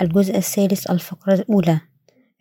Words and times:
الجزء 0.00 0.36
الثالث 0.36 0.90
الفقرة 0.90 1.34
الأولى. 1.34 1.80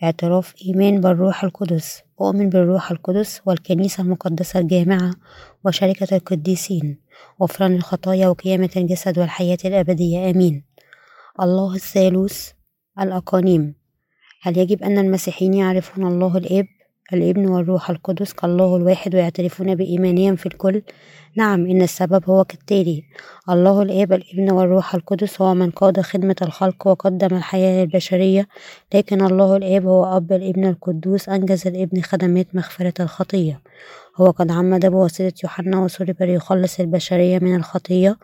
اعتراف 0.04 0.54
إيمان 0.66 1.02
بالروح 1.02 1.44
القدس. 1.44 2.02
أؤمن 2.22 2.50
بالروح 2.50 2.92
القدس 2.92 3.42
والكنيسة 3.46 4.04
المقدسة 4.04 4.60
الجامعة 4.60 5.12
وشركة 5.66 6.16
القديسين. 6.16 7.00
غفران 7.42 7.76
الخطايا 7.76 8.28
وقيامة 8.28 8.70
الجسد 8.78 9.20
والحياة 9.20 9.58
الأبدية. 9.66 10.30
آمين. 10.30 10.64
الله 11.42 11.76
الثالوث 11.76 12.52
الأقانيم. 13.00 13.76
هل 14.42 14.58
يجب 14.58 14.84
أن 14.84 14.98
المسيحيين 14.98 15.54
يعرفون 15.54 16.08
الله 16.08 16.38
الآب؟ 16.38 16.66
الابن 17.14 17.48
والروح 17.48 17.90
القدس 17.90 18.34
كالله 18.34 18.76
الواحد 18.76 19.16
ويعترفون 19.16 19.76
بإيمانهم 19.76 20.36
في 20.36 20.46
الكل. 20.46 20.82
نعم 21.38 21.66
إن 21.66 21.82
السبب 21.82 22.30
هو 22.30 22.44
كالتالي 22.44 23.04
الله 23.50 23.82
الآب 23.82 24.14
الابن 24.14 24.52
والروح 24.52 24.96
القدس 24.96 25.42
هو 25.42 25.54
من 25.54 25.72
قاد 25.72 26.02
خدمة 26.02 26.36
الخلق 26.42 26.88
وقدم 26.88 27.38
الحياة 27.38 27.84
للبشرية 27.86 28.48
لكن 28.94 29.26
الله 29.26 29.56
الآب 29.56 29.86
هو 29.86 30.18
أب 30.18 30.32
الابن 30.32 30.66
القدوس 30.66 31.30
أنجز 31.30 31.68
الابن 31.68 32.02
خدمات 32.02 32.48
مغفرة 32.54 32.94
الخطية. 33.00 33.62
هو 34.18 34.32
قد 34.32 34.52
عمد 34.52 34.86
بواسطة 34.86 35.34
يوحنا 35.44 35.80
وصلب 35.80 36.24
ليخلص 36.24 36.80
البشرية 36.80 37.40
من 37.40 37.56
الخطية. 37.56 38.18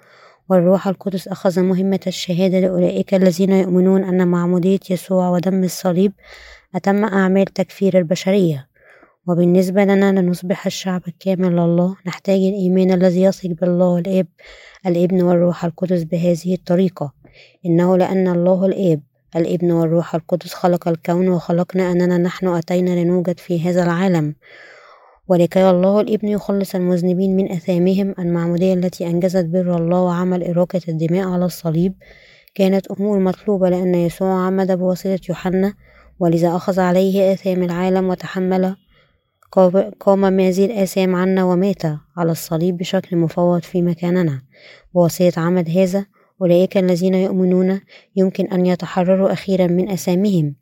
والروح 0.49 0.87
القدس 0.87 1.27
أخذ 1.27 1.61
مهمة 1.61 1.99
الشهادة 2.07 2.59
لأولئك 2.59 3.13
الذين 3.13 3.51
يؤمنون 3.51 4.03
أن 4.03 4.27
معمودية 4.27 4.79
يسوع 4.89 5.29
ودم 5.29 5.63
الصليب 5.63 6.13
أتم 6.75 7.05
أعمال 7.05 7.45
تكفير 7.45 7.97
البشرية. 7.97 8.70
وبالنسبة 9.27 9.83
لنا 9.83 10.19
لنصبح 10.19 10.65
الشعب 10.65 11.01
الكامل 11.07 11.51
لله 11.51 11.95
نحتاج 12.07 12.39
الإيمان 12.39 12.91
الذي 12.91 13.21
يثق 13.21 13.49
بالله 13.49 13.97
الآب 13.97 14.27
الإبن 14.87 15.21
والروح 15.21 15.65
القدس 15.65 16.03
بهذه 16.03 16.53
الطريقة. 16.53 17.13
إنه 17.65 17.97
لأن 17.97 18.27
الله 18.27 18.65
الآب 18.65 19.01
الإبن 19.35 19.71
والروح 19.71 20.15
القدس 20.15 20.53
خلق 20.53 20.87
الكون 20.87 21.29
وخلقنا 21.29 21.91
أننا 21.91 22.17
نحن 22.17 22.47
أتينا 22.47 22.89
لنوجد 23.03 23.39
في 23.39 23.69
هذا 23.69 23.83
العالم. 23.83 24.35
ولكي 25.27 25.69
الله 25.69 26.01
الإبن 26.01 26.27
يخلص 26.27 26.75
المذنبين 26.75 27.35
من 27.35 27.51
أثامهم 27.51 28.15
المعمودية 28.19 28.73
التي 28.73 29.07
أنجزت 29.07 29.45
بر 29.45 29.77
الله 29.77 30.01
وعمل 30.01 30.43
إراقة 30.43 30.81
الدماء 30.87 31.27
على 31.27 31.45
الصليب 31.45 31.93
كانت 32.55 32.87
أمور 32.91 33.19
مطلوبة 33.19 33.69
لأن 33.69 33.95
يسوع 33.95 34.45
عمد 34.45 34.71
بواسطة 34.71 35.19
يوحنا 35.29 35.73
ولذا 36.19 36.55
أخذ 36.55 36.79
عليه 36.79 37.33
آثام 37.33 37.63
العالم 37.63 38.09
وتحمل 38.09 38.75
قام 39.99 40.39
هذه 40.39 40.65
الآثام 40.65 41.15
عنا 41.15 41.43
ومات 41.43 41.81
على 42.17 42.31
الصليب 42.31 42.77
بشكل 42.77 43.17
مفوض 43.17 43.61
في 43.61 43.81
مكاننا. 43.81 44.41
بواسطة 44.93 45.41
عمل 45.41 45.69
هذا 45.69 46.05
أولئك 46.41 46.77
الذين 46.77 47.13
يؤمنون 47.13 47.81
يمكن 48.15 48.47
أن 48.47 48.65
يتحرروا 48.65 49.33
أخيرا 49.33 49.67
من 49.67 49.89
أثامهم 49.89 50.55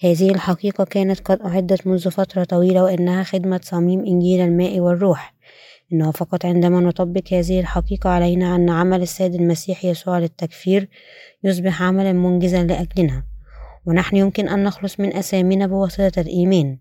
هذه 0.00 0.30
الحقيقة 0.30 0.84
كانت 0.84 1.20
قد 1.20 1.40
أعدت 1.40 1.86
منذ 1.86 2.10
فترة 2.10 2.44
طويلة 2.44 2.84
وإنها 2.84 3.22
خدمة 3.22 3.60
صميم 3.62 4.04
إنجيل 4.04 4.40
الماء 4.40 4.80
والروح. 4.80 5.34
إنه 5.92 6.10
فقط 6.10 6.44
عندما 6.44 6.80
نطبق 6.80 7.32
هذه 7.32 7.60
الحقيقة 7.60 8.10
علينا 8.10 8.56
أن 8.56 8.70
عمل 8.70 9.02
السيد 9.02 9.34
المسيح 9.34 9.84
يسوع 9.84 10.18
للتكفير 10.18 10.88
يصبح 11.44 11.82
عملا 11.82 12.12
منجزا 12.12 12.62
لأجلنا. 12.62 13.22
ونحن 13.86 14.16
يمكن 14.16 14.48
أن 14.48 14.64
نخلص 14.64 15.00
من 15.00 15.16
أثامنا 15.16 15.66
بواسطة 15.66 16.20
الإيمان. 16.20 16.78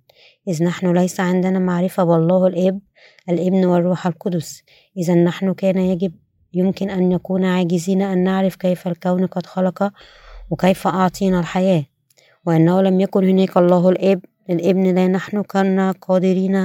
إذ 0.47 0.63
نحن 0.63 0.97
ليس 0.97 1.19
عندنا 1.19 1.59
معرفة 1.59 2.03
بالله 2.03 2.47
الآب 2.47 2.79
الإبن 3.29 3.66
والروح 3.66 4.07
القدس. 4.07 4.63
إذا 4.97 5.16
نحن 5.16 5.53
كان 5.53 5.78
يجب 5.78 6.13
يمكن 6.53 6.89
أن 6.89 7.09
نكون 7.09 7.45
عاجزين 7.45 8.01
أن 8.01 8.23
نعرف 8.23 8.56
كيف 8.56 8.88
الكون 8.88 9.25
قد 9.25 9.45
خلق 9.45 9.91
وكيف 10.50 10.88
أعطينا 10.88 11.39
الحياة. 11.39 11.85
وأنه 12.45 12.81
لم 12.81 13.00
يكن 13.00 13.29
هناك 13.29 13.57
الله 13.57 13.89
الآب 13.89 14.25
الإبن 14.50 14.95
لا 14.95 15.07
نحن 15.07 15.41
كنا 15.41 15.91
قادرين 15.91 16.56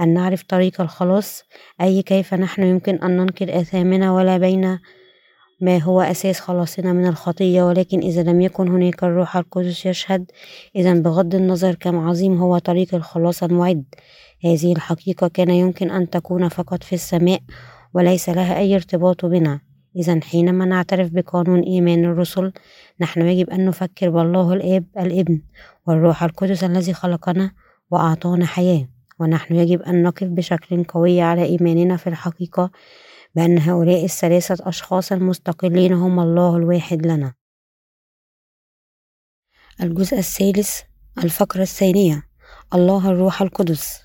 أن 0.00 0.14
نعرف 0.14 0.42
طريق 0.42 0.80
الخلاص. 0.80 1.42
أي 1.80 2.02
كيف 2.02 2.34
نحن 2.34 2.62
يمكن 2.62 2.94
أن 2.94 3.16
ننقل 3.16 3.50
آثامنا 3.50 4.12
ولا 4.12 4.38
بين 4.38 4.78
ما 5.60 5.78
هو 5.78 6.00
أساس 6.00 6.40
خلاصنا 6.40 6.92
من 6.92 7.06
الخطية 7.06 7.62
ولكن 7.62 7.98
إذا 7.98 8.22
لم 8.22 8.40
يكن 8.40 8.68
هناك 8.68 9.04
الروح 9.04 9.36
القدس 9.36 9.86
يشهد 9.86 10.30
إذا 10.76 10.94
بغض 10.94 11.34
النظر 11.34 11.74
كم 11.74 11.98
عظيم 11.98 12.38
هو 12.40 12.58
طريق 12.58 12.94
الخلاص 12.94 13.42
المعد 13.42 13.84
هذه 14.44 14.72
الحقيقة 14.72 15.28
كان 15.28 15.50
يمكن 15.50 15.90
أن 15.90 16.10
تكون 16.10 16.48
فقط 16.48 16.82
في 16.82 16.92
السماء 16.92 17.40
وليس 17.94 18.28
لها 18.28 18.58
أي 18.58 18.74
ارتباط 18.74 19.24
بنا. 19.24 19.60
إذا 19.96 20.20
حينما 20.20 20.64
نعترف 20.64 21.10
بقانون 21.10 21.60
إيمان 21.60 22.04
الرسل 22.04 22.52
نحن 23.00 23.22
يجب 23.22 23.50
أن 23.50 23.66
نفكر 23.66 24.10
بالله 24.10 24.52
الآب 24.52 24.84
الابن 24.98 25.42
والروح 25.86 26.22
القدس 26.22 26.64
الذي 26.64 26.92
خلقنا 26.92 27.50
وأعطانا 27.90 28.46
حياة. 28.46 28.88
ونحن 29.20 29.54
يجب 29.54 29.82
أن 29.82 30.02
نقف 30.02 30.26
بشكل 30.26 30.84
قوي 30.84 31.20
على 31.20 31.44
إيماننا 31.44 31.96
في 31.96 32.06
الحقيقة 32.06 32.70
بأن 33.34 33.58
هؤلاء 33.58 34.04
الثلاثة 34.04 34.68
أشخاص 34.68 35.12
المستقلين 35.12 35.92
هم 35.92 36.20
الله 36.20 36.56
الواحد 36.56 37.06
لنا. 37.06 37.34
الجزء 39.82 40.18
الثالث 40.18 40.80
الفقرة 41.24 41.62
الثانية 41.62 42.22
الله 42.74 43.10
الروح 43.10 43.42
القدس. 43.42 44.02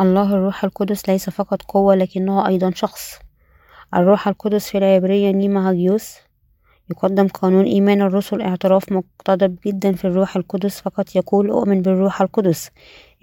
الله 0.00 0.34
الروح 0.34 0.64
القدس 0.64 1.08
ليس 1.08 1.30
فقط 1.30 1.62
قوة 1.62 1.94
لكنه 1.94 2.46
أيضا 2.46 2.70
شخص. 2.70 3.18
الروح 3.94 4.28
القدس 4.28 4.68
في 4.68 4.78
العبرية 4.78 5.30
نيما 5.30 5.70
هاجيوس 5.70 6.14
يقدم 6.90 7.28
قانون 7.28 7.64
إيمان 7.64 8.02
الرسل 8.02 8.42
اعتراف 8.42 8.92
مقتضب 8.92 9.58
جدا 9.66 9.92
في 9.92 10.04
الروح 10.04 10.36
القدس 10.36 10.80
فقط 10.80 11.16
يقول 11.16 11.50
أؤمن 11.50 11.82
بالروح 11.82 12.22
القدس. 12.22 12.70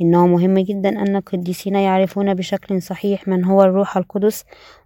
إنه 0.01 0.28
مهم 0.28 0.59
جدا 0.59 0.89
أن 0.89 1.16
القديسين 1.16 1.75
يعرفون 1.75 2.34
بشكل 2.34 2.81
صحيح 2.81 3.28
من 3.28 3.45
هو 3.45 3.63
الروح 3.63 3.97
القدس 3.97 4.44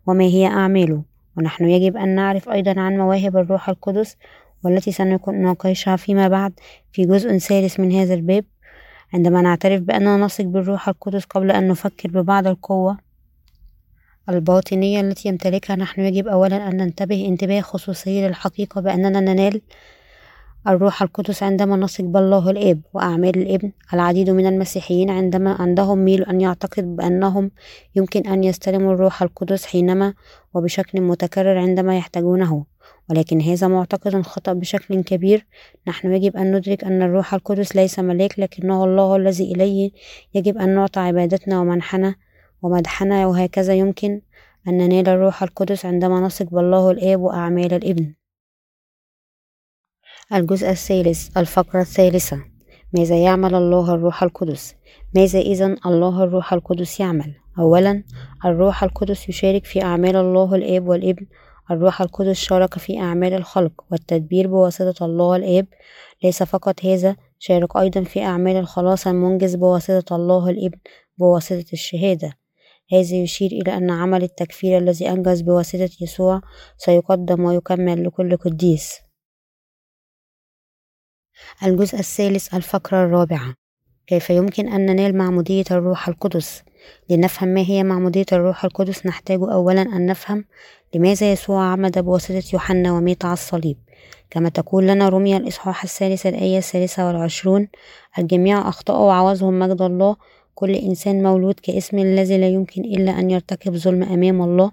وما 0.07 0.23
هي 0.23 0.47
أعماله. 0.47 1.03
ونحن 1.37 1.69
يجب 1.69 1.97
أن 1.97 2.15
نعرف 2.15 2.49
أيضا 2.49 2.79
عن 2.79 2.97
مواهب 2.97 3.37
الروح 3.37 3.69
القدس 3.69 4.17
والتي 4.63 4.91
سنناقشها 4.91 5.95
فيما 5.95 6.27
بعد 6.27 6.53
في 6.91 7.05
جزء 7.05 7.37
ثالث 7.37 7.79
من 7.79 7.91
هذا 7.91 8.13
الباب. 8.13 8.45
عندما 9.13 9.41
نعترف 9.41 9.81
بأننا 9.81 10.17
نثق 10.17 10.43
بالروح 10.43 10.87
القدس 10.87 11.23
قبل 11.25 11.51
أن 11.51 11.67
نفكر 11.67 12.09
ببعض 12.09 12.47
القوة 12.47 12.97
الباطنية 14.29 15.01
التي 15.01 15.29
يمتلكها 15.29 15.75
نحن 15.75 16.01
يجب 16.01 16.27
أولا 16.27 16.67
أن 16.67 16.77
ننتبه 16.77 17.25
انتباه 17.27 17.61
خصوصي 17.61 18.27
للحقيقة 18.27 18.81
بأننا 18.81 19.19
ننال 19.19 19.61
الروح 20.67 21.01
القدس 21.01 21.43
عندما 21.43 21.75
نثق 21.75 22.03
بالله 22.03 22.49
الآب 22.49 22.81
وأعمال 22.93 23.37
الابن 23.37 23.71
العديد 23.93 24.29
من 24.29 24.45
المسيحيين 24.47 25.09
عندما 25.09 25.53
عندهم 25.53 25.97
ميل 25.97 26.23
أن 26.23 26.41
يعتقد 26.41 26.95
بأنهم 26.95 27.51
يمكن 27.95 28.27
أن 28.27 28.43
يستلموا 28.43 28.93
الروح 28.93 29.21
القدس 29.21 29.65
حينما 29.65 30.13
وبشكل 30.53 31.01
متكرر 31.01 31.57
عندما 31.57 31.97
يحتاجونه. 31.97 32.65
ولكن 33.09 33.41
هذا 33.41 33.67
معتقد 33.67 34.21
خطأ 34.21 34.53
بشكل 34.53 35.03
كبير. 35.03 35.45
نحن 35.87 36.13
يجب 36.13 36.37
أن 36.37 36.55
ندرك 36.55 36.83
أن 36.83 37.01
الروح 37.01 37.33
القدس 37.33 37.75
ليس 37.75 37.99
ملاك 37.99 38.39
لكنه 38.39 38.83
الله 38.83 39.15
الذي 39.15 39.51
إليه 39.51 39.91
يجب 40.33 40.57
أن 40.57 40.75
نعطى 40.75 40.99
عبادتنا 40.99 41.59
ومنحنا 41.59 42.15
ومدحنا 42.61 43.27
وهكذا 43.27 43.73
يمكن 43.73 44.21
أن 44.67 44.77
ننال 44.77 45.09
الروح 45.09 45.43
القدس 45.43 45.85
عندما 45.85 46.19
نثق 46.19 46.45
بالله 46.49 46.91
الآب 46.91 47.21
وأعمال 47.21 47.73
الإبن. 47.73 48.13
الجزء 50.33 50.69
الثالث 50.69 51.37
الفقرة 51.37 51.81
الثالثة. 51.81 52.37
ماذا 52.93 53.15
يعمل 53.15 53.55
الله 53.55 53.93
الروح 53.93 54.23
القدس؟ 54.23 54.75
ماذا 55.15 55.39
إذا 55.39 55.75
الله 55.85 56.23
الروح 56.23 56.53
القدس 56.53 56.99
يعمل؟ 56.99 57.33
أولا 57.59 58.03
الروح 58.45 58.83
القدس 58.83 59.29
يشارك 59.29 59.65
في 59.65 59.83
أعمال 59.83 60.15
الله 60.15 60.55
الآب 60.55 60.87
والابن. 60.87 61.25
الروح 61.71 62.01
القدس 62.01 62.35
شارك 62.35 62.73
في 62.77 62.99
أعمال 62.99 63.33
الخلق 63.33 63.71
والتدبير 63.91 64.47
بواسطة 64.47 65.05
الله 65.05 65.35
الآب. 65.35 65.67
ليس 66.23 66.43
فقط 66.43 66.85
هذا 66.85 67.15
شارك 67.39 67.77
أيضا 67.77 68.03
في 68.03 68.23
أعمال 68.23 68.55
الخلاص 68.55 69.07
المنجز 69.07 69.55
بواسطة 69.55 70.15
الله 70.15 70.49
الابن 70.49 70.77
بواسطة 71.17 71.65
الشهادة. 71.73 72.33
هذا 72.93 73.15
يشير 73.15 73.51
إلى 73.51 73.77
أن 73.77 73.91
عمل 73.91 74.23
التكفير 74.23 74.77
الذي 74.77 75.09
أنجز 75.09 75.41
بواسطة 75.41 75.89
يسوع 76.01 76.41
سيقدم 76.77 77.43
ويكمل 77.43 78.03
لكل 78.03 78.37
قديس. 78.37 79.04
الجزء 81.63 81.99
الثالث 81.99 82.53
الفقرة 82.53 83.03
الرابعة. 83.05 83.53
كيف 84.07 84.29
يمكن 84.29 84.67
أن 84.67 84.85
ننال 84.85 85.17
معمودية 85.17 85.63
الروح 85.71 86.07
القدس؟ 86.07 86.63
لنفهم 87.09 87.49
ما 87.49 87.61
هي 87.61 87.83
معمودية 87.83 88.25
الروح 88.31 88.65
القدس 88.65 89.05
نحتاج 89.05 89.39
أولا 89.41 89.81
أن 89.81 90.05
نفهم 90.05 90.45
لماذا 90.95 91.31
يسوع 91.31 91.63
عمد 91.63 91.99
بواسطة 91.99 92.43
يوحنا 92.53 92.91
ومات 92.91 93.25
على 93.25 93.33
الصليب. 93.33 93.77
كما 94.29 94.49
تقول 94.49 94.87
لنا 94.87 95.09
رمي 95.09 95.37
الإصحاح 95.37 95.83
الثالث 95.83 96.25
الآية 96.25 96.57
الثالثة 96.57 97.07
والعشرون 97.07 97.67
الجميع 98.19 98.69
أخطأوا 98.69 99.05
وعوزهم 99.05 99.59
مجد 99.59 99.81
الله. 99.81 100.15
كل 100.55 100.75
إنسان 100.75 101.23
مولود 101.23 101.59
كاسم 101.59 101.99
الذي 101.99 102.37
لا 102.37 102.47
يمكن 102.47 102.81
إلا 102.81 103.19
أن 103.19 103.31
يرتكب 103.31 103.75
ظلم 103.75 104.03
أمام 104.03 104.41
الله. 104.41 104.71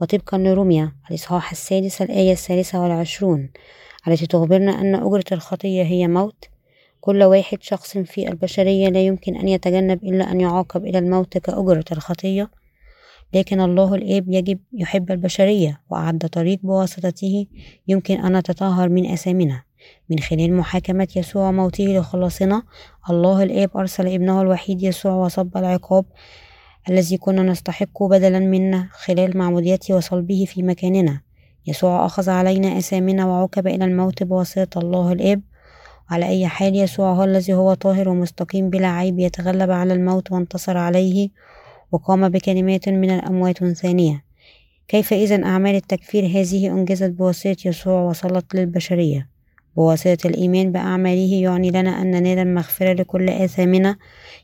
وطبقا 0.00 0.38
لرمية 0.38 0.94
الإصحاح 1.10 1.50
السادس 1.50 2.02
الآية 2.02 2.32
الثالثة 2.32 2.82
والعشرون. 2.82 3.50
التي 4.08 4.26
تخبرنا 4.26 4.80
أن 4.80 4.94
أجرة 4.94 5.24
الخطية 5.32 5.82
هي 5.82 6.08
موت. 6.08 6.44
كل 7.00 7.22
واحد 7.22 7.62
شخص 7.62 7.98
في 7.98 8.28
البشرية 8.28 8.88
لا 8.88 9.06
يمكن 9.06 9.36
أن 9.36 9.48
يتجنب 9.48 10.04
إلا 10.04 10.32
أن 10.32 10.40
يعاقب 10.40 10.86
إلى 10.86 10.98
الموت 10.98 11.38
كأجرة 11.38 11.84
الخطية. 11.92 12.50
لكن 13.34 13.60
الله 13.60 13.94
الآب 13.94 14.28
يجب 14.28 14.58
يحب 14.72 15.10
البشرية 15.10 15.80
وأعد 15.90 16.18
طريق 16.18 16.58
بواسطته 16.62 17.46
يمكن 17.88 18.20
أن 18.20 18.36
نتطهر 18.36 18.88
من 18.88 19.06
أثامنا 19.10 19.62
من 20.10 20.18
خلال 20.18 20.56
محاكمة 20.56 21.08
يسوع 21.16 21.50
موته 21.50 21.84
لخلاصنا 21.84 22.62
الله 23.10 23.42
الآب 23.42 23.76
أرسل 23.76 24.08
ابنه 24.08 24.42
الوحيد 24.42 24.82
يسوع 24.82 25.12
وصب 25.12 25.56
العقاب 25.56 26.04
الذي 26.88 27.16
كنا 27.16 27.42
نستحقه 27.42 28.08
بدلا 28.08 28.38
منا 28.38 28.88
خلال 28.92 29.38
معموديته 29.38 29.96
وصلبه 29.96 30.44
في 30.48 30.62
مكاننا. 30.62 31.20
يسوع 31.66 32.06
أخذ 32.06 32.30
علينا 32.30 32.78
أثامنا 32.78 33.26
وعوقب 33.26 33.66
إلى 33.66 33.84
الموت 33.84 34.22
بواسطة 34.22 34.78
الله 34.78 35.12
الآب. 35.12 35.42
على 36.10 36.26
أي 36.28 36.46
حال 36.46 36.76
يسوع 36.76 37.12
هو 37.12 37.24
الذي 37.24 37.54
هو 37.54 37.74
طاهر 37.74 38.08
ومستقيم 38.08 38.70
بلا 38.70 38.88
عيب 38.88 39.18
يتغلب 39.18 39.70
على 39.70 39.94
الموت 39.94 40.32
وانتصر 40.32 40.76
عليه 40.76 41.28
وقام 41.92 42.28
بكلمات 42.28 42.88
من 42.88 43.10
الأموات 43.10 43.64
ثانية. 43.64 44.24
كيف 44.88 45.12
إذا 45.12 45.44
أعمال 45.44 45.74
التكفير 45.74 46.24
هذه 46.26 46.66
أنجزت 46.66 47.10
بواسطة 47.10 47.56
يسوع 47.68 48.00
وصلت 48.00 48.54
للبشرية؟ 48.54 49.28
بواسطة 49.76 50.26
الإيمان 50.26 50.72
بأعماله 50.72 51.34
يعني 51.34 51.70
لنا 51.70 52.02
أن 52.02 52.10
ننال 52.10 52.38
المغفرة 52.38 52.92
لكل 52.92 53.30
آثامنا. 53.30 53.96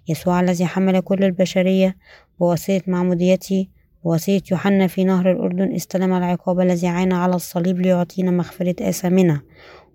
يسوع 0.09 0.41
الذي 0.41 0.67
حمل 0.67 1.01
كل 1.01 1.25
البشرية 1.25 1.97
بواسطة 2.41 2.83
معموديته 2.87 3.67
بواسطة 4.05 4.43
يوحنا 4.51 4.87
في 4.87 5.05
نهر 5.05 5.31
الأردن 5.33 5.75
استلم 5.75 6.13
العقاب 6.13 6.61
الذي 6.61 6.87
عانى 6.87 7.15
على 7.15 7.35
الصليب 7.35 7.81
ليعطينا 7.81 8.31
مغفرة 8.31 8.75
آثامنا. 8.89 9.41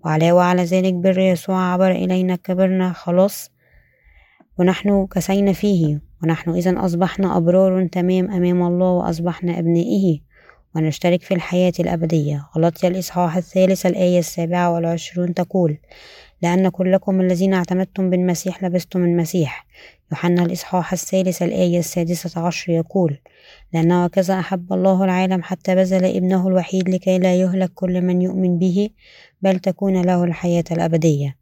وعلاوة 0.04 0.42
على 0.42 0.64
ذلك 0.64 0.94
بر 0.94 1.18
يسوع 1.18 1.72
عبر 1.72 1.90
إلينا 1.90 2.36
كبرنا 2.36 2.92
خلاص. 2.92 3.50
ونحن 4.58 5.06
كسينا 5.06 5.52
فيه. 5.52 6.00
ونحن 6.22 6.50
إذا 6.50 6.84
أصبحنا 6.84 7.36
أبرار 7.36 7.86
تمام 7.86 8.30
أمام 8.30 8.62
الله 8.62 8.90
وأصبحنا 8.90 9.58
أبنائه. 9.58 10.20
ونشترك 10.74 11.22
في 11.22 11.34
الحياة 11.34 11.72
الأبدية. 11.80 12.46
غلطي 12.56 12.88
الإصحاح 12.88 13.36
الثالث 13.36 13.86
الآية 13.86 14.18
السابعة 14.18 14.74
والعشرون 14.74 15.34
تقول 15.34 15.78
لأن 16.42 16.68
كلكم 16.68 17.20
الذين 17.20 17.54
اعتمدتم 17.54 18.10
بالمسيح 18.10 18.64
لبستم 18.64 19.04
المسيح. 19.04 19.66
يوحنا 20.12 20.42
الإصحاح 20.42 20.92
الثالث 20.92 21.42
الآية 21.42 21.78
السادسة 21.78 22.40
عشر 22.40 22.72
يقول 22.72 23.18
لأنه 23.72 24.06
كذا 24.06 24.38
أحب 24.38 24.72
الله 24.72 25.04
العالم 25.04 25.42
حتى 25.42 25.74
بذل 25.74 26.04
ابنه 26.04 26.48
الوحيد 26.48 26.88
لكي 26.88 27.18
لا 27.18 27.34
يهلك 27.34 27.70
كل 27.74 28.00
من 28.00 28.22
يؤمن 28.22 28.58
به 28.58 28.90
بل 29.42 29.58
تكون 29.58 30.02
له 30.02 30.24
الحياة 30.24 30.64
الأبدية. 30.70 31.36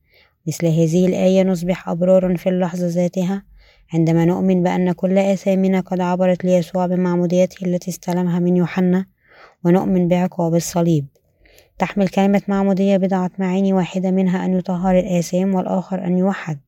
مثل 0.46 0.66
هذه 0.66 1.06
الآية 1.06 1.42
نصبح 1.42 1.88
أبرارا 1.88 2.36
في 2.36 2.48
اللحظة 2.48 2.86
ذاتها. 2.86 3.42
عندما 3.94 4.24
نؤمن 4.24 4.62
بأن 4.62 4.92
كل 4.92 5.18
آثامنا 5.18 5.80
قد 5.80 6.00
عبرت 6.00 6.44
ليسوع 6.44 6.86
بمعموديته 6.86 7.66
التي 7.66 7.90
استلمها 7.90 8.38
من 8.38 8.56
يوحنا 8.56 9.06
ونؤمن 9.64 10.08
بعقاب 10.08 10.54
الصليب. 10.54 11.06
تحمل 11.78 12.08
كلمة 12.08 12.42
معمودية 12.48 12.96
بضعة 12.96 13.30
معاني 13.38 13.72
واحدة 13.72 14.10
منها 14.10 14.44
أن 14.44 14.54
يطهر 14.54 14.98
الآثام 14.98 15.54
والآخر 15.54 16.06
أن 16.06 16.18
يوحد. 16.18 16.58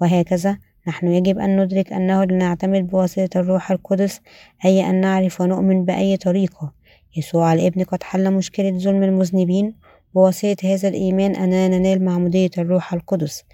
وهكذا 0.00 0.58
نحن 0.88 1.08
يجب 1.08 1.38
أن 1.38 1.60
ندرك 1.60 1.92
أنه 1.92 2.24
لنعتمد 2.24 2.86
بواسطة 2.86 3.40
الروح 3.40 3.70
القدس 3.70 4.20
أي 4.64 4.90
أن 4.90 5.00
نعرف 5.00 5.40
ونؤمن 5.40 5.84
بأي 5.84 6.16
طريقة. 6.16 6.72
يسوع 7.16 7.52
الابن 7.52 7.84
قد 7.84 8.02
حل 8.02 8.30
مشكلة 8.30 8.78
ظلم 8.78 9.02
المذنبين. 9.02 9.74
بواسطة 10.14 10.56
هذا 10.74 10.88
الإيمان 10.88 11.36
أننا 11.36 11.68
ننال 11.68 12.04
معمودية 12.04 12.50
الروح 12.58 12.92
القدس. 12.92 13.44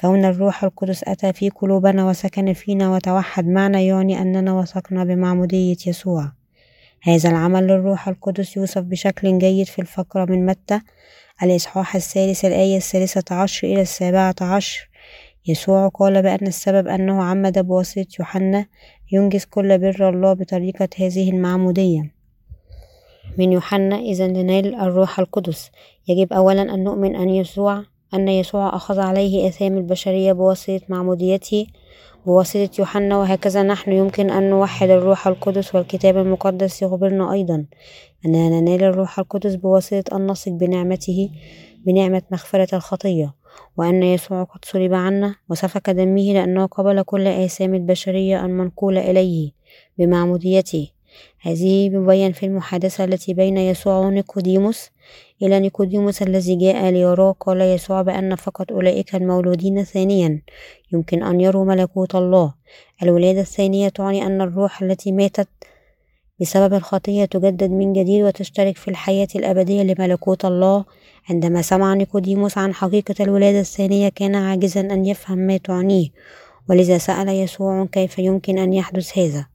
كون 0.00 0.24
الروح 0.24 0.64
القدس 0.64 1.04
أتى 1.04 1.32
في 1.32 1.50
قلوبنا 1.50 2.08
وسكن 2.08 2.52
فينا 2.52 2.90
وتوحد 2.90 3.46
معنا 3.46 3.80
يعني 3.80 4.22
أننا 4.22 4.52
وثقنا 4.52 5.04
بمعمودية 5.04 5.76
يسوع. 5.86 6.32
هذا 7.02 7.30
العمل 7.30 7.66
للروح 7.66 8.08
القدس 8.08 8.56
يوصف 8.56 8.82
بشكل 8.82 9.38
جيد 9.38 9.66
في 9.66 9.78
الفقرة 9.78 10.24
من 10.24 10.46
متى 10.46 10.80
الإصحاح 11.42 11.94
الثالث 11.94 12.44
الآية 12.44 12.76
الثالثة 12.76 13.34
عشر 13.34 13.66
إلى 13.66 13.82
السابعة 13.82 14.34
عشر. 14.40 14.88
يسوع 15.48 15.88
قال 15.88 16.22
بأن 16.22 16.46
السبب 16.46 16.88
أنه 16.88 17.22
عمد 17.22 17.58
بواسطة 17.58 18.06
يوحنا 18.18 18.66
ينجز 19.12 19.44
كل 19.44 19.78
بر 19.78 20.08
الله 20.08 20.32
بطريقة 20.32 20.88
هذه 20.98 21.30
المعمودية. 21.30 22.12
من 23.38 23.52
يوحنا 23.52 23.96
إذا 23.96 24.28
لنال 24.28 24.74
الروح 24.74 25.18
القدس. 25.18 25.70
يجب 26.08 26.32
أولا 26.32 26.62
أن 26.62 26.84
نؤمن 26.84 27.16
أن 27.16 27.28
يسوع 27.28 27.82
أن 28.14 28.28
يسوع 28.28 28.76
أخذ 28.76 28.98
عليه 29.00 29.48
آثام 29.48 29.76
البشرية 29.76 30.32
بواسطة 30.32 30.80
معموديته 30.88 31.66
بواسطة 32.26 32.70
يوحنا 32.78 33.18
وهكذا 33.18 33.62
نحن 33.62 33.92
يمكن 33.92 34.30
أن 34.30 34.50
نوحد 34.50 34.90
الروح 34.90 35.26
القدس 35.26 35.74
والكتاب 35.74 36.16
المقدس 36.16 36.82
يخبرنا 36.82 37.32
أيضا 37.32 37.66
أننا 38.26 38.60
ننال 38.60 38.84
الروح 38.84 39.18
القدس 39.18 39.54
بواسطة 39.54 40.16
أن 40.16 40.30
نثق 40.30 40.52
بنعمته 40.52 41.30
بنعمة 41.86 42.22
مغفرة 42.30 42.74
الخطية. 42.76 43.34
وأن 43.76 44.02
يسوع 44.02 44.42
قد 44.44 44.64
صلب 44.64 44.94
عنا 44.94 45.34
وسفك 45.48 45.90
دمه 45.90 46.32
لأنه 46.32 46.66
قبل 46.66 47.02
كل 47.02 47.26
آثام 47.26 47.74
البشرية 47.74 48.44
المنقولة 48.44 49.10
إليه 49.10 49.50
بمعموديته. 49.98 50.88
هذه 51.40 51.90
مبين 51.90 52.32
في 52.32 52.46
المحادثة 52.46 53.04
التي 53.04 53.34
بين 53.34 53.56
يسوع 53.58 53.98
ونيقوديموس 53.98 54.90
إلى 55.42 55.60
نيقوديموس 55.60 56.22
الذي 56.22 56.56
جاء 56.56 56.90
ليراه 56.90 57.32
قال 57.40 57.60
يسوع 57.60 58.02
بأن 58.02 58.34
فقط 58.34 58.72
أولئك 58.72 59.14
المولودين 59.14 59.84
ثانيا. 59.84 60.42
يمكن 60.92 61.22
أن 61.22 61.40
يروا 61.40 61.64
ملكوت 61.64 62.14
الله. 62.14 62.54
الولادة 63.02 63.40
الثانية 63.40 63.88
تعني 63.88 64.26
أن 64.26 64.40
الروح 64.40 64.82
التي 64.82 65.12
ماتت 65.12 65.48
بسبب 66.40 66.74
الخطية 66.74 67.24
تجدد 67.24 67.70
من 67.70 67.92
جديد 67.92 68.24
وتشترك 68.24 68.76
في 68.76 68.88
الحياة 68.88 69.28
الأبدية 69.36 69.82
لملكوت 69.82 70.44
الله. 70.44 70.84
عندما 71.30 71.62
سمع 71.62 71.94
نيقوديموس 71.94 72.58
عن 72.58 72.74
حقيقة 72.74 73.14
الولادة 73.20 73.60
الثانية 73.60 74.08
كان 74.08 74.34
عاجزا 74.34 74.80
أن 74.80 75.06
يفهم 75.06 75.38
ما 75.38 75.56
تعنيه 75.56 76.08
ولذا 76.70 76.98
سأل 76.98 77.28
يسوع 77.28 77.86
كيف 77.92 78.18
يمكن 78.18 78.58
أن 78.58 78.72
يحدث 78.72 79.18
هذا. 79.18 79.46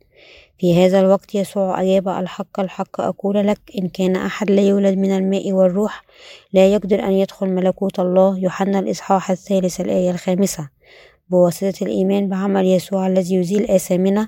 في 0.59 0.85
هذا 0.85 0.99
الوقت 0.99 1.35
يسوع 1.35 1.81
أجاب 1.81 2.07
الحق 2.07 2.59
الحق 2.59 3.01
أقول 3.01 3.47
لك 3.47 3.59
إن 3.77 3.89
كان 3.89 4.15
أحد 4.15 4.51
لا 4.51 4.61
يولد 4.61 4.97
من 4.97 5.11
الماء 5.11 5.51
والروح 5.51 6.03
لا 6.53 6.73
يقدر 6.73 7.03
أن 7.03 7.11
يدخل 7.11 7.49
ملكوت 7.49 7.99
الله. 7.99 8.39
يوحنا 8.39 8.79
الإصحاح 8.79 9.31
الثالث 9.31 9.81
الآية 9.81 10.11
الخامسة. 10.11 10.69
بواسطة 11.29 11.73
الإيمان 11.81 12.29
بعمل 12.29 12.65
يسوع 12.65 13.07
الذي 13.07 13.35
يزيل 13.35 13.71
آثامنا 13.71 14.27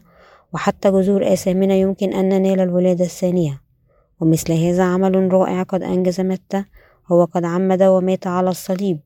وحتى 0.53 0.91
جذور 0.91 1.33
آثامنا 1.33 1.75
يمكن 1.75 2.13
أن 2.13 2.29
ننال 2.29 2.59
الولادة 2.59 3.05
الثانية. 3.05 3.61
ومثل 4.19 4.53
هذا 4.53 4.83
عمل 4.83 5.33
رائع 5.33 5.63
قد 5.63 5.83
أنجز 5.83 6.21
متى 6.21 6.63
هو 7.11 7.25
قد 7.25 7.45
عمد 7.45 7.83
ومات 7.83 8.27
على 8.27 8.49
الصليب. 8.49 8.99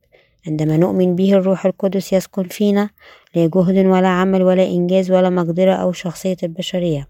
عندما 0.47 0.77
نؤمن 0.77 1.15
به 1.15 1.33
الروح 1.33 1.65
القدس 1.65 2.13
يسكن 2.13 2.43
فينا 2.43 2.89
لا 3.35 3.47
جهد 3.55 3.85
ولا 3.85 4.07
عمل 4.07 4.43
ولا 4.43 4.67
إنجاز 4.67 5.11
ولا 5.11 5.29
مقدرة 5.29 5.73
أو 5.73 5.91
شخصية 5.91 6.37
البشرية. 6.43 7.07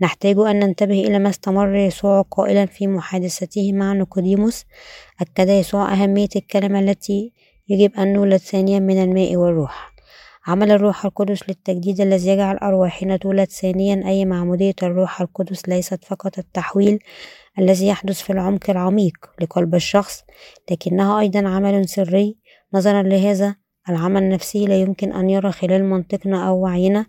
نحتاج 0.00 0.38
أن 0.38 0.58
ننتبه 0.58 1.00
إلى 1.00 1.18
ما 1.18 1.28
استمر 1.28 1.74
يسوع 1.76 2.22
قائلا 2.22 2.66
في 2.66 2.86
محادثته 2.86 3.72
مع 3.72 3.92
نيقوديموس. 3.92 4.64
أكد 5.20 5.48
يسوع 5.48 5.92
أهمية 5.92 6.28
الكلمة 6.36 6.80
التي 6.80 7.32
يجب 7.68 7.92
أن 7.98 8.12
نولد 8.12 8.36
ثانيا 8.36 8.78
من 8.78 9.02
الماء 9.02 9.36
والروح. 9.36 9.95
عمل 10.46 10.70
الروح 10.70 11.04
القدس 11.04 11.48
للتجديد 11.48 12.00
الذي 12.00 12.28
يجعل 12.28 12.56
أرواحنا 12.56 13.16
تولد 13.16 13.50
ثانيا 13.50 14.08
أي 14.08 14.24
معمودية 14.24 14.74
الروح 14.82 15.20
القدس 15.20 15.68
ليست 15.68 16.04
فقط 16.04 16.38
التحويل 16.38 16.98
الذي 17.58 17.86
يحدث 17.86 18.20
في 18.20 18.30
العمق 18.30 18.70
العميق 18.70 19.16
لقلب 19.40 19.74
الشخص 19.74 20.24
لكنها 20.70 21.20
أيضا 21.20 21.48
عمل 21.48 21.88
سري. 21.88 22.36
نظرا 22.74 23.02
لهذا 23.02 23.56
العمل 23.88 24.22
النفسي 24.22 24.64
لا 24.64 24.80
يمكن 24.80 25.12
أن 25.12 25.30
يرى 25.30 25.52
خلال 25.52 25.84
منطقنا 25.84 26.48
أو 26.48 26.60
وعينا. 26.60 27.06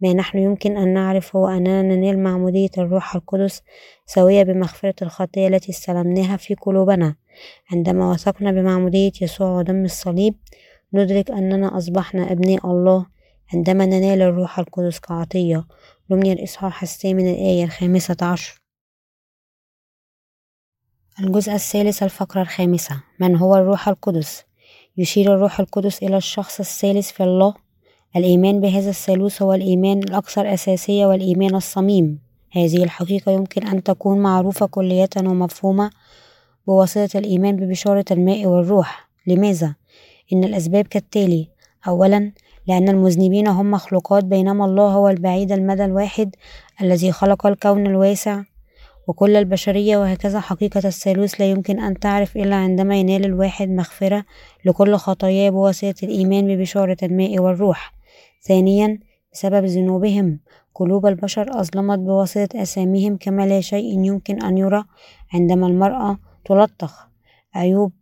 ما 0.00 0.12
نحن 0.12 0.38
يمكن 0.38 0.76
أن 0.76 0.94
نعرف 0.94 1.36
هو 1.36 1.48
أننا 1.48 1.82
ننال 1.82 2.18
معمودية 2.18 2.70
الروح 2.78 3.14
القدس 3.14 3.62
سوية 4.06 4.42
بمغفرة 4.42 4.94
الخطية 5.02 5.48
التي 5.48 5.72
استلمناها 5.72 6.36
في 6.36 6.54
قلوبنا. 6.54 7.16
عندما 7.72 8.10
وثقنا 8.10 8.52
بمعمودية 8.52 9.12
يسوع 9.20 9.58
ودم 9.58 9.84
الصليب 9.84 10.34
ندرك 10.96 11.30
أننا 11.30 11.76
أصبحنا 11.78 12.32
أبناء 12.32 12.66
الله 12.66 13.06
عندما 13.54 13.86
ننال 13.86 14.22
الروح 14.22 14.58
القدس 14.58 14.98
كعطية. 14.98 15.64
رمي 16.12 16.32
الإصحاح 16.32 16.82
الثامن 16.82 17.30
الآية 17.30 17.64
الخامسة 17.64 18.16
عشر. 18.22 18.62
الجزء 21.20 21.52
الثالث 21.52 22.02
الفقرة 22.02 22.42
الخامسة. 22.42 23.02
من 23.20 23.36
هو 23.36 23.56
الروح 23.56 23.88
القدس؟ 23.88 24.44
يشير 24.96 25.34
الروح 25.34 25.60
القدس 25.60 26.02
إلى 26.02 26.16
الشخص 26.16 26.60
الثالث 26.60 27.10
في 27.10 27.22
الله. 27.22 27.54
الإيمان 28.16 28.60
بهذا 28.60 28.90
الثالوث 28.90 29.42
هو 29.42 29.54
الإيمان 29.54 29.98
الأكثر 29.98 30.54
أساسية 30.54 31.06
والإيمان 31.06 31.54
الصميم. 31.54 32.18
هذه 32.52 32.84
الحقيقة 32.84 33.32
يمكن 33.32 33.66
أن 33.66 33.82
تكون 33.82 34.18
معروفة 34.18 34.66
كلية 34.66 35.08
ومفهومة 35.16 35.90
بواسطة 36.66 37.18
الإيمان 37.18 37.56
ببشارة 37.56 38.04
الماء 38.10 38.46
والروح. 38.46 39.08
لماذا؟ 39.26 39.74
إن 40.32 40.44
الأسباب 40.44 40.86
كالتالي 40.86 41.48
أولا 41.88 42.32
لأن 42.66 42.88
المذنبين 42.88 43.48
هم 43.48 43.70
مخلوقات 43.70 44.24
بينما 44.24 44.64
الله 44.64 44.88
هو 44.92 45.08
البعيد 45.08 45.52
المدى 45.52 45.84
الواحد 45.84 46.34
الذي 46.80 47.12
خلق 47.12 47.46
الكون 47.46 47.86
الواسع 47.86 48.42
وكل 49.06 49.36
البشرية 49.36 49.96
وهكذا 49.96 50.40
حقيقة 50.40 50.82
الثالوث 50.84 51.34
لا 51.40 51.50
يمكن 51.50 51.80
أن 51.80 51.98
تعرف 51.98 52.36
إلا 52.36 52.56
عندما 52.56 52.96
ينال 52.96 53.24
الواحد 53.24 53.68
مغفرة 53.68 54.24
لكل 54.64 54.96
خطاياه 54.96 55.50
بواسطة 55.50 55.94
الإيمان 56.04 56.46
ببشارة 56.46 56.96
الماء 57.02 57.38
والروح. 57.38 57.94
ثانيا 58.42 58.98
بسبب 59.32 59.64
ذنوبهم 59.64 60.40
قلوب 60.74 61.06
البشر 61.06 61.60
أظلمت 61.60 61.98
بواسطة 61.98 62.62
أساميهم 62.62 63.16
كما 63.16 63.46
لا 63.46 63.60
شيء 63.60 64.04
يمكن 64.04 64.42
أن 64.42 64.58
يرى 64.58 64.84
عندما 65.34 65.66
المرأة 65.66 66.18
تلطخ. 66.44 67.06
عيوب 67.54 67.92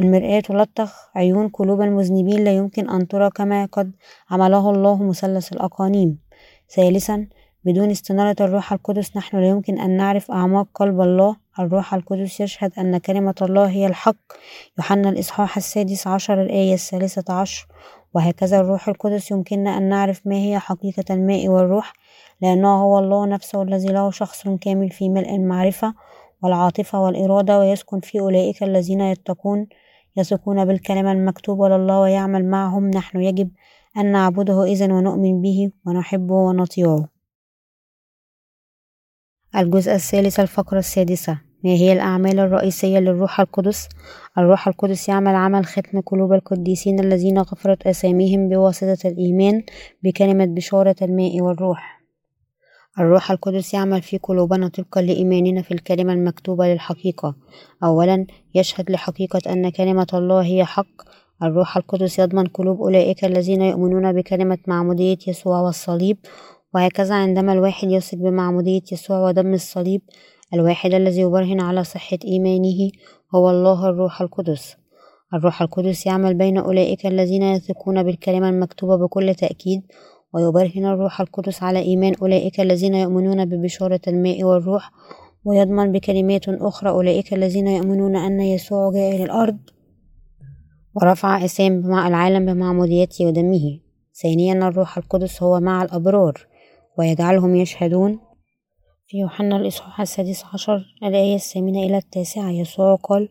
المرآة 0.00 0.40
تلطخ 0.40 1.08
عيون 1.14 1.48
قلوب 1.48 1.80
المذنبين 1.80 2.44
لا 2.44 2.56
يمكن 2.56 2.90
أن 2.90 3.08
ترى 3.08 3.30
كما 3.30 3.64
قد 3.64 3.92
عمله 4.30 4.70
الله 4.70 5.02
مثلث 5.02 5.52
الأقانيم. 5.52 6.18
ثالثا 6.70 7.26
بدون 7.64 7.90
استنارة 7.90 8.36
الروح 8.40 8.72
القدس 8.72 9.16
نحن 9.16 9.36
لا 9.36 9.48
يمكن 9.48 9.78
أن 9.78 9.96
نعرف 9.96 10.30
أعماق 10.30 10.68
قلب 10.74 11.00
الله. 11.00 11.36
الروح 11.58 11.94
القدس 11.94 12.40
يشهد 12.40 12.72
أن 12.78 12.98
كلمة 12.98 13.34
الله 13.42 13.68
هي 13.68 13.86
الحق. 13.86 14.16
يوحنا 14.78 15.08
الإصحاح 15.08 15.56
السادس 15.56 16.06
عشر 16.06 16.42
الآية 16.42 16.74
الثالثة 16.74 17.34
عشر. 17.34 17.66
وهكذا 18.14 18.60
الروح 18.60 18.88
القدس 18.88 19.30
يمكننا 19.30 19.78
أن 19.78 19.88
نعرف 19.88 20.26
ما 20.26 20.36
هي 20.36 20.58
حقيقة 20.58 21.04
الماء 21.10 21.48
والروح 21.48 21.92
لأنه 22.42 22.82
هو 22.82 22.98
الله 22.98 23.26
نفسه 23.26 23.62
الذي 23.62 23.88
له 23.88 24.10
شخص 24.10 24.48
كامل 24.60 24.90
في 24.90 25.08
ملء 25.08 25.34
المعرفة. 25.34 25.94
والعاطفة 26.44 27.00
والإرادة 27.02 27.58
ويسكن 27.58 28.00
في 28.00 28.20
أولئك 28.20 28.62
الذين 28.62 29.00
يتقون 29.00 29.66
يثقون 30.16 30.64
بالكلمة 30.64 31.12
المكتوبة 31.12 31.68
لله 31.68 32.00
ويعمل 32.00 32.44
معهم. 32.44 32.90
نحن 32.90 33.20
يجب 33.20 33.50
أن 33.96 34.12
نعبده 34.12 34.64
إذا 34.64 34.92
ونؤمن 34.92 35.42
به 35.42 35.70
ونحبه 35.86 36.34
ونطيعه. 36.34 37.08
الجزء 39.56 39.94
الثالث 39.94 40.40
الفقرة 40.40 40.78
السادسة. 40.78 41.40
ما 41.64 41.70
هي 41.70 41.92
الأعمال 41.92 42.38
الرئيسية 42.38 42.98
للروح 42.98 43.40
القدس؟ 43.40 43.88
الروح 44.38 44.68
القدس 44.68 45.08
يعمل 45.08 45.34
عمل 45.34 45.64
ختم 45.64 46.00
قلوب 46.00 46.32
القديسين 46.32 47.00
الذين 47.00 47.38
غفرت 47.38 47.86
أساميهم 47.86 48.48
بواسطة 48.48 49.08
الإيمان 49.08 49.62
بكلمة 50.02 50.44
بشارة 50.44 50.96
الماء 51.02 51.40
والروح. 51.40 51.93
الروح 52.98 53.30
القدس 53.30 53.74
يعمل 53.74 54.02
في 54.02 54.18
قلوبنا 54.18 54.68
طبقا 54.68 55.02
لإيماننا 55.02 55.62
في 55.62 55.74
الكلمة 55.74 56.12
المكتوبة 56.12 56.66
للحقيقة. 56.66 57.34
أولا 57.84 58.26
يشهد 58.54 58.90
لحقيقة 58.90 59.52
أن 59.52 59.68
كلمة 59.68 60.06
الله 60.14 60.42
هي 60.42 60.64
حق. 60.64 61.02
الروح 61.42 61.76
القدس 61.76 62.18
يضمن 62.18 62.46
قلوب 62.46 62.80
أولئك 62.80 63.24
الذين 63.24 63.62
يؤمنون 63.62 64.12
بكلمة 64.12 64.58
معمودية 64.66 65.18
يسوع 65.26 65.60
والصليب. 65.60 66.18
وهكذا 66.74 67.14
عندما 67.14 67.52
الواحد 67.52 67.90
يثق 67.90 68.18
بمعمودية 68.18 68.82
يسوع 68.92 69.28
ودم 69.28 69.54
الصليب 69.54 70.00
الواحد 70.54 70.94
الذي 70.94 71.20
يبرهن 71.20 71.60
على 71.60 71.84
صحة 71.84 72.18
إيمانه 72.24 72.90
هو 73.34 73.50
الله 73.50 73.88
الروح 73.88 74.20
القدس. 74.20 74.76
الروح 75.34 75.62
القدس 75.62 76.06
يعمل 76.06 76.34
بين 76.34 76.58
أولئك 76.58 77.06
الذين 77.06 77.42
يثقون 77.42 78.02
بالكلمة 78.02 78.48
المكتوبة 78.48 78.96
بكل 78.96 79.34
تأكيد. 79.34 79.82
ويبرهن 80.34 80.84
الروح 80.84 81.20
القدس 81.20 81.62
على 81.62 81.78
إيمان 81.78 82.14
أولئك 82.22 82.60
الذين 82.60 82.94
يؤمنون 82.94 83.44
ببشارة 83.44 84.00
الماء 84.08 84.44
والروح 84.44 84.90
ويضمن 85.44 85.92
بكلمات 85.92 86.48
أخرى 86.48 86.90
أولئك 86.90 87.34
الذين 87.34 87.66
يؤمنون 87.66 88.16
أن 88.16 88.40
يسوع 88.40 88.92
جاء 88.92 89.16
إلى 89.16 89.24
الأرض. 89.24 89.58
ورفع 90.94 91.44
أسام 91.44 91.80
مع 91.80 92.08
العالم 92.08 92.46
بمعموديته 92.46 93.26
ودمه 93.26 93.80
ثانيا 94.22 94.68
الروح 94.68 94.98
القدس 94.98 95.42
هو 95.42 95.60
مع 95.60 95.82
الأبرار 95.82 96.46
ويجعلهم 96.98 97.56
يشهدون. 97.56 98.18
في 99.06 99.18
يوحنا 99.18 99.56
الإصحاح 99.56 100.00
السادس 100.00 100.44
عشر 100.54 100.84
الآية 101.02 101.34
الثامنة 101.34 101.82
إلى 101.82 101.96
التاسعة 101.96 102.50
يسوع 102.50 102.94
قال 102.94 103.28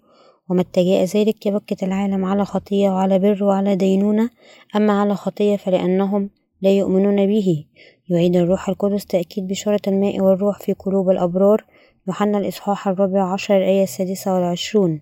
ومتى 0.50 0.84
جاء 0.84 1.04
ذلك 1.04 1.46
يبكت 1.46 1.84
العالم 1.84 2.26
على 2.26 2.46
خطية 2.46 2.90
وعلى 2.90 3.20
بر 3.20 3.44
وعلى 3.44 3.76
دينونة 3.76 4.30
أما 4.76 5.02
على 5.02 5.16
خطية 5.16 5.56
فلأنهم 5.56 6.30
لا 6.64 6.72
يؤمنون 6.72 7.28
به. 7.28 7.66
يعيد 8.10 8.36
الروح 8.36 8.70
القدس 8.70 9.06
تأكيد 9.06 9.48
بشارة 9.48 9.82
الماء 9.88 10.20
والروح 10.22 10.60
في 10.60 10.74
قلوب 10.74 11.10
الأبرار. 11.10 11.66
يوحنا 12.08 12.38
الإصحاح 12.38 12.88
الرابع 12.88 13.34
عشر 13.34 13.58
الآية 13.58 13.84
السادسة 13.84 14.34
والعشرون. 14.34 15.02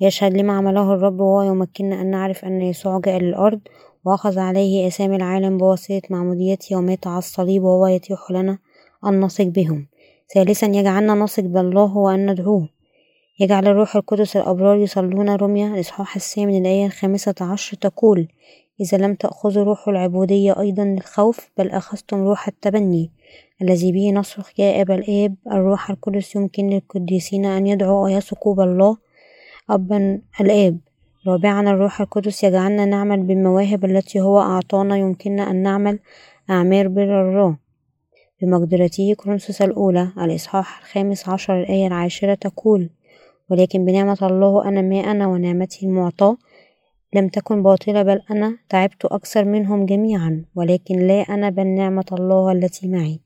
يشهد 0.00 0.36
لما 0.36 0.52
عمله 0.52 0.94
الرب 0.94 1.20
وهو 1.20 1.42
يمكننا 1.42 2.00
أن 2.00 2.10
نعرف 2.10 2.44
أن 2.44 2.62
يسوع 2.62 3.00
جاء 3.00 3.18
للأرض 3.18 3.60
وأخذ 4.04 4.38
عليه 4.38 4.86
أسامي 4.86 5.16
العالم 5.16 5.58
بواسطة 5.58 6.02
معموديته 6.10 6.76
ومات 6.76 7.06
على 7.06 7.18
الصليب 7.18 7.62
وهو 7.62 7.86
يتيح 7.86 8.30
لنا 8.30 8.58
أن 9.06 9.20
نثق 9.20 9.44
بهم. 9.44 9.86
ثالثا 10.34 10.66
يجعلنا 10.66 11.14
نثق 11.14 11.42
بالله 11.42 11.96
وأن 11.96 12.30
ندعوه. 12.30 12.68
يجعل 13.40 13.66
الروح 13.66 13.96
القدس 13.96 14.36
الأبرار 14.36 14.76
يصلون. 14.76 15.36
رمية 15.36 15.74
الإصحاح 15.74 16.16
الثامن 16.16 16.60
الآية 16.60 16.86
الخامسة 16.86 17.34
عشر 17.40 17.76
تقول 17.76 18.28
إذا 18.80 18.98
لم 18.98 19.14
تأخذوا 19.14 19.64
روح 19.64 19.88
العبودية 19.88 20.60
أيضا 20.60 20.84
للخوف 20.84 21.50
بل 21.58 21.70
أخذتم 21.70 22.16
روح 22.16 22.48
التبني 22.48 23.10
الذي 23.62 23.92
به 23.92 24.10
نصرخ 24.10 24.60
يا 24.60 24.82
أبا 24.82 24.94
الآب 24.94 25.34
الروح 25.52 25.90
القدس 25.90 26.36
يمكن 26.36 26.70
للقديسين 26.70 27.46
أن 27.46 27.66
يدعوا 27.66 28.04
ويثقوا 28.04 28.54
بالله. 28.54 28.96
أبا 29.70 30.20
الآب 30.40 30.78
رابعا 31.26 31.60
الروح 31.60 32.00
القدس 32.00 32.44
يجعلنا 32.44 32.84
نعمل 32.84 33.22
بالمواهب 33.22 33.84
التي 33.84 34.20
هو 34.20 34.40
أعطانا 34.40 34.96
يمكننا 34.96 35.50
أن 35.50 35.62
نعمل 35.62 35.98
أعمال 36.50 36.88
بر 36.88 37.28
الله 37.28 37.56
بمقدرته 38.42 39.14
كرونسوس 39.14 39.62
الأولى 39.62 40.12
الإصحاح 40.18 40.78
الخامس 40.78 41.28
عشر 41.28 41.60
الآية 41.60 41.86
العاشرة 41.86 42.34
تقول 42.34 42.90
ولكن 43.50 43.84
بنعمة 43.84 44.18
الله 44.22 44.68
أنا 44.68 44.82
ما 44.82 45.00
أنا 45.00 45.26
ونعمته 45.26 45.86
المعطاة 45.86 46.36
لم 47.14 47.28
تكن 47.28 47.62
باطلة 47.62 48.02
بل 48.02 48.20
أنا 48.30 48.58
تعبت 48.68 49.04
أكثر 49.04 49.44
منهم 49.44 49.86
جميعا 49.86 50.44
ولكن 50.54 51.06
لا 51.06 51.20
أنا 51.20 51.50
بل 51.50 51.66
نعمة 51.66 52.04
الله 52.12 52.52
التي 52.52 52.88
معي. 52.88 53.20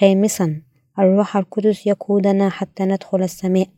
خامسا 0.00 0.62
الروح 0.98 1.36
القدس 1.36 1.86
يقودنا 1.86 2.48
حتى 2.48 2.84
ندخل 2.84 3.22
السماء. 3.22 3.68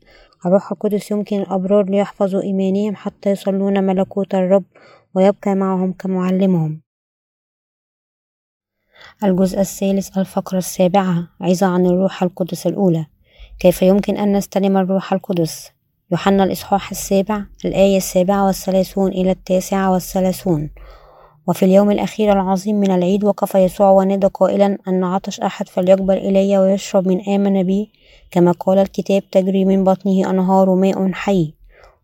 الروح 0.45 0.71
القدس 0.71 1.11
يمكن 1.11 1.39
الأبرار 1.41 1.89
ليحفظوا 1.89 2.41
إيمانهم 2.41 2.95
حتى 2.95 3.29
يصلون 3.31 3.83
ملكوت 3.83 4.35
الرب 4.35 4.63
ويبقى 5.15 5.55
معهم 5.55 5.93
كمعلمهم. 5.93 6.81
الجزء 9.23 9.59
الثالث 9.59 10.17
الفقرة 10.17 10.57
السابعة 10.57 11.27
عظة 11.41 11.67
عن 11.67 11.85
الروح 11.85 12.23
القدس 12.23 12.67
الأولى. 12.67 13.05
كيف 13.59 13.81
يمكن 13.81 14.17
أن 14.17 14.37
نستلم 14.37 14.77
الروح 14.77 15.13
القدس؟ 15.13 15.71
يوحنا 16.13 16.43
الإصحاح 16.43 16.91
السابع 16.91 17.43
الآية 17.65 17.97
السابعة 17.97 18.45
والثلاثون 18.45 19.11
إلى 19.11 19.31
التاسعة 19.31 19.91
والثلاثون. 19.91 20.69
وفي 21.47 21.65
اليوم 21.65 21.91
الأخير 21.91 22.31
العظيم 22.31 22.75
من 22.75 22.91
العيد 22.91 23.23
وقف 23.23 23.55
يسوع 23.55 23.89
ونادى 23.89 24.27
قائلا 24.27 24.77
أن 24.87 25.03
عطش 25.03 25.39
أحد 25.39 25.69
فليقبل 25.69 26.17
إلي 26.17 26.57
ويشرب 26.57 27.07
من 27.07 27.21
آمن 27.29 27.63
بي. 27.63 27.91
كما 28.31 28.51
قال 28.51 28.77
الكتاب 28.77 29.29
تجري 29.29 29.65
من 29.65 29.83
بطنه 29.83 30.29
أنهار 30.29 30.75
ماء 30.75 31.11
حي. 31.11 31.53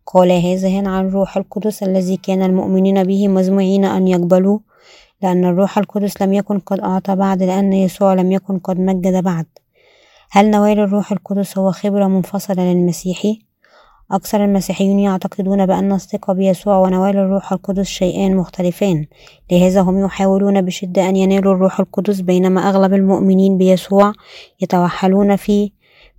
قال 0.06 0.32
هذا 0.32 0.88
عن 0.88 1.06
الروح 1.06 1.36
القدس 1.36 1.82
الذي 1.82 2.16
كان 2.16 2.42
المؤمنين 2.42 3.04
به 3.04 3.28
مزمعين 3.28 3.84
أن 3.84 4.08
يقبلوه 4.08 4.60
لأن 5.22 5.44
الروح 5.44 5.78
القدس 5.78 6.22
لم 6.22 6.32
يكن 6.32 6.58
قد 6.58 6.80
أعطى 6.80 7.16
بعد 7.16 7.42
لأن 7.42 7.72
يسوع 7.72 8.14
لم 8.14 8.32
يكن 8.32 8.58
قد 8.58 8.80
مجد 8.80 9.22
بعد. 9.24 9.46
هل 10.30 10.50
نوال 10.50 10.78
الروح 10.78 11.12
القدس 11.12 11.58
هو 11.58 11.72
خبرة 11.72 12.06
منفصلة 12.06 12.72
للمسيحي؟ 12.72 13.49
أكثر 14.12 14.44
المسيحيون 14.44 14.98
يعتقدون 14.98 15.66
بأن 15.66 15.92
الثقة 15.92 16.32
بيسوع 16.32 16.78
ونوال 16.78 17.16
الروح 17.16 17.52
القدس 17.52 17.86
شيئان 17.86 18.36
مختلفان. 18.36 19.06
لهذا 19.52 19.80
هم 19.80 20.04
يحاولون 20.04 20.62
بشدة 20.62 21.08
أن 21.08 21.16
ينالوا 21.16 21.54
الروح 21.54 21.80
القدس 21.80 22.20
بينما 22.20 22.68
أغلب 22.68 22.94
المؤمنين 22.94 23.58
بيسوع 23.58 24.12
يتوحلون 24.60 25.36
في 25.36 25.72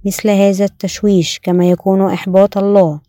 مثل 0.06 0.30
هذا 0.30 0.66
التشويش 0.66 1.40
كما 1.44 1.70
يكون 1.70 2.02
إحباط 2.14 2.58
الله. 2.58 3.00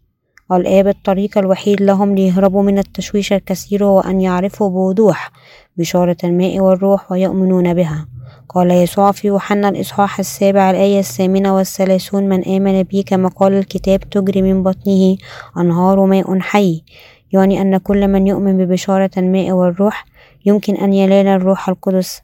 الآب 0.53 0.89
الطريق 0.89 1.39
الوحيد 1.39 1.83
لهم 1.83 2.15
ليهربوا 2.15 2.63
من 2.63 2.79
التشويش 2.79 3.33
الكثير 3.33 3.85
هو 3.85 4.01
أن 4.01 4.21
يعرفوا 4.21 4.69
بوضوح 4.69 5.31
بشارة 5.77 6.17
الماء 6.25 6.61
والروح 6.61 7.13
ويؤمنون 7.13 7.75
بها. 7.75 8.07
قال 8.49 8.71
يسوع 8.71 9.13
في 9.13 9.29
يوحنا 9.29 9.69
الإصحاح 9.69 10.19
السابع 10.19 10.71
الآية 10.71 10.99
الثامنة 10.99 11.57
والثلاثون 11.57 12.29
من 12.29 12.45
آمن 12.45 12.83
بي 12.83 13.03
كما 13.03 13.29
قال 13.29 13.53
الكتاب 13.53 14.01
تجري 14.01 14.43
من 14.43 14.63
بطنه 14.63 15.17
أنهار 15.57 16.07
ماء 16.07 16.39
حي 16.39 16.83
يعني 17.33 17.63
أن 17.63 17.77
كل 17.77 18.09
من 18.09 18.27
يؤمن 18.27 18.59
ببشارة 18.59 19.11
الماء 19.17 19.51
والروح 19.51 20.05
يمكن 20.47 20.77
أن 20.77 20.93
ينال 20.93 21.27
الروح 21.27 21.69
القدس. 21.69 22.23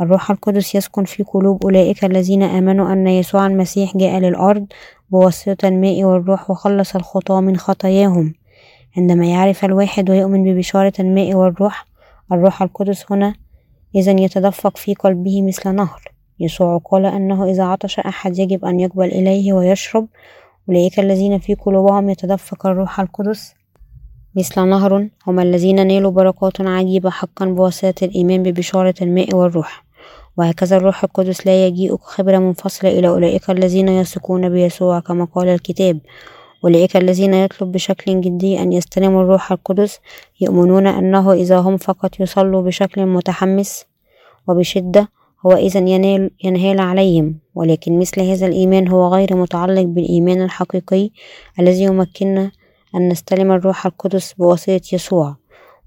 الروح 0.00 0.30
القدس 0.30 0.74
يسكن 0.74 1.04
في 1.04 1.22
قلوب 1.22 1.64
أولئك 1.64 2.04
الذين 2.04 2.42
آمنوا 2.42 2.92
أن 2.92 3.06
يسوع 3.06 3.46
المسيح 3.46 3.96
جاء 3.96 4.18
للأرض 4.18 4.66
بواسطة 5.10 5.68
الماء 5.68 6.04
والروح 6.04 6.50
وخلص 6.50 6.96
الخطاة 6.96 7.40
من 7.40 7.56
خطاياهم. 7.56 8.34
عندما 8.96 9.26
يعرف 9.26 9.64
الواحد 9.64 10.10
ويؤمن 10.10 10.44
ببشارة 10.44 10.92
الماء 11.00 11.34
والروح 11.34 11.86
الروح 12.32 12.62
القدس 12.62 13.12
هنا 13.12 13.34
إذا 13.94 14.20
يتدفق 14.20 14.76
في 14.76 14.94
قلبه 14.94 15.42
مثل 15.42 15.74
نهر. 15.74 16.12
يسوع 16.40 16.78
قال 16.90 17.06
أنه 17.06 17.50
إذا 17.50 17.64
عطش 17.64 17.98
أحد 17.98 18.38
يجب 18.38 18.64
أن 18.64 18.80
يقبل 18.80 19.04
إليه 19.04 19.52
ويشرب. 19.52 20.08
أولئك 20.68 21.00
الذين 21.00 21.38
في 21.38 21.54
قلوبهم 21.54 22.10
يتدفق 22.10 22.66
الروح 22.66 23.00
القدس 23.00 23.54
مثل 24.36 24.68
نهر. 24.68 25.08
هم 25.26 25.40
الذين 25.40 25.86
نالوا 25.86 26.10
بركات 26.10 26.60
عجيبة 26.60 27.10
حقا 27.10 27.46
بواسطة 27.46 28.04
الإيمان 28.04 28.42
ببشارة 28.42 28.94
الماء 29.02 29.34
والروح. 29.34 29.84
وهكذا 30.36 30.76
الروح 30.76 31.04
القدس 31.04 31.46
لا 31.46 31.66
يجيء 31.66 31.96
خبرة 31.96 32.38
منفصلة 32.38 32.98
إلى 32.98 33.08
أولئك 33.08 33.50
الذين 33.50 33.88
يثقون 33.88 34.48
بيسوع 34.48 35.00
كما 35.00 35.24
قال 35.24 35.48
الكتاب. 35.48 36.00
أولئك 36.64 36.96
الذين 36.96 37.34
يطلب 37.34 37.72
بشكل 37.72 38.20
جدي 38.20 38.62
أن 38.62 38.72
يستلموا 38.72 39.22
الروح 39.22 39.52
القدس 39.52 39.98
يؤمنون 40.40 40.86
أنه 40.86 41.32
إذا 41.32 41.58
هم 41.58 41.76
فقط 41.76 42.20
يصلوا 42.20 42.62
بشكل 42.62 43.06
متحمس 43.06 43.84
وبشدة 44.48 45.08
هو 45.46 45.52
إذا 45.52 45.80
ينال 45.80 46.30
ينهال 46.44 46.80
عليهم. 46.80 47.38
ولكن 47.54 47.98
مثل 47.98 48.20
هذا 48.20 48.46
الإيمان 48.46 48.88
هو 48.88 49.08
غير 49.08 49.36
متعلق 49.36 49.82
بالإيمان 49.82 50.42
الحقيقي 50.42 51.10
الذي 51.58 51.82
يمكننا 51.82 52.50
أن 52.94 53.08
نستلم 53.08 53.52
الروح 53.52 53.86
القدس 53.86 54.32
بواسطة 54.32 54.80
يسوع. 54.92 55.36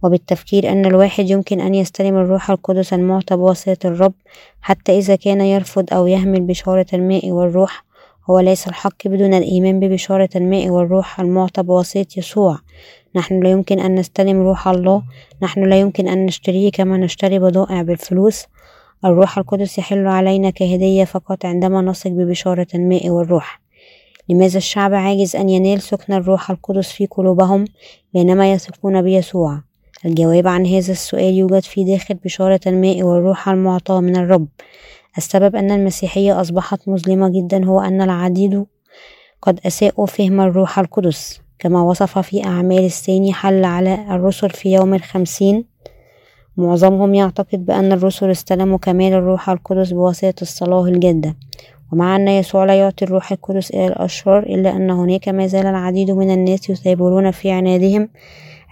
وبالتفكير 0.04 0.72
أن 0.72 0.86
الواحد 0.86 1.30
يمكن 1.30 1.60
أن 1.62 1.76
يستلم 1.76 2.18
الروح 2.18 2.50
القدس 2.50 2.94
المعطى 2.94 3.36
بواسطة 3.36 3.88
الرب 3.88 4.14
حتى 4.62 4.98
إذا 4.98 5.16
كان 5.16 5.42
يرفض 5.42 5.94
أو 5.94 6.08
يهمل 6.08 6.42
بشارة 6.42 6.86
الماء 6.94 7.32
والروح 7.32 7.84
هو 8.30 8.40
ليس 8.40 8.68
الحق 8.68 9.08
بدون 9.08 9.34
الإيمان 9.34 9.80
ببشارة 9.80 10.30
الماء 10.36 10.70
والروح 10.70 11.20
المعطى 11.20 11.64
بواسطة 11.64 12.08
يسوع. 12.18 12.60
نحن 13.16 13.44
لا 13.44 13.52
يمكن 13.52 13.80
أن 13.80 13.96
نستلم 13.96 14.42
روح 14.42 14.68
الله. 14.68 15.04
نحن 15.42 15.64
لا 15.64 15.80
يمكن 15.80 16.08
أن 16.08 16.26
نشتريه 16.26 16.72
كما 16.72 16.98
نشتري 16.98 17.40
بضائع 17.40 17.82
بالفلوس. 17.82 18.46
الروح 19.06 19.38
القدس 19.38 19.78
يحل 19.78 20.08
علينا 20.08 20.50
كهدية 20.50 21.04
فقط 21.04 21.46
عندما 21.46 21.82
نثق 21.82 22.10
ببشارة 22.10 22.68
الماء 22.76 23.10
والروح. 23.10 23.62
لماذا 24.30 24.58
الشعب 24.58 24.94
عاجز 24.94 25.36
أن 25.36 25.50
ينال 25.50 25.82
سكن 25.82 26.14
الروح 26.14 26.52
القدس 26.52 26.92
في 26.92 27.06
قلوبهم 27.06 27.66
بينما 28.14 28.52
يثقون 28.52 29.02
بيسوع؟ 29.02 29.62
الجواب 30.06 30.48
عن 30.48 30.66
هذا 30.66 30.92
السؤال 30.92 31.34
يوجد 31.34 31.64
في 31.64 31.84
داخل 31.84 32.16
بشارة 32.16 32.60
الماء 32.68 33.04
والروح 33.04 33.50
المعطاة 33.50 34.00
من 34.00 34.16
الرب. 34.16 34.48
السبب 35.18 35.56
أن 35.56 35.72
المسيحية 35.72 36.42
أصبحت 36.42 36.88
مظلمة 36.88 37.30
جدا 37.30 37.66
هو 37.66 37.80
أن 37.82 38.02
العديد 38.02 38.66
قد 39.42 39.60
أساءوا 39.66 40.06
فهم 40.06 40.42
الروح 40.42 40.80
القدس 40.80 41.42
كما 41.60 41.82
وصف 41.82 42.20
في 42.20 42.46
أعمال 42.46 42.86
الثاني 42.86 43.34
حل 43.34 43.66
على 43.66 43.94
الرسل 43.94 44.50
في 44.50 44.74
يوم 44.74 44.94
الخمسين. 44.94 45.66
معظمهم 46.58 47.16
يعتقد 47.16 47.66
بأن 47.66 47.92
الرسل 47.92 48.32
استلموا 48.32 48.78
كمال 48.78 49.14
الروح 49.14 49.50
القدس 49.50 49.94
بواسطة 49.94 50.42
الصلاة 50.42 50.86
الجادة. 50.86 51.36
ومع 51.92 52.16
أن 52.16 52.28
يسوع 52.28 52.66
لا 52.66 52.80
يعطي 52.80 53.06
الروح 53.06 53.32
القدس 53.32 53.72
إلى 53.72 53.88
الأشرار 53.88 54.44
إلا 54.44 54.76
أن 54.76 54.92
هناك 54.92 55.30
ما 55.30 55.48
زال 55.48 55.66
العديد 55.66 56.12
من 56.12 56.32
الناس 56.32 56.70
يثابرون 56.70 57.32
في 57.32 57.52
عنادهم 57.52 58.10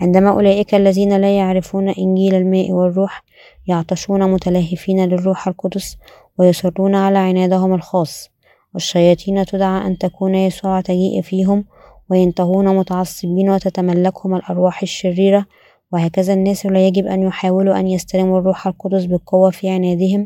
عندما 0.02 0.30
أولئك 0.30 0.76
الذين 0.76 1.18
لا 1.18 1.38
يعرفون 1.38 1.90
إنجيل 1.90 2.36
الماء 2.36 2.72
والروح 2.72 3.24
يعطشون 3.68 4.32
متلهفين 4.32 5.06
للروح 5.06 5.48
القدس. 5.48 5.98
ويصرون 6.42 6.96
على 6.96 7.18
عنادهم 7.18 7.74
الخاص 7.74 8.30
والشياطين 8.74 9.46
تدعى 9.46 9.88
أن 9.88 9.98
تكون 9.98 10.36
يسوع 10.36 10.82
تجيء 10.82 11.22
فيهم 11.22 11.66
وينتهون 12.10 12.78
متعصبين 12.78 13.50
وتتملكهم 13.50 14.36
الأرواح 14.36 14.82
الشريرة 14.82 15.46
وهكذا 15.92 16.34
الناس 16.34 16.66
لا 16.66 16.88
يجب 16.88 17.06
أن 17.08 17.24
يحاولوا 17.24 17.80
أن 17.80 17.88
يستلموا 17.88 18.40
الروح 18.40 18.68
القدس 18.68 19.06
بالقوة 19.06 19.50
في 19.50 19.70
عنادهم. 19.70 20.24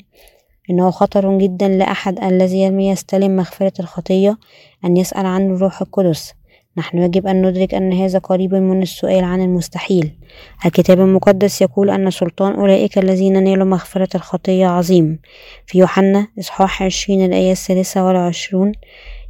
إنه 0.70 0.92
خطر 0.92 1.38
جدا 1.38 1.68
لأحد 1.68 2.24
الذي 2.24 2.62
يرمي 2.62 2.90
يستلم 2.90 3.36
مغفرة 3.36 3.74
الخطية 3.80 4.38
أن 4.86 4.98
يسأل 4.98 5.26
عن 5.26 5.52
الروح 5.52 5.82
القدس. 5.82 6.34
نحن 6.78 6.98
يجب 6.98 7.28
أن 7.28 7.42
ندرك 7.46 7.74
أن 7.74 7.94
هذا 7.94 8.20
قريب 8.20 8.56
من 8.56 8.82
السؤال 8.82 9.24
عن 9.24 9.42
المستحيل. 9.42 10.12
الكتاب 10.66 11.00
المقدس 11.00 11.62
يقول 11.62 11.90
أن 11.90 12.12
سلطان 12.12 12.54
أولئك 12.54 12.98
الذين 12.98 13.44
نالوا 13.44 13.66
مغفرة 13.66 14.10
الخطية 14.16 14.68
عظيم. 14.68 15.20
في 15.66 15.80
يوحنا 15.80 16.28
إصحاح 16.40 16.84
عشرين 16.84 17.26
الآية 17.26 17.52
الثالثة 17.52 18.06
والعشرون 18.06 18.72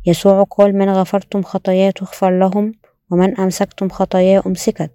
يسوع 0.05 0.43
قال 0.43 0.75
من 0.75 0.89
غفرتم 0.89 1.43
خطاياه 1.43 1.91
تغفر 1.91 2.39
لهم 2.39 2.73
ومن 3.11 3.39
أمسكتم 3.39 3.89
خطاياه 3.89 4.43
أمسكت. 4.47 4.91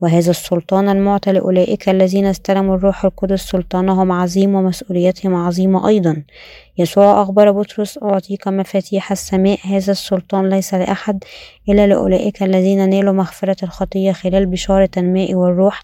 وهذا 0.00 0.30
السلطان 0.30 0.88
المعطى 0.88 1.32
لأولئك 1.32 1.88
الذين 1.88 2.26
استلموا 2.26 2.74
الروح 2.76 3.04
القدس 3.04 3.40
سلطانهم 3.40 4.12
عظيم 4.12 4.54
ومسؤوليتهم 4.54 5.34
عظيمة 5.34 5.88
أيضا. 5.88 6.22
يسوع 6.78 7.22
أخبر 7.22 7.50
بطرس 7.50 7.98
أعطيك 8.02 8.48
مفاتيح 8.48 9.10
السماء. 9.12 9.58
هذا 9.64 9.92
السلطان 9.92 10.48
ليس 10.48 10.74
لأحد 10.74 11.24
إلا 11.68 11.86
لأولئك 11.86 12.42
الذين 12.42 12.88
نالوا 12.88 13.12
مغفرة 13.12 13.56
الخطية 13.62 14.12
خلال 14.12 14.46
بشارة 14.46 14.90
الماء 14.96 15.34
والروح. 15.34 15.82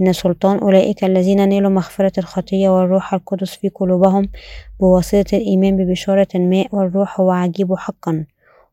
إن 0.00 0.12
سلطان 0.12 0.58
أولئك 0.58 1.04
الذين 1.04 1.48
نالوا 1.48 1.70
مغفرة 1.70 2.12
الخطية 2.18 2.68
والروح 2.68 3.14
القدس 3.14 3.50
في 3.50 3.68
قلوبهم 3.68 4.28
بواسطة 4.80 5.36
الإيمان 5.36 5.76
ببشارة 5.76 6.28
الماء 6.34 6.66
والروح 6.72 7.20
هو 7.20 7.30
عجيب 7.30 7.74
حقا. 7.74 8.24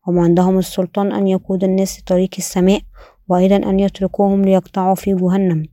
هم 0.06 0.18
عندهم 0.18 0.58
السلطان 0.58 1.12
أن 1.12 1.28
يقود 1.28 1.64
الناس 1.64 2.00
لطريق 2.00 2.30
السماء. 2.38 2.80
وأيضا 3.28 3.56
أن 3.56 3.80
يتركوهم 3.80 4.42
ليقطعوا 4.42 4.94
في 4.94 5.14
جهنم. 5.14 5.66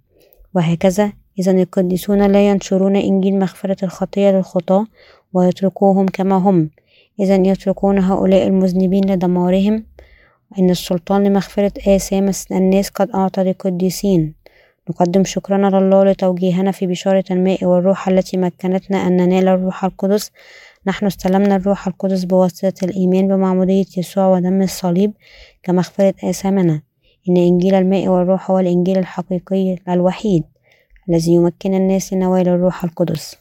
وهكذا 0.55 1.13
إذا 1.39 1.51
القديسون 1.51 2.31
لا 2.31 2.49
ينشرون 2.49 2.95
إنجيل 2.95 3.39
مغفرة 3.39 3.85
الخطية 3.85 4.31
للخطاة 4.31 4.85
ويتركوهم 5.33 6.05
كما 6.05 6.35
هم. 6.35 6.69
إذا 7.19 7.35
يتركون 7.35 7.99
هؤلاء 7.99 8.47
المذنبين 8.47 9.11
لدمارهم. 9.11 9.85
إن 10.59 10.69
السلطان 10.69 11.23
لمغفرة 11.23 11.71
آثام 11.87 12.31
الناس 12.51 12.89
قد 12.89 13.09
أعطى 13.15 13.43
للقديسين. 13.43 14.33
نقدم 14.89 15.23
شكرنا 15.23 15.67
لله 15.67 16.03
لتوجيهنا 16.03 16.71
في 16.71 16.87
بشارة 16.87 17.23
الماء 17.31 17.65
والروح 17.65 18.07
التي 18.07 18.37
مكنتنا 18.37 19.07
أن 19.07 19.17
ننال 19.17 19.47
الروح 19.47 19.85
القدس. 19.85 20.31
نحن 20.87 21.05
استلمنا 21.05 21.55
الروح 21.55 21.87
القدس 21.87 22.23
بواسطة 22.23 22.73
الإيمان 22.85 23.27
بمعمودية 23.27 23.85
يسوع 23.97 24.27
ودم 24.27 24.61
الصليب 24.61 25.11
كمغفرة 25.63 26.13
آثامنا. 26.23 26.90
إن 27.29 27.37
إنجيل 27.37 27.75
الماء 27.75 28.07
والروح 28.07 28.51
هو 28.51 28.59
الإنجيل 28.59 28.97
الحقيقي 28.97 29.77
الوحيد 29.89 30.43
الذي 31.09 31.31
يمكن 31.31 31.73
الناس 31.73 32.13
نوال 32.13 32.47
الروح 32.47 32.83
القدس. 32.83 33.35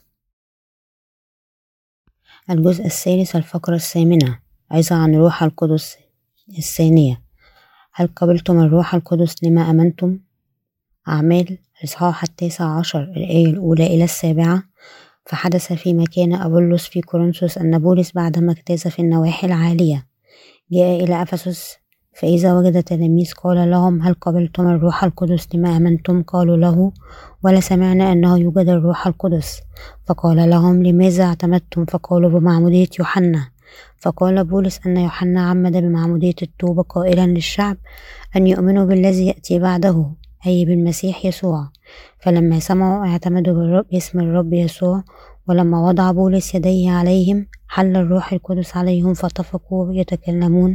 الجزء 2.51 2.87
الثالث 2.87 3.37
الفقرة 3.37 3.75
الثامنة 3.75 4.39
عظة 4.71 4.97
عن 4.97 5.15
روح 5.15 5.43
القدس 5.43 5.97
الثانية. 6.59 7.23
هل 7.93 8.07
قبلتم 8.07 8.61
الروح 8.61 8.95
القدس 8.95 9.45
لما 9.45 9.71
أمنتم؟ 9.71 10.19
أعمال 11.09 11.59
الإصحاح 11.79 12.23
التاسع 12.23 12.79
عشر 12.79 13.03
الآية 13.03 13.47
الأولى 13.47 13.87
إلى 13.87 14.05
السابعة. 14.05 14.63
فحدث 15.27 15.73
في 15.73 15.95
مكان 15.95 16.35
أبولس 16.35 16.87
في 16.87 17.01
كورنثوس 17.01 17.59
أن 17.59 17.79
بولس 17.79 18.13
بعدما 18.13 18.53
اجتاز 18.53 18.89
في 18.89 18.99
النواحي 18.99 19.47
العالية 19.47 20.07
جاء 20.73 21.05
إلى 21.05 21.23
أفسس 21.23 21.77
فإذا 22.13 22.59
وجد 22.59 22.83
تلاميذ 22.83 23.33
قال 23.33 23.71
لهم 23.71 24.03
هل 24.03 24.15
قبلتم 24.15 24.67
الروح 24.67 25.05
القدس 25.05 25.55
لما 25.55 25.77
آمنتم؟ 25.77 26.23
قالوا 26.23 26.57
له 26.57 26.93
ولا 27.43 27.61
سمعنا 27.61 28.13
أنه 28.13 28.39
يوجد 28.39 28.69
الروح 28.69 29.07
القدس. 29.07 29.61
فقال 30.07 30.51
لهم 30.51 30.83
لماذا 30.83 31.25
اعتمدتم؟ 31.25 31.85
فقالوا 31.85 32.31
بمعمودية 32.31 32.89
يوحنا. 32.99 33.49
فقال 33.99 34.45
بولس 34.45 34.81
أن 34.87 34.97
يوحنا 34.97 35.43
عمد 35.43 35.77
بمعمودية 35.77 36.35
التوبة 36.43 36.83
قائلا 36.83 37.27
للشعب 37.27 37.77
أن 38.37 38.47
يؤمنوا 38.47 38.85
بالذي 38.85 39.27
يأتي 39.27 39.59
بعده 39.59 40.11
أي 40.47 40.65
بالمسيح 40.65 41.25
يسوع. 41.25 41.69
فلما 42.19 42.59
سمعوا 42.59 43.07
اعتمدوا 43.07 43.83
باسم 43.93 44.21
الرب 44.21 44.53
يسوع 44.53 45.03
ولما 45.49 45.89
وضع 45.89 46.11
بولس 46.11 46.55
يديه 46.55 46.91
عليهم 46.91 47.47
حل 47.69 47.97
الروح 47.97 48.33
القدس 48.33 48.77
عليهم 48.77 49.15
فاتفقوا 49.15 49.93
يتكلمون. 49.93 50.75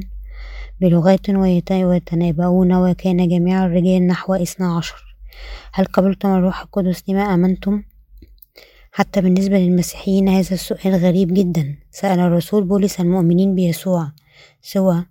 بلغات 0.81 1.29
ويتنابؤون 1.29 2.73
وكان 2.73 3.27
جميع 3.27 3.65
الرجال 3.65 4.07
نحو 4.07 4.33
اثنا 4.33 4.77
عشر. 4.77 5.17
هل 5.73 5.85
قبلتم 5.85 6.29
الروح 6.29 6.61
القدس 6.61 7.03
لما 7.09 7.33
آمنتم؟ 7.33 7.83
حتى 8.91 9.21
بالنسبة 9.21 9.57
للمسيحيين 9.57 10.29
هذا 10.29 10.53
السؤال 10.53 10.95
غريب 10.95 11.33
جدا. 11.33 11.75
سأل 11.91 12.19
الرسول 12.19 12.63
بولس 12.63 12.99
المؤمنين 12.99 13.55
بيسوع 13.55 14.11
سوى 14.61 15.05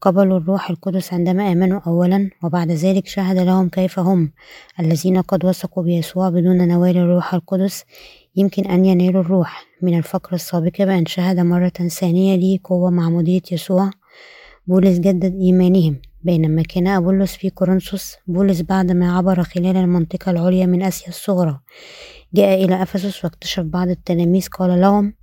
قبلوا 0.00 0.38
الروح 0.38 0.70
القدس 0.70 1.12
عندما 1.12 1.52
آمنوا 1.52 1.80
أولا 1.86 2.30
وبعد 2.42 2.70
ذلك 2.70 3.06
شهد 3.06 3.38
لهم 3.38 3.68
كيف 3.68 3.98
هم؟ 3.98 4.32
الذين 4.80 5.20
قد 5.20 5.44
وثقوا 5.44 5.82
بيسوع 5.82 6.28
بدون 6.28 6.68
نوال 6.68 6.96
الروح 6.96 7.34
القدس 7.34 7.84
يمكن 8.36 8.66
أن 8.66 8.84
ينالوا 8.84 9.20
الروح. 9.20 9.66
من 9.82 9.98
الفقرة 9.98 10.34
السابقة 10.34 10.84
بأن 10.84 11.06
شهد 11.06 11.40
مرة 11.40 11.68
ثانية 11.68 12.36
لي 12.36 12.60
قوة 12.64 12.90
معمودية 12.90 13.42
يسوع؟ 13.52 13.90
بولس 14.66 14.98
جدد 14.98 15.34
إيمانهم 15.34 15.96
بينما 16.22 16.62
كان 16.62 16.86
أبولس 16.86 17.36
في 17.36 17.50
كورنثوس 17.50 18.16
بولس 18.26 18.60
بعدما 18.60 19.16
عبر 19.16 19.42
خلال 19.42 19.76
المنطقة 19.76 20.30
العليا 20.30 20.66
من 20.66 20.82
آسيا 20.82 21.08
الصغرى. 21.08 21.60
جاء 22.34 22.64
إلى 22.64 22.82
أفسس 22.82 23.24
واكتشف 23.24 23.62
بعض 23.62 23.88
التلاميذ 23.88 24.48
قال 24.48 24.80
لهم 24.80 25.14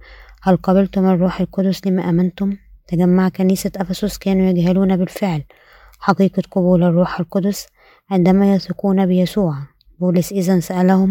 هل 0.42 0.58
قبلتم 0.58 1.06
الروح 1.06 1.42
القدس 1.42 1.88
لما 1.88 2.10
أمنتم؟ 2.10 2.58
تجمع 2.88 3.30
كنيسة 3.30 3.72
أفسس 3.78 4.18
كانوا 4.18 4.50
يجهلون 4.50 4.98
بالفعل 4.98 5.44
حقيقة 6.00 6.44
قبول 6.52 6.84
الروح 6.84 7.20
القدس 7.20 7.68
عندما 8.10 8.56
يثقون 8.56 9.06
بيسوع. 9.06 9.58
بولس 10.00 10.32
إذا 10.32 10.60
سألهم 10.60 11.10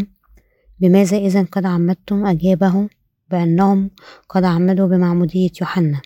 بماذا 0.81 1.17
إذا 1.17 1.43
قد 1.43 1.67
عمدتم 1.67 2.27
أجابه 2.27 2.89
بأنهم 3.31 3.91
قد 4.29 4.45
عمدوا 4.45 4.87
بمعمودية 4.87 5.51
يوحنا. 5.61 6.01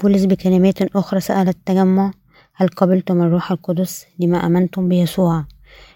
بولس 0.00 0.24
بكلمات 0.24 0.82
أخرى 0.82 1.20
سأل 1.20 1.48
التجمع 1.48 2.12
هل 2.54 2.68
قبلتم 2.68 3.22
الروح 3.22 3.52
القدس 3.52 4.06
لما 4.18 4.46
أمنتم 4.46 4.88
بيسوع؟ 4.88 5.44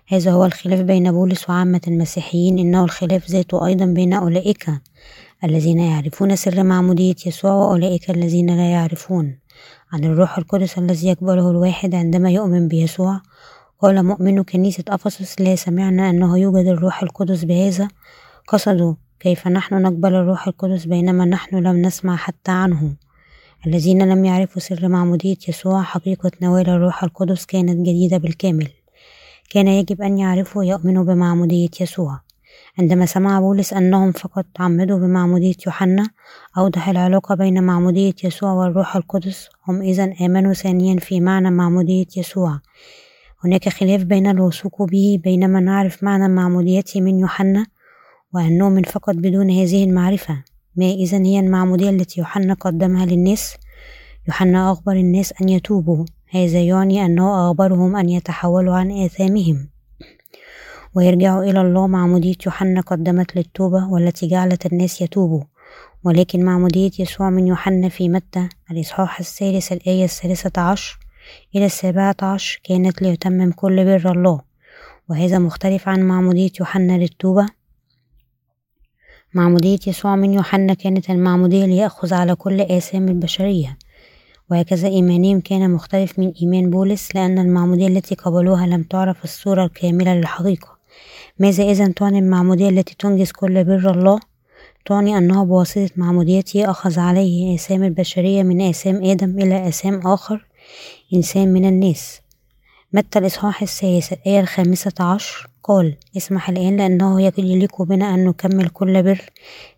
هذا 0.08 0.30
هو 0.30 0.44
الخلاف 0.44 0.80
بين 0.80 1.12
بولس 1.12 1.50
وعامة 1.50 1.80
المسيحيين 1.88 2.58
إنه 2.58 2.84
الخلاف 2.84 3.30
ذاته 3.30 3.66
أيضا 3.66 3.84
بين 3.84 4.12
أولئك 4.12 4.70
الذين 5.44 5.78
يعرفون 5.78 6.36
سر 6.36 6.62
معمودية 6.62 7.14
يسوع 7.26 7.52
وأولئك 7.52 8.10
الذين 8.10 8.56
لا 8.56 8.70
يعرفون. 8.70 9.38
عن 9.92 10.04
الروح 10.04 10.38
القدس 10.38 10.78
الذي 10.78 11.08
يقبله 11.08 11.50
الواحد 11.50 11.94
عندما 11.94 12.30
يؤمن 12.30 12.68
بيسوع. 12.68 13.20
قال 13.82 14.04
مؤمن 14.04 14.42
كنيسة 14.42 14.84
أفسس 14.88 15.40
لا 15.40 15.56
سمعنا 15.56 16.10
أنه 16.10 16.38
يوجد 16.38 16.66
الروح 16.66 17.02
القدس 17.02 17.44
بهذا 17.44 17.88
قصدوا 18.48 18.94
كيف 19.20 19.48
نحن 19.48 19.82
نقبل 19.82 20.14
الروح 20.14 20.46
القدس 20.46 20.84
بينما 20.84 21.24
نحن 21.24 21.56
لم 21.56 21.82
نسمع 21.82 22.16
حتى 22.16 22.50
عنه؟ 22.50 22.96
الذين 23.66 24.02
لم 24.02 24.24
يعرفوا 24.24 24.60
سر 24.60 24.88
معمودية 24.88 25.36
يسوع 25.48 25.82
حقيقة 25.82 26.30
نوال 26.42 26.68
الروح 26.68 27.04
القدس 27.04 27.46
كانت 27.46 27.80
جديدة 27.80 28.16
بالكامل. 28.16 28.68
كان 29.50 29.68
يجب 29.68 30.02
أن 30.02 30.18
يعرفوا 30.18 30.62
ويؤمنوا 30.62 31.04
بمعمودية 31.04 31.70
يسوع. 31.80 32.20
عندما 32.78 33.06
سمع 33.06 33.40
بولس 33.40 33.72
أنهم 33.72 34.12
فقط 34.12 34.44
تعمدوا 34.54 34.98
بمعمودية 34.98 35.54
يوحنا 35.66 36.08
أوضح 36.58 36.88
العلاقة 36.88 37.34
بين 37.34 37.62
معمودية 37.62 38.14
يسوع 38.24 38.52
والروح 38.52 38.96
القدس. 38.96 39.48
هم 39.68 39.82
إذا 39.82 40.14
آمنوا 40.20 40.52
ثانيا 40.52 41.00
في 41.00 41.20
معنى 41.20 41.50
معمودية 41.50 42.06
يسوع. 42.16 42.60
هناك 43.44 43.68
خلاف 43.68 44.02
بين 44.02 44.26
الوثوق 44.26 44.82
به 44.82 45.20
بينما 45.24 45.60
نعرف 45.60 46.02
معنى 46.02 46.28
معموديته 46.28 47.00
من 47.00 47.18
يوحنا 47.18 47.66
وأن 48.34 48.82
فقط 48.82 49.14
بدون 49.14 49.50
هذه 49.50 49.84
المعرفة. 49.84 50.51
ما 50.76 50.90
إذا 50.90 51.18
هي 51.18 51.40
المعمودية 51.40 51.90
التي 51.90 52.20
يوحنا 52.20 52.54
قدمها 52.54 53.06
للناس؟ 53.06 53.54
يوحنا 54.28 54.72
أخبر 54.72 54.92
الناس 54.92 55.32
أن 55.42 55.48
يتوبوا. 55.48 56.04
هذا 56.30 56.60
يعني 56.60 57.06
أنه 57.06 57.46
أخبرهم 57.46 57.96
أن 57.96 58.08
يتحولوا 58.08 58.74
عن 58.74 58.90
آثامهم. 58.90 59.68
ويرجعوا 60.94 61.44
إلى 61.44 61.60
الله 61.60 61.86
معمودية 61.86 62.34
يوحنا 62.46 62.80
قدمت 62.80 63.36
للتوبة 63.36 63.88
والتي 63.88 64.26
جعلت 64.26 64.66
الناس 64.66 65.02
يتوبوا. 65.02 65.42
ولكن 66.04 66.44
معمودية 66.44 66.90
يسوع 66.98 67.30
من 67.30 67.46
يوحنا 67.46 67.88
في 67.88 68.08
متى؟ 68.08 68.48
الإصحاح 68.70 69.20
الثالث 69.20 69.72
الآية 69.72 70.04
الثالثة 70.04 70.60
عشر 70.62 70.98
إلى 71.56 71.66
السابعة 71.66 72.16
عشر 72.22 72.60
كانت 72.64 73.02
ليتمم 73.02 73.52
كل 73.52 73.84
بر 73.84 74.12
الله. 74.12 74.40
وهذا 75.08 75.38
مختلف 75.38 75.88
عن 75.88 76.02
معمودية 76.02 76.50
يوحنا 76.60 76.98
للتوبة. 76.98 77.46
معمودية 79.34 79.78
يسوع 79.86 80.16
من 80.16 80.34
يوحنا 80.34 80.74
كانت 80.74 81.10
المعمودية 81.10 81.66
ليأخذ 81.66 82.14
على 82.14 82.34
كل 82.34 82.60
آثام 82.60 83.08
البشرية. 83.08 83.78
وهكذا 84.50 84.88
إيمانهم 84.88 85.40
كان 85.40 85.70
مختلف 85.70 86.18
من 86.18 86.32
إيمان 86.42 86.70
بولس 86.70 87.14
لأن 87.14 87.38
المعمودية 87.38 87.86
التي 87.86 88.14
قبلوها 88.14 88.66
لم 88.66 88.82
تعرف 88.82 89.24
الصورة 89.24 89.64
الكاملة 89.64 90.14
للحقيقة. 90.14 90.76
ماذا 91.38 91.64
إذا 91.64 91.88
تعني 91.88 92.18
المعمودية 92.18 92.68
التي 92.68 92.94
تنجز 92.98 93.32
كل 93.32 93.64
بر 93.64 93.90
الله؟ 93.90 94.20
تعني 94.86 95.18
أنه 95.18 95.44
بواسطة 95.44 95.90
معموديته 95.96 96.70
أخذ 96.70 96.98
عليه 96.98 97.54
آثام 97.54 97.82
البشرية 97.82 98.42
من 98.42 98.60
آثام 98.60 99.04
آدم 99.04 99.38
إلى 99.38 99.68
آثام 99.68 100.06
آخر 100.06 100.46
إنسان 101.14 101.52
من 101.52 101.64
الناس. 101.64 102.21
متى 102.94 103.18
الإصحاح 103.18 103.62
السادس 103.62 104.12
الآية 104.12 104.40
الخامسة 104.40 104.92
عشر. 105.00 105.48
قال 105.62 105.96
اسمح 106.16 106.48
الآن 106.48 106.76
لأنه 106.76 107.22
يليق 107.22 107.82
بنا 107.82 108.14
أن 108.14 108.24
نكمل 108.24 108.68
كل 108.68 109.02
بر 109.02 109.20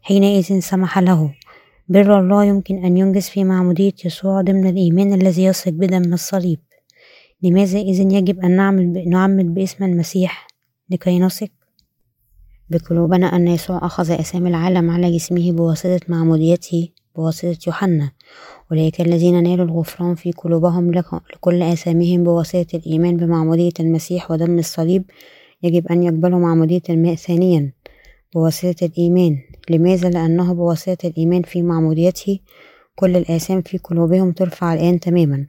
حينئذ 0.03 0.61
سمح 0.61 0.99
له. 0.99 1.35
بر 1.89 2.21
الله 2.21 2.45
يمكن 2.45 2.85
أن 2.85 2.97
ينجز 2.97 3.29
في 3.29 3.45
معمودية 3.45 3.95
يسوع 4.05 4.41
ضمن 4.41 4.67
الإيمان 4.67 5.13
الذي 5.13 5.45
يثق 5.45 5.71
بدم 5.71 6.13
الصليب. 6.13 6.61
لماذا 7.43 7.79
إذن 7.79 8.11
يجب 8.11 8.41
أن 8.41 8.57
نعمل 8.57 9.09
نعمد 9.09 9.55
باسم 9.55 9.85
المسيح؟ 9.85 10.47
لكي 10.91 11.19
نثق؟ 11.19 11.51
بقلوبنا 12.71 13.37
أن 13.37 13.49
يسوع 13.49 13.87
أخذ 13.87 14.11
أسامي 14.11 14.51
العالم 14.51 14.91
على 14.91 15.17
جسمه 15.17 15.53
بواسطة 15.53 16.01
معموديته. 16.09 16.89
بواسطة 17.17 17.59
يوحنا. 17.67 18.11
أولئك 18.73 19.01
الذين 19.01 19.43
نالوا 19.43 19.65
الغفران 19.65 20.15
في 20.15 20.33
قلوبهم 20.33 20.93
لكل 21.35 21.63
آثامهم 21.63 22.25
بواسطة 22.25 22.77
الإيمان 22.77 23.17
بمعمودية 23.17 23.73
المسيح 23.81 24.31
ودم 24.31 24.59
الصليب. 24.59 25.05
يجب 25.63 25.87
أن 25.87 26.03
يقبلوا 26.03 26.39
معمودية 26.39 26.83
الماء 26.91 27.15
ثانيا 27.15 27.73
بواسطة 28.35 28.85
الإيمان. 28.87 29.39
لماذا؟ 29.71 30.11
لأنه 30.11 30.53
بواسطة 30.55 31.07
الإيمان 31.07 31.43
في 31.43 31.63
معموديته. 31.63 32.39
كل 32.97 33.17
الآثام 33.17 33.63
في 33.63 33.79
قلوبهم 33.79 34.33
ترفع 34.33 34.75
الآن 34.75 35.01
تماما 35.01 35.47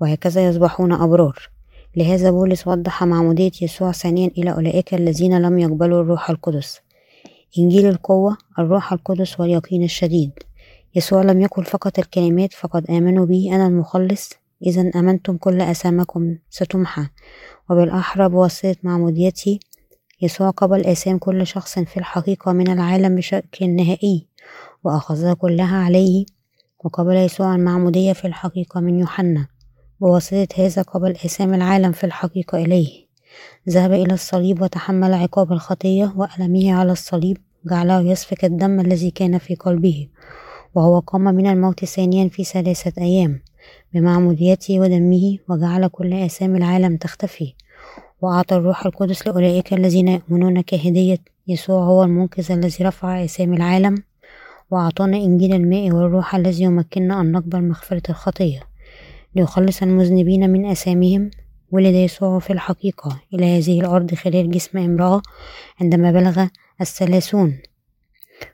وهكذا 0.00 0.48
يصبحون 0.48 0.92
أبرار. 0.92 1.50
لهذا 1.96 2.30
بولس 2.30 2.66
وضح 2.66 3.04
معمودية 3.04 3.50
يسوع 3.62 3.92
ثانيا 3.92 4.30
إلى 4.38 4.52
أولئك 4.52 4.94
الذين 4.94 5.42
لم 5.42 5.58
يقبلوا 5.58 6.00
الروح 6.00 6.30
القدس. 6.30 6.80
إنجيل 7.58 7.86
القوة 7.86 8.36
الروح 8.58 8.92
القدس 8.92 9.40
واليقين 9.40 9.82
الشديد. 9.82 10.32
يسوع 10.94 11.22
لم 11.22 11.40
يقل 11.40 11.64
فقط 11.64 11.98
الكلمات 11.98 12.52
فقد 12.52 12.90
آمنوا 12.90 13.26
بي 13.26 13.54
أنا 13.54 13.66
المخلص. 13.66 14.30
إذا 14.66 14.90
أمنتم 14.96 15.36
كل 15.36 15.60
أسامكم 15.60 16.36
ستمحى. 16.50 17.06
وبالأحرى 17.70 18.28
بواسطة 18.28 18.76
معموديتي 18.82 19.60
يسوع 20.22 20.50
قبل 20.50 20.86
آثام 20.86 21.18
كل 21.18 21.46
شخص 21.46 21.78
في 21.78 21.96
الحقيقة 21.96 22.52
من 22.52 22.70
العالم 22.70 23.16
بشكل 23.16 23.70
نهائي 23.70 24.26
وأخذها 24.84 25.34
كلها 25.34 25.76
عليه. 25.84 26.24
وقبل 26.84 27.16
يسوع 27.16 27.54
المعمودية 27.54 28.12
في 28.12 28.26
الحقيقة 28.26 28.80
من 28.80 28.98
يوحنا. 29.00 29.46
بواسطة 30.00 30.48
هذا 30.56 30.82
قبل 30.82 31.10
آثام 31.10 31.54
العالم 31.54 31.92
في 31.92 32.04
الحقيقة 32.04 32.58
إليه. 32.58 33.06
ذهب 33.68 33.92
إلى 33.92 34.14
الصليب 34.14 34.62
وتحمل 34.62 35.14
عقاب 35.14 35.52
الخطية 35.52 36.12
وألمه 36.16 36.74
على 36.74 36.92
الصليب. 36.92 37.38
جعله 37.66 38.00
يسفك 38.00 38.44
الدم 38.44 38.80
الذي 38.80 39.10
كان 39.10 39.38
في 39.38 39.54
قلبه. 39.54 40.08
وهو 40.74 40.98
قام 40.98 41.22
من 41.22 41.46
الموت 41.46 41.84
ثانيا 41.84 42.28
في 42.28 42.44
ثلاثة 42.44 43.02
أيام 43.02 43.40
بمعموديته 43.94 44.80
ودمه 44.80 45.38
وجعل 45.48 45.88
كل 45.88 46.14
آثام 46.14 46.56
العالم 46.56 46.96
تختفي. 46.96 47.54
وأعطى 48.22 48.56
الروح 48.56 48.86
القدس 48.86 49.26
لأولئك 49.26 49.72
الذين 49.72 50.08
يؤمنون 50.08 50.60
كهدية 50.60 51.18
يسوع 51.48 51.84
هو 51.84 52.04
المنقذ 52.04 52.52
الذي 52.52 52.84
رفع 52.84 53.24
آثام 53.24 53.54
العالم. 53.54 53.94
وأعطانا 54.70 55.16
إنجيل 55.16 55.54
الماء 55.54 55.90
والروح 55.90 56.34
الذي 56.34 56.62
يمكننا 56.62 57.20
أن 57.20 57.32
نقبل 57.32 57.62
مغفرة 57.62 58.02
الخطية 58.08 58.60
ليخلص 59.34 59.82
المذنبين 59.82 60.50
من 60.50 60.66
آثامهم. 60.66 61.30
ولد 61.72 61.94
يسوع 61.94 62.38
في 62.38 62.52
الحقيقة 62.52 63.20
إلى 63.34 63.58
هذه 63.58 63.80
الأرض 63.80 64.14
خلال 64.14 64.50
جسم 64.50 64.78
امرأة 64.78 65.22
عندما 65.80 66.12
بلغ 66.12 66.46
الثلاثون. 66.80 67.58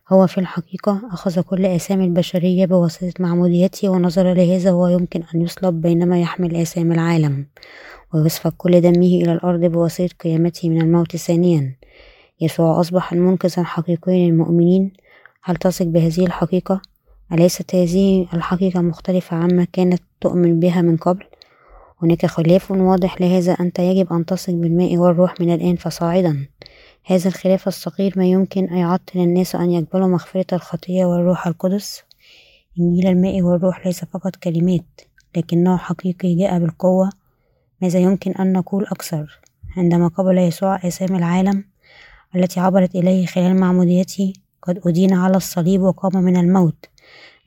هو 0.09 0.27
في 0.27 0.39
الحقيقة 0.39 1.03
أخذ 1.13 1.41
كل 1.41 1.67
آثام 1.67 2.01
البشرية 2.01 2.67
بواسطة 2.67 3.13
معموديته 3.21 3.89
ونظر 3.89 4.35
لهذا 4.35 4.71
هو 4.71 4.89
يمكن 4.89 5.23
أن 5.35 5.43
يصلب 5.43 5.81
بينما 5.81 6.21
يحمل 6.21 6.57
آثام 6.57 6.93
العالم 6.93 7.47
ويسفك 8.15 8.53
كل 8.57 8.81
دمه 8.81 9.07
إلى 9.07 9.33
الأرض 9.33 9.61
بواسطة 9.61 10.09
قيامته 10.21 10.69
من 10.69 10.83
الموت 10.83 11.17
ثانيا 11.17 11.75
يسوع 12.41 12.81
أصبح 12.81 13.13
المنقذ 13.13 13.55
الحقيقي 13.59 14.27
للمؤمنين 14.27 14.93
هل 15.43 15.57
تثق 15.57 15.87
بهذه 15.87 16.27
الحقيقة؟ 16.27 16.83
أليست 17.33 17.75
هذه 17.75 18.27
الحقيقة 18.35 18.81
مختلفة 18.81 19.37
عما 19.37 19.67
كانت 19.73 20.03
تؤمن 20.21 20.61
بها 20.61 20.83
من 20.83 20.97
قبل؟ 20.97 21.25
هناك 22.03 22.27
خلاف 22.27 22.71
واضح 22.71 23.21
لهذا 23.21 23.53
أنت 23.53 23.79
يجب 23.79 24.13
أن 24.13 24.27
تثق 24.27 24.53
بالماء 24.53 24.97
والروح 24.97 25.41
من 25.41 25.55
الآن 25.55 25.77
فصاعدا 25.77 26.47
هذا 27.11 27.29
الخلاف 27.29 27.69
الصغير 27.69 28.13
ما 28.17 28.27
يمكن 28.27 28.65
أن 28.65 28.77
يعطل 28.77 29.21
الناس 29.21 29.55
أن 29.55 29.71
يقبلوا 29.71 30.09
مغفرة 30.09 30.47
الخطية 30.53 31.05
والروح 31.05 31.47
القدس. 31.47 32.03
إنجيل 32.81 33.07
الماء 33.07 33.43
والروح 33.43 33.87
ليس 33.87 34.05
فقط 34.05 34.37
كلمات 34.37 35.01
لكنه 35.37 35.77
حقيقي 35.77 36.35
جاء 36.35 36.59
بالقوة. 36.59 37.11
ماذا 37.83 37.99
يمكن 37.99 38.33
أن 38.33 38.53
نقول 38.53 38.85
أكثر؟ 38.85 39.41
عندما 39.77 40.09
قبل 40.09 40.39
يسوع 40.39 40.77
آثام 40.77 41.17
العالم 41.17 41.65
التي 42.37 42.61
عبرت 42.61 42.95
إليه 42.95 43.27
خلال 43.27 43.57
معموديته 43.57 44.33
قد 44.63 44.81
أدين 44.87 45.15
على 45.15 45.37
الصليب 45.37 45.81
وقام 45.81 46.23
من 46.23 46.37
الموت. 46.37 46.87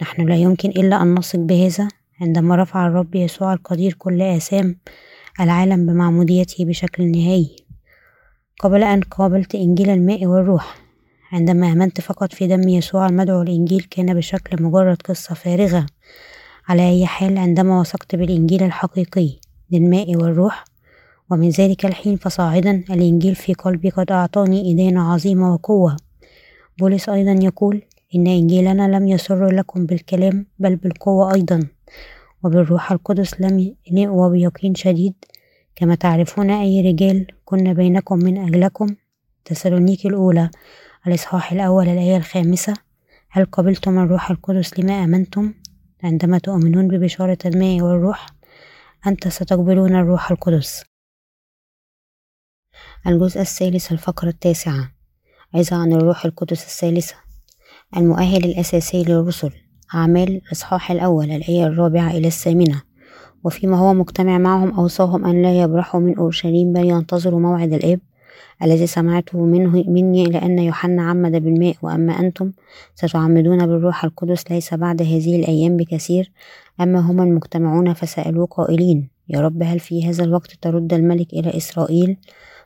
نحن 0.02 0.30
لا 0.30 0.36
يمكن 0.36 0.70
إلا 0.70 1.02
أن 1.02 1.16
نثق 1.16 1.40
بهذا. 1.40 1.88
عندما 2.22 2.56
رفع 2.56 2.88
الرب 2.88 3.16
يسوع 3.16 3.54
القدير 3.54 3.94
كل 3.94 4.22
آثام 4.22 4.76
العالم 5.40 5.86
بمعموديته 5.86 6.66
بشكل 6.66 7.12
نهائي 7.12 7.61
قبل 8.62 8.84
أن 8.84 9.02
قابلت 9.02 9.56
إنجيل 9.56 9.90
الماء 9.90 10.26
والروح. 10.26 10.76
عندما 11.32 11.72
آمنت 11.72 12.02
فقط 12.02 12.34
في 12.34 12.48
دم 12.48 12.70
يسوع 12.70 13.08
المدعو 13.08 13.42
الإنجيل 13.42 13.88
كان 13.92 14.14
بشكل 14.14 14.64
مجرد 14.64 15.02
قصة 15.02 15.36
فارغة. 15.36 15.86
على 16.68 16.90
أي 16.90 17.06
حال 17.06 17.38
عندما 17.38 17.80
وثقت 17.80 18.16
بالإنجيل 18.16 18.64
الحقيقي 18.64 19.30
للماء 19.72 20.16
والروح 20.16 20.66
ومن 21.30 21.50
ذلك 21.50 21.86
الحين 21.86 22.18
فصاعدا 22.18 22.84
الإنجيل 22.90 23.36
في 23.36 23.54
قلبي 23.54 23.90
قد 23.90 24.12
أعطاني 24.12 24.74
إدانة 24.74 25.14
عظيمة 25.14 25.54
وقوة. 25.54 25.98
بولس 26.80 27.10
أيضا 27.10 27.40
يقول 27.44 27.82
إن 28.16 28.28
إنجيلنا 28.28 28.98
لم 28.98 29.08
يسر 29.08 29.52
لكم 29.52 29.86
بالكلام 29.86 30.46
بل 30.60 30.76
بالقوة 30.76 31.34
أيضا. 31.34 31.68
وبالروح 32.44 32.92
القدس 32.92 33.42
لم 33.42 33.76
وبيقين 34.10 34.76
شديد 34.76 35.14
كما 35.76 35.96
تعرفون 35.96 36.50
أي 36.50 36.92
رجال 36.92 37.28
كنا 37.46 37.74
بينكم 37.74 38.20
من 38.20 38.38
أجلكم؟ 38.38 38.96
تسالونيكي 39.46 40.08
الأولى 40.08 40.50
الإصحاح 41.08 41.52
الأول 41.52 41.90
الآية 41.90 42.18
الخامسة 42.18 42.74
هل 43.30 43.46
قبلتم 43.46 44.00
الروح 44.00 44.32
القدس 44.32 44.80
لما 44.80 45.04
آمنتم؟ 45.04 45.54
عندما 46.04 46.38
تؤمنون 46.38 46.88
ببشارة 46.88 47.38
الماء 47.46 47.82
والروح 47.82 48.26
أنت 49.08 49.28
ستقبلون 49.28 49.96
الروح 49.96 50.32
القدس. 50.32 50.84
الجزء 53.08 53.42
الثالث 53.42 53.92
الفقرة 53.92 54.30
التاسعة 54.30 54.92
عظة 55.56 55.76
عن 55.76 55.94
الروح 55.94 56.26
القدس 56.26 56.64
الثالثة 56.64 57.16
المؤهل 57.98 58.46
الأساسي 58.46 59.04
للرسل 59.04 59.52
أعمال 59.96 60.30
الإصحاح 60.30 60.92
الأول 60.92 61.32
الآية 61.32 61.68
الرابعة 61.68 62.12
إلى 62.12 62.28
الثامنة. 62.28 62.82
وفيما 63.44 63.78
هو 63.78 63.94
مجتمع 63.94 64.38
معهم 64.38 64.72
أوصاهم 64.72 65.26
أن 65.26 65.42
لا 65.42 65.62
يبرحوا 65.62 66.00
من 66.00 66.18
أورشليم 66.18 66.74
بل 66.74 66.86
ينتظروا 66.86 67.40
موعد 67.40 67.74
الآب 67.74 68.00
الذي 68.64 68.88
سمعته 68.88 69.46
منه 69.46 69.84
مني 69.88 70.24
لأن 70.24 70.60
يوحنا 70.60 71.04
عمد 71.04 71.32
بالماء. 71.32 71.76
وأما 71.82 72.20
أنتم 72.20 72.52
ستعمدون 72.96 73.66
بالروح 73.68 74.04
القدس 74.04 74.52
ليس 74.52 74.74
بعد 74.74 75.02
هذه 75.02 75.36
الأيام 75.36 75.78
بكثير. 75.78 76.32
أما 76.82 77.00
هم 77.00 77.22
المجتمعون 77.22 77.94
فسألوه 77.94 78.46
قائلين 78.46 79.10
يا 79.30 79.42
رب 79.42 79.64
هل 79.64 79.80
في 79.80 80.10
هذا 80.10 80.24
الوقت 80.24 80.52
ترد 80.62 80.94
الملك 80.94 81.34
إلى 81.34 81.58
إسرائيل؟ 81.58 82.18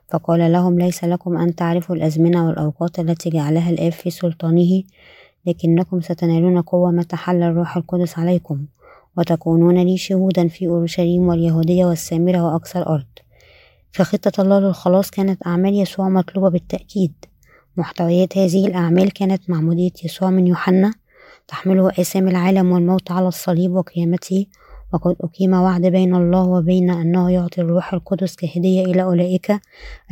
فقال 0.10 0.52
لهم 0.52 0.80
ليس 0.80 1.04
لكم 1.04 1.38
أن 1.38 1.56
تعرفوا 1.56 1.96
الأزمنة 1.96 2.48
والأوقات 2.48 3.00
التي 3.00 3.30
جعلها 3.30 3.70
الآب 3.70 3.92
في 3.92 4.10
سلطانه 4.10 4.84
لكنكم 5.46 6.02
ستنالون 6.02 6.62
قوة 6.62 6.92
متى 6.92 7.16
حل 7.16 7.44
الروح 7.44 7.78
القدس 7.78 8.20
عليكم. 8.20 8.66
وتكونون 9.18 9.84
لي 9.84 9.98
شهودا 9.98 10.48
في 10.48 10.68
أورشليم 10.68 11.28
واليهودية 11.28 11.86
والسامرة 11.86 12.44
وأقصى 12.44 12.80
الأرض. 12.80 13.06
فخطة 13.92 14.42
الله 14.42 14.60
للخلاص 14.60 15.12
كانت 15.12 15.48
أعمال 15.48 15.74
يسوع 15.74 16.10
مطلوبة 16.10 16.50
بالتأكيد. 16.50 17.14
محتويات 17.78 18.38
هذه 18.38 18.68
الأعمال 18.68 19.12
كانت 19.14 19.50
معمودية 19.50 19.92
يسوع 20.04 20.30
من 20.30 20.48
يوحنا 20.48 20.94
تحمله 21.48 21.90
آثام 21.90 22.28
العالم 22.28 22.72
والموت 22.72 23.12
على 23.12 23.28
الصليب 23.28 23.72
وقيامته. 23.72 24.46
وقد 24.94 25.16
أقيم 25.22 25.54
وعد 25.54 25.82
بين 25.82 26.16
الله 26.16 26.44
وبين 26.44 26.90
أنه 26.90 27.32
يعطي 27.32 27.62
الروح 27.62 27.94
القدس 27.94 28.36
كهدية 28.36 28.86
إلى 28.86 29.04
أولئك 29.04 29.62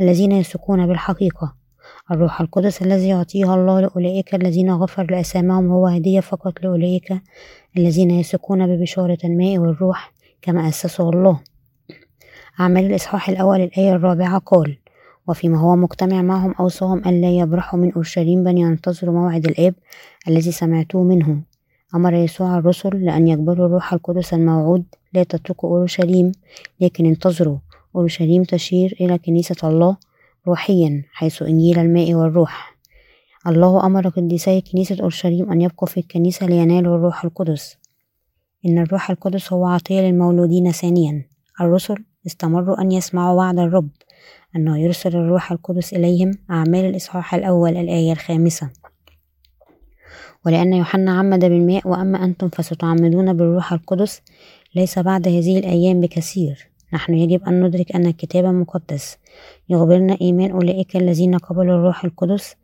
الذين 0.00 0.32
يثقون 0.32 0.86
بالحقيقة. 0.86 1.63
الروح 2.10 2.40
القدس 2.40 2.82
الذي 2.82 3.08
يعطيه 3.08 3.54
الله 3.54 3.80
لأولئك 3.80 4.34
الذين 4.34 4.70
غفر 4.70 5.10
لأسامهم 5.10 5.70
هو 5.70 5.86
هدية 5.86 6.20
فقط 6.20 6.62
لأولئك 6.62 7.14
الذين 7.76 8.10
يثقون 8.10 8.66
ببشارة 8.66 9.18
الماء 9.24 9.58
والروح 9.58 10.12
كما 10.42 10.68
أسسه 10.68 11.10
الله. 11.10 11.40
أعمال 12.60 12.84
الإصحاح 12.84 13.28
الأول 13.28 13.60
الآية 13.60 13.94
الرابعة 13.94 14.38
قال 14.38 14.78
وفيما 15.28 15.58
هو 15.58 15.76
مجتمع 15.76 16.22
معهم 16.22 16.54
أوصاهم 16.60 16.98
ألا 16.98 17.38
يبرحوا 17.38 17.78
من 17.78 17.92
أورشليم 17.92 18.44
بل 18.44 18.58
ينتظروا 18.58 19.14
موعد 19.14 19.46
الآب 19.46 19.74
الذي 20.28 20.52
سمعتوه 20.52 21.02
منه 21.02 21.42
أمر 21.94 22.14
يسوع 22.14 22.58
الرسل 22.58 23.04
لأن 23.04 23.28
يقبلوا 23.28 23.66
الروح 23.66 23.92
القدس 23.92 24.34
الموعود 24.34 24.84
لا 25.12 25.22
تتركوا 25.22 25.78
أورشليم 25.78 26.32
لكن 26.80 27.06
انتظروا. 27.06 27.58
أورشليم 27.96 28.42
تشير 28.42 28.96
إلى 29.00 29.18
كنيسة 29.18 29.68
الله 29.68 29.96
روحيا 30.46 31.04
حيث 31.12 31.42
إنجيل 31.42 31.78
الماء 31.78 32.14
والروح. 32.14 32.76
الله 33.46 33.86
أمر 33.86 34.08
قديسي 34.08 34.60
كنيسة 34.60 34.96
أورشليم 35.00 35.52
أن 35.52 35.60
يبقوا 35.60 35.88
في 35.88 36.00
الكنيسة 36.00 36.46
لينالوا 36.46 36.96
الروح 36.96 37.24
القدس. 37.24 37.76
إن 38.66 38.78
الروح 38.78 39.10
القدس 39.10 39.52
هو 39.52 39.66
عطية 39.66 40.00
للمولودين 40.00 40.72
ثانيا. 40.72 41.26
الرسل 41.60 42.04
استمروا 42.26 42.80
أن 42.80 42.92
يسمعوا 42.92 43.38
وعد 43.38 43.58
الرب 43.58 43.88
أنه 44.56 44.78
يرسل 44.78 45.16
الروح 45.16 45.52
القدس 45.52 45.94
إليهم 45.94 46.30
أعمال 46.50 46.84
الإصحاح 46.84 47.34
الأول 47.34 47.76
الآية 47.76 48.12
الخامسة. 48.12 48.70
ولأن 50.46 50.72
يوحنا 50.72 51.18
عمد 51.18 51.40
بالماء 51.40 51.88
وأما 51.88 52.24
أنتم 52.24 52.48
فستعمدون 52.48 53.32
بالروح 53.32 53.72
القدس 53.72 54.22
ليس 54.74 54.98
بعد 54.98 55.28
هذه 55.28 55.58
الأيام 55.58 56.00
بكثير. 56.00 56.68
نحن 56.92 57.14
يجب 57.14 57.44
أن 57.44 57.64
ندرك 57.64 57.92
أن 57.92 58.06
الكتاب 58.06 58.44
المقدس 58.44 59.18
يخبرنا 59.68 60.16
إيمان 60.20 60.50
أولئك 60.50 60.96
الذين 60.96 61.38
قبلوا 61.38 61.74
الروح 61.74 62.04
القدس. 62.04 62.54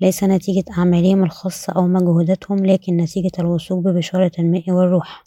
ليس 0.00 0.24
نتيجة 0.24 0.64
أعمالهم 0.78 1.24
الخاصة 1.24 1.72
أو 1.72 1.86
مجهوداتهم 1.86 2.66
لكن 2.66 2.96
نتيجة 2.96 3.32
الوثوق 3.38 3.78
ببشارة 3.78 4.32
الماء 4.38 4.70
والروح. 4.70 5.24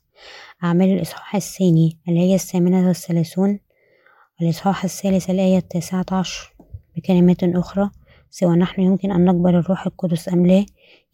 أعمال 0.64 0.90
الإصحاح 0.90 1.36
الثاني 1.36 1.98
الآية 2.10 2.36
الثامنة 2.36 2.88
والثلاثون. 2.88 3.60
الإصحاح 4.42 4.84
الثالث 4.84 5.30
الآية 5.30 5.58
التاسعة 5.58 6.06
عشر. 6.12 6.54
بكلمات 6.96 7.44
أخرى 7.44 7.90
سوى 8.30 8.56
نحن 8.56 8.82
يمكن 8.82 9.12
أن 9.12 9.26
نقبل 9.26 9.56
الروح 9.56 9.86
القدس 9.86 10.30
أم 10.30 10.46
لا 10.46 10.66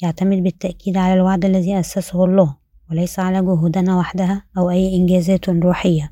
يعتمد 0.03 0.43
بالتأكيد 0.43 0.97
على 0.97 1.13
الوعد 1.13 1.45
الذي 1.45 1.79
أسسه 1.79 2.25
الله 2.25 2.55
وليس 2.91 3.19
على 3.19 3.41
جهودنا 3.41 3.97
وحدها 3.97 4.43
أو 4.57 4.69
أي 4.69 4.95
إنجازات 4.95 5.49
روحية. 5.49 6.11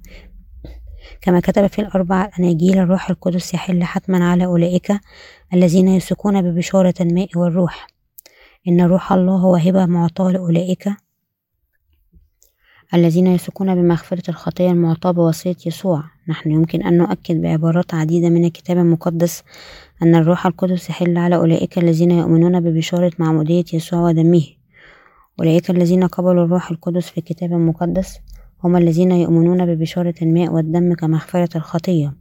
كما 1.24 1.40
كتب 1.40 1.68
في 1.68 1.80
الأربع 1.80 2.30
أناجيل 2.40 2.78
الروح 2.78 3.10
القدس 3.10 3.54
يحل 3.54 3.84
حتما 3.84 4.32
على 4.32 4.46
أولئك 4.46 4.92
الذين 5.54 5.88
يثقون 5.88 6.42
ببشارة 6.42 6.94
الماء 7.02 7.30
والروح. 7.36 7.88
إن 8.68 8.82
روح 8.82 9.14
الله 9.14 9.36
هو 9.36 9.56
هبة 9.56 9.86
معطاة 9.86 10.32
لأولئك 10.32 10.90
الذين 12.94 13.28
يثقون 13.28 13.76
بمغفرة 13.76 14.30
الخطية 14.30 14.72
المعطاة 14.72 15.12
بواسطة 15.12 15.56
يسوع. 15.66 16.04
نحن 16.28 16.52
يمكن 16.52 16.84
أن 16.84 16.98
نؤكد 16.98 17.42
بعبارات 17.42 17.94
عديدة 17.94 18.30
من 18.30 18.46
الكتاب 18.46 18.78
المقدس 18.78 19.44
أن 20.04 20.16
الروح 20.16 20.46
القدس 20.46 20.90
يحل 20.90 21.18
على 21.18 21.36
أولئك 21.36 21.78
الذين 21.78 22.12
يؤمنون 22.12 22.60
ببشارة 22.60 23.12
معمودية 23.20 23.66
يسوع 23.74 24.00
ودمه. 24.00 24.46
أولئك 25.40 25.70
الذين 25.70 26.04
قبلوا 26.04 26.46
الروح 26.46 26.72
القدس 26.72 27.10
في 27.10 27.18
الكتاب 27.18 27.54
المقدس 27.54 28.20
هم 28.64 28.76
الذين 28.76 29.12
يؤمنون 29.12 29.66
ببشارة 29.66 30.14
الماء 30.22 30.54
والدم 30.54 30.94
كمغفرة 30.94 31.58
الخطية. 31.58 32.14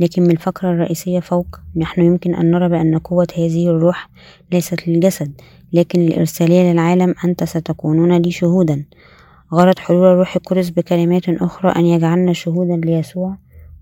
لكن 0.00 0.22
من 0.22 0.30
الفقرة 0.30 0.70
الرئيسية 0.70 1.20
فوق 1.20 1.60
نحن 1.76 2.02
يمكن 2.02 2.34
أن 2.34 2.50
نرى 2.50 2.68
بأن 2.68 2.98
قوة 2.98 3.26
هذه 3.36 3.68
الروح 3.68 4.08
ليست 4.52 4.88
للجسد 4.88 5.32
لكن 5.72 6.00
الإرسالية 6.00 6.72
للعالم 6.72 7.14
أنت 7.24 7.44
ستكونون 7.44 8.16
لي 8.16 8.30
شهودا. 8.30 8.84
غرض 9.54 9.78
حلول 9.78 10.06
الروح 10.06 10.36
القدس 10.36 10.70
بكلمات 10.70 11.28
أخرى 11.28 11.70
أن 11.70 11.86
يجعلنا 11.86 12.32
شهودا 12.32 12.76
ليسوع 12.76 13.36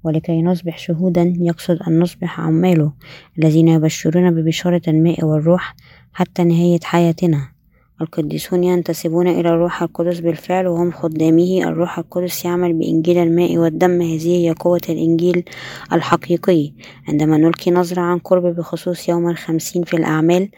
ولكي 0.05 0.43
نصبح 0.43 0.79
شهودا 0.79 1.35
يقصد 1.41 1.79
أن 1.89 2.01
نصبح 2.01 2.41
عماله 2.41 2.93
الذين 3.39 3.69
يبشرون 3.69 4.31
ببشارة 4.31 4.83
الماء 4.89 5.25
والروح 5.25 5.75
حتى 6.13 6.45
نهاية 6.45 6.81
حياتنا. 6.85 7.60
القديسون 8.01 8.65
ينتسبون 8.65 9.29
إلى 9.29 9.49
الروح 9.49 9.83
القدس 9.83 10.21
بالفعل 10.21 10.67
وهم 10.67 10.91
خدامه. 10.93 11.63
الروح 11.65 11.99
القدس 11.99 12.45
يعمل 12.45 12.73
بإنجيل 12.73 13.19
الماء 13.19 13.59
والدم 13.59 14.03
هذه 14.03 14.47
هي 14.47 14.51
قوة 14.51 14.81
الإنجيل 14.89 15.45
الحقيقي. 15.93 16.73
عندما 17.09 17.37
نلقي 17.37 17.71
نظرة 17.71 18.01
عن 18.01 18.19
قرب 18.19 18.57
بخصوص 18.57 19.09
يوم 19.09 19.29
الخمسين 19.29 19.83
في 19.83 19.95
الأعمال 19.95 20.49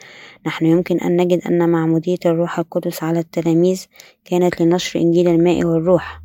نحن 0.47 0.67
يمكن 0.67 1.01
أن 1.01 1.17
نجد 1.17 1.41
أن 1.47 1.69
معمودية 1.69 2.19
الروح 2.27 2.59
القدس 2.59 3.03
على 3.03 3.19
التلاميذ 3.19 3.85
كانت 4.25 4.63
لنشر 4.63 5.01
إنجيل 5.01 5.29
الماء 5.29 5.65
والروح. 5.65 6.23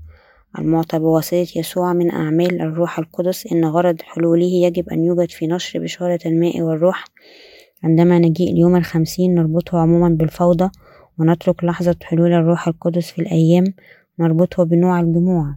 المعطى 0.59 0.99
بواسطة 0.99 1.47
يسوع 1.55 1.93
من 1.93 2.11
أعمال 2.11 2.61
الروح 2.61 2.99
القدس 2.99 3.47
إن 3.51 3.65
غرض 3.65 4.01
حلوله 4.01 4.45
يجب 4.45 4.89
أن 4.89 5.05
يوجد 5.05 5.31
في 5.31 5.47
نشر 5.47 5.79
بشارة 5.79 6.19
الماء 6.25 6.61
والروح. 6.61 7.05
عندما 7.83 8.19
نجيء 8.19 8.51
اليوم 8.51 8.75
الخمسين 8.75 9.35
نربطه 9.35 9.79
عموما 9.79 10.09
بالفوضى 10.09 10.69
ونترك 11.19 11.63
لحظة 11.63 11.95
حلول 12.03 12.33
الروح 12.33 12.67
القدس 12.67 13.11
في 13.11 13.21
الأيام 13.21 13.63
نربطه 14.19 14.63
بنوع 14.63 14.99
الجموع 14.99 15.55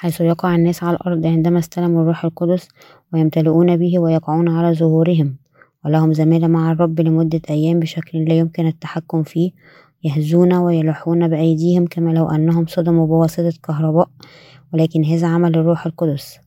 حيث 0.00 0.20
يقع 0.20 0.54
الناس 0.54 0.84
على 0.84 0.96
الأرض 0.96 1.26
عندما 1.26 1.58
استلموا 1.58 2.02
الروح 2.02 2.24
القدس 2.24 2.68
ويمتلئون 3.12 3.76
به 3.76 3.98
ويقعون 3.98 4.48
على 4.48 4.74
ظهورهم. 4.74 5.36
ولهم 5.84 6.12
زمالة 6.12 6.46
مع 6.46 6.72
الرب 6.72 7.00
لمدة 7.00 7.40
أيام 7.50 7.80
بشكل 7.80 8.24
لا 8.24 8.34
يمكن 8.34 8.66
التحكم 8.66 9.22
فيه 9.22 9.50
يهزون 10.04 10.54
ويلوحون 10.54 11.28
بأيديهم 11.28 11.86
كما 11.86 12.10
لو 12.10 12.30
أنهم 12.30 12.66
صدموا 12.66 13.06
بواسطة 13.06 13.52
كهرباء 13.64 14.08
ولكن 14.72 15.04
هذا 15.04 15.26
عمل 15.26 15.54
الروح 15.56 15.86
القدس. 15.86 16.38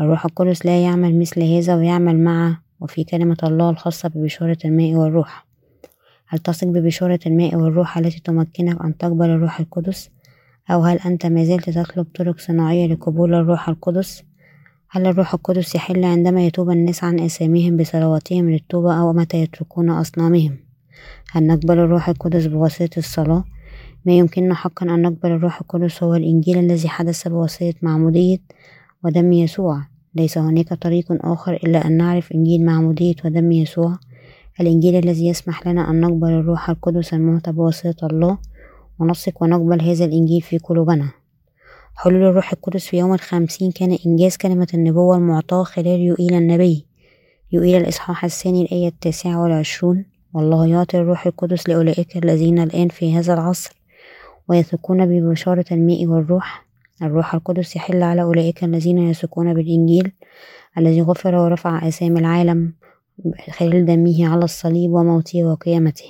الروح 0.00 0.24
القدس 0.24 0.66
لا 0.66 0.82
يعمل 0.82 1.18
مثل 1.18 1.42
هذا 1.42 1.76
ويعمل 1.76 2.24
مع 2.24 2.58
وفي 2.80 3.04
كلمة 3.04 3.36
الله 3.42 3.70
الخاصة 3.70 4.08
ببشارة 4.08 4.58
الماء 4.64 4.94
والروح. 4.94 5.47
هل 6.28 6.38
تثق 6.38 6.66
ببشارة 6.66 7.20
الماء 7.26 7.56
والروح 7.56 7.98
التي 7.98 8.20
تمكنك 8.20 8.82
أن 8.84 8.96
تقبل 8.96 9.26
الروح 9.26 9.60
القدس؟ 9.60 10.10
أو 10.70 10.82
هل 10.82 10.98
أنت 10.98 11.26
ما 11.26 11.44
زلت 11.44 11.70
تطلب 11.70 12.06
طرق 12.14 12.38
صناعية 12.38 12.86
لقبول 12.86 13.34
الروح 13.34 13.68
القدس؟ 13.68 14.22
هل 14.90 15.06
الروح 15.06 15.34
القدس 15.34 15.74
يحل 15.74 16.04
عندما 16.04 16.46
يتوب 16.46 16.70
الناس 16.70 17.04
عن 17.04 17.20
آثامهم 17.20 17.76
بصلواتهم 17.76 18.50
للتوبة 18.50 19.00
أو 19.00 19.12
متى 19.12 19.42
يتركون 19.42 19.90
أصنامهم؟ 19.90 20.56
هل 21.30 21.46
نقبل 21.46 21.78
الروح 21.78 22.08
القدس 22.08 22.46
بواسطة 22.46 22.98
الصلاة؟ 22.98 23.44
ما 24.06 24.12
يمكننا 24.12 24.54
حقا 24.54 24.86
أن 24.86 25.02
نقبل 25.02 25.30
الروح 25.30 25.60
القدس 25.60 26.02
هو 26.02 26.14
الإنجيل 26.14 26.58
الذي 26.58 26.88
حدث 26.88 27.28
بواسطة 27.28 27.74
معمودية 27.82 28.38
ودم 29.04 29.32
يسوع. 29.32 29.86
ليس 30.14 30.38
هناك 30.38 30.74
طريق 30.74 31.06
آخر 31.10 31.52
إلا 31.54 31.86
أن 31.86 31.96
نعرف 31.96 32.32
إنجيل 32.32 32.64
معمودية 32.64 33.14
ودم 33.24 33.52
يسوع. 33.52 33.98
الإنجيل 34.60 34.96
الذي 34.96 35.26
يسمح 35.26 35.66
لنا 35.66 35.90
أن 35.90 36.00
نقبل 36.00 36.28
الروح 36.28 36.70
القدس 36.70 37.14
المعطى 37.14 37.52
بواسطة 37.52 38.06
الله 38.06 38.38
ونثق 38.98 39.42
ونقبل 39.42 39.82
هذا 39.82 40.04
الإنجيل 40.04 40.40
في 40.40 40.58
قلوبنا. 40.58 41.10
حلول 41.94 42.22
الروح 42.22 42.52
القدس 42.52 42.86
في 42.86 42.98
يوم 42.98 43.14
الخمسين 43.14 43.70
كان 43.70 43.98
إنجاز 44.06 44.36
كلمة 44.36 44.68
النبوة 44.74 45.16
المعطاة 45.16 45.62
خلال 45.62 46.00
يوئيل 46.00 46.34
النبي. 46.34 46.86
يوئيل 47.52 47.80
الإصحاح 47.80 48.24
الثاني 48.24 48.62
الآية 48.62 48.88
التاسعة 48.88 49.42
والعشرون 49.42 50.04
والله 50.34 50.66
يعطي 50.66 50.98
الروح 50.98 51.26
القدس 51.26 51.68
لأولئك 51.68 52.16
الذين 52.16 52.58
الآن 52.58 52.88
في 52.88 53.14
هذا 53.14 53.34
العصر 53.34 53.80
ويثقون 54.48 55.06
ببشارة 55.06 55.64
الماء 55.72 56.06
والروح. 56.06 56.66
الروح 57.02 57.34
القدس 57.34 57.76
يحل 57.76 58.02
على 58.02 58.22
أولئك 58.22 58.64
الذين 58.64 58.98
يثقون 58.98 59.54
بالإنجيل 59.54 60.12
الذي 60.78 61.02
غفر 61.02 61.34
ورفع 61.34 61.88
آثام 61.88 62.16
العالم. 62.16 62.72
خلال 63.50 63.84
دمه 63.84 64.28
على 64.28 64.44
الصليب 64.44 64.90
وموته 64.90 65.44
وقيامته. 65.44 66.04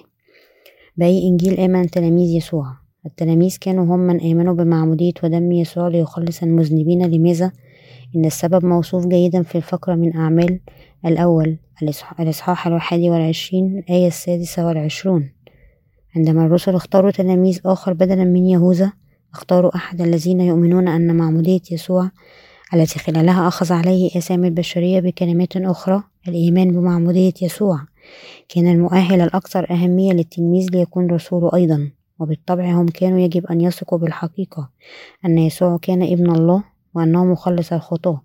بأي 0.96 1.28
إنجيل 1.28 1.60
آمن 1.60 1.90
تلاميذ 1.90 2.36
يسوع. 2.36 2.76
التلاميذ 3.06 3.56
كانوا 3.60 3.84
هم 3.84 3.98
من 4.00 4.20
آمنوا 4.20 4.54
بمعمودية 4.54 5.12
ودم 5.22 5.52
يسوع 5.52 5.88
ليخلص 5.88 6.42
المذنبين. 6.42 7.10
لماذا؟ 7.10 7.52
إن 8.16 8.24
السبب 8.24 8.64
موصوف 8.64 9.06
جيدا 9.06 9.42
في 9.42 9.54
الفقرة 9.54 9.94
من 9.94 10.16
أعمال 10.16 10.60
الأول 11.06 11.58
الإصحاح 12.20 12.66
الواحد 12.66 13.00
والعشرين 13.00 13.78
الآية 13.78 14.06
السادسة 14.06 14.66
والعشرون. 14.66 15.30
عندما 16.16 16.46
الرسل 16.46 16.74
اختاروا 16.74 17.10
تلاميذ 17.10 17.60
آخر 17.64 17.92
بدلا 17.92 18.24
من 18.24 18.46
يهوذا 18.46 18.92
اختاروا 19.32 19.76
أحد 19.76 20.00
الذين 20.00 20.40
يؤمنون 20.40 20.88
أن 20.88 21.16
معمودية 21.16 21.60
يسوع 21.70 22.10
التي 22.74 22.98
خلالها 22.98 23.48
أخذ 23.48 23.72
عليه 23.72 24.18
أسامي 24.18 24.48
البشرية 24.48 25.00
بكلمات 25.00 25.56
أخرى 25.56 26.02
الإيمان 26.28 26.72
بمعمودية 26.72 27.32
يسوع. 27.42 27.80
كان 28.48 28.66
المؤهل 28.66 29.20
الأكثر 29.20 29.70
أهمية 29.70 30.12
للتلميذ 30.12 30.68
ليكون 30.70 31.10
رسوله 31.10 31.50
أيضا 31.54 31.90
وبالطبع 32.18 32.64
هم 32.64 32.88
كانوا 32.88 33.18
يجب 33.18 33.46
أن 33.46 33.60
يثقوا 33.60 33.98
بالحقيقة 33.98 34.70
أن 35.24 35.38
يسوع 35.38 35.78
كان 35.82 36.02
ابن 36.02 36.30
الله 36.30 36.64
وأنه 36.94 37.24
مخلص 37.24 37.72
الخطاة. 37.72 38.22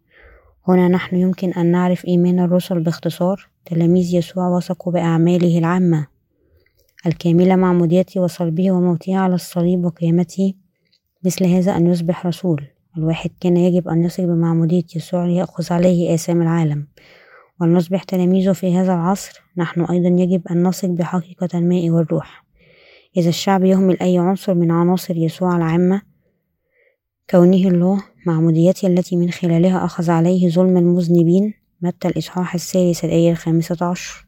هنا 0.68 0.88
نحن 0.88 1.16
يمكن 1.16 1.54
أن 1.54 1.72
نعرف 1.72 2.06
إيمان 2.06 2.40
الرسل 2.40 2.80
باختصار. 2.80 3.50
تلاميذ 3.66 4.16
يسوع 4.16 4.48
وثقوا 4.48 4.94
بأعماله 4.94 5.58
العامة 5.58 6.08
الكاملة 7.06 7.56
معموديته 7.56 8.22
وصلبه 8.22 8.72
وموته 8.72 9.18
على 9.18 9.36
الصليب 9.36 9.86
وقيامته 9.86 10.54
مثل 11.26 11.46
هذا 11.46 11.78
أن 11.78 11.88
يصبح 11.88 12.26
رسول. 12.26 12.73
الواحد 12.98 13.30
كان 13.40 13.58
يجب 13.58 13.88
أن 13.88 14.04
يصل 14.04 14.26
بمعمودية 14.26 14.84
يسوع 14.96 15.26
ليأخذ 15.26 15.74
عليه 15.74 16.14
آثام 16.14 16.42
العالم. 16.42 16.88
ولنصبح 17.62 18.04
تلاميذه 18.04 18.52
في 18.52 18.76
هذا 18.76 18.94
العصر 18.94 19.42
نحن 19.58 19.82
أيضا 19.82 20.10
يجب 20.10 20.48
أن 20.52 20.68
نثق 20.68 20.88
بحقيقة 20.88 21.50
الماء 21.54 21.90
والروح. 21.90 22.46
إذا 23.18 23.30
الشعب 23.30 23.64
يهمل 23.64 24.00
أي 24.00 24.18
عنصر 24.18 24.54
من 24.54 24.72
عناصر 24.72 25.18
يسوع 25.18 25.58
العامة 25.58 26.02
كونه 27.30 27.68
الله 27.68 28.04
معموديته 28.26 28.88
التي 28.88 29.16
من 29.16 29.32
خلالها 29.32 29.86
أخذ 29.86 30.12
عليه 30.12 30.50
ظلم 30.50 30.78
المذنبين 30.78 31.54
متى 31.82 32.08
الإصحاح 32.08 32.54
الثالث 32.54 33.06
الآية 33.06 33.32
الخامسة 33.32 33.86
عشر. 33.86 34.28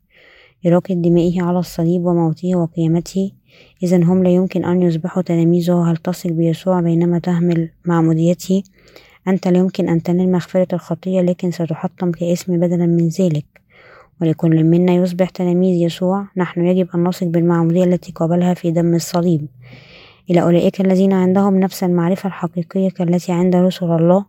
إراقة 0.67 0.93
دمائه 0.93 1.41
على 1.41 1.59
الصليب 1.59 2.05
وموته 2.05 2.55
وقيامته 2.55 3.31
إذا 3.83 4.03
هم 4.03 4.23
لا 4.23 4.29
يمكن 4.29 4.65
أن 4.65 4.81
يصبحوا 4.81 5.23
تلاميذه. 5.23 5.91
هل 5.91 5.97
تثق 5.97 6.29
بيسوع 6.29 6.81
بينما 6.81 7.19
تهمل 7.19 7.69
معموديته 7.85 8.63
أنت 9.27 9.47
لا 9.47 9.57
يمكن 9.57 9.89
أن 9.89 10.03
تنال 10.03 10.31
مغفرة 10.31 10.67
الخطية 10.73 11.21
لكن 11.21 11.51
ستحطم 11.51 12.11
كاسم 12.11 12.59
بدلا 12.59 12.85
من 12.85 13.07
ذلك. 13.07 13.45
ولكل 14.21 14.63
منا 14.63 14.93
يصبح 14.93 15.29
تلاميذ 15.29 15.81
يسوع. 15.81 16.25
نحن 16.37 16.65
يجب 16.65 16.87
أن 16.95 17.03
نثق 17.03 17.27
بالمعمودية 17.27 17.83
التي 17.83 18.11
قابلها 18.11 18.53
في 18.53 18.71
دم 18.71 18.95
الصليب. 18.95 19.47
إلى 20.29 20.41
أولئك 20.41 20.81
الذين 20.81 21.13
عندهم 21.13 21.59
نفس 21.59 21.83
المعرفة 21.83 22.27
الحقيقية 22.27 22.89
كالتي 22.89 23.31
عند 23.31 23.55
رسل 23.55 23.85
الله 23.85 24.25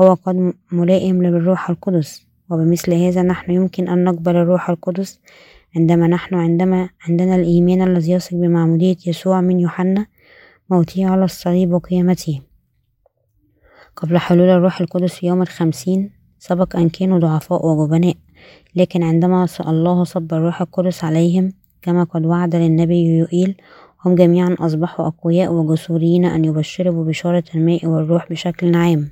هو 0.00 0.14
قد 0.14 0.52
ملائم 0.72 1.22
للروح 1.22 1.70
القدس. 1.70 2.28
وبمثل 2.50 2.94
هذا 2.94 3.22
نحن 3.22 3.52
يمكن 3.52 3.88
أن 3.88 4.04
نقبل 4.04 4.36
الروح 4.36 4.70
القدس 4.70 5.20
عندما 5.76 6.06
نحن 6.06 6.34
عندما 6.34 6.88
عندنا 7.08 7.36
الإيمان 7.36 7.82
الذي 7.82 8.12
يثق 8.12 8.34
بمعمودية 8.34 8.96
يسوع 9.06 9.40
من 9.40 9.60
يوحنا 9.60 10.06
موته 10.70 11.06
على 11.06 11.24
الصليب 11.24 11.72
وقيامته. 11.72 12.40
قبل 13.96 14.18
حلول 14.18 14.48
الروح 14.48 14.80
القدس 14.80 15.14
في 15.14 15.26
يوم 15.26 15.42
الخمسين 15.42 16.10
سبق 16.38 16.76
أن 16.76 16.88
كانوا 16.88 17.18
ضعفاء 17.18 17.66
وجبناء 17.66 18.14
لكن 18.74 19.02
عندما 19.02 19.46
الله 19.60 20.04
صب 20.04 20.34
الروح 20.34 20.60
القدس 20.60 21.04
عليهم 21.04 21.52
كما 21.82 22.04
قد 22.04 22.26
وعد 22.26 22.56
للنبي 22.56 23.18
يوئيل 23.18 23.56
هم 24.04 24.14
جميعا 24.14 24.56
أصبحوا 24.58 25.06
أقوياء 25.06 25.52
وجسورين 25.52 26.24
أن 26.24 26.44
يبشروا 26.44 27.04
ببشارة 27.04 27.44
الماء 27.54 27.86
والروح 27.86 28.30
بشكل 28.30 28.74
عام. 28.74 29.10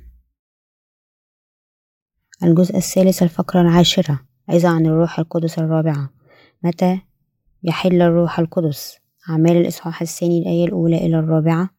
الجزء 2.43 2.77
الثالث 2.77 3.23
الفقرة 3.23 3.61
العاشرة 3.61 4.19
عظة 4.49 4.69
عن 4.69 4.85
الروح 4.85 5.19
القدس 5.19 5.59
الرابعة. 5.59 6.16
متى 6.63 6.99
يحل 7.63 8.01
الروح 8.01 8.39
القدس؟ 8.39 8.97
أعمال 9.29 9.57
الإصحاح 9.57 10.01
الثاني 10.01 10.39
الآية 10.39 10.65
الأولى 10.65 10.97
إلى 10.97 11.19
الرابعة. 11.19 11.69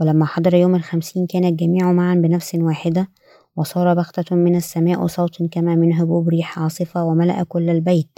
ولما 0.00 0.26
حضر 0.26 0.54
يوم 0.54 0.74
الخمسين 0.74 1.26
كان 1.26 1.44
الجميع 1.44 1.92
معا 1.92 2.14
بنفس 2.14 2.54
واحدة 2.54 3.08
وصار 3.56 3.94
بغتة 3.94 4.36
من 4.36 4.56
السماء 4.56 5.06
صوت 5.06 5.42
كما 5.42 5.74
من 5.74 5.92
هبوب 5.92 6.28
ريح 6.28 6.58
عاصفة 6.58 7.04
وملأ 7.04 7.42
كل 7.42 7.70
البيت 7.70 8.08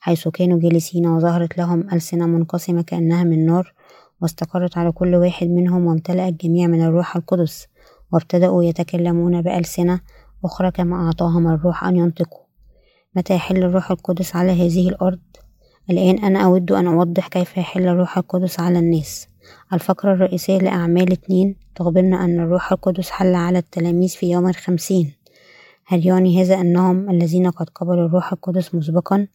حيث 0.00 0.28
كانوا 0.28 0.58
جالسين 0.58 1.06
وظهرت 1.06 1.58
لهم 1.58 1.86
ألسنة 1.92 2.26
منقسمة 2.26 2.82
كأنها 2.82 3.24
من 3.24 3.46
نار 3.46 3.74
واستقرت 4.22 4.78
على 4.78 4.92
كل 4.92 5.14
واحد 5.14 5.46
منهم 5.46 5.86
وامتلأ 5.86 6.28
الجميع 6.28 6.66
من 6.66 6.82
الروح 6.82 7.16
القدس 7.16 7.66
وابتدأوا 8.12 8.64
يتكلمون 8.64 9.42
بألسنة 9.42 10.00
أخرى 10.44 10.70
كما 10.70 11.06
أعطاهم 11.06 11.46
الروح 11.46 11.84
أن 11.84 11.96
ينطقوا. 11.96 12.44
متى 13.16 13.34
يحل 13.34 13.56
الروح 13.56 13.90
القدس 13.90 14.36
على 14.36 14.52
هذه 14.52 14.88
الأرض؟ 14.88 15.20
الآن 15.90 16.24
أنا 16.24 16.44
أود 16.44 16.72
أن 16.72 16.86
أوضح 16.86 17.28
كيف 17.28 17.56
يحل 17.56 17.88
الروح 17.88 18.18
القدس 18.18 18.60
على 18.60 18.78
الناس. 18.78 19.28
الفقرة 19.72 20.12
الرئيسية 20.12 20.58
لأعمال 20.58 21.12
اتنين 21.12 21.56
تخبرنا 21.74 22.24
أن 22.24 22.40
الروح 22.40 22.72
القدس 22.72 23.10
حل 23.10 23.34
على 23.34 23.58
التلاميذ 23.58 24.08
في 24.08 24.30
يوم 24.30 24.48
الخمسين. 24.48 25.12
هل 25.86 26.06
يعني 26.06 26.42
هذا 26.42 26.60
أنهم 26.60 27.10
الذين 27.10 27.50
قد 27.50 27.70
قبلوا 27.70 28.06
الروح 28.06 28.32
القدس 28.32 28.74
مسبقا؟ 28.74 29.26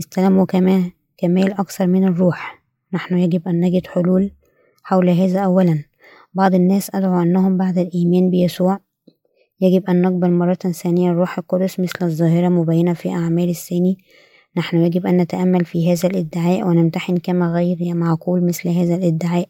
استلموا 0.00 0.46
كما 0.46 0.90
كمال 1.18 1.52
أكثر 1.52 1.86
من 1.86 2.04
الروح. 2.04 2.62
نحن 2.92 3.18
يجب 3.18 3.48
أن 3.48 3.60
نجد 3.60 3.86
حلول 3.86 4.30
حول 4.82 5.10
هذا 5.10 5.40
أولا. 5.40 5.84
بعض 6.34 6.54
الناس 6.54 6.94
أدعوا 6.94 7.22
أنهم 7.22 7.56
بعد 7.56 7.78
الإيمان 7.78 8.30
بيسوع. 8.30 8.78
يجب 9.60 9.84
أن 9.90 10.02
نقبل 10.02 10.30
مرة 10.30 10.54
ثانية 10.54 11.10
الروح 11.10 11.38
القدس 11.38 11.80
مثل 11.80 11.98
الظاهرة 12.02 12.48
مبينة 12.48 12.92
في 12.92 13.08
أعمال 13.10 13.48
الثاني 13.48 13.98
نحن 14.56 14.76
يجب 14.76 15.06
أن 15.06 15.16
نتأمل 15.16 15.64
في 15.64 15.92
هذا 15.92 16.08
الادعاء 16.08 16.68
ونمتحن 16.68 17.16
كما 17.16 17.52
غير 17.52 17.94
معقول 17.94 18.46
مثل 18.46 18.68
هذا 18.68 18.94
الادعاء. 18.94 19.48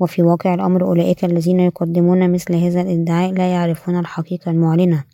وفي 0.00 0.22
واقع 0.22 0.54
الأمر 0.54 0.84
أولئك 0.84 1.24
الذين 1.24 1.60
يقدمون 1.60 2.32
مثل 2.32 2.54
هذا 2.54 2.80
الادعاء 2.80 3.32
لا 3.32 3.52
يعرفون 3.52 3.98
الحقيقة 3.98 4.50
المعلنة. 4.50 5.04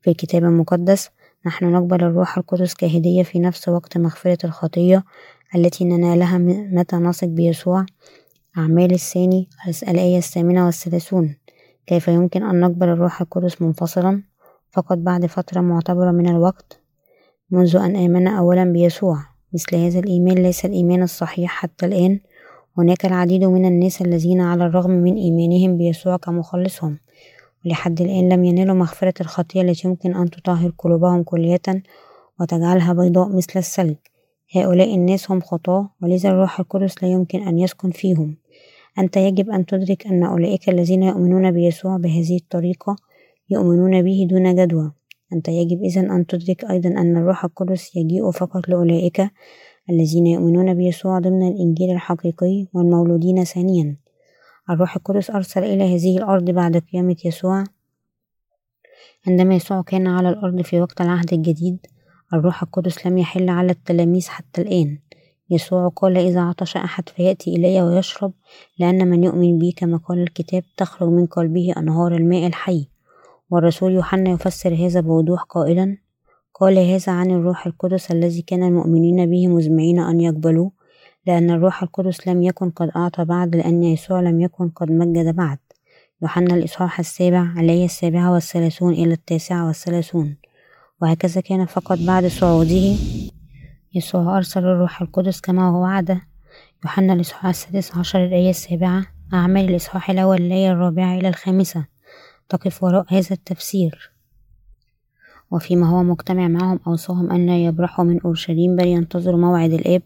في 0.00 0.10
الكتاب 0.10 0.44
المقدس 0.44 1.10
نحن 1.46 1.72
نقبل 1.72 2.04
الروح 2.04 2.38
القدس 2.38 2.74
كهدية 2.74 3.22
في 3.22 3.38
نفس 3.38 3.68
وقت 3.68 3.98
مغفرة 3.98 4.38
الخطية 4.44 5.04
التي 5.54 5.84
ننالها 5.84 6.38
متى 6.72 6.96
نثق 6.96 7.26
بيسوع 7.28 7.86
أعمال 8.58 8.92
الثاني 8.92 9.48
الآية 9.88 10.18
الثامنة 10.18 10.66
والثلاثون. 10.66 11.36
كيف 11.86 12.08
يمكن 12.08 12.42
أن 12.42 12.60
نقبل 12.60 12.88
الروح 12.88 13.20
القدس 13.20 13.62
منفصلا؟ 13.62 14.22
فقط 14.70 14.98
بعد 14.98 15.26
فترة 15.26 15.60
معتبرة 15.60 16.10
من 16.10 16.28
الوقت. 16.28 16.81
منذ 17.52 17.76
أن 17.76 17.96
آمن 17.96 18.26
أولا 18.28 18.64
بيسوع. 18.64 19.18
مثل 19.54 19.76
هذا 19.76 19.98
الإيمان 19.98 20.34
ليس 20.34 20.64
الإيمان 20.64 21.02
الصحيح 21.02 21.50
حتى 21.50 21.86
الآن. 21.86 22.20
هناك 22.78 23.06
العديد 23.06 23.44
من 23.44 23.64
الناس 23.64 24.02
الذين 24.02 24.40
على 24.40 24.66
الرغم 24.66 24.90
من 24.90 25.16
إيمانهم 25.16 25.76
بيسوع 25.76 26.16
كمخلصهم. 26.16 26.98
ولحد 27.64 28.00
الآن 28.00 28.28
لم 28.28 28.44
ينالوا 28.44 28.74
مغفرة 28.74 29.14
الخطية 29.20 29.62
التي 29.62 29.88
يمكن 29.88 30.14
أن 30.14 30.30
تطهر 30.30 30.72
قلوبهم 30.78 31.22
كلية 31.22 31.82
وتجعلها 32.40 32.92
بيضاء 32.92 33.28
مثل 33.28 33.52
الثلج. 33.56 33.96
هؤلاء 34.56 34.94
الناس 34.94 35.30
هم 35.30 35.40
خطاة 35.40 35.90
ولذا 36.02 36.28
الروح 36.28 36.60
القدس 36.60 37.02
لا 37.02 37.08
يمكن 37.08 37.42
أن 37.48 37.58
يسكن 37.58 37.90
فيهم. 37.90 38.36
أنت 38.98 39.16
يجب 39.16 39.50
أن 39.50 39.66
تدرك 39.66 40.06
أن 40.06 40.24
أولئك 40.24 40.68
الذين 40.68 41.02
يؤمنون 41.02 41.50
بيسوع 41.50 41.96
بهذه 41.96 42.36
الطريقة 42.36 42.96
يؤمنون 43.50 44.02
به 44.02 44.26
دون 44.30 44.54
جدوى. 44.54 44.92
أنت 45.32 45.48
يجب 45.48 45.82
إذا 45.82 46.00
أن 46.00 46.26
تدرك 46.26 46.64
أيضا 46.64 46.88
أن 46.88 47.16
الروح 47.16 47.44
القدس 47.44 47.96
يجيء 47.96 48.30
فقط 48.30 48.68
لأولئك 48.68 49.30
الذين 49.90 50.26
يؤمنون 50.26 50.74
بيسوع 50.74 51.18
ضمن 51.18 51.48
الإنجيل 51.48 51.90
الحقيقي 51.90 52.66
والمولودين 52.74 53.44
ثانيا. 53.44 53.96
الروح 54.70 54.96
القدس 54.96 55.30
أرسل 55.30 55.64
إلى 55.64 55.96
هذه 55.96 56.18
الأرض 56.18 56.50
بعد 56.50 56.76
قيامة 56.76 57.16
يسوع. 57.24 57.64
عندما 59.26 59.54
يسوع 59.54 59.82
كان 59.82 60.06
على 60.06 60.28
الأرض 60.28 60.60
في 60.60 60.80
وقت 60.80 61.00
العهد 61.00 61.32
الجديد 61.32 61.86
الروح 62.34 62.62
القدس 62.62 63.06
لم 63.06 63.18
يحل 63.18 63.48
على 63.48 63.72
التلاميذ 63.72 64.28
حتى 64.28 64.62
الآن. 64.62 64.98
يسوع 65.50 65.88
قال 65.88 66.16
إذا 66.16 66.40
عطش 66.40 66.76
أحد 66.76 67.08
فيأتي 67.08 67.56
إلي 67.56 67.82
ويشرب 67.82 68.32
لأن 68.78 69.08
من 69.08 69.24
يؤمن 69.24 69.58
بي 69.58 69.72
كما 69.72 69.96
قال 69.96 70.22
الكتاب 70.22 70.62
تخرج 70.76 71.08
من 71.08 71.26
قلبه 71.26 71.74
أنهار 71.76 72.14
الماء 72.14 72.46
الحي. 72.46 72.91
والرسول 73.52 73.92
يوحنا 73.92 74.30
يفسر 74.30 74.74
هذا 74.74 75.00
بوضوح 75.00 75.42
قائلا 75.42 75.96
قال 76.54 76.78
هذا 76.78 77.12
عن 77.12 77.30
الروح 77.30 77.66
القدس 77.66 78.10
الذي 78.10 78.42
كان 78.42 78.62
المؤمنين 78.62 79.30
به 79.30 79.48
مزمعين 79.48 79.98
أن 79.98 80.20
يقبلوه 80.20 80.72
لأن 81.26 81.50
الروح 81.50 81.82
القدس 81.82 82.28
لم 82.28 82.42
يكن 82.42 82.70
قد 82.70 82.90
أعطى 82.96 83.24
بعد 83.24 83.56
لأن 83.56 83.82
يسوع 83.82 84.20
لم 84.20 84.40
يكن 84.40 84.68
قد 84.68 84.90
مجد 84.90 85.34
بعد. 85.34 85.58
يوحنا 86.22 86.54
الإصحاح 86.54 86.98
السابع 86.98 87.46
عليه 87.56 87.84
السابعة 87.84 88.32
والثلاثون 88.32 88.92
إلى 88.92 89.12
التاسعة 89.12 89.66
والثلاثون. 89.66 90.36
وهكذا 91.02 91.40
كان 91.40 91.66
فقط 91.66 91.98
بعد 92.06 92.26
صعوده. 92.26 92.94
يسوع 93.94 94.36
أرسل 94.36 94.60
الروح 94.60 95.02
القدس 95.02 95.40
كما 95.40 95.70
هو 95.70 95.82
وعد 95.82 96.18
يوحنا 96.84 97.12
الإصحاح 97.12 97.46
السادس 97.46 97.96
عشر 97.96 98.24
الآية 98.24 98.50
السابعة 98.50 99.06
أعمال 99.34 99.70
الإصحاح 99.70 100.10
الأول 100.10 100.36
الآية 100.36 100.72
الرابعة 100.72 101.14
إلى 101.14 101.28
الخامسة. 101.28 101.91
تقف 102.52 102.82
وراء 102.82 103.04
هذا 103.08 103.30
التفسير. 103.30 104.12
وفيما 105.50 105.88
هو 105.88 106.02
مجتمع 106.02 106.48
معهم 106.48 106.80
أوصاهم 106.86 107.30
أن 107.30 107.46
لا 107.46 107.64
يبرحوا 107.64 108.04
من 108.04 108.20
أورشليم 108.20 108.76
بل 108.76 108.86
ينتظروا 108.86 109.40
موعد 109.40 109.72
الآب 109.72 110.02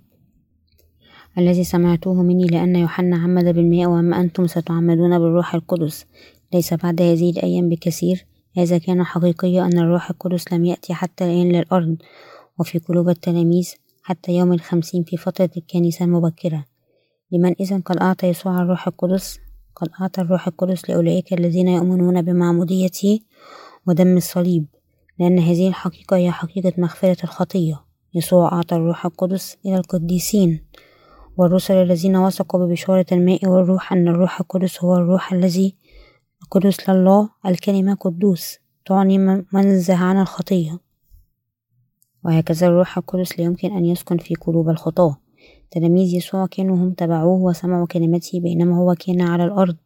الذي 1.38 1.64
سمعتوه 1.64 2.22
مني 2.22 2.47
لأن 2.47 2.76
يوحنا 2.76 3.16
عمد 3.16 3.44
بالماء 3.44 3.86
وأما 3.86 4.20
أنتم 4.20 4.47
ستعمدون 4.47 5.18
بالروح 5.18 5.55
القدس. 5.55 6.07
ليس 6.55 6.74
بعد 6.74 7.03
هذه 7.03 7.30
الأيام 7.30 7.68
بكثير. 7.68 8.26
هذا 8.59 8.78
كان 8.78 9.05
حقيقي 9.05 9.61
أن 9.61 9.78
الروح 9.78 10.11
القدس 10.11 10.53
لم 10.53 10.64
يأتي 10.64 10.94
حتى 10.94 11.24
الآن 11.24 11.53
للأرض 11.53 11.97
وفي 12.59 12.78
قلوب 12.78 13.09
التلاميذ 13.09 13.70
حتى 14.03 14.32
يوم 14.32 14.53
الخمسين 14.53 15.03
في 15.05 15.16
فترة 15.16 15.51
الكنيسة 15.57 16.05
المبكرة. 16.05 16.64
لمن 17.32 17.55
إذا 17.61 17.78
قد 17.84 17.97
أعطى 17.97 18.26
يسوع 18.26 18.62
الروح 18.62 18.88
القدس 18.88 19.45
قد 19.77 19.89
أعطى 20.01 20.20
الروح 20.20 20.47
القدس 20.47 20.91
لأولئك 20.91 21.33
الذين 21.33 21.68
يؤمنون 21.68 22.22
بمعموديته 22.22 23.20
ودم 23.87 24.16
الصليب 24.16 24.66
لأن 25.18 25.39
هذه 25.39 25.68
الحقيقة 25.68 26.16
هي 26.16 26.31
حقيقة 26.31 26.72
مغفرة 26.79 27.16
الخطية. 27.24 27.85
يسوع 28.14 28.53
أعطى 28.53 28.77
الروح 28.77 29.07
القدس 29.07 29.57
إلى 29.66 29.77
القديسين 29.77 30.64
والرسل 31.37 31.74
الذين 31.74 32.16
وثقوا 32.16 32.66
ببشارة 32.66 33.07
الماء 33.12 33.49
والروح 33.49 33.93
أن 33.93 34.09
الروح 34.09 34.41
القدس 34.41 34.85
هو 34.85 34.97
الروح 34.97 35.33
الذي 35.33 35.77
القدس 36.43 36.91
لله 36.91 37.31
الكلمة 37.47 37.95
قدوس 37.95 38.59
تعني 38.87 39.18
منزه 39.53 39.97
عن 39.97 40.20
الخطية. 40.20 40.79
وهكذا 42.24 42.66
الروح 42.66 42.99
القدس 42.99 43.39
لا 43.39 43.45
يمكن 43.45 43.77
أن 43.77 43.85
يسكن 43.85 44.18
في 44.18 44.35
قلوب 44.35 44.68
الخطاة. 44.68 45.16
تلاميذ 45.70 46.14
يسوع 46.14 46.46
كانوا 46.46 46.76
هم 46.76 46.90
تبعوه 46.92 47.42
وسمعوا 47.42 47.86
كلمته 47.86 48.40
بينما 48.40 48.76
هو 48.76 48.94
كان 48.94 49.20
على 49.20 49.44
الأرض. 49.44 49.76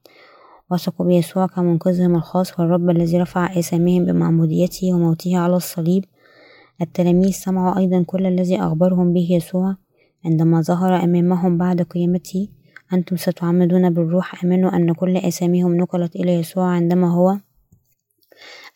وثقوا 0.70 1.06
بيسوع 1.06 1.46
كمنقذهم 1.46 2.16
الخاص 2.16 2.60
والرب 2.60 2.90
الذي 2.90 3.18
رفع 3.18 3.58
آثامهم 3.58 4.04
بمعموديته 4.04 4.94
وموته 4.94 5.38
على 5.38 5.56
الصليب. 5.56 6.04
التلاميذ 6.82 7.30
سمعوا 7.30 7.78
أيضا 7.78 8.02
كل 8.02 8.26
الذي 8.26 8.60
أخبرهم 8.60 9.12
به 9.12 9.28
يسوع. 9.30 9.76
عندما 10.24 10.62
ظهر 10.62 11.04
أمامهم 11.04 11.58
بعد 11.58 11.82
قيامته 11.82 12.48
أنتم 12.92 13.16
ستعمدون 13.16 13.90
بالروح 13.90 14.44
آمنوا 14.44 14.76
أن 14.76 14.92
كل 14.92 15.16
آثامهم 15.16 15.76
نقلت 15.76 16.16
إلى 16.16 16.34
يسوع 16.34 16.64
عندما 16.64 17.10
هو 17.10 17.36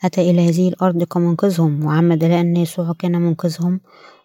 أتى 0.04 0.30
إلى 0.30 0.48
هذه 0.48 0.68
الأرض 0.68 1.02
كمنقذهم. 1.02 1.84
وعمد 1.84 2.24
لأن 2.24 2.56
يسوع 2.56 2.92
كان 2.98 3.22
منقذهم. 3.22 3.80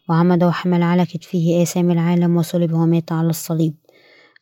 وعمد 0.10 0.44
وحمل 0.44 0.84
على 0.84 1.06
كتفه 1.06 1.60
آثام 1.62 1.92
العالم 1.92 2.38
وصلب 2.38 2.74
ومات 2.74 3.12
على 3.12 3.30
الصليب. 3.30 3.74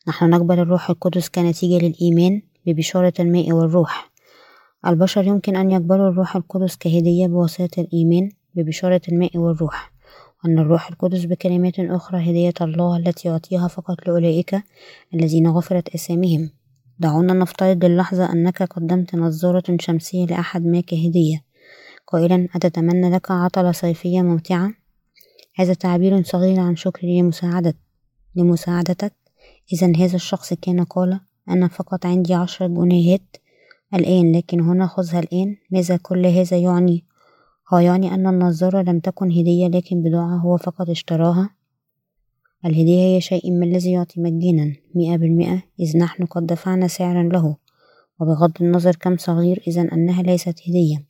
نحن 0.08 0.30
نقبل 0.30 0.58
الروح 0.58 0.90
القدس 0.90 1.28
كنتيجة 1.28 1.86
للإيمان 1.86 2.42
ببشارة 2.66 3.12
الماء 3.20 3.52
والروح. 3.52 4.10
البشر 4.86 5.24
يمكن 5.24 5.56
أن 5.56 5.70
يقبلوا 5.70 6.08
الروح 6.08 6.36
القدس 6.36 6.76
كهدية 6.76 7.26
بواسطة 7.26 7.80
الإيمان 7.80 8.30
ببشارة 8.54 9.00
الماء 9.08 9.38
والروح. 9.38 9.92
وأن 10.44 10.58
الروح 10.58 10.88
القدس 10.90 11.24
بكلمات 11.24 11.78
أخرى 11.78 12.30
هدية 12.30 12.54
الله 12.60 12.96
التي 12.96 13.28
يعطيها 13.28 13.68
فقط 13.68 14.06
لأولئك 14.06 14.62
الذين 15.14 15.48
غفرت 15.48 15.88
أسامهم 15.88 16.50
دعونا 16.98 17.32
نفترض 17.32 17.84
للحظة 17.84 18.32
أنك 18.32 18.62
قدمت 18.62 19.14
نظارة 19.14 19.76
شمسية 19.80 20.26
لأحد 20.26 20.66
ما 20.66 20.80
كهدية. 20.80 21.44
قائلا 22.06 22.48
أتتمنى 22.54 23.10
لك 23.10 23.30
عطلة 23.30 23.72
صيفية 23.72 24.22
ممتعة؟ 24.22 24.87
هذا 25.58 25.74
تعبير 25.74 26.22
صغير 26.22 26.60
عن 26.60 26.76
شكري 26.76 27.20
لمساعدة 27.20 27.74
لمساعدتك. 28.36 29.12
إذا 29.72 29.96
هذا 29.96 30.16
الشخص 30.16 30.54
كان 30.54 30.84
قال 30.84 31.20
أنا 31.48 31.68
فقط 31.68 32.06
عندي 32.06 32.34
عشر 32.34 32.66
جنيهات 32.66 33.36
الآن 33.94 34.36
لكن 34.36 34.60
هنا 34.60 34.86
خذها 34.86 35.20
الآن. 35.20 35.56
ماذا 35.70 35.96
كل 35.96 36.26
هذا 36.26 36.56
يعني؟ 36.56 37.04
هو 37.72 37.78
يعني 37.78 38.14
أن 38.14 38.26
النظارة 38.26 38.82
لم 38.82 39.00
تكن 39.00 39.30
هدية 39.30 39.68
لكن 39.68 40.02
بضاعة 40.02 40.36
هو 40.36 40.56
فقط 40.56 40.90
اشتراها. 40.90 41.50
الهدية 42.64 43.16
هي 43.16 43.20
شيء 43.20 43.52
ما 43.52 43.64
الذي 43.64 43.92
يعطي 43.92 44.20
مجانا 44.20 44.74
مئة 44.94 45.16
بالمئة. 45.16 45.62
إذ 45.80 45.98
نحن 45.98 46.24
قد 46.24 46.46
دفعنا 46.46 46.88
سعرا 46.88 47.22
له 47.22 47.56
وبغض 48.20 48.52
النظر 48.60 48.96
كم 48.96 49.16
صغير 49.16 49.62
إذا 49.66 49.82
أنها 49.92 50.22
ليست 50.22 50.60
هدية. 50.68 51.07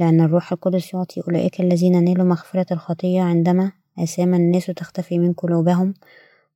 لأن 0.00 0.20
الروح 0.20 0.52
القدس 0.52 0.94
يعطي 0.94 1.20
أولئك 1.28 1.60
الذين 1.60 2.04
نالوا 2.04 2.24
مغفرة 2.24 2.66
الخطية 2.72 3.22
عندما 3.22 3.72
أسام 3.98 4.34
الناس 4.34 4.66
تختفي 4.66 5.18
من 5.18 5.32
قلوبهم 5.32 5.94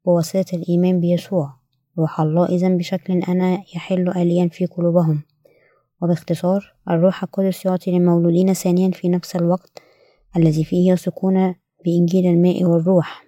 بواسطة 0.06 0.56
الإيمان 0.56 1.00
بيسوع. 1.00 1.54
روح 1.98 2.20
الله 2.20 2.48
إذا 2.48 2.68
بشكل 2.68 3.12
أنا 3.12 3.62
يحل 3.74 4.08
آليا 4.08 4.48
في 4.48 4.66
قلوبهم. 4.66 5.22
وباختصار 6.02 6.74
الروح 6.90 7.22
القدس 7.22 7.66
يعطي 7.66 7.90
للمولودين 7.90 8.52
ثانيا 8.52 8.90
في 8.90 9.08
نفس 9.08 9.36
الوقت 9.36 9.82
الذي 10.36 10.64
فيه 10.64 10.92
يثقون 10.92 11.54
بإنجيل 11.84 12.26
الماء 12.26 12.64
والروح. 12.64 13.24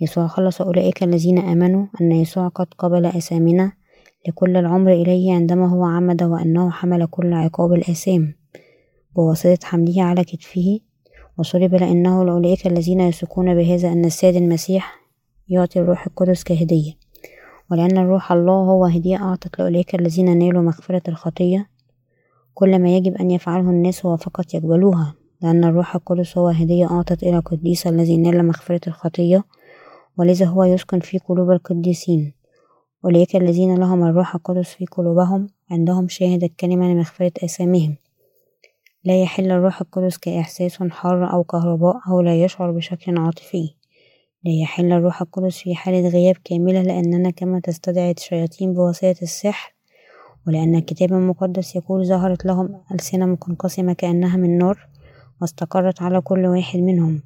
يسوع 0.00 0.26
خلص 0.26 0.60
أولئك 0.60 1.02
الذين 1.02 1.38
آمنوا 1.38 1.86
أن 2.00 2.12
يسوع 2.12 2.48
قد 2.48 2.66
قبل 2.78 3.06
أثامنا 3.06 3.72
لكل 4.28 4.56
العمر 4.56 4.92
إليه 4.92 5.34
عندما 5.34 5.68
هو 5.68 5.84
عمد 5.84 6.22
وأنه 6.22 6.70
حمل 6.70 7.06
كل 7.06 7.32
عقاب 7.32 7.72
الآثام. 7.72 8.39
بواسطة 9.16 9.66
حمله 9.66 10.02
على 10.02 10.24
كتفه. 10.24 10.80
وصلب 11.38 11.74
لأنه 11.74 12.24
لأولئك 12.24 12.66
الذين 12.66 13.00
يثقون 13.00 13.54
بهذا 13.54 13.92
أن 13.92 14.04
السيد 14.04 14.36
المسيح 14.36 15.00
يعطي 15.48 15.80
الروح 15.80 16.06
القدس 16.06 16.44
كهدية. 16.44 16.92
ولأن 17.70 17.98
الروح 17.98 18.32
الله 18.32 18.54
هو 18.54 18.84
هدية 18.84 19.16
أعطت 19.16 19.58
لأولئك 19.58 19.94
الذين 19.94 20.38
نالوا 20.38 20.62
مغفرة 20.62 21.02
الخطية. 21.08 21.66
كل 22.54 22.78
ما 22.78 22.96
يجب 22.96 23.14
أن 23.14 23.30
يفعله 23.30 23.70
الناس 23.70 24.06
هو 24.06 24.16
فقط 24.16 24.54
يقبلوها 24.54 25.14
لأن 25.42 25.64
الروح 25.64 25.94
القدس 25.94 26.38
هو 26.38 26.48
هدية 26.48 26.90
أعطت 26.90 27.22
إلى 27.22 27.36
القديس 27.36 27.86
الذي 27.86 28.16
نال 28.16 28.46
مغفرة 28.46 28.80
الخطية. 28.86 29.44
ولذا 30.18 30.46
هو 30.46 30.64
يسكن 30.64 31.00
في 31.00 31.18
قلوب 31.18 31.50
القديسين. 31.50 32.32
أولئك 33.04 33.36
الذين 33.36 33.78
لهم 33.78 34.04
الروح 34.04 34.34
القدس 34.34 34.68
في 34.68 34.86
قلوبهم 34.86 35.46
عندهم 35.70 36.08
شاهد 36.08 36.44
الكلمة 36.44 36.92
لمغفرة 36.92 37.32
آثامهم 37.44 37.96
لا 39.04 39.22
يحل 39.22 39.50
الروح 39.50 39.80
القدس 39.80 40.18
كإحساس 40.18 40.82
حار 40.82 41.32
أو 41.32 41.44
كهرباء 41.44 41.96
أو 42.08 42.20
لا 42.20 42.44
يشعر 42.44 42.70
بشكل 42.70 43.18
عاطفي. 43.18 43.74
لا 44.44 44.52
يحل 44.62 44.92
الروح 44.92 45.22
القدس 45.22 45.58
في 45.58 45.74
حالة 45.74 46.08
غياب 46.08 46.36
كاملة 46.44 46.82
لأننا 46.82 47.30
كما 47.30 47.60
تستدعي 47.60 48.10
الشياطين 48.10 48.74
بواسطة 48.74 49.22
السحر 49.22 49.74
ولأن 50.46 50.74
الكتاب 50.74 51.12
المقدس 51.12 51.76
يقول 51.76 52.06
ظهرت 52.06 52.44
لهم 52.44 52.82
ألسنة 52.94 53.26
منقسمة 53.26 53.92
كأنها 53.92 54.36
من 54.36 54.58
نار 54.58 54.88
واستقرت 55.40 56.02
على 56.02 56.20
كل 56.20 56.46
واحد 56.46 56.78
منهم 56.78 57.22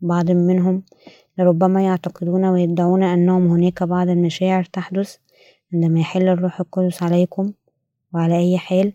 بعض 0.00 0.30
منهم 0.30 0.82
لربما 1.38 1.82
يعتقدون 1.82 2.44
ويدعون 2.44 3.02
أنهم 3.02 3.46
هناك 3.46 3.82
بعض 3.82 4.08
المشاعر 4.08 4.64
تحدث 4.64 5.16
عندما 5.74 6.00
يحل 6.00 6.28
الروح 6.28 6.60
القدس 6.60 7.02
عليكم 7.02 7.52
وعلى 8.14 8.38
أي 8.38 8.58
حال 8.58 8.92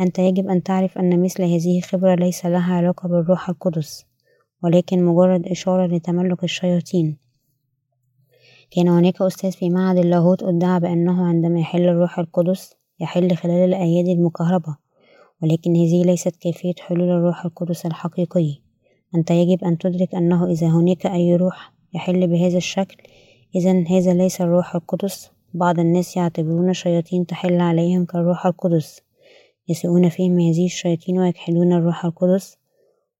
أنت 0.00 0.18
يجب 0.18 0.48
أن 0.48 0.62
تعرف 0.62 0.98
أن 0.98 1.22
مثل 1.22 1.42
هذه 1.42 1.80
خبرة 1.80 2.14
ليس 2.14 2.46
لها 2.46 2.74
علاقة 2.74 3.08
بالروح 3.08 3.48
القدس 3.48 4.06
ولكن 4.62 5.04
مجرد 5.04 5.46
إشارة 5.46 5.86
لتملك 5.86 6.44
الشياطين. 6.44 7.16
كان 8.70 8.88
هناك 8.88 9.22
أستاذ 9.22 9.52
في 9.52 9.70
معهد 9.70 9.98
اللاهوت 9.98 10.42
ادعى 10.42 10.80
بأنه 10.80 11.26
عندما 11.26 11.60
يحل 11.60 11.88
الروح 11.88 12.18
القدس 12.18 12.74
يحل 13.00 13.36
خلال 13.36 13.68
الأيادي 13.68 14.12
المكهربة 14.12 14.76
ولكن 15.42 15.76
هذه 15.76 16.04
ليست 16.04 16.36
كيفية 16.36 16.74
حلول 16.80 17.10
الروح 17.10 17.44
القدس 17.44 17.86
الحقيقي. 17.86 18.58
أنت 19.14 19.30
يجب 19.30 19.64
أن 19.64 19.78
تدرك 19.78 20.14
أنه 20.14 20.50
إذا 20.50 20.66
هناك 20.66 21.06
أي 21.06 21.36
روح 21.36 21.72
يحل 21.94 22.26
بهذا 22.26 22.56
الشكل 22.56 22.96
إذا 23.54 23.84
هذا 23.88 24.14
ليس 24.14 24.40
الروح 24.40 24.74
القدس. 24.74 25.30
بعض 25.54 25.78
الناس 25.78 26.16
يعتبرون 26.16 26.70
الشياطين 26.70 27.26
تحل 27.26 27.60
عليهم 27.60 28.04
كالروح 28.04 28.46
القدس. 28.46 29.07
يسيئون 29.68 30.08
فهم 30.08 30.40
هذه 30.40 30.66
الشياطين 30.66 31.18
ويجحدون 31.18 31.72
الروح 31.72 32.04
القدس. 32.04 32.56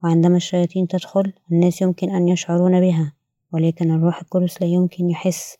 وعندما 0.04 0.36
الشياطين 0.36 0.88
تدخل 0.88 1.32
الناس 1.52 1.82
يمكن 1.82 2.10
أن 2.10 2.28
يشعرون 2.28 2.80
بها 2.80 3.12
ولكن 3.52 3.90
الروح 3.90 4.20
القدس 4.20 4.62
لا 4.62 4.68
يمكن 4.68 5.10
يحس. 5.10 5.56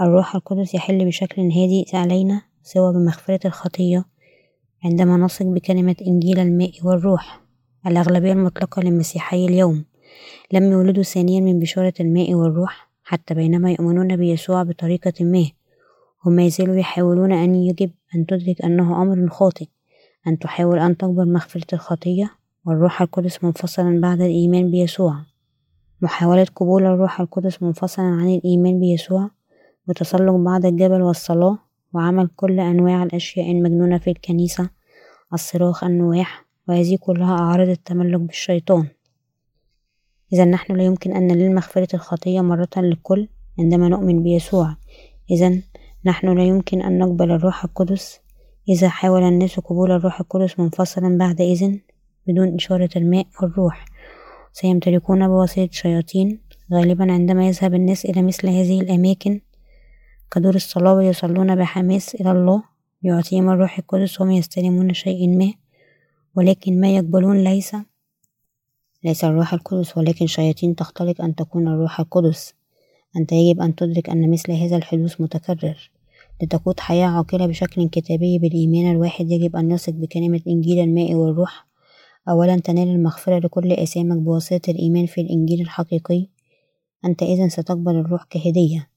الروح 0.00 0.34
القدس 0.34 0.74
يحل 0.74 1.04
بشكل 1.04 1.42
هادئ 1.42 1.96
علينا 1.96 2.42
سوى 2.62 2.92
بمغفرة 2.92 3.46
الخطية. 3.46 4.04
عندما 4.84 5.16
نثق 5.16 5.46
بكلمة 5.46 5.96
إنجيل 6.06 6.38
الماء 6.38 6.72
والروح 6.84 7.40
الأغلبية 7.86 8.32
المطلقة 8.32 8.82
للمسيحي 8.82 9.44
اليوم 9.44 9.84
لم 10.52 10.72
يولدوا 10.72 11.02
ثانيا 11.02 11.40
من 11.40 11.58
بشارة 11.58 11.92
الماء 12.00 12.34
والروح 12.34 12.90
حتى 13.02 13.34
بينما 13.34 13.70
يؤمنون 13.70 14.16
بيسوع 14.16 14.62
بطريقة 14.62 15.24
ما. 15.24 15.46
هم 16.26 16.40
يزالوا 16.40 16.76
يحاولون 16.76 17.32
أن 17.32 17.54
يجب 17.54 17.90
أن 18.14 18.26
تدرك 18.26 18.64
أنه 18.64 19.02
أمر 19.02 19.28
خاطئ. 19.28 19.66
أن 20.26 20.38
تحاول 20.38 20.78
أن 20.78 20.96
تقبل 20.96 21.32
مغفرة 21.32 21.66
الخطية 21.72 22.30
والروح 22.64 23.02
القدس 23.02 23.44
منفصلا 23.44 24.00
بعد 24.00 24.20
الإيمان 24.20 24.70
بيسوع. 24.70 25.16
محاولة 26.02 26.46
قبول 26.56 26.86
الروح 26.86 27.20
القدس 27.20 27.62
منفصلا 27.62 28.04
عن 28.04 28.34
الإيمان 28.34 28.80
بيسوع 28.80 29.30
وتسلق 29.88 30.32
بعد 30.32 30.66
الجبل 30.66 31.02
والصلاة 31.02 31.58
وعمل 31.92 32.28
كل 32.36 32.60
أنواع 32.60 33.02
الأشياء 33.02 33.50
المجنونة 33.50 33.98
في 33.98 34.10
الكنيسة 34.10 34.70
الصراخ 35.32 35.84
النواح 35.84 36.44
وهذه 36.68 36.98
كلها 37.00 37.38
أعراض 37.38 37.68
التملك 37.68 38.20
بالشيطان. 38.20 38.86
إذا 40.32 40.44
نحن 40.44 40.76
لا 40.76 40.84
يمكن 40.84 41.12
أن 41.12 41.26
ننال 41.26 41.54
مغفرة 41.54 41.88
الخطية 41.94 42.40
مرة 42.40 42.68
للكل 42.76 43.28
عندما 43.58 43.88
نؤمن 43.88 44.22
بيسوع. 44.22 44.76
إذا 45.30 45.62
نحن 46.04 46.38
لا 46.38 46.44
يمكن 46.44 46.82
أن 46.82 46.98
نقبل 46.98 47.30
الروح 47.30 47.64
القدس 47.64 48.20
إذا 48.68 48.88
حاول 48.88 49.22
الناس 49.22 49.60
قبول 49.60 49.92
الروح 49.92 50.20
القدس 50.20 50.58
منفصلا 50.58 51.18
بعد 51.18 51.40
إذن 51.40 51.80
بدون 52.26 52.54
إشارة 52.54 52.90
الماء 52.96 53.26
والروح. 53.42 53.84
سيمتلكون 54.52 55.28
بواسطة 55.28 55.68
شياطين 55.70 56.40
غالبا 56.72 57.12
عندما 57.12 57.48
يذهب 57.48 57.74
الناس 57.74 58.04
إلى 58.04 58.22
مثل 58.22 58.48
هذه 58.48 58.80
الأماكن. 58.80 59.40
كدور 60.30 60.54
الصلاة 60.54 60.94
ويصلون 60.94 61.56
بحماس 61.56 62.14
إلى 62.14 62.30
الله 62.30 62.62
يعطيهم 63.02 63.48
الروح 63.50 63.78
القدس 63.78 64.20
وهم 64.20 64.30
يستلمون 64.30 64.94
شيء 64.94 65.38
ما 65.38 65.52
ولكن 66.36 66.80
ما 66.80 66.96
يقبلون 66.96 67.44
ليس 67.44 67.76
ليس 69.04 69.24
الروح 69.24 69.52
القدس 69.54 69.96
ولكن 69.96 70.26
شياطين 70.26 70.76
تختلق 70.76 71.22
أن 71.22 71.34
تكون 71.34 71.68
الروح 71.68 72.00
القدس. 72.00 72.54
أنت 73.16 73.32
يجب 73.32 73.60
أن 73.60 73.74
تدرك 73.74 74.10
أن 74.10 74.30
مثل 74.30 74.52
هذا 74.52 74.76
الحدوث 74.76 75.20
متكرر. 75.20 75.90
لتقود 76.42 76.80
حياة 76.80 77.06
عاقلة 77.06 77.46
بشكل 77.46 77.88
كتابي 77.88 78.38
بالإيمان 78.38 78.90
الواحد 78.90 79.30
يجب 79.30 79.56
أن 79.56 79.70
يثق 79.70 79.92
بكلمة 79.92 80.40
إنجيل 80.48 80.78
الماء 80.78 81.14
والروح. 81.14 81.66
أولا 82.28 82.56
تنال 82.56 82.88
المغفرة 82.88 83.38
لكل 83.38 83.72
آثامك 83.72 84.16
بواسطة 84.16 84.70
الإيمان 84.70 85.06
في 85.06 85.20
الإنجيل 85.20 85.60
الحقيقي. 85.60 86.26
أنت 87.04 87.22
إذا 87.22 87.48
ستقبل 87.48 87.96
الروح 87.96 88.24
كهدية. 88.24 88.88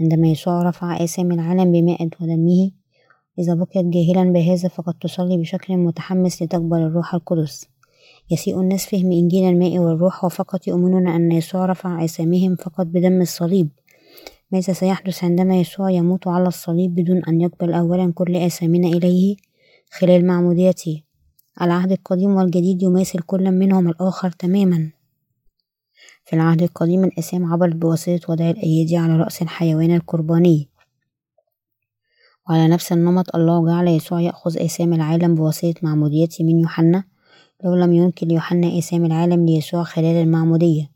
عندما 0.00 0.28
يسوع 0.28 0.62
رفع 0.62 1.04
آثام 1.04 1.32
العالم 1.32 1.72
بماء 1.72 2.08
ودمه 2.20 2.70
إذا 3.38 3.54
بقيت 3.54 3.86
جاهلا 3.86 4.32
بهذا 4.32 4.68
فقد 4.68 4.94
تصلي 4.94 5.36
بشكل 5.36 5.76
متحمس 5.76 6.42
لتقبل 6.42 6.78
الروح 6.78 7.14
القدس. 7.14 7.68
يسيء 8.30 8.60
الناس 8.60 8.86
فهم 8.86 9.12
إنجيل 9.12 9.44
الماء 9.44 9.78
والروح 9.78 10.24
وفقط 10.24 10.68
يؤمنون 10.68 11.08
أن 11.08 11.32
يسوع 11.32 11.66
رفع 11.66 12.04
آثامهم 12.04 12.56
فقط 12.56 12.86
بدم 12.86 13.20
الصليب. 13.20 13.68
ماذا 14.54 14.72
سيحدث 14.72 15.24
عندما 15.24 15.60
يسوع 15.60 15.90
يموت 15.90 16.28
على 16.28 16.48
الصليب 16.48 16.94
بدون 16.94 17.24
أن 17.28 17.40
يقبل 17.40 17.72
أولا 17.72 18.12
كل 18.14 18.36
آثامنا 18.36 18.88
إليه 18.88 19.36
خلال 19.90 20.26
معموديته. 20.26 21.02
العهد 21.62 21.92
القديم 21.92 22.30
والجديد 22.30 22.82
يماثل 22.82 23.18
كل 23.18 23.50
منهم 23.50 23.88
الآخر 23.88 24.30
تماما. 24.30 24.90
في 26.24 26.36
العهد 26.36 26.62
القديم 26.62 27.04
الآثام 27.04 27.52
عبرت 27.52 27.76
بواسطة 27.76 28.20
وضع 28.28 28.50
الأيدي 28.50 28.96
على 28.96 29.16
رأس 29.16 29.42
الحيوان 29.42 29.94
القرباني. 29.94 30.68
وعلى 32.48 32.68
نفس 32.68 32.92
النمط 32.92 33.36
الله 33.36 33.66
جعل 33.66 33.88
يسوع 33.88 34.20
يأخذ 34.20 34.58
آثام 34.58 34.92
العالم 34.92 35.34
بواسطة 35.34 35.74
معموديته 35.82 36.44
من 36.44 36.58
يوحنا 36.58 37.04
لو 37.64 37.74
لم 37.74 37.92
ينكر 37.92 38.32
يوحنا 38.32 38.78
آثام 38.78 39.04
العالم 39.04 39.46
ليسوع 39.46 39.82
خلال 39.82 40.16
المعمودية. 40.16 40.90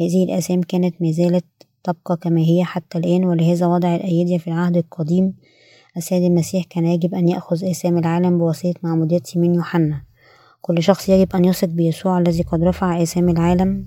هذه 0.00 0.24
الآثام 0.24 0.62
كانت 0.62 1.02
مازالت 1.02 1.44
تبقى 1.86 2.16
كما 2.16 2.40
هي 2.40 2.64
حتى 2.64 2.98
الآن 2.98 3.24
ولهذا 3.24 3.66
وضع 3.66 3.96
الأيدي 3.96 4.38
في 4.38 4.46
العهد 4.46 4.76
القديم. 4.76 5.34
السيد 5.96 6.22
المسيح 6.22 6.64
كان 6.64 6.86
يجب 6.86 7.14
أن 7.14 7.28
يأخذ 7.28 7.70
آثام 7.70 7.98
العالم 7.98 8.38
بواسطة 8.38 8.74
معموديته 8.82 9.40
من 9.40 9.54
يوحنا. 9.54 10.02
كل 10.60 10.82
شخص 10.82 11.08
يجب 11.08 11.36
أن 11.36 11.44
يثق 11.44 11.68
بيسوع 11.68 12.18
الذي 12.18 12.42
قد 12.42 12.62
رفع 12.62 13.02
آثام 13.02 13.28
العالم 13.28 13.86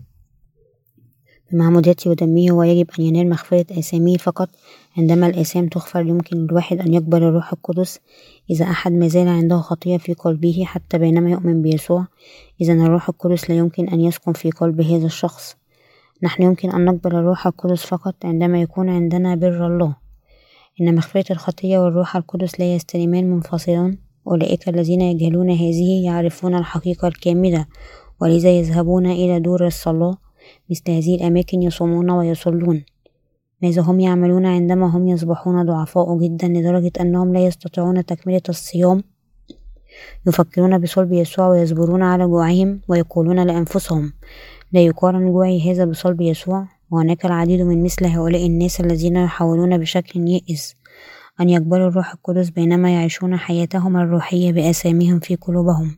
بمعموديته 1.52 2.10
ودمه 2.10 2.52
ويجب 2.52 2.88
أن 3.00 3.06
ينال 3.06 3.30
مغفرة 3.30 3.66
آثامه. 3.80 4.18
فقط 4.18 4.50
عندما 4.98 5.28
الآثام 5.28 5.68
تغفر 5.68 6.02
يمكن 6.02 6.38
للواحد 6.38 6.80
أن 6.80 6.94
يقبل 6.94 7.24
الروح 7.24 7.54
القدس. 7.54 8.00
إذا 8.50 8.66
أحد 8.66 8.92
ما 8.92 9.08
زال 9.08 9.28
عنده 9.28 9.58
خطية 9.58 9.98
في 9.98 10.14
قلبه 10.14 10.64
حتى 10.66 10.98
بينما 10.98 11.30
يؤمن 11.30 11.62
بيسوع 11.62 12.08
إذا 12.62 12.74
الروح 12.74 13.10
القدس 13.10 13.50
لا 13.50 13.56
يمكن 13.56 13.90
أن 13.90 14.02
يسكن 14.02 14.34
في 14.34 14.52
قلب 14.52 14.82
هذا 14.82 15.06
الشخص. 15.06 15.59
نحن 16.24 16.44
يمكن 16.44 16.72
أن 16.72 16.86
نقبل 16.86 17.16
الروح 17.16 17.48
القدس 17.48 17.86
فقط 17.86 18.16
عندما 18.26 18.62
يكون 18.62 18.90
عندنا 18.90 19.36
بر 19.36 19.68
الله. 19.68 19.96
إن 20.82 20.96
مغفرة 20.96 21.26
الخطية 21.32 21.80
والروح 21.80 22.16
القدس 22.16 22.60
لا 22.60 22.76
يستلمان 22.76 23.30
منفصلان 23.30 23.98
أولئك 24.28 24.70
الذين 24.70 25.02
يجهلون 25.02 25.50
هذه 25.50 26.06
يعرفون 26.06 26.56
الحقيقة 26.56 27.08
الكاملة 27.08 27.66
ولذا 28.22 28.50
يذهبون 28.50 29.06
إلى 29.06 29.40
دور 29.40 29.68
الصلاة 29.68 30.18
مثل 30.70 30.92
هذه 30.92 31.16
الأماكن 31.16 31.62
يصومون 31.62 32.10
ويصلون. 32.10 32.84
ماذا 33.62 33.82
هم 33.82 34.00
يعملون 34.00 34.46
عندما 34.46 34.88
هم 34.88 35.08
يصبحون 35.08 35.66
ضعفاء 35.66 36.18
جدا 36.18 36.48
لدرجة 36.48 36.92
أنهم 37.02 37.34
لا 37.34 37.46
يستطيعون 37.46 38.06
تكملة 38.06 38.42
الصيام؟ 38.50 39.04
يفكرون 40.28 40.78
بصلب 40.78 41.14
يسوع 41.14 41.48
ويصبرون 41.48 42.04
على 42.04 42.28
جوعهم 42.28 42.82
ويقولون 42.88 43.44
لأنفسهم 43.44 44.14
لا 44.72 44.82
يقارن 44.82 45.32
جوعي 45.32 45.72
هذا 45.72 45.86
بصلب 45.86 46.22
يسوع 46.22 46.68
وهناك 46.92 47.26
العديد 47.26 47.62
من 47.62 47.84
مثل 47.84 48.06
هؤلاء 48.06 48.46
الناس 48.46 48.82
الذين 48.82 49.16
يحاولون 49.16 49.78
بشكل 49.78 50.28
يائس 50.28 50.76
أن 51.42 51.50
يقبلوا 51.50 51.88
الروح 51.88 52.14
القدس 52.14 52.50
بينما 52.50 52.94
يعيشون 52.94 53.38
حياتهم 53.38 53.98
الروحية 53.98 54.52
بآثامهم 54.52 55.20
في 55.20 55.36
قلوبهم. 55.36 55.98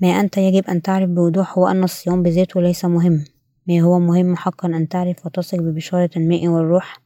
ما 0.00 0.08
أنت 0.08 0.38
يجب 0.38 0.64
أن 0.64 0.82
تعرف 0.82 1.10
بوضوح 1.10 1.58
هو 1.58 1.68
أن 1.68 1.84
الصيام 1.84 2.22
بذاته 2.22 2.62
ليس 2.62 2.84
مهم. 2.84 3.24
ما 3.68 3.80
هو 3.80 3.98
مهم 3.98 4.36
حقا 4.36 4.68
أن 4.68 4.88
تعرف 4.88 5.26
وتثق 5.26 5.58
ببشارة 5.58 6.10
الماء 6.16 6.48
والروح 6.48 6.98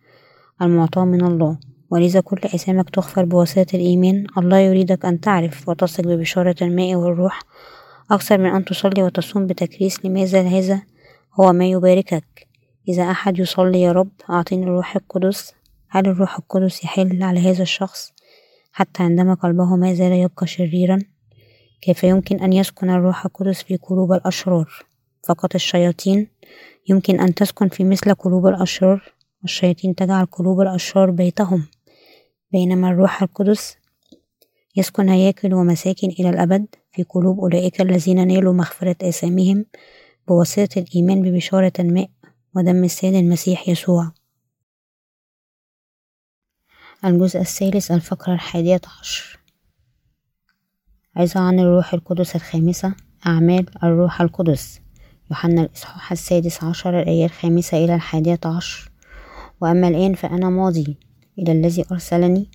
المعطاة 0.63 1.05
من 1.05 1.25
الله. 1.25 1.59
ولذا 1.91 2.21
كل 2.21 2.41
آثامك 2.45 2.91
تغفر 2.91 3.25
بواسطة 3.25 3.67
الإيمان. 3.75 4.27
الله 4.39 4.59
يريدك 4.59 5.05
أن 5.05 5.21
تعرف 5.21 5.69
وتثق 5.69 6.05
ببشارة 6.05 6.57
الماء 6.63 6.95
والروح 6.95 7.41
أكثر 8.11 8.39
من 8.39 8.51
أن 8.51 8.65
تصلي 8.65 9.03
وتصوم 9.03 9.47
بتكريس 9.47 10.05
لماذا 10.05 10.43
هذا؟ 10.43 10.83
هو 11.41 11.53
ما 11.53 11.67
يباركك. 11.67 12.49
إذا 12.89 13.11
أحد 13.11 13.39
يصلي 13.39 13.81
يا 13.83 13.93
رب 13.93 14.11
أعطيني 14.31 14.65
الروح 14.65 14.97
القدس. 14.97 15.55
هل 15.89 16.07
الروح 16.07 16.39
القدس 16.39 16.85
يحل 16.85 17.23
على 17.23 17.41
هذا 17.41 17.63
الشخص؟ 17.63 18.13
حتى 18.73 19.03
عندما 19.03 19.35
قلبه 19.35 19.77
ما 19.77 19.95
زال 19.95 20.13
يبقى 20.13 20.47
شريرا. 20.47 20.99
كيف 21.81 22.05
يمكن 22.05 22.41
أن 22.41 22.53
يسكن 22.53 22.91
الروح 22.91 23.25
القدس 23.25 23.63
في 23.63 23.77
قلوب 23.77 24.13
الأشرار؟ 24.13 24.73
فقط 25.29 25.55
الشياطين. 25.55 26.29
يمكن 26.89 27.21
أن 27.21 27.35
تسكن 27.35 27.69
في 27.69 27.85
مثل 27.85 28.15
قلوب 28.15 28.47
الأشرار. 28.47 29.13
والشياطين 29.43 29.95
تجعل 29.95 30.27
قلوب 30.27 30.61
الأشرار 30.61 31.11
بيتهم. 31.11 31.67
بينما 32.53 32.91
الروح 32.91 33.23
القدس 33.23 33.77
يسكن 34.79 35.09
هياكل 35.09 35.55
ومساكن 35.55 36.09
إلى 36.09 36.31
الأبد 36.31 36.67
في 36.93 37.03
قلوب 37.03 37.41
أولئك 37.41 37.81
الذين 37.81 38.29
نالوا 38.29 38.53
مغفرة 38.53 38.97
آثامهم 39.03 39.65
بواسطة 40.29 40.79
الإيمان 40.79 41.23
ببشارة 41.23 41.73
الماء 41.79 42.11
ودم 42.57 42.85
السيد 42.85 43.15
المسيح 43.15 43.69
يسوع. 43.69 44.13
الجزء 47.05 47.41
الثالث 47.41 47.91
الفقرة 47.91 48.35
الحادية 48.35 48.81
عشر. 49.01 49.39
عظة 51.17 51.41
عن 51.41 51.59
الروح 51.61 51.95
القدس 51.95 52.37
الخامسة 52.37 52.95
أعمال 53.27 53.85
الروح 53.85 54.21
القدس. 54.21 54.81
يوحنا 55.31 55.63
الإصحاح 55.63 56.13
السادس 56.13 56.65
عشر 56.65 57.01
الآية 57.03 57.25
الخامسة 57.25 57.85
إلى 57.85 57.95
الحادية 57.95 58.41
عشر. 58.45 58.91
وأما 59.61 59.89
الآن 59.89 60.15
فأنا 60.15 60.51
ماضي 60.51 60.97
إلى 61.39 61.53
الذي 61.53 61.85
أرسلني 61.93 62.51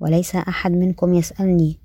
وليس 0.00 0.36
أحد 0.36 0.72
منكم 0.72 1.14
يسألني 1.14 1.78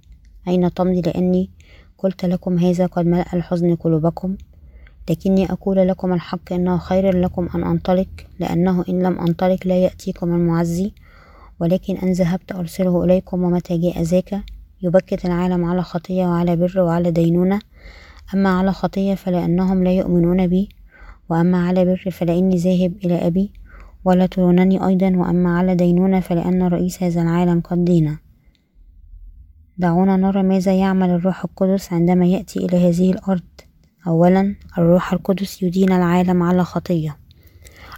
أين 0.48 0.74
تمضي؟ 0.74 1.02
لأني 1.02 1.50
قلت 1.98 2.26
لكم 2.26 2.58
هذا 2.58 2.86
قد 2.86 3.06
ملأ 3.06 3.26
الحزن 3.34 3.76
قلوبكم 3.76 4.36
لكني 5.10 5.52
أقول 5.52 5.88
لكم 5.88 6.14
الحق 6.14 6.54
إنه 6.54 6.78
خير 6.78 7.18
لكم 7.18 7.50
أن 7.56 7.64
أنطلق 7.64 8.08
لأنه 8.40 8.86
إن 8.90 9.04
لم 9.04 9.20
أنطلق 9.20 9.68
لا 9.68 9.76
يأتيكم 9.76 10.34
المعزي 10.36 10.92
ولكن 11.60 11.98
إن 11.98 12.12
ذهبت 12.12 12.52
أرسله 12.52 13.04
إليكم 13.04 13.44
ومتى 13.44 13.78
جاء 13.78 14.02
ذاك 14.02 14.42
يبكت 14.82 15.26
العالم 15.26 15.66
على 15.66 15.82
خطية 15.82 16.26
وعلى 16.26 16.56
بر 16.56 16.80
وعلى 16.80 17.12
دينونة 17.12 17.60
أما 18.34 18.50
على 18.50 18.72
خطية 18.72 19.16
فلأنهم 19.16 19.84
لا 19.84 19.92
يؤمنون 19.92 20.48
بي 20.48 20.70
وأما 21.30 21.68
على 21.68 21.86
بر 21.86 22.12
فلإني 22.12 22.58
ذاهب 22.58 22.94
إلى 23.06 23.28
أبي 23.28 23.52
ولا 24.06 24.26
ترونني 24.26 24.88
أيضا 24.88 25.18
وأما 25.18 25.58
على 25.58 25.76
دينونة 25.76 26.20
فلأن 26.20 26.64
رئيس 26.64 27.04
هذا 27.04 27.22
العالم 27.22 27.62
قد 27.62 27.86
دين 27.86 28.18
دعونا 29.78 30.18
نرى 30.18 30.44
ماذا 30.44 30.74
يعمل 30.74 31.10
الروح 31.10 31.44
القدس 31.44 31.94
عندما 31.94 32.26
يأتي 32.26 32.60
إلى 32.60 32.90
هذه 32.90 33.12
الأرض. 33.12 33.44
أولا 34.08 34.56
الروح 34.78 35.14
القدس 35.14 35.64
يدين 35.64 35.92
العالم 35.92 36.44
على 36.44 36.64
خطية. 36.64 37.18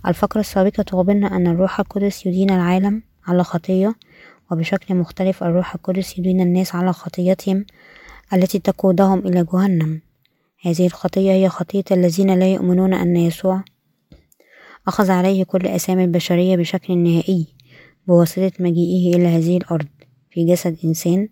الفقرة 0.08 0.40
السابقة 0.40 0.84
تخبرنا 0.84 1.36
أن 1.36 1.48
الروح 1.48 1.80
القدس 1.80 2.26
يدين 2.26 2.50
العالم 2.50 3.04
على 3.28 3.44
خطية 3.44 3.96
وبشكل 4.52 4.96
مختلف 4.96 5.44
الروح 5.44 5.76
القدس 5.76 6.20
يدين 6.20 6.42
الناس 6.42 6.76
على 6.76 6.94
خطيتهم 6.94 7.66
التي 8.34 8.60
تقودهم 8.60 9.20
إلى 9.20 9.46
جهنم. 9.54 10.02
هذه 10.62 10.86
الخطية 10.86 11.32
هي 11.32 11.50
خطية 11.50 11.84
الذين 11.92 12.40
لا 12.40 12.54
يؤمنون 12.54 12.94
أن 12.94 13.18
يسوع 13.18 13.64
أخذ 14.88 15.12
عليه 15.12 15.44
كل 15.44 15.68
أسامي 15.68 16.04
البشرية 16.04 16.56
بشكل 16.56 16.98
نهائي 16.98 17.48
بواسطة 18.08 18.52
مجيئه 18.60 19.16
إلى 19.16 19.28
هذه 19.28 19.58
الأرض 19.58 19.88
في 20.32 20.46
جسد 20.46 20.78
إنسان 20.84 21.28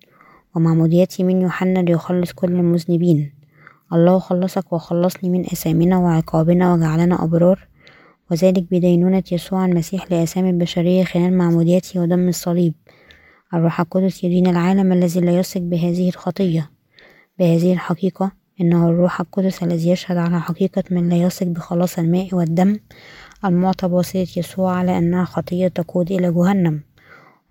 ومعموديته 0.56 1.24
من 1.24 1.42
يوحنا 1.42 1.80
ليخلص 1.80 2.32
كل 2.32 2.52
المذنبين. 2.52 3.34
الله 3.94 4.20
خلصك 4.20 4.74
وخلصني 4.74 5.30
من 5.30 5.42
أثامنا 5.42 5.98
وعقابنا 5.98 6.74
وجعلنا 6.74 7.24
أبرار 7.24 7.68
وذلك 8.32 8.64
بدينونة 8.72 9.24
يسوع 9.32 9.66
المسيح 9.66 10.12
لأسامي 10.12 10.50
البشرية 10.50 11.04
خلال 11.04 11.38
معموديته 11.38 12.00
ودم 12.00 12.28
الصليب. 12.28 12.74
الروح 13.54 13.80
القدس 13.80 14.24
يدين 14.24 14.48
العالم 14.48 14.92
الذي 14.92 15.20
لا 15.20 15.40
يثق 15.40 15.62
بهذه 15.62 16.10
الخطية. 16.10 16.72
بهذه 17.40 17.74
الحقيقة 17.74 18.32
إنه 18.62 18.90
الروح 18.90 19.22
القدس 19.22 19.64
الذي 19.64 19.90
يشهد 19.90 20.18
على 20.18 20.42
حقيقة 20.42 20.84
من 20.92 21.10
لا 21.10 21.16
يثق 21.16 21.46
بخلاص 21.46 22.00
الماء 22.00 22.36
والدم 22.36 22.78
المعطى 23.48 23.88
بواسطة 23.88 24.28
يسوع 24.38 24.72
على 24.72 24.98
أنها 24.98 25.26
خطية 25.26 25.68
تقود 25.68 26.12
إلى 26.12 26.32
جهنم 26.32 26.82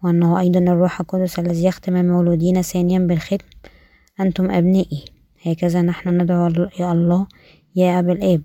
وأنه 0.02 0.40
أيضا 0.40 0.60
الروح 0.60 1.00
القدس 1.00 1.38
الذي 1.38 1.64
يختم 1.64 1.96
المولودين 1.96 2.62
ثانيا 2.62 2.98
بالختم 2.98 3.38
أنتم 4.20 4.50
أبنائي. 4.50 5.04
هكذا 5.46 5.82
نحن 5.82 6.22
ندعو 6.22 6.46
يا 6.80 6.92
الله 6.92 7.26
يا 7.76 7.98
أبا 7.98 8.12
الآب. 8.12 8.42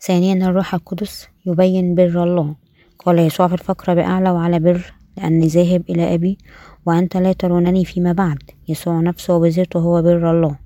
ثانيا 0.00 0.48
الروح 0.48 0.74
القدس 0.74 1.28
يبين 1.46 1.94
بر 1.94 2.24
الله. 2.24 2.54
قال 2.98 3.18
يسوع 3.18 3.48
في 3.48 3.54
الفقرة 3.54 3.94
بأعلى 3.94 4.30
وعلى 4.30 4.58
بر 4.58 4.92
لأني 5.16 5.46
ذاهب 5.46 5.82
إلى 5.90 6.14
أبي 6.14 6.38
وأنت 6.86 7.16
لا 7.16 7.32
ترونني 7.32 7.84
فيما 7.84 8.12
بعد. 8.12 8.42
يسوع 8.68 9.00
نفسه 9.00 9.36
وبذرته 9.36 9.80
هو 9.80 10.02
بر 10.02 10.30
الله. 10.30 10.63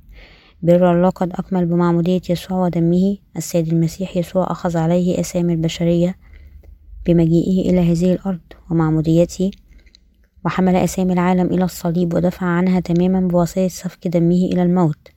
بر 0.63 0.93
الله 0.93 1.09
قد 1.09 1.33
أكمل 1.33 1.67
بمعمودية 1.67 2.21
يسوع 2.31 2.65
ودمه. 2.65 3.17
السيد 3.37 3.69
المسيح 3.73 4.17
يسوع 4.17 4.51
أخذ 4.51 4.77
عليه 4.77 5.21
أسامي 5.21 5.53
البشرية 5.53 6.17
بمجيئه 7.07 7.71
إلى 7.71 7.93
هذه 7.93 8.13
الأرض 8.13 8.41
ومعموديته 8.71 9.51
وحمل 10.45 10.77
أسامي 10.77 11.13
العالم 11.13 11.47
إلى 11.47 11.65
الصليب 11.65 12.15
ودفع 12.15 12.47
عنها 12.47 12.81
تماما 12.81 13.21
بواسطة 13.29 13.69
سفك 13.69 14.09
دمه 14.09 14.49
إلى 14.53 14.63
الموت. 14.63 15.09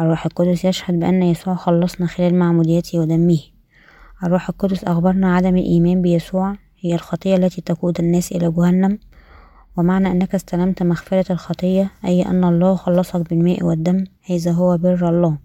الروح 0.00 0.26
القدس 0.26 0.64
يشهد 0.64 1.00
بأن 1.00 1.22
يسوع 1.22 1.54
خلصنا 1.54 2.06
خلال 2.06 2.34
معموديته 2.34 2.98
ودمه. 2.98 3.40
الروح 4.24 4.48
القدس 4.48 4.84
أخبرنا 4.84 5.34
عدم 5.34 5.56
الإيمان 5.56 6.02
بيسوع 6.02 6.56
هي 6.80 6.94
الخطية 6.94 7.36
التي 7.36 7.60
تقود 7.60 8.00
الناس 8.00 8.32
إلى 8.32 8.50
جهنم. 8.50 8.98
ومعنى 9.76 10.10
أنك 10.10 10.34
استلمت 10.34 10.82
مغفرة 10.82 11.32
الخطية 11.32 11.90
أي 12.04 12.26
أن 12.26 12.44
الله 12.44 12.74
خلصك 12.74 13.30
بالماء 13.30 13.64
والدم 13.64 14.04
هذا 14.30 14.52
هو 14.52 14.78
بر 14.78 15.08
الله. 15.08 15.38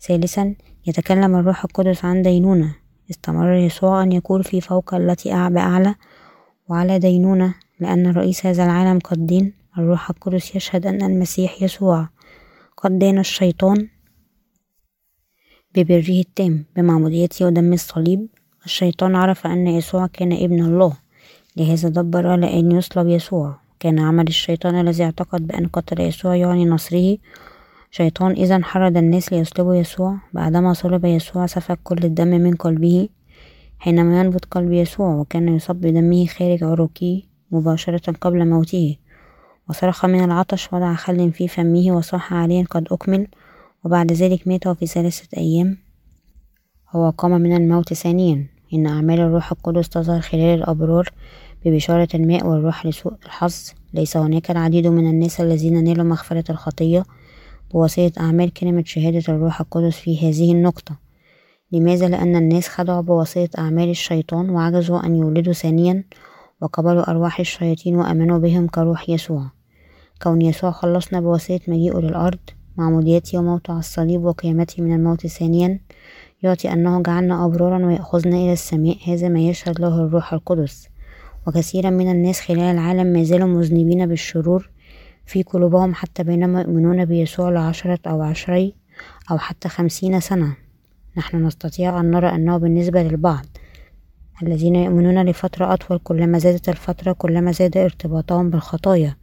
ثالثا 0.00 0.54
يتكلم 0.86 1.36
الروح 1.36 1.64
القدس 1.64 2.04
عن 2.04 2.22
دينونة. 2.22 2.74
استمر 3.10 3.52
يسوع 3.52 4.02
أن 4.02 4.12
يقول 4.12 4.44
في 4.44 4.60
فوق 4.60 4.94
التي 4.94 5.32
أعلى 5.32 5.60
أعلى 5.60 5.94
وعلى 6.68 6.98
دينونة 6.98 7.54
لأن 7.80 8.06
رئيس 8.06 8.46
هذا 8.46 8.64
العالم 8.64 8.98
قد 8.98 9.26
دين. 9.26 9.52
الروح 9.78 10.10
القدس 10.10 10.56
يشهد 10.56 10.86
أن 10.86 11.02
المسيح 11.02 11.62
يسوع 11.62 12.08
قد 12.76 12.98
دان 12.98 13.18
الشيطان 13.18 13.88
ببره 15.74 16.20
التام. 16.20 16.64
بمعموديته 16.76 17.46
ودم 17.46 17.72
الصليب 17.72 18.28
الشيطان 18.64 19.14
عرف 19.16 19.46
أن 19.46 19.66
يسوع 19.66 20.06
كان 20.06 20.32
ابن 20.32 20.64
الله. 20.64 21.07
لهذا 21.58 21.88
دبر 21.88 22.26
على 22.26 22.60
أن 22.60 22.72
يصلب 22.72 23.08
يسوع. 23.08 23.56
كان 23.80 23.98
عمل 23.98 24.28
الشيطان 24.28 24.80
الذي 24.80 25.04
اعتقد 25.04 25.46
بأن 25.46 25.66
قتل 25.66 26.00
يسوع 26.00 26.36
يعني 26.36 26.64
نصره. 26.64 27.16
شيطان 27.90 28.30
إذا 28.30 28.62
حرض 28.62 28.96
الناس 28.96 29.32
ليصلبوا 29.32 29.74
يسوع. 29.74 30.18
بعدما 30.32 30.72
صلب 30.72 31.04
يسوع 31.04 31.46
سفك 31.46 31.78
كل 31.84 32.04
الدم 32.04 32.28
من 32.28 32.54
قلبه 32.54 33.08
حينما 33.78 34.20
ينبض 34.20 34.44
قلب 34.50 34.72
يسوع 34.72 35.14
وكان 35.14 35.56
يصب 35.56 35.76
بدمه 35.76 36.26
خارج 36.26 36.64
عروقه 36.64 37.22
مباشرة 37.50 38.12
قبل 38.20 38.48
موته. 38.48 38.96
وصرخ 39.68 40.06
من 40.06 40.24
العطش 40.24 40.72
وضع 40.72 40.94
خل 40.94 41.32
في 41.32 41.48
فمه 41.48 41.96
وصاح 41.96 42.34
عليه 42.34 42.64
قد 42.64 42.88
أكمل. 42.90 43.26
وبعد 43.84 44.12
ذلك 44.12 44.48
مات 44.48 44.68
في 44.68 44.86
ثلاثة 44.86 45.28
أيام. 45.36 45.78
هو 46.90 47.10
قام 47.10 47.30
من 47.30 47.56
الموت 47.56 47.94
ثانيا. 47.94 48.46
إن 48.74 48.86
أعمال 48.86 49.20
الروح 49.20 49.52
القدس 49.52 49.88
تظهر 49.88 50.20
خلال 50.20 50.58
الأبرار. 50.58 51.08
ببشارة 51.64 52.08
الماء 52.14 52.46
والروح 52.46 52.86
لسوء 52.86 53.12
الحظ. 53.26 53.72
ليس 53.94 54.16
هناك 54.16 54.50
العديد 54.50 54.86
من 54.86 55.10
الناس 55.10 55.40
الذين 55.40 55.84
نالوا 55.84 56.04
مغفرة 56.04 56.44
الخطية 56.50 57.04
بواسطة 57.72 58.12
أعمال 58.20 58.52
كلمة 58.52 58.82
شهادة 58.86 59.22
الروح 59.28 59.60
القدس 59.60 59.96
في 59.96 60.28
هذه 60.28 60.52
النقطة. 60.52 60.96
لماذا؟ 61.72 62.08
لأن 62.08 62.36
الناس 62.36 62.68
خدعوا 62.68 63.00
بواسطة 63.00 63.58
أعمال 63.58 63.90
الشيطان 63.90 64.50
وعجزوا 64.50 65.06
أن 65.06 65.16
يولدوا 65.16 65.52
ثانيا 65.52 66.04
وقبلوا 66.60 67.10
أرواح 67.10 67.40
الشياطين 67.40 67.96
وأمنوا 67.96 68.38
بهم 68.38 68.66
كروح 68.66 69.08
يسوع. 69.08 69.50
كون 70.22 70.42
يسوع 70.42 70.70
خلصنا 70.70 71.20
بواسطة 71.20 71.60
مجيئه 71.68 71.98
للأرض 71.98 72.38
معموديته 72.76 73.38
وموته 73.38 73.70
على 73.70 73.78
الصليب 73.78 74.24
وقيامته 74.24 74.82
من 74.82 74.94
الموت 74.94 75.26
ثانيا 75.26 75.80
يعطي 76.42 76.72
أنه 76.72 77.02
جعلنا 77.02 77.44
أبرارا 77.44 77.86
ويأخذنا 77.86 78.36
إلى 78.36 78.52
السماء. 78.52 78.96
هذا 79.06 79.28
ما 79.28 79.40
يشهد 79.40 79.80
له 79.80 80.04
الروح 80.04 80.32
القدس. 80.32 80.88
وكثيرا 81.46 81.90
من 81.90 82.10
الناس 82.10 82.40
خلال 82.40 82.60
العالم 82.60 83.06
ما 83.06 83.22
زالوا 83.22 83.48
مذنبين 83.48 84.06
بالشرور 84.06 84.70
في 85.26 85.42
قلوبهم 85.42 85.94
حتى 85.94 86.22
بينما 86.22 86.60
يؤمنون 86.60 87.04
بيسوع 87.04 87.50
لعشرة 87.50 87.98
أو 88.06 88.22
عشري 88.22 88.74
أو 89.30 89.38
حتى 89.38 89.68
خمسين 89.68 90.20
سنة. 90.20 90.56
نحن 91.16 91.46
نستطيع 91.46 92.00
أن 92.00 92.10
نرى 92.10 92.28
أنه 92.28 92.56
بالنسبة 92.56 93.02
للبعض 93.02 93.46
الذين 94.42 94.76
يؤمنون 94.76 95.24
لفترة 95.24 95.72
أطول 95.72 95.98
كلما 95.98 96.38
زادت 96.38 96.68
الفترة 96.68 97.12
كلما 97.12 97.52
زاد 97.52 97.76
ارتباطهم 97.76 98.50
بالخطايا 98.50 99.16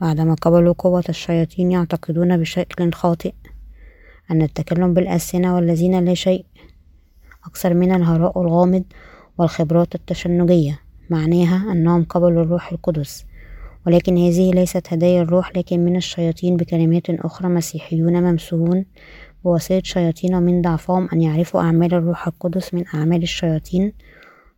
بعدما 0.00 0.34
قبلوا 0.34 0.74
قوة 0.78 1.04
الشياطين 1.08 1.72
يعتقدون 1.72 2.36
بشكل 2.36 2.92
خاطئ 2.92 3.32
أن 4.30 4.42
التكلم 4.42 4.94
بالألسنة 4.94 5.54
والذين 5.54 6.04
لا 6.04 6.14
شيء 6.14 6.44
أكثر 7.44 7.74
من 7.74 7.94
الهراء 7.94 8.42
الغامض 8.42 8.84
والخبرات 9.38 9.94
التشنجية. 9.94 10.80
معناها 11.12 11.72
أنهم 11.72 12.04
قبلوا 12.04 12.42
الروح 12.42 12.72
القدس 12.72 13.24
ولكن 13.86 14.18
هذه 14.18 14.50
ليست 14.50 14.92
هدايا 14.92 15.22
الروح 15.22 15.56
لكن 15.56 15.84
من 15.84 15.96
الشياطين 15.96 16.56
بكلمات 16.56 17.10
أخرى 17.10 17.48
مسيحيون 17.48 18.22
ممسوحون 18.22 18.84
بواسطة 19.44 19.80
شياطين 19.84 20.42
من 20.42 20.62
ضعفهم 20.62 21.08
أن 21.12 21.20
يعرفوا 21.20 21.60
أعمال 21.60 21.94
الروح 21.94 22.26
القدس 22.26 22.74
من 22.74 22.84
أعمال 22.94 23.22
الشياطين. 23.22 23.92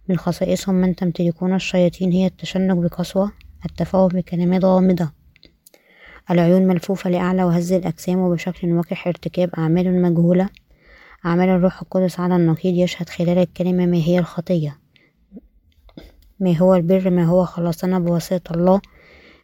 من 0.09 0.17
خصائصهم 0.17 0.75
من 0.75 0.97
تمتلكون 0.97 1.55
الشياطين 1.55 2.13
هي 2.13 2.27
التشنج 2.27 2.85
بقسوة 2.85 3.33
التفاهم 3.65 4.09
بكلمات 4.09 4.65
غامضة. 4.65 5.11
العيون 6.31 6.67
ملفوفة 6.67 7.11
لأعلى 7.11 7.45
وهز 7.45 7.73
الأجسام 7.73 8.19
وبشكل 8.19 8.73
وقح 8.73 9.07
ارتكاب 9.07 9.51
أعمال 9.59 10.03
مجهولة. 10.03 10.49
أعمال 11.27 11.49
الروح 11.49 11.83
القدس 11.83 12.21
على 12.21 12.37
النقيض 12.37 12.75
يشهد 12.75 13.09
خلال 13.09 13.39
الكلمة 13.39 13.87
ما 13.87 13.97
هي 13.97 14.19
الخطية. 14.19 14.84
ما 16.41 16.57
هو 16.57 16.74
البر 16.74 17.11
ما 17.11 17.24
هو 17.24 17.45
خلاصنا 17.45 17.99
بواسطة 17.99 18.55
الله. 18.55 18.80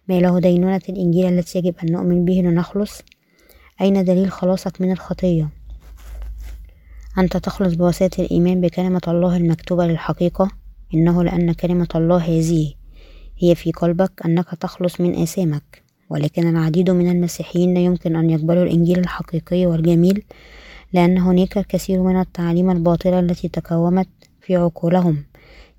ما 0.09 0.21
له 0.21 0.41
دينونة 0.41 0.81
الإنجيل 0.89 1.39
التي 1.39 1.59
يجب 1.59 1.75
أن 1.83 1.93
نؤمن 1.93 2.25
به 2.25 2.33
لنخلص. 2.33 3.03
أين 3.81 4.05
دليل 4.05 4.31
خلاصك 4.31 4.81
من 4.81 4.93
الخطية؟ 4.93 5.49
أنت 7.19 7.37
تخلص 7.37 7.75
بواسطة 7.75 8.23
الإيمان 8.23 8.61
بكلمة 8.61 9.01
الله 9.09 9.37
المكتوبة 9.37 9.87
للحقيقة. 9.87 10.51
إنه 10.95 11.25
لأن 11.25 11.53
كلمة 11.53 11.89
الله 11.95 12.17
هذه 12.17 12.73
هي 13.39 13.55
في 13.55 13.73
قلبك 13.73 14.13
أنك 14.25 14.49
تخلص 14.61 15.01
من 15.01 15.23
آثامك. 15.23 15.83
ولكن 16.11 16.49
العديد 16.49 16.91
من 16.91 17.11
المسيحيين 17.11 17.75
لا 17.75 17.81
يمكن 17.81 18.17
أن 18.17 18.31
يقبلوا 18.31 18.63
الإنجيل 18.63 18.99
الحقيقي 18.99 19.67
والجميل 19.67 20.25
لأن 20.93 21.19
هناك 21.19 21.59
الكثير 21.59 22.03
من 22.03 22.21
التعاليم 22.21 22.71
الباطلة 22.71 23.21
التي 23.21 23.49
تكومت 23.49 24.09
في 24.41 24.57
عقولهم. 24.57 25.25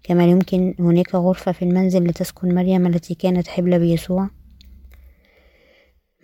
كما 0.03 0.25
يمكن 0.25 0.75
هناك 0.79 1.15
غرفة 1.15 1.51
في 1.51 1.65
المنزل 1.65 2.03
لتسكن 2.03 2.55
مريم 2.55 2.87
التي 2.87 3.15
كانت 3.15 3.47
حبلى 3.47 3.79
بيسوع 3.79 4.29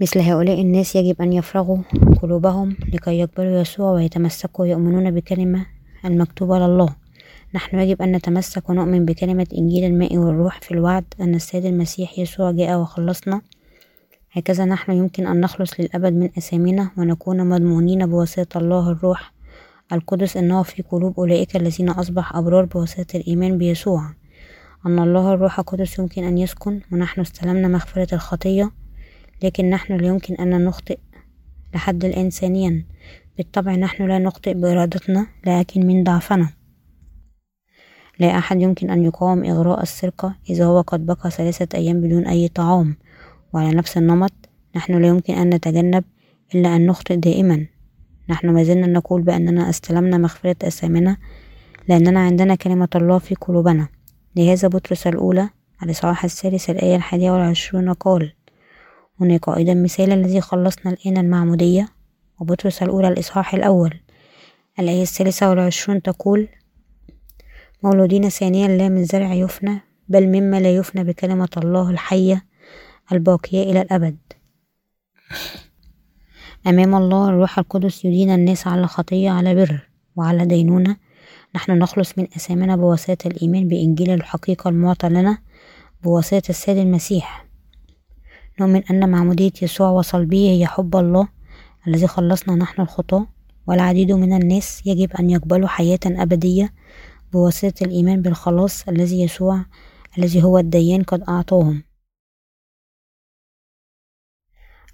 مثل 0.02 0.20
هؤلاء 0.20 0.62
الناس 0.62 0.96
يجب 0.96 1.22
أن 1.22 1.34
يفرغوا 1.34 1.78
قلوبهم 2.22 2.78
لكي 2.94 3.20
يقبلوا 3.20 3.62
يسوع 3.62 3.92
ويتمسكوا 3.92 4.66
ويؤمنون 4.66 5.12
بكلمة 5.12 5.66
المكتوبة 6.06 6.60
لله 6.60 6.96
نحن 7.56 7.80
يجب 7.80 8.02
أن 8.02 8.12
نتمسك 8.12 8.70
ونؤمن 8.70 9.06
بكلمة 9.06 9.48
إنجيل 9.58 9.84
الماء 9.84 10.18
والروح 10.18 10.62
في 10.62 10.72
الوعد 10.72 11.06
أن 11.22 11.36
السيد 11.36 11.66
المسيح 11.66 12.20
يسوع 12.20 12.52
جاء 12.52 12.80
وخلصنا. 12.80 13.42
هكذا 14.32 14.66
نحن 14.66 14.92
يمكن 14.92 15.28
أن 15.28 15.42
نخلص 15.42 15.80
للأبد 15.80 16.14
من 16.14 16.30
أثامنا 16.38 16.92
ونكون 16.98 17.50
مضمونين 17.50 18.06
بواسطة 18.06 18.58
الله 18.58 18.92
الروح 18.92 19.34
القدس 19.94 20.38
إنه 20.38 20.64
في 20.64 20.82
قلوب 20.82 21.20
أولئك 21.20 21.56
الذين 21.56 21.90
أصبح 21.90 22.36
أبرار 22.36 22.66
بواسطة 22.66 23.18
الإيمان 23.18 23.58
بيسوع. 23.58 24.14
أن 24.86 25.00
الله 25.00 25.34
الروح 25.34 25.60
القدس 25.60 26.00
يمكن 26.00 26.24
أن 26.24 26.38
يسكن 26.38 26.82
ونحن 26.92 27.22
استلمنا 27.22 27.68
مغفرة 27.68 28.16
الخطية 28.16 28.72
لكن 29.44 29.70
نحن 29.70 29.94
لا 29.98 30.08
يمكن 30.08 30.36
أن 30.36 30.66
نخطئ 30.66 30.98
لحد 31.76 32.06
الآن 32.06 32.30
ثانيا. 32.30 32.86
بالطبع 33.38 33.76
نحن 33.76 34.08
لا 34.08 34.20
نخطئ 34.20 34.54
بإرادتنا 34.54 35.28
لكن 35.46 35.88
من 35.88 36.04
ضعفنا. 36.04 36.50
لا 38.20 38.38
أحد 38.38 38.62
يمكن 38.62 38.90
أن 38.90 39.04
يقاوم 39.04 39.44
إغراء 39.44 39.82
السرقة 39.82 40.36
إذا 40.50 40.66
هو 40.66 40.82
قد 40.82 41.06
بقى 41.06 41.32
ثلاثة 41.32 41.78
أيام 41.78 42.02
بدون 42.02 42.28
أي 42.28 42.48
طعام. 42.48 42.96
وعلى 43.54 43.76
نفس 43.76 43.98
النمط 43.98 44.34
نحن 44.76 45.02
لا 45.02 45.08
يمكن 45.08 45.34
أن 45.34 45.50
نتجنب 45.50 46.04
إلا 46.56 46.76
أن 46.76 46.86
نخطئ 46.86 47.16
دائما. 47.16 47.68
نحن 48.30 48.50
ما 48.50 48.64
زلنا 48.64 48.88
نقول 48.88 49.22
بأننا 49.22 49.70
استلمنا 49.70 50.18
مغفرة 50.18 50.56
أثامنا 50.64 51.18
لأننا 51.88 52.20
عندنا 52.20 52.56
كلمة 52.56 52.90
الله 52.96 53.20
في 53.20 53.36
قلوبنا. 53.36 53.88
لهذا 54.36 54.68
بطرس 54.68 55.08
الأولى 55.08 55.50
الإصحاح 55.84 56.24
الثالث 56.24 56.70
الآية 56.70 56.96
الحادية 56.96 57.32
والعشرون 57.32 57.94
قال 57.94 58.34
هناك 59.22 59.50
أيضا 59.50 59.74
مثال 59.74 60.12
الذي 60.12 60.42
خلصنا 60.42 60.92
الآن 60.92 61.18
المعمودية. 61.18 61.98
وبطرس 62.40 62.84
الأولى 62.84 63.08
الإصحاح 63.08 63.54
الأول 63.54 63.94
الآية 64.80 65.02
الثالثة 65.02 65.50
والعشرون 65.50 66.02
تقول 66.02 66.48
مولودين 67.84 68.30
ثانيا 68.30 68.68
لا 68.68 68.90
من 68.90 69.06
زرع 69.06 69.34
يفنى 69.34 69.82
بل 70.08 70.28
مما 70.28 70.60
لا 70.60 70.76
يفنى 70.76 71.04
بكلمة 71.04 71.50
الله 71.58 71.90
الحية 71.90 72.46
الباقية 73.12 73.64
إلى 73.64 73.82
الأبد. 73.82 74.18
أمام 76.68 76.96
الله 76.96 77.30
الروح 77.30 77.60
القدس 77.60 78.06
يدين 78.06 78.30
الناس 78.32 78.68
على 78.68 78.88
خطية 78.88 79.30
على 79.30 79.56
بر 79.56 79.90
وعلى 80.16 80.46
دينونة. 80.46 80.98
نحن 81.56 81.72
نخلص 81.72 82.18
من 82.18 82.24
أثامنا 82.36 82.76
بواسطة 82.76 83.28
الإيمان 83.28 83.68
بإنجيل 83.68 84.10
الحقيقة 84.10 84.70
المعطى 84.70 85.10
لنا 85.10 85.38
بواسطة 86.04 86.50
السيد 86.50 86.78
المسيح. 86.78 87.46
نؤمن 88.60 88.84
أن 88.92 89.10
معمودية 89.10 89.52
يسوع 89.62 89.90
وصلبه 89.90 90.50
هي 90.50 90.68
حب 90.68 90.96
الله 90.96 91.28
الذي 91.88 92.08
خلصنا 92.08 92.56
نحن 92.56 92.82
الخطاة 92.82 93.28
والعديد 93.68 94.12
من 94.12 94.34
الناس 94.34 94.82
يجب 94.86 95.12
أن 95.20 95.30
يقبلوا 95.30 95.68
حياة 95.68 96.00
أبدية 96.06 96.74
بواسطة 97.34 97.84
الإيمان 97.84 98.22
بالخلاص 98.22 98.88
الذي 98.88 99.22
يسوع 99.22 99.66
الذي 100.18 100.44
هو 100.44 100.58
الديان 100.58 101.04
قد 101.04 101.24
أعطاهم. 101.30 101.87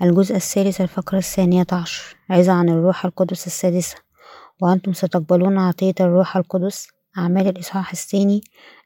الجزء 0.01 0.35
الثالث 0.35 0.81
الفقرة 0.81 1.17
الثانية 1.17 1.65
عشر. 1.71 2.15
عظة 2.29 2.53
عن 2.53 2.69
الروح 2.69 3.05
القدس 3.05 3.47
السادسة. 3.47 3.95
وأنتم 4.61 4.93
ستقبلون 4.93 5.57
عطية 5.57 5.93
الروح 5.99 6.37
القدس 6.37 6.87
أعمال 7.17 7.47
الإصحاح 7.47 7.91
الثاني 7.91 8.41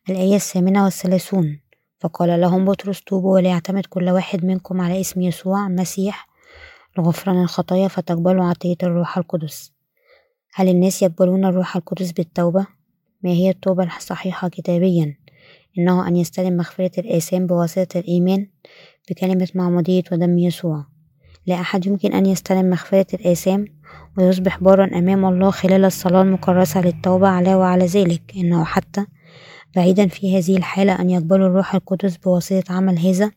الآية 0.10 0.36
الثامنة 0.36 0.84
والثلاثون. 0.84 1.60
فقال 2.00 2.42
لهم 2.42 2.66
بطرس 2.66 3.02
توبوا 3.02 3.34
وليعتمد 3.34 3.86
كل 3.86 4.10
واحد 4.10 4.46
منكم 4.46 4.82
على 4.82 5.02
اسم 5.02 5.22
يسوع 5.22 5.68
المسيح 5.68 6.28
لغفران 6.98 7.42
الخطايا 7.42 7.88
فتقبلوا 7.88 8.46
عطية 8.46 8.78
الروح 8.84 9.18
القدس. 9.18 9.72
هل 10.54 10.70
الناس 10.70 11.02
يقبلون 11.02 11.46
الروح 11.46 11.76
القدس 11.76 12.12
بالتوبة؟ 12.12 12.68
ما 13.24 13.30
هي 13.30 13.50
التوبة 13.50 13.98
الصحيحة 13.98 14.48
كتابيا؟ 14.50 15.18
إنه 15.78 16.08
أن 16.08 16.16
يستلم 16.16 16.58
مغفرة 16.58 16.92
الآثام 16.98 17.48
بواسطة 17.48 18.00
الإيمان 18.00 18.48
بكلمة 19.10 19.48
معمودية 19.56 20.04
ودم 20.12 20.38
يسوع. 20.38 20.97
لا 21.48 21.56
أحد 21.56 21.86
يمكن 21.86 22.14
أن 22.14 22.26
يستلم 22.26 22.70
مغفرة 22.70 23.06
الآثام 23.14 23.66
ويصبح 24.18 24.64
بارا 24.64 24.98
أمام 24.98 25.26
الله 25.26 25.52
خلال 25.52 25.86
الصلاة 25.86 26.22
المكرسة 26.22 26.82
للتوبة 26.82 27.28
على 27.28 27.56
وعلى 27.56 27.86
ذلك. 27.86 28.22
إنه 28.36 28.64
حتى 28.64 29.06
بعيدا 29.76 30.08
في 30.08 30.38
هذه 30.38 30.58
الحالة 30.58 31.00
أن 31.02 31.10
يقبلوا 31.10 31.48
الروح 31.48 31.76
القدس 31.76 32.18
بواسطة 32.18 32.74
عمل 32.74 33.00
هذا. 33.00 33.32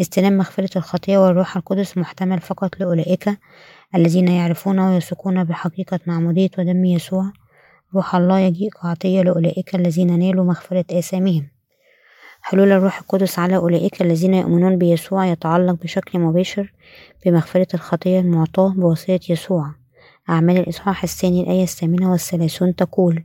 استلام 0.00 0.38
مغفرة 0.38 0.70
الخطية 0.76 1.18
والروح 1.18 1.56
القدس 1.56 1.98
محتمل 1.98 2.40
فقط 2.40 2.80
لأولئك 2.80 3.38
الذين 3.94 4.28
يعرفون 4.28 4.78
ويثقون 4.80 5.44
بحقيقة 5.44 6.00
معمودية 6.06 6.50
ودم 6.58 6.84
يسوع. 6.84 7.32
روح 7.94 8.14
الله 8.14 8.38
يجيء 8.38 8.70
كعطية 8.70 9.22
لأولئك 9.22 9.74
الذين 9.74 10.18
نالوا 10.18 10.44
مغفرة 10.44 10.84
آثامهم. 10.90 11.51
حلول 12.44 12.72
الروح 12.72 12.98
القدس 12.98 13.38
على 13.38 13.56
أولئك 13.56 14.02
الذين 14.02 14.34
يؤمنون 14.34 14.78
بيسوع 14.78 15.26
يتعلق 15.26 15.82
بشكل 15.82 16.18
مباشر 16.18 16.72
بمغفرة 17.24 17.66
الخطية 17.74 18.20
المعطاة 18.20 18.68
بواسطة 18.68 19.20
يسوع. 19.28 19.70
أعمال 20.28 20.56
الإصحاح 20.56 21.02
الثاني 21.02 21.42
الآية 21.42 21.62
الثامنة 21.62 22.12
والثلاثون 22.12 22.76
تقول 22.76 23.24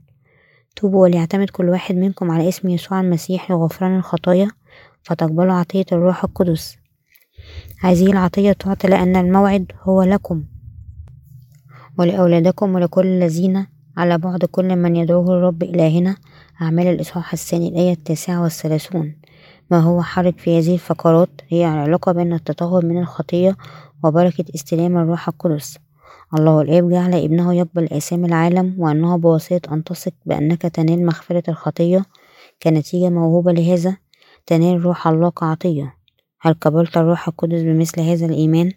توبوا 0.76 1.02
وليعتمد 1.02 1.50
كل 1.50 1.70
واحد 1.70 1.96
منكم 1.96 2.32
على 2.32 2.50
اسم 2.50 2.70
يسوع 2.70 3.02
المسيح 3.02 3.52
لغفران 3.52 3.98
الخطايا 3.98 4.48
فتقبلوا 5.04 5.54
عطية 5.54 5.86
الروح 5.92 6.24
القدس. 6.24 6.78
هذه 7.80 8.12
العطية 8.12 8.52
تعطى 8.52 8.88
لأن 8.88 9.16
الموعد 9.16 9.72
هو 9.84 10.04
لكم 10.04 10.44
ولأولادكم 11.98 12.76
ولكل 12.76 13.06
الذين 13.06 13.68
على 13.98 14.18
بعد 14.18 14.46
كل 14.46 14.76
من 14.76 14.96
يدعوه 14.96 15.28
الرب 15.28 15.64
إلهنا 15.64 16.16
أعمال 16.62 16.88
الإصحاح 16.88 17.34
الثاني 17.34 17.68
الآية 17.68 17.92
التاسعة 17.92 18.44
والثلاثون. 18.44 19.16
ما 19.72 19.80
هو 19.80 20.02
حرج 20.02 20.38
في 20.38 20.60
هذه 20.60 20.74
الفقرات؟ 20.74 21.30
هي 21.50 21.66
العلاقة 21.66 22.12
بين 22.12 22.34
التطهر 22.34 22.86
من 22.86 22.98
الخطية 22.98 23.58
وبركة 24.04 24.46
استلام 24.56 24.98
الروح 24.98 25.28
القدس. 25.28 25.78
الله 26.38 26.62
الآب 26.62 26.90
جعل 26.90 27.14
ابنه 27.14 27.54
يقبل 27.54 27.84
آثام 27.92 28.26
العالم 28.26 28.76
وأنه 28.78 29.18
بواسطة 29.18 29.74
أن 29.74 29.84
تثق 29.84 30.14
بأنك 30.26 30.62
تنال 30.62 31.06
مغفرة 31.06 31.44
الخطية 31.50 32.06
كنتيجة 32.64 33.10
موهوبة 33.10 33.52
لهذا 33.52 33.98
تنال 34.46 34.86
روح 34.86 35.08
الله 35.08 35.30
كعطية. 35.30 35.96
هل 36.42 36.54
قبلت 36.54 36.98
الروح 36.98 37.28
القدس 37.28 37.62
بمثل 37.62 38.02
هذا 38.02 38.26
الإيمان؟ 38.26 38.72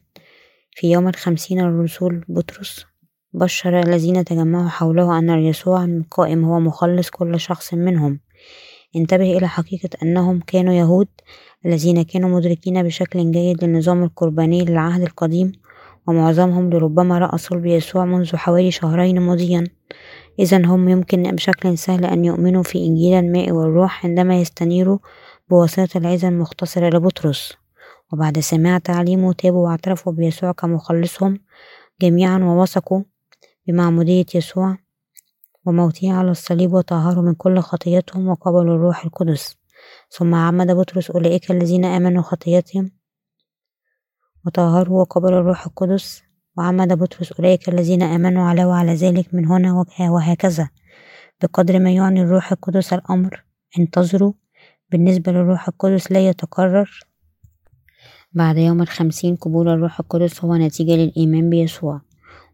في 0.70 0.90
يوم 0.90 1.08
الخمسين 1.08 1.60
الرسول 1.60 2.24
بطرس 2.28 2.89
بشر 3.32 3.80
الذين 3.80 4.24
تجمعوا 4.24 4.68
حوله 4.68 5.18
أن 5.18 5.28
يسوع 5.30 5.84
القائم 5.84 6.44
هو 6.44 6.60
مخلص 6.60 7.10
كل 7.10 7.40
شخص 7.40 7.74
منهم. 7.74 8.20
انتبه 8.96 9.36
إلى 9.38 9.48
حقيقة 9.48 9.88
أنهم 10.02 10.40
كانوا 10.40 10.74
يهود 10.74 11.08
الذين 11.66 12.02
كانوا 12.02 12.28
مدركين 12.28 12.82
بشكل 12.82 13.30
جيد 13.30 13.64
للنظام 13.64 14.02
القرباني 14.02 14.64
للعهد 14.64 15.02
القديم 15.02 15.52
ومعظمهم 16.06 16.70
لربما 16.70 17.18
رأى 17.18 17.38
صلب 17.38 17.66
يسوع 17.66 18.04
منذ 18.04 18.36
حوالي 18.36 18.70
شهرين 18.70 19.20
ماضيا. 19.20 19.64
إذا 20.38 20.66
هم 20.66 20.88
يمكن 20.88 21.22
بشكل 21.22 21.78
سهل 21.78 22.04
أن 22.04 22.24
يؤمنوا 22.24 22.62
في 22.62 22.78
إنجيل 22.86 23.14
الماء 23.14 23.50
والروح 23.50 24.06
عندما 24.06 24.40
يستنيروا 24.40 24.98
بواسطة 25.50 25.98
العظة 25.98 26.28
المختصرة 26.28 26.88
لبطرس. 26.96 27.52
وبعد 28.12 28.38
سماع 28.38 28.78
تعليمه 28.78 29.32
تابوا 29.32 29.64
واعترفوا 29.68 30.12
بيسوع 30.12 30.52
كمخلصهم 30.52 31.38
جميعا 32.02 32.38
ووثقوا 32.38 33.02
بمعمودية 33.66 34.26
يسوع 34.34 34.78
وموته 35.66 36.12
على 36.12 36.30
الصليب 36.30 36.72
وطهروا 36.72 37.24
من 37.24 37.34
كل 37.34 37.58
خطيتهم 37.58 38.28
وقبلوا 38.28 38.74
الروح 38.74 39.04
القدس. 39.04 39.56
ثم 40.10 40.34
عمد 40.34 40.70
بطرس 40.70 41.10
أولئك 41.10 41.50
الذين 41.50 41.84
آمنوا 41.84 42.22
خطيتهم 42.22 42.90
وطهروا 44.46 45.00
وقبلوا 45.00 45.40
الروح 45.40 45.66
القدس. 45.66 46.22
وعمد 46.58 46.98
بطرس 46.98 47.32
أولئك 47.32 47.68
الذين 47.68 48.02
آمنوا 48.02 48.42
على 48.42 48.64
وعلى 48.64 48.94
ذلك 48.94 49.34
من 49.34 49.46
هنا 49.46 49.84
وهكذا. 50.00 50.70
بقدر 51.42 51.78
ما 51.78 51.90
يعني 51.92 52.22
الروح 52.22 52.52
القدس 52.52 52.92
الأمر 52.92 53.44
انتظروا. 53.78 54.32
بالنسبة 54.90 55.32
للروح 55.32 55.68
القدس 55.68 56.12
لا 56.12 56.28
يتكرر. 56.28 57.00
بعد 58.32 58.58
يوم 58.58 58.82
الخمسين 58.82 59.36
قبول 59.36 59.68
الروح 59.68 60.00
القدس 60.00 60.44
هو 60.44 60.56
نتيجة 60.56 60.96
للإيمان 60.96 61.50
بيسوع. 61.50 62.00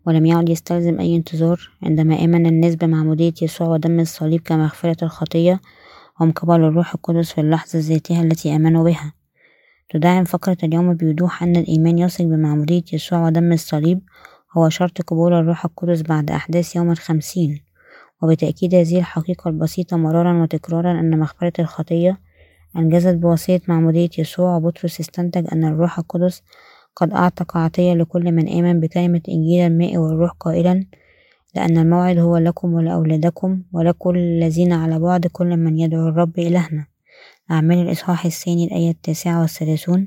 ولم 0.06 0.26
يعد 0.26 0.48
يستلزم 0.48 1.00
أي 1.00 1.16
انتظار 1.16 1.70
عندما 1.82 2.24
آمن 2.24 2.46
الناس 2.46 2.74
بمعمودية 2.74 3.32
يسوع 3.42 3.68
ودم 3.68 4.00
الصليب 4.00 4.40
كمغفرة 4.40 5.04
الخطية 5.04 5.60
هم 6.20 6.32
قبلوا 6.32 6.68
الروح 6.68 6.94
القدس 6.94 7.32
في 7.32 7.40
اللحظة 7.40 7.78
ذاتها 7.78 8.22
التي 8.22 8.56
آمنوا 8.56 8.84
بها. 8.84 9.12
تدعم 9.90 10.24
فقرة 10.24 10.56
اليوم 10.62 10.94
بوضوح 10.94 11.42
أن 11.42 11.56
الإيمان 11.56 11.98
يثق 11.98 12.24
بمعمودية 12.24 12.82
يسوع 12.92 13.26
ودم 13.26 13.52
الصليب 13.52 14.00
هو 14.56 14.68
شرط 14.68 15.02
قبول 15.02 15.32
الروح 15.32 15.64
القدس 15.64 16.02
بعد 16.02 16.30
أحداث 16.30 16.76
يوم 16.76 16.90
الخمسين. 16.90 17.60
وبتأكيد 18.22 18.74
هذه 18.74 18.98
الحقيقة 18.98 19.48
البسيطة 19.48 19.96
مرارا 19.96 20.42
وتكرارا 20.42 21.00
أن 21.00 21.18
مغفرة 21.18 21.52
الخطية 21.58 22.20
أنجزت 22.76 23.14
بواسطة 23.14 23.60
معمودية 23.68 24.10
يسوع 24.18 24.56
وبطرس 24.56 25.00
استنتج 25.00 25.46
أن 25.52 25.64
الروح 25.64 25.98
القدس 25.98 26.42
قد 26.96 27.12
أعطى 27.12 27.44
عطية 27.54 27.94
لكل 27.94 28.32
من 28.32 28.48
آمن 28.48 28.80
بكلمة 28.80 29.20
إنجيل 29.28 29.66
الماء 29.66 29.96
والروح 29.96 30.30
قائلا 30.40 30.86
لأن 31.54 31.78
الموعد 31.78 32.18
هو 32.18 32.36
لكم 32.36 32.74
ولأولادكم 32.74 33.62
ولكل 33.72 34.18
الذين 34.18 34.72
على 34.72 34.98
بعد 34.98 35.26
كل 35.26 35.56
من 35.56 35.78
يدعو 35.78 36.08
الرب 36.08 36.38
إلهنا. 36.38 36.86
أعمال 37.50 37.78
الإصحاح 37.78 38.24
الثاني 38.24 38.64
الآية 38.64 38.90
التاسعة 38.90 39.40
والثلاثون. 39.40 40.06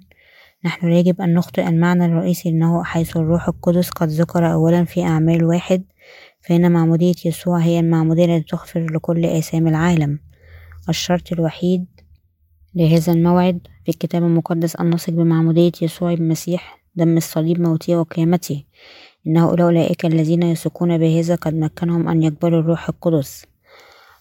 نحن 0.66 0.92
يجب 0.92 1.22
أن 1.22 1.34
نخطئ 1.34 1.68
المعنى 1.68 2.06
الرئيسي 2.06 2.50
أنه 2.50 2.84
حيث 2.84 3.18
الروح 3.18 3.48
القدس 3.48 3.90
قد 3.90 4.08
ذكر 4.08 4.54
أولا 4.54 4.84
في 4.84 5.04
أعمال 5.04 5.44
واحد 5.44 5.84
فإن 6.42 6.72
معمودية 6.72 7.16
يسوع 7.26 7.60
هي 7.60 7.80
المعمودية 7.80 8.26
التي 8.26 8.50
تغفر 8.50 8.86
لكل 8.94 9.26
آثام 9.26 9.68
العالم. 9.68 10.20
الشرط 10.90 11.32
الوحيد 11.32 11.86
لهذا 12.76 13.14
الموعد 13.14 13.60
في 13.86 13.90
الكتاب 13.90 14.24
المقدس 14.24 14.76
أن 14.76 14.90
نثق 14.90 15.14
بمعمودية 15.14 15.72
يسوع 15.82 16.14
المسيح 16.14 16.79
دم 16.96 17.18
الصليب 17.18 17.62
موته 17.62 17.96
وقيامته 17.96 18.64
إنه 19.28 19.50
أولئك 19.50 20.06
الذين 20.06 20.44
يثقون 20.44 20.98
بهذا 20.98 21.36
قد 21.36 21.54
مكنهم 21.54 22.08
أن 22.08 22.24
يقبلوا 22.24 22.60
الروح 22.60 22.90
القدس. 22.90 23.46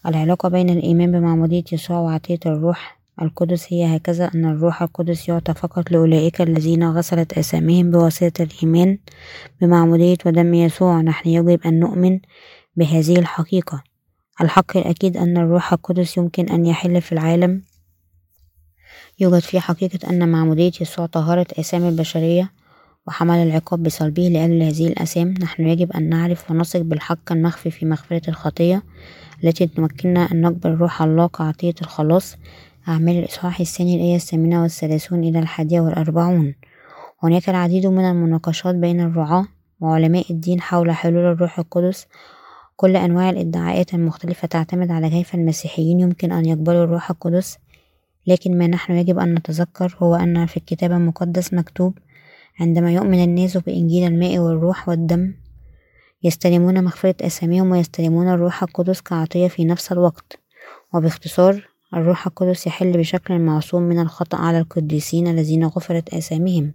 العلاقة 0.06 0.48
بين 0.48 0.70
الإيمان 0.70 1.12
بمعمودية 1.12 1.64
يسوع 1.72 1.98
وعطية 1.98 2.38
الروح 2.46 2.98
القدس 3.22 3.72
هي 3.72 3.96
هكذا 3.96 4.30
أن 4.34 4.44
الروح 4.44 4.82
القدس 4.82 5.28
يعطى 5.28 5.54
فقط 5.54 5.90
لأولئك 5.90 6.40
الذين 6.40 6.90
غسلت 6.90 7.38
أساميهم 7.38 7.90
بواسطة 7.90 8.42
الإيمان 8.42 8.98
بمعمودية 9.60 10.16
ودم 10.26 10.54
يسوع. 10.54 11.00
نحن 11.00 11.28
يجب 11.28 11.60
أن 11.66 11.80
نؤمن 11.80 12.20
بهذه 12.76 13.18
الحقيقة. 13.18 13.82
الحق 14.40 14.76
الأكيد 14.76 15.16
أن 15.16 15.36
الروح 15.36 15.72
القدس 15.72 16.16
يمكن 16.16 16.48
أن 16.48 16.66
يحل 16.66 17.00
في 17.00 17.12
العالم. 17.12 17.62
يوجد 19.20 19.38
في 19.38 19.60
حقيقة 19.60 20.10
أن 20.10 20.28
معمودية 20.28 20.72
يسوع 20.80 21.06
طهرت 21.06 21.58
آثام 21.58 21.88
البشرية 21.88 22.57
وحمل 23.08 23.36
العقاب 23.36 23.82
بصلبه 23.82 24.22
لأجل 24.22 24.62
هذه 24.62 24.86
الآثام 24.86 25.34
نحن 25.42 25.68
يجب 25.68 25.92
أن 25.92 26.08
نعرف 26.08 26.50
ونثق 26.50 26.80
بالحق 26.80 27.32
المخفي 27.32 27.70
في 27.70 27.86
مغفرة 27.86 28.22
الخطية 28.28 28.82
التي 29.44 29.66
تمكننا 29.66 30.28
أن 30.32 30.40
نقبل 30.40 30.70
روح 30.70 31.02
الله 31.02 31.26
كعطية 31.26 31.74
الخلاص. 31.82 32.36
أعمال 32.88 33.18
الإصحاح 33.18 33.60
الثاني 33.60 33.96
الآية 33.96 34.16
الثامنة 34.16 34.62
والثلاثون 34.62 35.24
إلى 35.24 35.38
الحادية 35.38 35.80
والأربعون. 35.80 36.54
هناك 37.22 37.48
العديد 37.48 37.86
من 37.86 38.04
المناقشات 38.04 38.74
بين 38.74 39.00
الرعاة 39.00 39.46
وعلماء 39.80 40.24
الدين 40.30 40.60
حول 40.60 40.90
حلول 40.90 41.32
الروح 41.32 41.58
القدس. 41.58 42.06
كل 42.76 42.96
أنواع 42.96 43.30
الادعاءات 43.30 43.94
المختلفة 43.94 44.48
تعتمد 44.48 44.90
على 44.90 45.10
كيف 45.10 45.34
المسيحيين 45.34 46.00
يمكن 46.00 46.32
أن 46.32 46.46
يقبلوا 46.46 46.84
الروح 46.84 47.10
القدس. 47.10 47.58
لكن 48.26 48.58
ما 48.58 48.66
نحن 48.66 48.92
يجب 48.92 49.18
أن 49.18 49.34
نتذكر 49.34 49.96
هو 49.98 50.14
أن 50.14 50.46
في 50.46 50.56
الكتاب 50.56 50.92
المقدس 50.92 51.54
مكتوب 51.54 51.98
عندما 52.60 52.92
يؤمن 52.92 53.24
الناس 53.24 53.56
بإنجيل 53.56 54.06
الماء 54.06 54.38
والروح 54.38 54.88
والدم 54.88 55.34
يستلمون 56.22 56.84
مغفرة 56.84 57.14
أساميهم 57.20 57.70
ويستلمون 57.70 58.28
الروح 58.28 58.62
القدس 58.62 59.00
كعطية 59.00 59.48
في 59.48 59.64
نفس 59.64 59.92
الوقت. 59.92 60.38
وباختصار 60.94 61.68
الروح 61.94 62.26
القدس 62.26 62.66
يحل 62.66 62.92
بشكل 62.92 63.38
معصوم 63.38 63.82
من 63.82 63.98
الخطأ 63.98 64.38
على 64.38 64.58
القديسين 64.58 65.26
الذين 65.26 65.64
غفرت 65.64 66.14
آثامهم 66.14 66.74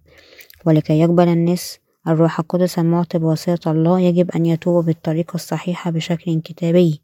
ولكي 0.65 0.99
يقبل 0.99 1.27
الناس 1.27 1.79
الروح 2.07 2.39
القدس 2.39 2.79
المعطي 2.79 3.19
بواسطة 3.19 3.71
الله 3.71 3.99
يجب 3.99 4.31
أن 4.31 4.45
يتوبوا 4.45 4.81
بالطريقة 4.81 5.35
الصحيحة 5.35 5.91
بشكل 5.91 6.41
كتابي. 6.41 7.01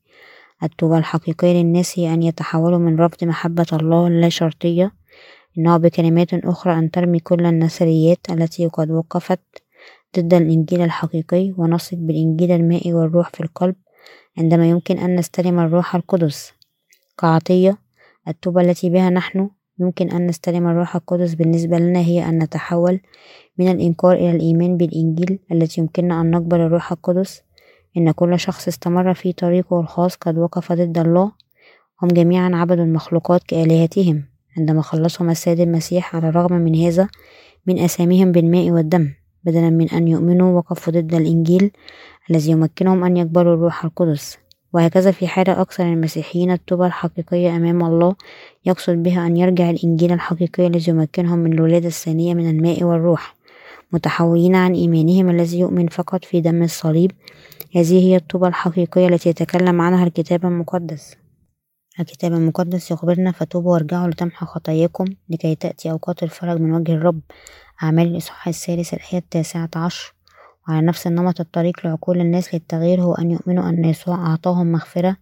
التوبة 0.64 0.98
الحقيقية 0.98 1.54
للناس 1.54 2.00
هي 2.00 2.14
أن 2.14 2.24
يتحولوا 2.24 2.80
من 2.80 3.00
رفض 3.00 3.24
محبة 3.24 3.66
الله 3.74 4.08
اللا 4.08 4.30
شرطية 4.30 4.99
إنه 5.60 5.78
بكلمات 5.78 6.34
أخرى 6.34 6.80
أن 6.80 6.92
ترمي 6.92 7.20
كل 7.20 7.46
النثريات 7.46 8.20
التي 8.30 8.68
قد 8.68 8.92
وقفت 8.92 9.40
ضد 10.18 10.34
الإنجيل 10.34 10.82
الحقيقي 10.82 11.54
ونثق 11.58 11.98
بالإنجيل 11.98 12.52
الماء 12.52 12.92
والروح 12.92 13.30
في 13.30 13.42
القلب 13.42 13.76
عندما 14.38 14.70
يمكن 14.70 14.98
أن 14.98 15.16
نستلم 15.16 15.60
الروح 15.60 15.96
القدس. 15.96 16.54
كعطية 17.18 17.78
التوبة 18.28 18.62
التي 18.62 18.90
بها 18.90 19.10
نحن 19.10 19.50
يمكن 19.80 20.10
أن 20.12 20.28
نستلم 20.28 20.68
الروح 20.68 20.96
القدس 20.96 21.34
بالنسبة 21.34 21.78
لنا 21.78 22.00
هي 22.00 22.30
أن 22.30 22.44
نتحول 22.44 23.00
من 23.58 23.72
الإنكار 23.72 24.14
إلى 24.14 24.32
الإيمان 24.32 24.78
بالإنجيل 24.78 25.40
التي 25.52 25.82
يمكننا 25.82 26.22
أن 26.22 26.32
نقبل 26.32 26.60
الروح 26.60 26.92
القدس. 26.92 27.42
إن 27.98 28.12
كل 28.12 28.40
شخص 28.40 28.68
استمر 28.68 29.14
في 29.14 29.34
طريقه 29.34 29.80
الخاص 29.80 30.16
قد 30.16 30.38
وقف 30.38 30.72
ضد 30.72 30.98
الله. 30.98 31.32
هم 32.02 32.08
جميعا 32.08 32.52
عبدوا 32.54 32.84
المخلوقات 32.84 33.44
كآلهتهم. 33.44 34.39
عندما 34.58 34.82
خلصهم 34.82 35.30
السيد 35.30 35.60
المسيح 35.60 36.16
على 36.16 36.30
الرغم 36.30 36.54
من 36.54 36.76
هذا 36.76 37.08
من 37.68 37.80
أساميهم 37.80 38.32
بالماء 38.32 38.72
والدم 38.72 39.10
بدلا 39.44 39.70
من 39.70 39.90
أن 39.90 40.08
يؤمنوا 40.08 40.58
وقفوا 40.58 40.94
ضد 40.94 41.14
الإنجيل 41.14 41.72
الذي 42.30 42.52
يمكنهم 42.52 43.04
أن 43.04 43.18
يقبلوا 43.18 43.54
الروح 43.54 43.86
القدس. 43.86 44.38
وهكذا 44.74 45.12
في 45.12 45.28
حالة 45.28 45.62
أكثر 45.62 45.84
المسيحيين 45.84 46.52
التوبة 46.52 46.88
الحقيقية 46.88 47.56
أمام 47.56 47.84
الله 47.84 48.16
يقصد 48.66 48.94
بها 49.04 49.28
أن 49.28 49.38
يرجع 49.38 49.70
الإنجيل 49.70 50.12
الحقيقي 50.12 50.68
الذي 50.68 50.92
يمكنهم 50.92 51.40
من 51.40 51.54
الولادة 51.54 51.88
الثانية 51.88 52.34
من 52.34 52.50
الماء 52.50 52.84
والروح. 52.84 53.36
متحولين 53.92 54.56
عن 54.56 54.74
إيمانهم 54.74 55.30
الذي 55.30 55.60
يؤمن 55.60 55.88
فقط 55.88 56.26
في 56.26 56.42
دم 56.42 56.64
الصليب 56.64 57.12
هذه 57.76 58.06
هي 58.06 58.16
الطوبة 58.16 58.48
الحقيقية 58.48 59.08
التي 59.08 59.30
يتكلم 59.30 59.82
عنها 59.82 60.04
الكتاب 60.04 60.46
المقدس. 60.46 61.16
الكتاب 62.00 62.34
المقدس 62.34 62.92
يخبرنا 62.92 63.32
فتوبوا 63.32 63.74
وارجعوا 63.74 64.08
لتمحى 64.08 64.46
خطاياكم 64.46 65.06
لكي 65.30 65.56
تأتي 65.56 65.92
أوقات 65.92 66.24
الفرج 66.24 66.60
من 66.62 66.74
وجه 66.74 66.92
الرب. 66.92 67.22
أعمال 67.84 68.08
الإصحاح 68.08 68.48
الثالث 68.48 68.94
الآية 68.94 69.18
التاسعة 69.18 69.70
عشر. 69.76 70.14
وعلى 70.68 70.86
نفس 70.86 71.08
النمط 71.08 71.40
الطريق 71.40 71.86
لعقول 71.86 72.22
الناس 72.22 72.54
للتغيير 72.54 73.02
هو 73.02 73.14
أن 73.14 73.32
يؤمنوا 73.32 73.70
أن 73.70 73.86
يسوع 73.86 74.16
أعطاهم 74.16 74.72
مغفرة 74.72 75.18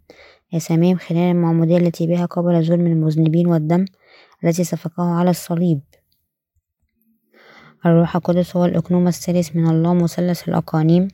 آثامهم 0.53 0.97
خلال 0.97 1.31
المعمودية 1.31 1.77
التي 1.77 2.07
بها 2.07 2.25
قبل 2.25 2.63
ظلم 2.63 2.87
المذنبين 2.87 3.47
والدم 3.47 3.85
الذي 4.43 4.63
سفكه 4.63 5.03
على 5.03 5.29
الصليب. 5.29 5.81
الروح 7.85 8.15
القدس 8.15 8.55
هو 8.55 8.65
الأقنوم 8.65 9.07
الثالث 9.07 9.55
من 9.55 9.69
الله 9.69 9.93
مثلث 9.93 10.49
الأقانيم. 10.49 11.07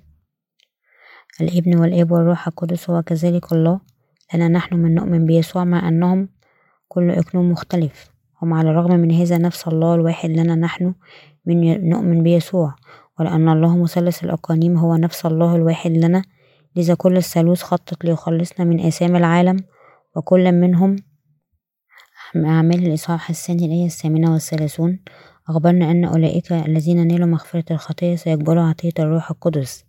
الإبن 1.41 1.77
والإب 1.77 2.11
والروح 2.11 2.47
القدس 2.47 2.89
هو 2.89 3.01
كذلك 3.01 3.53
الله. 3.53 3.92
لأن 4.33 4.51
نحن 4.51 4.75
من 4.75 4.95
نؤمن 4.95 5.25
بيسوع 5.25 5.63
مع 5.63 5.87
أنهم 5.87 6.29
كل 6.87 7.11
إقنوم 7.11 7.51
مختلف. 7.51 8.13
على 8.43 8.69
الرغم 8.69 8.99
من 8.99 9.11
هذا 9.11 9.37
نفس 9.37 9.67
الله 9.67 9.95
الواحد 9.95 10.29
لنا 10.29 10.55
نحن 10.55 10.93
من 11.45 11.89
نؤمن 11.89 12.23
بيسوع. 12.23 12.75
ولأن 13.19 13.49
الله 13.49 13.77
مثلث 13.77 14.23
الأقانيم 14.23 14.77
هو 14.77 14.95
نفس 14.95 15.25
الله 15.25 15.55
الواحد 15.55 15.91
لنا. 15.91 16.23
لذا 16.75 16.93
كل 16.93 17.17
الثالوث 17.17 17.61
خطط 17.61 18.05
ليخلصنا 18.05 18.65
من 18.65 18.79
آثام 18.79 19.15
العالم. 19.15 19.57
وكل 20.15 20.51
منهم 20.51 20.95
أعمال 22.35 22.87
الإصحاح 22.87 23.29
الثاني 23.29 23.65
الآية 23.65 23.85
الثامنة 23.85 24.33
والثلاثون. 24.33 24.99
أخبرنا 25.49 25.91
أن 25.91 26.05
أولئك 26.05 26.51
الذين 26.51 27.07
نالوا 27.07 27.27
مغفرة 27.27 27.65
الخطية 27.71 28.15
سيقبلوا 28.15 28.63
عطية 28.63 28.93
الروح 28.99 29.31
القدس. 29.31 29.85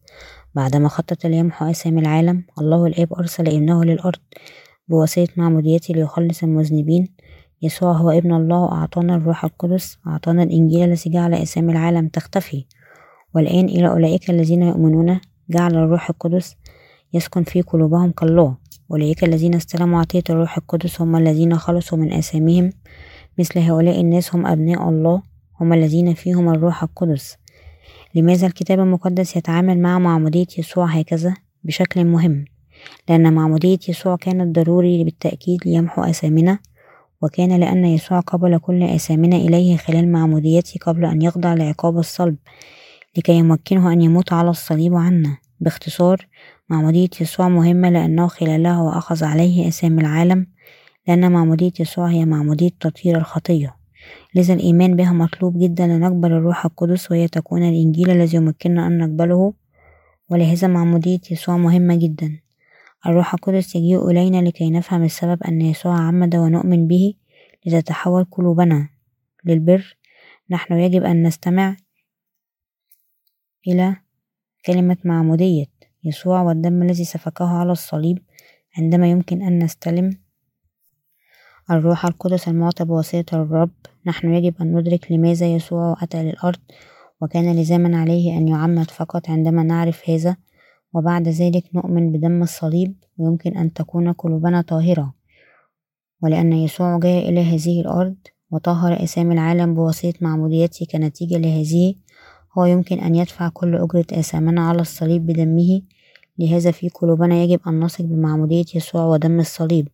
بعدما 0.55 0.89
خطط 0.89 1.27
ليمحو 1.27 1.71
آثام 1.71 1.99
العالم 1.99 2.45
الله 2.59 2.87
الآب 2.87 3.15
أرسل 3.15 3.49
ابنه 3.49 3.85
للأرض 3.85 4.19
بواسطة 4.89 5.29
معموديته 5.37 5.95
ليخلص 5.95 6.43
المذنبين. 6.43 7.09
يسوع 7.63 7.93
هو 7.93 8.11
ابن 8.11 8.35
الله 8.35 8.61
وأعطانا 8.61 9.15
الروح 9.15 9.45
القدس 9.45 9.99
أعطانا 10.07 10.43
الإنجيل 10.43 10.85
الذي 10.85 11.11
جعل 11.11 11.35
آثام 11.35 11.71
العالم 11.71 12.09
تختفي. 12.09 12.65
والآن 13.35 13.65
إلى 13.65 13.89
أولئك 13.89 14.31
الذين 14.31 14.63
يؤمنون 14.63 15.21
جعل 15.51 15.75
الروح 15.75 16.11
القدس 16.11 16.57
يسكن 17.13 17.43
في 17.43 17.63
قلوبهم 17.63 18.11
كالله 18.11 18.57
أولئك 18.91 19.25
الذين 19.25 19.55
استلموا 19.55 20.01
عطية 20.01 20.23
الروح 20.31 20.57
القدس 20.57 21.01
هم 21.01 21.17
الذين 21.17 21.59
خلصوا 21.59 21.99
من 21.99 22.13
آثامهم 22.13 22.73
مثل 23.39 23.59
هؤلاء 23.59 24.01
الناس 24.01 24.35
هم 24.35 24.47
أبناء 24.47 24.89
الله 24.89 25.23
هم 25.61 25.73
الذين 25.73 26.15
فيهم 26.15 26.49
الروح 26.49 26.83
القدس. 26.83 27.37
لماذا 28.15 28.47
الكتاب 28.47 28.81
المقدس 28.81 29.37
يتعامل 29.37 29.79
مع 29.79 29.99
معمودية 29.99 30.47
يسوع 30.59 30.87
هكذا؟ 30.87 31.35
بشكل 31.65 32.05
مهم 32.05 32.45
لأن 33.09 33.33
معمودية 33.33 33.79
يسوع 33.89 34.17
كانت 34.17 34.59
ضروري 34.59 35.05
بالتأكيد 35.05 35.61
ليمحو 35.67 36.03
آثامنا 36.03 36.59
وكان 37.23 37.61
لأن 37.61 37.85
يسوع 37.85 38.21
قبل 38.21 38.59
كل 38.59 38.83
آثامنا 38.83 39.37
إليه 39.37 39.77
خلال 39.77 40.13
معموديته 40.13 40.79
قبل 40.81 41.05
أن 41.05 41.23
يخضع 41.23 41.55
لعقاب 41.55 41.99
الصلب 41.99 42.37
لكي 43.17 43.33
يمكنه 43.33 43.93
أن 43.93 44.03
يموت 44.03 44.33
على 44.33 44.51
الصليب 44.51 44.95
عنا. 44.95 45.37
باختصار 45.61 46.27
معمودية 46.69 47.09
يسوع 47.21 47.49
مهمة 47.49 47.91
لأنه 47.91 48.27
خلالها 48.27 48.73
هو 48.73 48.89
أخذ 48.89 49.25
عليه 49.25 49.69
آثام 49.69 50.01
العالم 50.01 50.47
لأن 51.09 51.33
معمودية 51.33 51.73
يسوع 51.81 52.11
هي 52.11 52.25
معمودية 52.25 52.71
تطهير 52.81 53.19
الخطية. 53.19 53.84
لذا 54.35 54.55
الإيمان 54.55 54.97
بها 54.97 55.13
مطلوب 55.13 55.59
جدا 55.59 55.87
لنقبل 55.87 56.33
الروح 56.33 56.65
القدس 56.65 57.11
وهي 57.11 57.29
تكون 57.29 57.63
الإنجيل 57.63 58.11
الذي 58.11 58.37
يمكننا 58.37 58.87
أن 58.87 58.99
نقبله 58.99 59.55
ولهذا 60.31 60.69
معمودية 60.69 61.21
يسوع 61.31 61.57
مهمة 61.57 61.97
جدا. 61.97 62.41
الروح 63.07 63.35
القدس 63.35 63.77
يجيء 63.77 64.11
إلينا 64.11 64.37
لكي 64.49 64.71
نفهم 64.71 65.03
السبب 65.03 65.43
أن 65.43 65.61
يسوع 65.61 66.01
عمد 66.01 66.37
ونؤمن 66.37 66.87
به 66.87 67.15
لتتحول 67.67 68.25
قلوبنا 68.25 68.89
للبر. 69.45 69.97
نحن 70.51 70.75
يجب 70.75 71.05
أن 71.05 71.23
نستمع 71.23 71.77
إلى 73.69 73.97
كلمة 74.67 74.97
معمودية 75.05 75.67
يسوع 76.05 76.43
والدم 76.43 76.83
الذي 76.83 77.05
سفكه 77.05 77.49
على 77.59 77.73
الصليب 77.73 78.19
عندما 78.79 79.11
يمكن 79.11 79.43
أن 79.43 79.65
نستلم 79.65 80.11
الروح 81.71 82.07
القدس 82.07 82.49
المعطى 82.49 82.85
بواسطة 82.85 83.43
الرب. 83.43 83.71
نحن 84.07 84.35
يجب 84.35 84.55
أن 84.61 84.79
ندرك 84.79 85.13
لماذا 85.13 85.47
يسوع 85.47 85.97
أتى 86.03 86.23
للأرض 86.23 86.61
وكان 87.21 87.57
لزاما 87.57 87.99
عليه 87.99 88.39
أن 88.39 88.49
يعمد 88.49 88.91
فقط 88.91 89.31
عندما 89.31 89.63
نعرف 89.63 90.11
هذا. 90.11 90.37
وبعد 90.95 91.29
ذلك 91.29 91.65
نؤمن 91.75 92.13
بدم 92.13 92.43
الصليب 92.43 92.95
ويمكن 93.19 93.57
أن 93.57 93.73
تكون 93.73 94.13
قلوبنا 94.13 94.61
طاهرة. 94.61 95.15
ولأن 96.23 96.53
يسوع 96.53 96.99
جاء 96.99 97.29
إلى 97.29 97.41
هذه 97.41 97.81
الأرض 97.81 98.17
وطهر 98.51 99.05
آثام 99.05 99.33
العالم 99.33 99.75
بواسطة 99.75 100.15
معموديته 100.21 100.87
كنتيجة 100.93 101.39
لهذه 101.39 101.95
هو 102.59 102.65
يمكن 102.65 102.99
أن 102.99 103.15
يدفع 103.15 103.49
كل 103.49 103.77
أجرة 103.77 104.07
آثامنا 104.13 104.69
على 104.69 104.81
الصليب 104.81 105.27
بدمه. 105.27 105.83
لهذا 106.39 106.71
في 106.71 106.89
قلوبنا 106.89 107.35
يجب 107.43 107.61
أن 107.67 107.81
نثق 107.81 108.05
بمعمودية 108.05 108.65
يسوع 108.75 109.05
ودم 109.05 109.41
الصليب. 109.41 109.89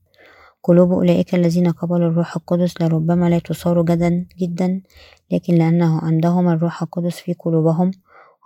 قلوب 0.62 0.92
أولئك 0.92 1.34
الذين 1.34 1.70
قبلوا 1.70 2.08
الروح 2.08 2.36
القدس 2.36 2.80
لربما 2.80 3.30
لا 3.30 3.38
تصار 3.38 3.82
جدا 3.82 4.26
جدا 4.38 4.80
لكن 5.30 5.54
لأنه 5.54 6.00
عندهم 6.00 6.48
الروح 6.48 6.82
القدس 6.82 7.16
في 7.16 7.32
قلوبهم 7.32 7.90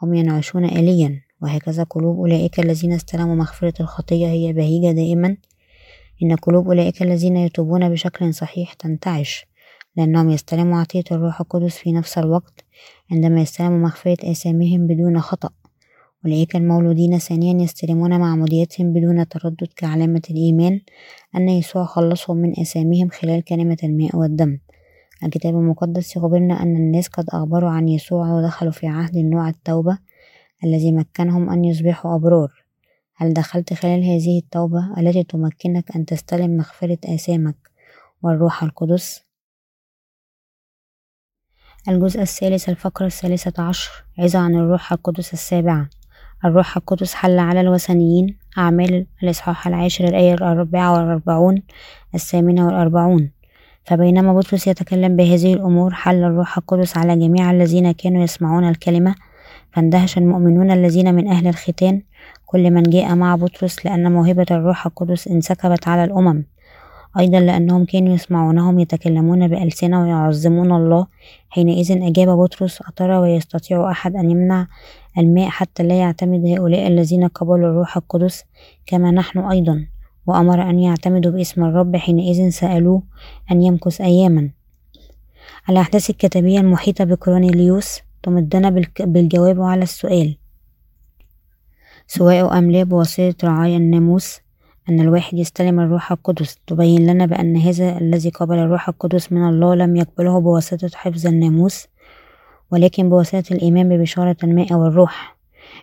هم 0.03 0.15
ينعشون 0.15 0.65
آليا. 0.65 1.21
وهكذا 1.43 1.83
قلوب 1.83 2.19
أولئك 2.19 2.61
الذين 2.61 2.93
استلموا 2.93 3.35
مغفرة 3.35 3.75
الخطية 3.81 4.27
هي 4.27 4.53
بهيجة 4.53 4.93
دائما. 4.95 5.37
إن 6.23 6.37
قلوب 6.37 6.67
أولئك 6.67 7.03
الذين 7.03 7.37
يتوبون 7.37 7.89
بشكل 7.89 8.35
صحيح 8.35 8.73
تنتعش 8.73 9.47
لأنهم 9.97 10.31
يستلموا 10.31 10.81
عطية 10.81 11.05
الروح 11.13 11.41
القدس 11.41 11.77
في 11.77 11.93
نفس 11.93 12.19
الوقت 12.19 12.65
عندما 13.11 13.41
يستلموا 13.41 13.79
مغفرة 13.79 14.31
آثامهم 14.31 14.87
بدون 14.87 15.21
خطأ. 15.21 15.51
أولئك 16.25 16.57
المولودين 16.57 17.19
ثانيا 17.19 17.63
يستلمون 17.63 18.21
معموديتهم 18.21 18.93
بدون 18.93 19.29
تردد 19.29 19.69
كعلامة 19.77 20.23
الإيمان 20.31 20.81
أن 21.37 21.49
يسوع 21.49 21.85
خلصهم 21.85 22.37
من 22.37 22.61
آثامهم 22.61 23.09
خلال 23.09 23.45
كلمة 23.45 23.77
الماء 23.85 24.17
والدم. 24.17 24.59
الكتاب 25.25 25.55
المقدس 25.55 26.17
يخبرنا 26.17 26.63
أن 26.63 26.77
الناس 26.77 27.09
قد 27.09 27.25
أخبروا 27.29 27.71
عن 27.71 27.89
يسوع 27.89 28.33
ودخلوا 28.33 28.73
في 28.73 28.87
عهد 28.87 29.17
النوع 29.17 29.49
التوبة 29.49 29.99
الذي 30.65 30.93
مكنهم 30.93 31.51
أن 31.51 31.65
يصبحوا 31.65 32.15
أبرار. 32.15 32.65
هل 33.17 33.33
دخلت 33.33 33.75
خلال 33.75 34.05
هذه 34.05 34.39
التوبة 34.39 35.01
التي 35.01 35.23
تمكنك 35.25 35.97
أن 35.97 36.07
تستلم 36.07 36.57
مغفرة 36.57 36.99
آثامك 37.05 37.57
والروح 38.23 38.63
القدس؟ 38.63 39.25
الجزء 41.89 42.23
الثالث 42.23 42.69
الفقرة 42.69 43.07
الثالثة 43.07 43.63
عشر 43.63 43.91
عظة 44.19 44.39
عن 44.39 44.55
الروح 44.55 44.93
القدس 44.93 45.33
السابعة. 45.33 45.89
الروح 46.45 46.77
القدس 46.77 47.15
حل 47.15 47.39
على 47.39 47.61
الوثنيين 47.61 48.37
أعمال 48.59 49.07
الإصحاح 49.23 49.67
العاشر 49.67 50.05
الآية 50.05 50.35
الرابعة 50.35 50.93
والأربعون 50.93 51.63
الثامنة 52.15 52.67
والأربعون. 52.67 53.31
فبينما 53.85 54.33
بطرس 54.35 54.67
يتكلم 54.67 55.17
بهذه 55.17 55.55
الأمور 55.55 55.95
حل 55.95 56.25
الروح 56.25 56.59
القدس 56.59 56.97
على 56.97 57.17
جميع 57.17 57.51
الذين 57.51 57.93
كانوا 57.93 58.23
يسمعون 58.25 58.69
الكلمة. 58.69 59.15
فاندهش 59.73 60.19
المؤمنون 60.19 60.71
الذين 60.71 61.15
من 61.15 61.29
أهل 61.29 61.47
الختان 61.47 62.03
كل 62.47 62.71
من 62.71 62.83
جاء 62.83 63.15
مع 63.15 63.37
بطرس 63.37 63.87
لأن 63.87 64.13
موهبة 64.13 64.47
الروح 64.51 64.87
القدس 64.87 65.29
انسكبت 65.29 65.89
على 65.89 66.05
الأمم. 66.05 66.45
أيضا 67.19 67.41
لأنهم 67.41 67.85
كانوا 67.85 68.15
يسمعونهم 68.15 68.79
يتكلمون 68.79 69.49
بألسنة 69.49 70.03
ويعظمون 70.03 70.73
الله. 70.73 71.07
حينئذ 71.49 72.03
أجاب 72.03 72.29
بطرس 72.39 72.83
أترى 72.83 73.17
ويستطيع 73.17 73.91
أحد 73.91 74.17
أن 74.17 74.31
يمنع 74.31 74.67
الماء 75.19 75.49
حتى 75.49 75.83
لا 75.83 75.99
يعتمد 75.99 76.47
هؤلاء 76.47 76.87
الذين 76.87 77.29
قبلوا 77.29 77.69
الروح 77.71 77.97
القدس 77.97 78.45
كما 78.87 79.11
نحن 79.11 79.39
أيضا. 79.39 79.87
وأمر 80.27 80.71
أن 80.71 80.79
يعتمدوا 80.79 81.33
باسم 81.33 81.65
الرب 81.65 81.97
حينئذ 81.97 82.49
سألوه 82.51 83.03
أن 83.53 83.63
يمكث 83.63 84.01
أياما. 84.01 84.51
الأحداث 85.69 86.11
الكتابية 86.11 86.61
المحيطة 86.61 87.05
بكرونيليوس 87.05 88.01
تمدنا 88.23 88.71
بالجواب 89.01 89.61
على 89.61 89.83
السؤال 89.83 90.37
سواء 92.07 92.59
أم 92.59 92.71
لا 92.71 92.83
بواسطة 92.83 93.35
رعايا 93.45 93.77
الناموس؟ 93.77 94.44
أن 94.89 95.01
الواحد 95.01 95.39
يستلم 95.39 95.81
الروح 95.81 96.13
القدس. 96.13 96.59
تبين 96.67 97.07
لنا 97.07 97.27
بأن 97.27 97.57
هذا 97.57 97.99
الذي 97.99 98.31
قبل 98.31 98.59
الروح 98.59 98.89
القدس 98.89 99.33
من 99.33 99.49
الله 99.49 99.75
لم 99.75 99.97
يقبله 99.97 100.39
بواسطة 100.39 100.91
حفظ 100.95 101.27
الناموس 101.27 101.87
ولكن 102.71 103.09
بواسطة 103.09 103.55
الإيمان 103.55 103.89
ببشارة 103.89 104.37
الماء 104.45 104.73
والروح. 104.73 105.37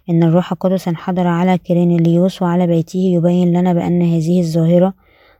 إن 0.10 0.24
الروح 0.24 0.52
القدس 0.52 0.88
انحدر 0.88 1.28
على 1.28 1.58
كيرينيليوس 1.58 2.41
وعلى 2.41 2.68
بيته 2.68 2.99
يبين 2.99 3.54
لنا 3.54 3.74
بأن 3.74 4.02
هذه 4.02 4.39
الظاهرة 4.39 4.93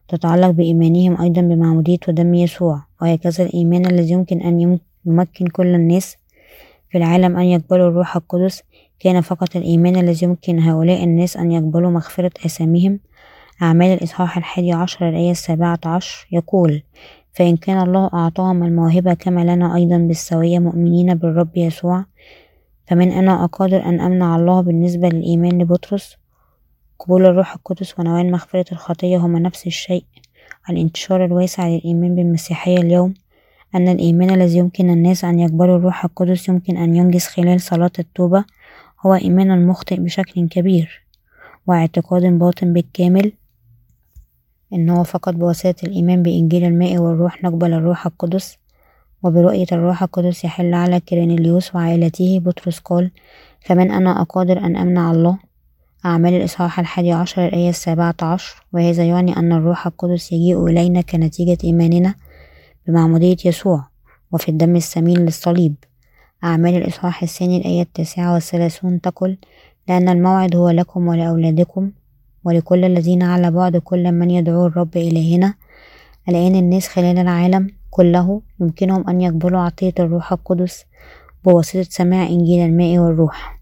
تتعلق 0.07 0.49
بإيمانهم 0.49 1.22
أيضا 1.22 1.41
بمعمودية 1.41 1.99
ودم 2.07 2.34
يسوع. 2.34 2.84
وهكذا 3.01 3.43
الإيمان 3.43 3.86
الذي 3.86 4.12
يمكن 4.12 4.41
أن 4.41 4.80
يمكن 5.05 5.47
كل 5.47 5.76
الناس 5.76 6.18
في 6.89 6.97
العالم 6.97 7.38
أن 7.38 7.45
يقبلوا 7.45 7.89
الروح 7.89 8.16
القدس 8.16 8.64
كان 8.99 9.22
فقط 9.22 9.55
الإيمان 9.55 9.95
الذي 9.95 10.26
يمكن 10.26 10.59
هؤلاء 10.59 11.03
الناس 11.03 11.38
أن 11.38 11.51
يقبلوا 11.51 11.91
مغفرة 11.91 12.32
آثامهم 12.45 12.99
أعمال 13.62 13.88
الإصحاح 13.88 14.38
الحادي 14.38 14.72
عشر 14.72 15.09
الآية 15.09 15.32
السابعة 15.32 15.80
عشر 15.86 16.28
يقول 16.32 16.84
فإن 17.34 17.57
كان 17.57 17.82
الله 17.82 18.09
أعطاهم 18.14 18.64
الموهبة 18.64 19.14
كما 19.14 19.55
لنا 19.55 19.76
أيضا 19.76 19.97
بالسوية 19.97 20.59
مؤمنين 20.59 21.14
بالرب 21.14 21.57
يسوع 21.57 22.05
فمن 22.88 23.12
أنا 23.12 23.43
أقادر 23.43 23.86
أن 23.86 24.01
أمنع 24.01 24.36
الله 24.36 24.62
بالنسبة 24.62 25.09
للإيمان 25.09 25.62
لبطرس؟ 25.62 26.18
قبول 26.99 27.26
الروح 27.26 27.53
القدس 27.53 27.99
ونوال 27.99 28.32
مغفرة 28.32 28.66
الخطية 28.72 29.18
هما 29.18 29.39
نفس 29.39 29.68
الشيء. 29.68 30.05
الانتشار 30.70 31.26
الواسع 31.26 31.68
للإيمان 31.68 32.16
بالمسيحية 32.16 32.78
اليوم 32.78 33.14
أن 33.76 33.88
الإيمان 33.88 34.30
الذي 34.30 34.57
يمكن 34.57 34.89
الناس 34.89 35.26
أن 35.26 35.39
يقبلوا 35.39 35.78
الروح 35.78 36.05
القدس 36.05 36.49
يمكن 36.49 36.78
أن 36.78 36.95
ينجز 36.95 37.26
خلال 37.26 37.62
صلاة 37.62 37.91
التوبة 37.99 38.45
هو 39.05 39.16
إيمان 39.16 39.68
مخطئ 39.68 39.99
بشكل 39.99 40.47
كبير 40.47 41.01
واعتقاد 41.68 42.26
باطن 42.26 42.74
بالكامل 42.74 43.32
إنه 44.74 45.03
فقط 45.03 45.34
بواسطة 45.34 45.76
الإيمان 45.84 46.24
بإنجيل 46.24 46.63
الماء 46.63 46.97
والروح 46.97 47.43
نقبل 47.43 47.74
الروح 47.74 48.05
القدس 48.05 48.57
وبرؤية 49.24 49.65
الروح 49.72 50.03
القدس 50.03 50.43
يحل 50.43 50.74
على 50.74 50.99
كيرينيليوس 50.99 51.76
وعائلته 51.76 52.39
بطرس 52.39 52.80
قال 52.80 53.11
فمن 53.65 53.91
أنا 53.91 54.22
أقادر 54.22 54.57
أن 54.59 54.76
أمنع 54.76 55.11
الله؟ 55.11 55.38
أعمال 56.05 56.34
الإصحاح 56.34 56.80
الحادي 56.80 57.11
عشر 57.11 57.47
الآية 57.47 57.69
السابعة 57.69 58.15
عشر 58.22 58.63
وهذا 58.74 59.03
يعني 59.03 59.38
أن 59.38 59.53
الروح 59.53 59.88
القدس 59.88 60.32
يجيء 60.32 60.65
إلينا 60.67 61.01
كنتيجة 61.01 61.57
إيماننا 61.63 62.15
بمعمودية 62.88 63.38
يسوع 63.45 63.88
وفي 64.32 64.49
الدم 64.49 64.76
الثمين 64.76 65.17
للصليب. 65.17 65.76
أعمال 66.43 66.76
الإصحاح 66.76 67.24
الثاني 67.24 67.57
الآية 67.57 67.82
التاسعة 67.82 68.34
والثلاثون 68.34 69.01
تقول 69.01 69.38
لأن 69.88 70.09
الموعد 70.09 70.55
هو 70.55 70.69
لكم 70.69 71.07
ولأولادكم 71.07 71.91
ولكل 72.43 72.85
الذين 72.85 73.23
على 73.23 73.51
بعد 73.51 73.77
كل 73.77 74.11
من 74.11 74.31
يدعو 74.31 74.65
الرب 74.67 74.97
إلهنا 74.97 75.53
الآن 76.29 76.55
الناس 76.55 76.87
خلال 76.87 77.17
العالم 77.17 77.69
كله 77.89 78.41
يمكنهم 78.61 79.09
أن 79.09 79.21
يقبلوا 79.21 79.59
عطية 79.59 79.93
الروح 79.99 80.31
القدس 80.31 80.85
بواسطة 81.43 81.83
سماع 81.83 82.27
إنجيل 82.27 82.65
الماء 82.65 82.97
والروح. 82.97 83.61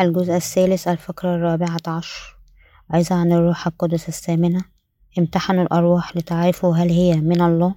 الجزء 0.00 0.36
الثالث 0.36 0.88
الفقرة 0.88 1.34
الرابعة 1.34 1.80
عشر. 1.86 2.36
عظة 2.90 3.14
عن 3.14 3.32
الروح 3.32 3.66
القدس 3.66 4.08
الثامنة. 4.08 4.64
امتحنوا 5.18 5.62
الأرواح 5.62 6.16
لتعرفوا 6.16 6.76
هل 6.76 6.88
هي 6.90 7.14
من 7.16 7.40
الله. 7.40 7.74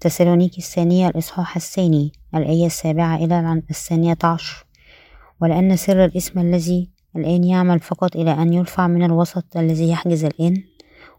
تسالونيكي 0.00 0.58
الثانية 0.58 1.08
الإصحاح 1.08 1.56
الثاني 1.56 2.12
الآية 2.34 2.66
السابعة 2.66 3.16
إلى 3.16 3.62
الثانية 3.70 4.18
عشر. 4.24 4.66
ولأن 5.40 5.76
سر 5.76 6.04
الاسم 6.04 6.40
الذي 6.40 6.90
الآن 7.16 7.44
يعمل 7.44 7.80
فقط 7.80 8.16
إلى 8.16 8.32
أن 8.32 8.52
يرفع 8.52 8.86
من 8.86 9.02
الوسط 9.02 9.56
الذي 9.56 9.90
يحجز 9.90 10.24
الآن 10.24 10.62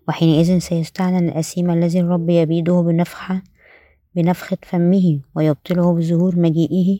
وحينئذ 0.07 0.59
سيستعلن 0.59 1.29
الأسيم 1.29 1.71
الذي 1.71 1.99
الرب 1.99 2.29
يبيده 2.29 2.81
بنفخة 2.81 3.41
بنفخة 4.15 4.57
فمه 4.63 5.19
ويبطله 5.35 5.93
بظهور 5.93 6.39
مجيئه 6.39 6.99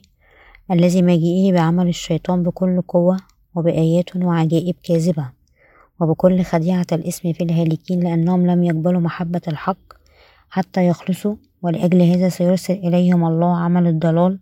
الذي 0.70 1.02
مجيئه 1.02 1.52
بعمل 1.52 1.88
الشيطان 1.88 2.42
بكل 2.42 2.82
قوة 2.82 3.16
وبآيات 3.54 4.16
وعجائب 4.16 4.74
كاذبة 4.82 5.30
وبكل 6.00 6.42
خديعة 6.42 6.86
الإسم 6.92 7.32
في 7.32 7.44
الهالكين 7.44 8.00
لأنهم 8.00 8.46
لم 8.46 8.64
يقبلوا 8.64 9.00
محبة 9.00 9.40
الحق 9.48 9.92
حتى 10.50 10.86
يخلصوا 10.86 11.36
ولأجل 11.62 12.02
هذا 12.02 12.28
سيرسل 12.28 12.74
إليهم 12.74 13.24
الله 13.24 13.56
عمل 13.56 13.86
الضلال 13.86 14.38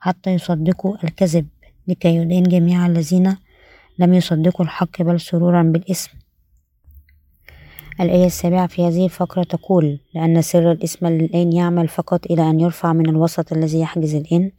حتى 0.00 0.30
يصدقوا 0.30 0.96
الكذب 1.04 1.46
لكي 1.88 2.16
يدين 2.16 2.42
جميع 2.42 2.86
الذين 2.86 3.36
لم 3.98 4.14
يصدقوا 4.14 4.64
الحق 4.64 5.02
بل 5.02 5.20
سرورا 5.20 5.62
بالإسم. 5.62 6.10
الآية 8.00 8.26
السابعة 8.26 8.66
في 8.66 8.86
هذه 8.86 9.04
الفقرة 9.04 9.42
تقول 9.42 9.98
لأن 10.14 10.42
سر 10.42 10.72
الإسم 10.72 11.06
الآن 11.06 11.52
يعمل 11.52 11.88
فقط 11.88 12.26
إلى 12.26 12.50
أن 12.50 12.60
يرفع 12.60 12.92
من 12.92 13.08
الوسط 13.08 13.52
الذي 13.52 13.80
يحجز 13.80 14.14
الآن. 14.14 14.50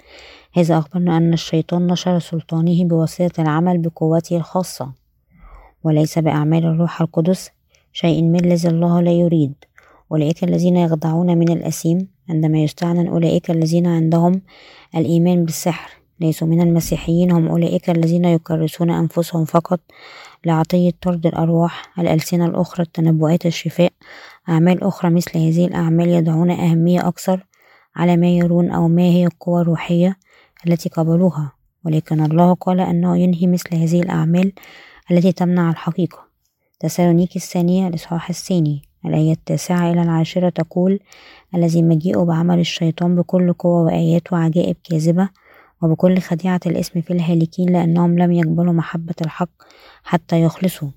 هذا 0.54 0.78
أخبرنا 0.78 1.18
أن 1.18 1.34
الشيطان 1.34 1.88
نشر 1.88 2.20
سلطانه 2.20 2.86
بواسطة 2.86 3.42
العمل 3.42 3.78
بقوته 3.78 4.38
الخاصة 4.38 4.92
وليس 5.84 6.20
بأعمال 6.20 6.66
الروح 6.66 7.02
القدس 7.02 7.50
شيء 7.94 8.22
من 8.22 8.46
الذي 8.46 8.68
الله 8.68 9.02
لا 9.02 9.12
يريد. 9.12 9.54
أولئك 10.12 10.44
الذين 10.44 10.78
يخضعون 10.78 11.38
من 11.38 11.50
الأسيم 11.50 12.08
عندما 12.30 12.60
يستعلن 12.60 13.08
أولئك 13.08 13.52
الذين 13.52 13.88
عندهم 13.88 14.42
الإيمان 14.96 15.46
بالسحر. 15.46 15.99
ليسوا 16.20 16.48
من 16.48 16.62
المسيحيين 16.62 17.32
هم 17.32 17.48
أولئك 17.48 17.90
الذين 17.90 18.26
يكرسون 18.26 18.90
أنفسهم 18.90 19.46
فقط 19.46 19.80
لعطية 20.46 20.92
طرد 21.02 21.26
الأرواح 21.28 22.00
الألسنة 22.00 22.46
الأخرى 22.46 22.84
التنبؤات 22.84 23.46
الشفاء. 23.46 23.92
أعمال 24.50 24.84
أخرى 24.84 25.12
مثل 25.12 25.38
هذه 25.38 25.66
الأعمال 25.66 26.10
يضعون 26.10 26.52
أهمية 26.52 27.08
أكثر 27.08 27.46
على 27.96 28.18
ما 28.18 28.28
يرون 28.28 28.72
أو 28.72 28.88
ما 28.88 29.02
هي 29.02 29.26
القوى 29.26 29.62
الروحية 29.62 30.18
التي 30.68 30.90
قبلوها 30.90 31.52
ولكن 31.86 32.26
الله 32.26 32.54
قال 32.54 32.80
أنه 32.80 33.18
ينهي 33.18 33.48
مثل 33.48 33.76
هذه 33.76 34.02
الأعمال 34.02 34.52
التي 35.12 35.32
تمنع 35.32 35.70
الحقيقة. 35.70 36.30
تسالونيكي 36.80 37.40
الثانية 37.40 37.88
الإصحاح 37.88 38.30
الثاني 38.30 38.82
الآية 39.06 39.32
التاسعة 39.32 39.92
إلى 39.92 40.02
العاشرة 40.02 40.50
تقول 40.50 41.00
الذي 41.56 41.82
مجيء 41.82 42.24
بعمل 42.24 42.60
الشيطان 42.60 43.16
بكل 43.16 43.54
قوة 43.54 43.84
وآيات 43.84 44.34
وعجائب 44.34 44.76
كاذبة 44.84 45.30
وبكل 45.82 46.20
خديعة 46.20 46.60
الاسم 46.66 47.02
في 47.02 47.14
الهالكين 47.14 47.70
لأنهم 47.70 48.20
لم 48.20 48.32
يقبلوا 48.32 48.74
محبة 48.74 49.16
الحق 49.22 49.50
حتى 50.04 50.42
يخلصوا. 50.42 50.90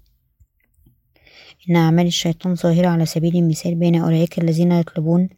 إن 1.70 1.76
أعمال 1.76 2.06
الشيطان 2.06 2.54
ظاهرة 2.54 2.88
على 2.88 3.06
سبيل 3.06 3.36
المثال 3.36 3.74
بين 3.74 3.96
أولئك 3.96 4.38
الذين 4.38 4.72
يطلبون 4.72 5.28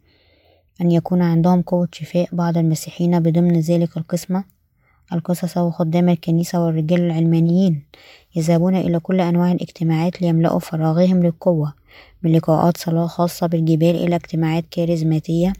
أن 0.81 0.91
يكون 0.91 1.21
عندهم 1.21 1.61
قوة 1.61 1.87
شفاء 1.91 2.29
بعض 2.31 2.57
المسيحيين 2.57 3.19
بضمن 3.19 3.59
ذلك 3.59 3.97
القسمة. 3.97 4.55
القصص 5.13 5.57
وخدام 5.57 6.09
الكنيسة 6.09 6.65
والرجال 6.65 7.01
العلمانيين 7.01 7.85
يذهبون 8.35 8.75
إلى 8.75 8.99
كل 8.99 9.21
أنواع 9.21 9.51
الاجتماعات 9.51 10.21
ليملأوا 10.21 10.59
فراغهم 10.59 11.23
للقوة 11.23 11.73
من 12.23 12.31
لقاءات 12.31 12.77
صلاة 12.77 13.07
خاصة 13.07 13.47
بالجبال 13.47 13.95
إلى 13.95 14.15
اجتماعات 14.15 14.65
كاريزماتية 14.71 15.53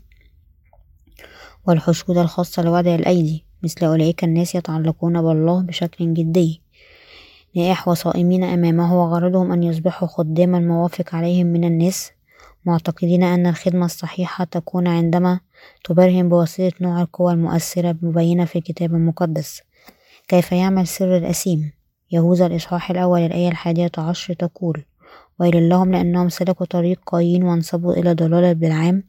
والحشود 1.67 2.17
الخاصة 2.17 2.63
لوضع 2.63 2.95
الأيدي. 2.95 3.45
مثل 3.65 3.85
أولئك 3.85 4.23
الناس 4.23 4.55
يتعلقون 4.55 5.21
بالله 5.21 5.61
بشكل 5.61 6.13
جدي. 6.13 6.61
نائح 7.55 7.87
وصائمين 7.87 8.43
أمامه 8.43 9.01
وغرضهم 9.01 9.51
أن 9.51 9.63
يصبحوا 9.63 10.07
خداما 10.07 10.59
موافق 10.59 11.15
عليهم 11.15 11.47
من 11.47 11.63
الناس. 11.63 12.11
معتقدين 12.65 13.23
أن 13.23 13.47
الخدمة 13.47 13.85
الصحيحة 13.85 14.43
تكون 14.43 14.87
عندما 14.87 15.39
تبرهن 15.83 16.29
بواسطة 16.29 16.71
نوع 16.81 17.01
القوى 17.01 17.33
المؤثرة 17.33 17.91
المبينة 17.91 18.45
في 18.45 18.57
الكتاب 18.57 18.93
المقدس. 18.95 19.61
كيف 20.27 20.51
يعمل 20.51 20.87
سر 20.87 21.17
الأسيم؟ 21.17 21.71
يهوذا 22.11 22.45
الإصحاح 22.45 22.91
الأول 22.91 23.19
الآية 23.19 23.49
الحادية 23.49 23.91
عشر 23.97 24.33
تقول 24.33 24.85
ويل 25.39 25.69
لهم 25.69 25.91
لأنهم 25.91 26.29
سلكوا 26.29 26.65
طريق 26.65 26.99
قايين 27.05 27.43
وانصبوا 27.43 27.93
إلى 27.93 28.13
ضلالة 28.13 28.53
بالعام 28.53 29.03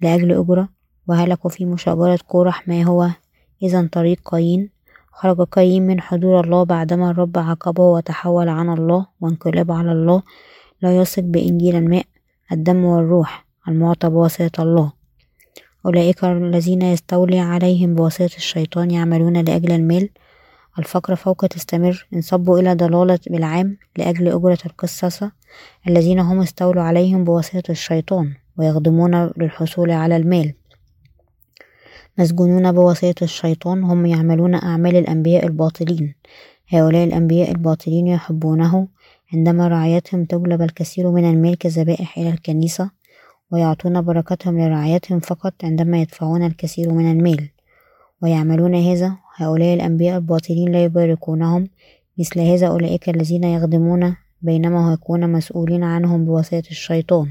لأجل 0.00 0.32
أجرة 0.32 0.68
وهلكوا 1.08 1.50
في 1.50 1.64
مشاجرة 1.64 2.18
كورح 2.28 2.68
ما 2.68 2.82
هو 2.82 3.10
إذا 3.62 3.88
طريق 3.92 4.20
قايين. 4.24 4.70
خرج 5.12 5.40
قايين 5.40 5.86
من 5.86 6.00
حضور 6.00 6.44
الله 6.44 6.62
بعدما 6.62 7.10
الرب 7.10 7.38
عاقبه 7.38 7.82
وتحول 7.82 8.48
عن 8.48 8.68
الله 8.68 9.06
وانقلاب 9.20 9.72
على 9.72 9.92
الله. 9.92 10.22
لا 10.82 10.96
يثق 10.96 11.22
بإنجيل 11.22 11.76
الماء 11.76 12.04
الدم 12.52 12.84
والروح 12.84 13.46
المعطى 13.68 14.08
بواسطة 14.08 14.62
الله. 14.62 14.92
أولئك 15.86 16.24
الذين 16.24 16.82
يستولي 16.82 17.38
عليهم 17.38 17.94
بواسطة 17.94 18.36
الشيطان 18.36 18.90
يعملون 18.90 19.36
لأجل 19.36 19.72
المال. 19.72 20.08
الفقرة 20.78 21.14
فوق 21.14 21.46
تستمر. 21.46 22.06
انصبوا 22.14 22.58
إلى 22.58 22.74
ضلالة 22.74 23.18
بالعام 23.26 23.76
لأجل 23.96 24.28
أجرة 24.28 24.58
القصصة. 24.66 25.32
الذين 25.88 26.18
هم 26.18 26.40
استولوا 26.40 26.82
عليهم 26.82 27.24
بواسطة 27.24 27.70
الشيطان 27.70 28.34
ويخدمون 28.58 29.30
للحصول 29.36 29.90
على 29.90 30.16
المال. 30.16 30.54
مسجونون 32.18 32.72
بواسطة 32.72 33.24
الشيطان 33.24 33.82
هم 33.84 34.06
يعملون 34.06 34.54
أعمال 34.54 34.96
الأنبياء 34.96 35.46
الباطلين. 35.46 36.14
هؤلاء 36.68 37.04
الأنبياء 37.04 37.50
الباطلين 37.50 38.06
يحبونه 38.06 38.88
عندما 39.34 39.68
رعايتهم 39.68 40.24
تجلب 40.24 40.62
الكثير 40.62 41.10
من 41.10 41.30
المال 41.30 41.58
كذبائح 41.58 42.18
إلى 42.18 42.28
الكنيسة 42.30 42.90
ويعطون 43.50 44.00
بركتهم 44.02 44.60
لرعايتهم 44.60 45.20
فقط 45.20 45.54
عندما 45.64 46.00
يدفعون 46.00 46.46
الكثير 46.46 46.92
من 46.92 47.10
المال. 47.12 47.48
ويعملون 48.22 48.74
هذا 48.74 49.16
هؤلاء 49.36 49.74
الأنبياء 49.74 50.16
الباطلين 50.16 50.72
لا 50.72 50.84
يباركونهم 50.84 51.68
مثل 52.18 52.40
هذا 52.40 52.66
أولئك 52.66 53.08
الذين 53.08 53.44
يخدمون 53.44 54.16
بينما 54.42 54.92
يكون 54.92 55.32
مسؤولين 55.32 55.84
عنهم 55.84 56.24
بواسطة 56.24 56.62
الشيطان. 56.70 57.26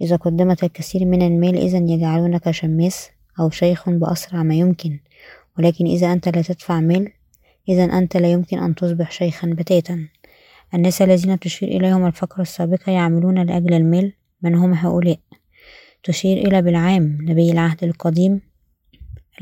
إذا 0.00 0.16
قدمت 0.16 0.64
الكثير 0.64 1.04
من 1.04 1.22
المال 1.22 1.56
إذا 1.56 1.78
يجعلونك 1.78 2.50
شماس 2.50 3.10
أو 3.40 3.50
شيخ 3.50 3.88
بأسرع 3.88 4.42
ما 4.42 4.54
يمكن. 4.54 4.98
ولكن 5.58 5.86
إذا 5.86 6.12
أنت 6.12 6.28
لا 6.28 6.42
تدفع 6.42 6.80
مال 6.80 7.12
إذا 7.68 7.84
أنت 7.84 8.16
لا 8.16 8.32
يمكن 8.32 8.58
أن 8.58 8.74
تصبح 8.74 9.10
شيخا 9.10 9.46
بتاتا. 9.48 10.08
الناس 10.74 11.02
الذين 11.02 11.38
تشير 11.38 11.68
إليهم 11.68 12.06
الفقرة 12.06 12.42
السابقة 12.42 12.92
يعملون 12.92 13.42
لأجل 13.42 13.74
المال 13.74 14.12
من 14.42 14.54
هم 14.54 14.74
هؤلاء؟ 14.74 15.18
تشير 16.02 16.36
إلى 16.36 16.62
بالعام 16.62 17.18
نبي 17.20 17.50
العهد 17.50 17.84
القديم 17.84 18.40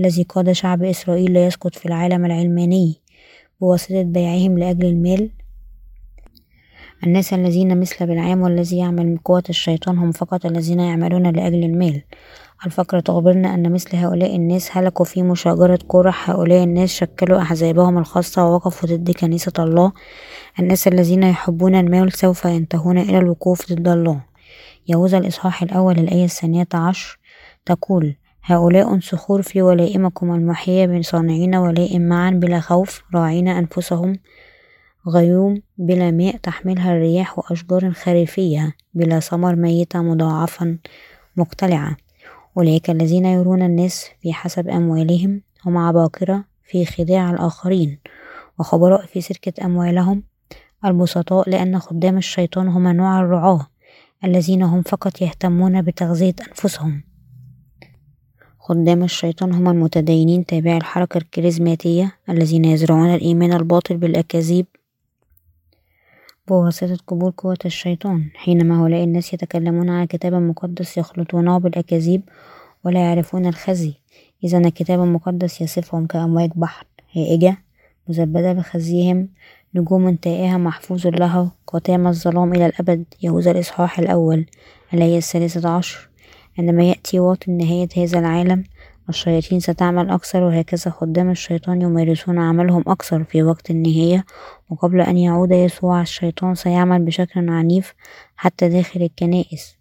الذي 0.01 0.23
قاد 0.23 0.53
شعب 0.53 0.83
إسرائيل 0.83 1.33
ليسقط 1.33 1.75
في 1.75 1.87
العالم 1.87 2.25
العلماني 2.25 3.01
بواسطة 3.61 4.03
بيعهم 4.03 4.59
لأجل 4.59 4.87
المال. 4.87 5.31
الناس 7.05 7.33
الذين 7.33 7.81
مثل 7.81 8.07
بالعام 8.07 8.41
والذي 8.41 8.79
يعمل 8.79 9.07
من 9.07 9.17
قوة 9.17 9.43
الشيطان 9.51 9.99
هم 9.99 10.13
فقط 10.13 10.47
الذين 10.47 10.81
يعملون 10.81 11.23
لأجل 11.23 11.65
المال. 11.65 12.03
الفقرة 12.67 13.01
تخبرنا 13.01 13.55
أن 13.55 13.73
مثل 13.73 13.97
هؤلاء 13.97 14.37
الناس 14.37 14.77
هلكوا 14.77 15.05
في 15.05 15.23
مشاجرة 15.23 15.79
قرح 15.89 16.31
هؤلاء 16.31 16.65
الناس 16.65 16.91
شكلوا 16.91 17.43
أحزابهم 17.43 17.99
الخاصة 17.99 18.47
ووقفوا 18.47 18.89
ضد 18.89 19.11
كنيسة 19.11 19.53
الله. 19.59 19.93
الناس 20.59 20.89
الذين 20.89 21.23
يحبون 21.23 21.75
المال 21.75 22.13
سوف 22.13 22.45
ينتهون 22.45 22.99
إلى 22.99 23.19
الوقوف 23.19 23.73
ضد 23.73 23.89
الله. 23.89 24.21
يهوذا 24.89 25.19
الإصحاح 25.19 25.63
الأول 25.63 25.99
الآية 25.99 26.25
الثانية 26.25 26.69
عشر 26.75 27.19
تقول 27.67 28.17
هؤلاء 28.45 29.01
صخور 29.01 29.43
في 29.43 29.63
ولائمكم 29.63 30.35
المحية 30.35 31.01
صانعين 31.03 31.55
ولائم 31.55 32.03
معا 32.03 32.31
بلا 32.31 32.61
خوف 32.61 33.03
راعين 33.15 33.49
أنفسهم 33.49 34.19
غيوم 35.09 35.63
بلا 35.79 36.11
ماء 36.11 36.37
تحملها 36.37 36.93
الرياح 36.93 37.39
وأشجار 37.39 37.91
خريفية 37.93 38.75
بلا 38.95 39.21
ثمر 39.21 39.57
ميتة 39.57 40.03
مضاعفا 40.03 40.79
مقتلعة. 41.37 42.08
أولئك 42.59 42.91
الذين 42.91 43.27
يرون 43.27 43.63
الناس 43.63 44.07
في 44.23 44.33
حسب 44.33 44.69
أموالهم 44.69 45.43
هم 45.67 45.77
عباقرة 45.77 46.45
في 46.65 46.85
خداع 46.85 47.31
الآخرين 47.31 47.99
وخبراء 48.59 49.07
في 49.07 49.21
سرقة 49.21 49.53
أموالهم 49.65 50.23
البسطاء 50.85 51.51
لأن 51.51 51.79
خدام 51.79 52.19
الشيطان 52.19 52.69
هم 52.69 52.89
نوع 52.89 53.21
الرعاة 53.21 53.67
الذين 54.25 54.63
هم 54.63 54.83
فقط 54.83 55.23
يهتمون 55.23 55.83
بتغذية 55.83 56.35
أنفسهم. 56.49 57.03
خدام 58.59 59.03
الشيطان 59.03 59.53
هم 59.53 59.69
المتدينين 59.69 60.47
تابعي 60.47 60.77
الحركة 60.77 61.19
الكاريزماتية 61.19 62.13
الذين 62.29 62.65
يزرعون 62.65 63.15
الإيمان 63.15 63.53
الباطل 63.53 63.97
بالأكاذيب 63.97 64.67
بواسطة 66.49 66.97
قبول 67.07 67.31
قوة 67.31 67.59
الشيطان 67.65 68.31
حينما 68.35 68.83
هؤلاء 68.83 69.05
الناس 69.05 69.35
يتكلمون 69.35 69.91
عن 69.91 70.03
الكتاب 70.03 70.35
المقدس 70.35 70.99
يخلطونه 70.99 71.59
بالأكاذيب 71.59 72.23
ولا 72.85 73.01
يعرفون 73.01 73.47
الخزي. 73.47 73.95
إذا 74.45 74.59
الكتاب 74.59 75.03
المقدس 75.03 75.61
يصفهم 75.61 76.07
كأمواج 76.07 76.51
بحر 76.57 76.87
هائجة 77.17 77.57
مزبدة 78.09 78.53
بخزيهم 78.53 79.29
نجوم 79.75 80.15
تائهة 80.15 80.57
محفوظ 80.57 81.07
له 81.07 81.51
قاتم 81.67 82.07
الظلام 82.07 82.55
إلى 82.55 82.67
الأبد 82.67 83.05
يهوذا 83.23 83.51
الإصحاح 83.51 83.99
الأول 83.99 84.47
الآية 84.95 85.19
الثالثة 85.19 85.69
عشر. 85.69 86.09
عندما 86.59 86.85
يأتي 86.85 87.21
واطن 87.21 87.53
نهاية 87.53 87.89
هذا 87.97 88.19
العالم 88.19 88.65
الشياطين 89.09 89.61
ستعمل 89.61 90.11
أكثر 90.11 90.43
وهكذا 90.43 90.91
خدام 90.91 91.31
الشيطان 91.31 91.83
يمارسون 91.83 92.39
عملهم 92.39 92.85
أكثر 92.87 93.25
في 93.25 93.43
وقت 93.43 93.71
النهاية. 93.71 94.25
وقبل 94.71 95.01
أن 95.01 95.17
يعود 95.19 95.53
يسوع 95.53 96.01
الشيطان 96.03 96.55
سيعمل 96.55 97.05
بشكل 97.05 97.51
عنيف 97.51 97.95
حتى 98.37 98.69
داخل 98.69 99.03
الكنائس. 99.03 99.77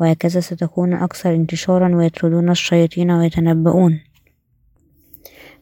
وهكذا 0.00 0.40
ستكون 0.40 0.94
أكثر 0.94 1.34
انتشارا 1.34 1.96
ويطردون 1.96 2.50
الشياطين 2.50 3.10
ويتنبؤون. 3.10 4.00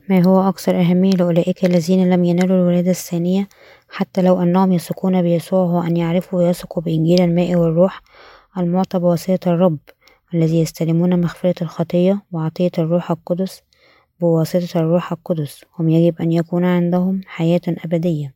ما 0.09 0.25
هو 0.27 0.49
أكثر 0.49 0.81
أهمية 0.81 1.13
لأولئك 1.13 1.65
الذين 1.65 2.11
لم 2.11 2.25
ينالوا 2.25 2.57
الولادة 2.57 2.91
الثانية؟ 2.91 3.49
حتى 3.89 4.23
لو 4.23 4.43
أنهم 4.43 4.73
يثقون 4.73 5.23
بيسوع 5.23 5.61
هو 5.61 5.83
أن 5.83 5.97
يعرفوا 5.97 6.39
ويثقوا 6.39 6.83
بإنجيل 6.83 7.21
الماء 7.21 7.55
والروح 7.55 8.03
المعطى 8.59 8.99
بواسطة 8.99 9.51
الرب. 9.53 9.79
الذي 10.35 10.61
يستلمون 10.61 11.21
مغفرة 11.21 11.55
الخطية 11.63 12.23
وعطية 12.33 12.71
الروح 12.79 13.11
القدس 13.11 13.63
بواسطة 14.21 14.81
الروح 14.81 15.13
القدس 15.13 15.65
هم 15.79 15.89
يجب 15.89 16.21
أن 16.21 16.33
يكون 16.33 16.65
عندهم 16.65 17.21
حياة 17.27 17.61
أبدية. 17.69 18.35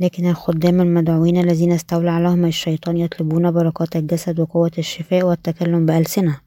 لكن 0.00 0.26
الخدام 0.26 0.80
المدعوين 0.80 1.36
الذين 1.36 1.72
استولى 1.72 2.10
عليهم 2.10 2.44
الشيطان 2.44 2.96
يطلبون 2.96 3.50
بركات 3.50 3.96
الجسد 3.96 4.40
وقوة 4.40 4.70
الشفاء 4.78 5.22
والتكلم 5.22 5.86
بألسنة 5.86 6.40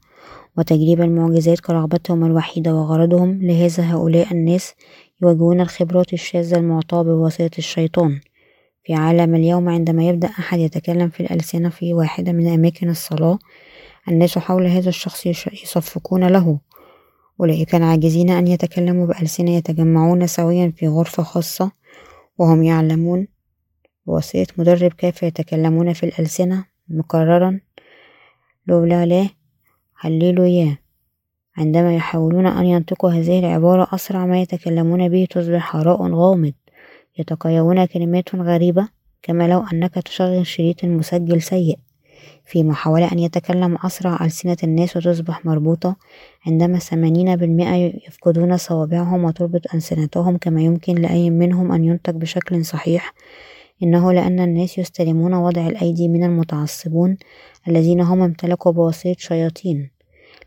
وتجريب 0.58 1.00
المعجزات 1.00 1.60
كرغبتهم 1.60 2.24
الوحيدة 2.24 2.74
وغرضهم 2.74 3.42
لهذا 3.42 3.82
هؤلاء 3.82 4.32
الناس 4.32 4.74
يواجهون 5.22 5.60
الخبرات 5.60 6.12
الشاذة 6.12 6.56
المعطاة 6.56 7.02
بواسطة 7.02 7.50
الشيطان. 7.58 8.20
في 8.84 8.94
عالم 8.94 9.34
اليوم 9.34 9.68
عندما 9.68 10.08
يبدأ 10.08 10.28
أحد 10.28 10.58
يتكلم 10.58 11.08
في 11.08 11.20
الألسنة 11.20 11.68
في 11.68 11.94
واحدة 11.94 12.32
من 12.32 12.54
أماكن 12.54 12.90
الصلاة 12.90 13.38
الناس 14.08 14.38
حول 14.38 14.66
هذا 14.66 14.88
الشخص 14.88 15.26
يصفقون 15.62 16.28
له. 16.28 16.58
أولئك 17.40 17.74
العاجزين 17.74 18.30
أن 18.30 18.46
يتكلموا 18.46 19.06
بألسنة 19.06 19.50
يتجمعون 19.50 20.26
سويا 20.26 20.72
في 20.76 20.88
غرفة 20.88 21.22
خاصة 21.22 21.70
وهم 22.38 22.62
يعلمون 22.62 23.28
بواسطة 24.06 24.46
مدرب 24.58 24.92
كيف 24.92 25.22
يتكلمون 25.22 25.92
في 25.92 26.06
الألسنة. 26.06 26.64
مكررا 26.88 27.60
لولا 28.66 29.06
لا 29.06 29.28
هللويا. 30.00 30.78
عندما 31.56 31.96
يحاولون 31.96 32.46
أن 32.46 32.66
ينطقوا 32.66 33.10
هذه 33.10 33.38
العبارة 33.38 33.88
أسرع 33.92 34.26
ما 34.26 34.40
يتكلمون 34.40 35.08
به 35.08 35.26
تصبح 35.30 35.76
هراء 35.76 36.12
غامض. 36.12 36.52
يتقيؤون 37.18 37.84
كلمات 37.84 38.34
غريبة 38.34 38.88
كما 39.22 39.48
لو 39.48 39.64
أنك 39.72 39.94
تشغل 39.94 40.46
شريط 40.46 40.84
مسجل 40.84 41.42
سيء. 41.42 41.78
في 42.44 42.62
محاولة 42.62 43.12
أن 43.12 43.18
يتكلم 43.18 43.78
أسرع 43.84 44.24
ألسنة 44.24 44.56
الناس 44.64 44.96
وتصبح 44.96 45.46
مربوطة. 45.46 45.96
عندما 46.46 46.78
ثمانين 46.78 47.36
بالمئة 47.36 47.92
يفقدون 48.08 48.56
صوابعهم 48.56 49.24
وتربط 49.24 49.74
ألسنتهم 49.74 50.36
كما 50.36 50.62
يمكن 50.62 50.94
لأي 50.94 51.30
منهم 51.30 51.72
أن 51.72 51.84
ينطق 51.84 52.12
بشكل 52.12 52.64
صحيح. 52.64 53.14
إنه 53.82 54.12
لأن 54.12 54.40
الناس 54.40 54.78
يستلمون 54.78 55.34
وضع 55.34 55.66
الأيدي 55.66 56.08
من 56.08 56.24
المتعصبون 56.24 57.16
الذين 57.68 58.00
هم 58.00 58.22
امتلكوا 58.22 58.72
بواسطة 58.72 59.14
شياطين. 59.18 59.90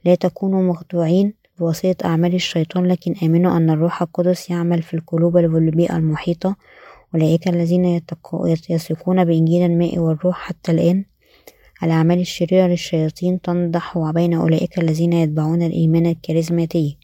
لا 0.06 0.16
تكونوا 0.16 0.64
مخدوعين 0.64 1.34
بواسطة 1.60 2.06
أعمال 2.06 2.36
الشيطان 2.36 2.86
لكن 2.86 3.16
آمنوا 3.24 3.58
أن 3.58 3.70
الروح 3.70 4.02
القدس 4.02 4.50
يعمل 4.50 4.82
في 4.82 4.94
القلوب 4.94 5.36
والبيئة 5.36 5.98
المحيطة. 5.98 6.56
أولئك 7.16 7.48
الذين 7.48 8.02
يثقون 8.70 9.26
بإنجيل 9.26 9.72
الماء 9.72 10.00
والروح 10.00 10.38
حتى 10.38 10.72
الآن. 10.72 11.06
الأعمال 11.84 12.20
الشريرة 12.20 12.68
للشياطين 12.68 13.42
تنضح 13.42 13.98
بين 13.98 14.34
أولئك 14.34 14.80
الذين 14.80 15.14
يتبعون 15.14 15.62
الإيمان 15.62 16.06
الكاريزماتي. 16.06 16.98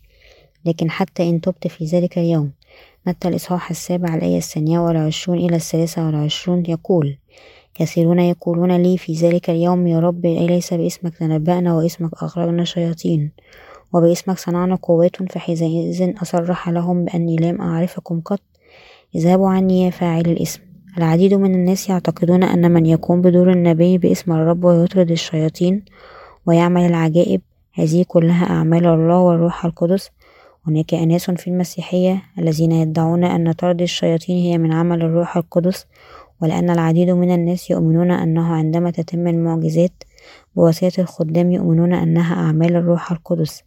لكن 0.65 0.91
حتى 0.91 1.29
إن 1.29 1.41
تبت 1.41 1.67
في 1.67 1.85
ذلك 1.85 2.17
اليوم 2.17 2.51
متى 3.07 3.27
الإصحاح 3.27 3.69
السابع 3.69 4.15
الآية 4.15 4.37
الثانية 4.37 4.79
والعشرون 4.79 5.37
إلى 5.37 5.55
الثالثة 5.55 6.05
والعشرون 6.05 6.63
يقول 6.65 7.17
كثيرون 7.75 8.19
يقولون 8.19 8.71
لي 8.81 8.97
في 8.97 9.13
ذلك 9.13 9.49
اليوم 9.49 9.87
يا 9.87 9.99
رب 9.99 10.25
أليس 10.25 10.73
باسمك 10.73 11.17
تنبأنا 11.17 11.75
واسمك 11.75 12.13
أخرجنا 12.13 12.63
شياطين 12.63 13.31
وباسمك 13.93 14.37
صنعنا 14.37 14.75
قوات 14.75 15.31
فحينئذ 15.31 16.13
أصرح 16.21 16.69
لهم 16.69 17.05
بأني 17.05 17.35
لم 17.35 17.61
أعرفكم 17.61 18.21
قط. 18.21 18.41
اذهبوا 19.15 19.49
عني 19.49 19.85
يا 19.85 19.89
فاعل 19.89 20.21
الاسم 20.21 20.72
العديد 20.97 21.33
من 21.33 21.55
الناس 21.55 21.89
يعتقدون 21.89 22.43
أن 22.43 22.71
من 22.71 22.85
يقوم 22.85 23.21
بدور 23.21 23.51
النبي 23.51 23.97
باسم 23.97 24.31
الرب 24.31 24.63
ويطرد 24.63 25.11
الشياطين 25.11 25.85
ويعمل 26.45 26.81
العجائب 26.81 27.41
هذه 27.73 28.05
كلها 28.07 28.45
أعمال 28.45 28.85
الله 28.85 29.19
والروح 29.19 29.65
القدس. 29.65 30.09
هناك 30.67 30.93
أناس 30.93 31.31
في 31.31 31.47
المسيحية 31.47 32.23
الذين 32.39 32.71
يدعون 32.71 33.23
أن 33.23 33.51
طرد 33.51 33.81
الشياطين 33.81 34.37
هي 34.37 34.57
من 34.57 34.73
عمل 34.73 35.01
الروح 35.01 35.37
القدس 35.37 35.85
ولأن 36.41 36.69
العديد 36.69 37.09
من 37.09 37.31
الناس 37.31 37.71
يؤمنون 37.71 38.11
أنه 38.11 38.53
عندما 38.53 38.91
تتم 38.91 39.27
المعجزات 39.27 40.03
بواسطة 40.55 41.01
الخدام 41.01 41.51
يؤمنون 41.51 41.93
أنها 41.93 42.35
أعمال 42.35 42.75
الروح 42.75 43.11
القدس. 43.11 43.63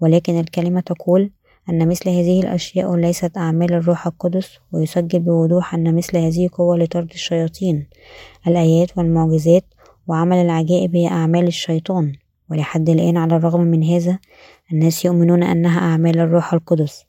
ولكن 0.00 0.40
الكلمة 0.40 0.80
تقول 0.80 1.30
أن 1.70 1.88
مثل 1.88 2.10
هذه 2.10 2.40
الأشياء 2.40 2.96
ليست 2.96 3.36
أعمال 3.36 3.72
الروح 3.72 4.06
القدس 4.06 4.58
ويسجل 4.72 5.18
بوضوح 5.18 5.74
أن 5.74 5.94
مثل 5.94 6.16
هذه 6.16 6.48
قوة 6.52 6.76
لطرد 6.78 7.10
الشياطين 7.10 7.86
الآيات 8.46 8.98
والمعجزات 8.98 9.64
وعمل 10.06 10.36
العجائب 10.36 10.96
هي 10.96 11.08
أعمال 11.08 11.46
الشيطان. 11.46 12.12
ولحد 12.50 12.90
الآن 12.90 13.16
على 13.16 13.36
الرغم 13.36 13.60
من 13.60 13.84
هذا 13.84 14.18
الناس 14.72 15.04
يؤمنون 15.04 15.42
أنها 15.42 15.80
أعمال 15.80 16.18
الروح 16.18 16.52
القدس. 16.54 17.04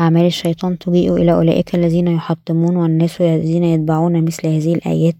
أعمال 0.00 0.26
الشيطان 0.26 0.78
تجيء 0.78 1.16
إلى 1.16 1.32
أولئك 1.32 1.74
الذين 1.74 2.08
يحطمون 2.08 2.76
والناس 2.76 3.20
الذين 3.20 3.64
يتبعون 3.64 4.24
مثل 4.24 4.48
هذه 4.48 4.74
الآيات 4.74 5.16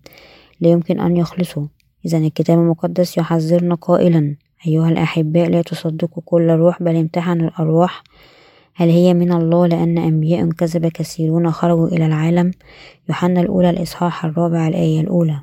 لا 0.61 0.71
يمكن 0.71 1.01
أن 1.01 1.17
يخلصوا. 1.17 1.67
إذا 2.07 2.19
الكتاب 2.19 2.59
المقدس 2.59 3.19
يحذرنا 3.19 3.75
قائلا 3.75 4.37
أيها 4.67 4.89
الأحباء 4.89 5.51
لا 5.51 5.63
تصدقوا 5.63 6.23
كل 6.27 6.51
روح 6.51 6.83
بل 6.83 6.97
امتحنوا 6.97 7.49
الأرواح. 7.49 8.03
هل 8.75 8.89
هي 8.89 9.15
من 9.15 9.33
الله؟ 9.33 9.67
لأن 9.67 9.99
أنبياء 9.99 10.51
كذب 10.51 10.87
كثيرون 10.87 11.51
خرجوا 11.53 11.89
إلى 11.89 12.07
العالم. 12.07 12.51
يوحنا 13.09 13.41
الأولى 13.41 13.71
الإصحاح 13.71 14.25
الرابع 14.25 14.69
الآية 14.69 15.01
الأولى. 15.01 15.41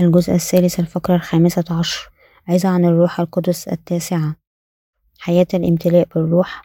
الجزء 0.00 0.34
الثالث 0.34 0.80
الفقرة 0.80 1.14
الخامسة 1.14 1.64
عشر. 1.70 2.10
عظة 2.48 2.68
عن 2.68 2.84
الروح 2.84 3.20
القدس 3.20 3.68
التاسعة. 3.68 4.36
حياة 5.18 5.46
الامتلاء 5.54 6.08
بالروح. 6.14 6.62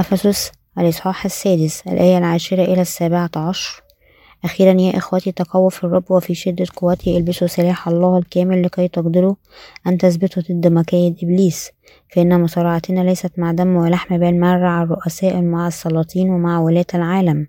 أفسس 0.00 0.52
الإصحاح 0.78 1.24
السادس 1.24 1.86
الآية 1.86 2.18
العاشرة 2.18 2.64
إلى 2.64 2.80
السابعة 2.80 3.30
عشر. 3.36 3.81
أخيرا 4.44 4.80
يا 4.80 4.98
إخوتي 4.98 5.32
تقووا 5.32 5.70
في 5.70 5.84
الرب 5.84 6.10
وفي 6.10 6.34
شدة 6.34 6.66
قوته. 6.76 7.16
البسوا 7.16 7.46
سلاح 7.46 7.88
الله 7.88 8.18
الكامل 8.18 8.62
لكي 8.62 8.88
تقدروا 8.88 9.34
أن 9.86 9.98
تثبتوا 9.98 10.42
ضد 10.42 10.66
مكايد 10.66 11.16
إبليس 11.22 11.70
فإن 12.08 12.40
مصارعتنا 12.40 13.00
ليست 13.00 13.32
مع 13.38 13.52
دم 13.52 13.76
ولحم 13.76 14.18
بل 14.18 14.34
مع 14.34 14.82
الرؤساء 14.82 15.40
مع 15.40 15.66
السلاطين 15.66 16.30
ومع 16.30 16.60
ولاة 16.60 16.86
العالم. 16.94 17.46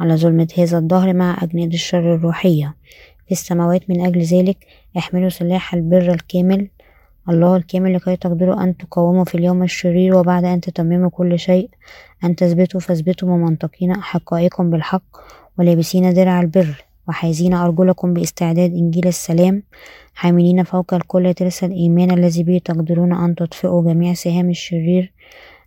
على 0.00 0.16
ظلمة 0.16 0.48
هذا 0.58 0.78
الدهر 0.78 1.14
مع 1.14 1.36
أجناد 1.42 1.72
الشر 1.72 2.14
الروحية. 2.14 2.74
في 3.26 3.32
السماوات 3.32 3.90
من 3.90 4.06
أجل 4.06 4.20
ذلك 4.20 4.56
احملوا 4.98 5.28
سلاح 5.28 5.74
البر 5.74 6.12
الكامل 6.12 6.68
الله 7.28 7.56
الكامل 7.56 7.94
لكي 7.94 8.16
تقدروا 8.16 8.62
أن 8.64 8.76
تقاوموا 8.76 9.24
في 9.24 9.34
اليوم 9.34 9.62
الشرير 9.62 10.16
وبعد 10.16 10.44
أن 10.44 10.60
تتمموا 10.60 11.10
كل 11.10 11.38
شيء. 11.38 11.70
أن 12.24 12.36
تثبتوا 12.36 12.80
فاثبتوا 12.80 13.28
ممنطقين 13.28 13.96
حقائكم 14.02 14.70
بالحق 14.70 15.02
ولابسين 15.58 16.14
درع 16.14 16.40
البر 16.40 16.84
وحازين 17.08 17.54
أرجلكم 17.54 18.14
باستعداد 18.14 18.72
إنجيل 18.72 19.06
السلام 19.06 19.62
حاملين 20.14 20.62
فوق 20.62 20.94
الكل 20.94 21.34
ترس 21.34 21.64
الإيمان 21.64 22.10
الذي 22.10 22.42
به 22.42 22.60
تقدرون 22.64 23.12
أن 23.12 23.34
تطفئوا 23.34 23.82
جميع 23.82 24.14
سهام 24.14 24.50
الشرير 24.50 25.12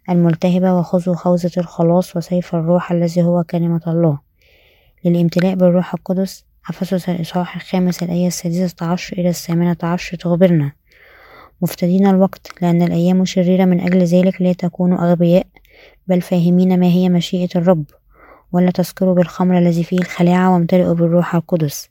الملتهبة 0.09 0.75
وخذوا 0.75 1.15
خوذة 1.15 1.51
الخلاص 1.57 2.15
وسيف 2.15 2.55
الروح 2.55 2.91
الذي 2.91 3.23
هو 3.23 3.43
كلمة 3.43 3.81
الله. 3.87 4.19
للامتلاء 5.05 5.55
بالروح 5.55 5.93
القدس 5.93 6.45
أفسس 6.69 7.09
الإصحاح 7.09 7.55
الخامس 7.55 8.03
الآية 8.03 8.27
السادسة 8.27 8.85
عشر 8.85 9.17
إلى 9.17 9.29
الثامنة 9.29 9.77
عشر 9.83 10.17
تخبرنا. 10.17 10.71
مفتدين 11.61 12.07
الوقت 12.07 12.51
لأن 12.61 12.81
الأيام 12.81 13.25
شريرة 13.25 13.65
من 13.65 13.79
أجل 13.79 14.03
ذلك 14.03 14.41
لا 14.41 14.53
تكونوا 14.53 15.09
أغبياء 15.09 15.47
بل 16.07 16.21
فاهمين 16.21 16.79
ما 16.79 16.85
هي 16.85 17.09
مشيئة 17.09 17.49
الرب. 17.55 17.85
ولا 18.51 18.71
تسكروا 18.71 19.15
بالخمر 19.15 19.57
الذي 19.57 19.83
فيه 19.83 19.97
الخلاعة 19.97 20.53
وامتلئوا 20.53 20.93
بالروح 20.93 21.35
القدس. 21.35 21.89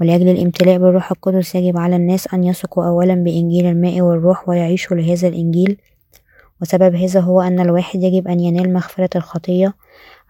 ولأجل 0.00 0.28
الامتلاء 0.28 0.78
بالروح 0.78 1.10
القدس 1.10 1.54
يجب 1.54 1.78
على 1.78 1.96
الناس 1.96 2.34
أن 2.34 2.44
يثقوا 2.44 2.84
أولا 2.84 3.14
بإنجيل 3.14 3.66
الماء 3.66 4.00
والروح 4.00 4.48
ويعيشوا 4.48 4.96
لهذا 4.96 5.28
الإنجيل. 5.28 5.76
وسبب 6.62 6.94
هذا 6.94 7.20
هو 7.20 7.40
أن 7.40 7.60
الواحد 7.60 8.02
يجب 8.02 8.28
أن 8.28 8.40
ينال 8.40 8.72
مغفرة 8.72 9.10
الخطية. 9.16 9.74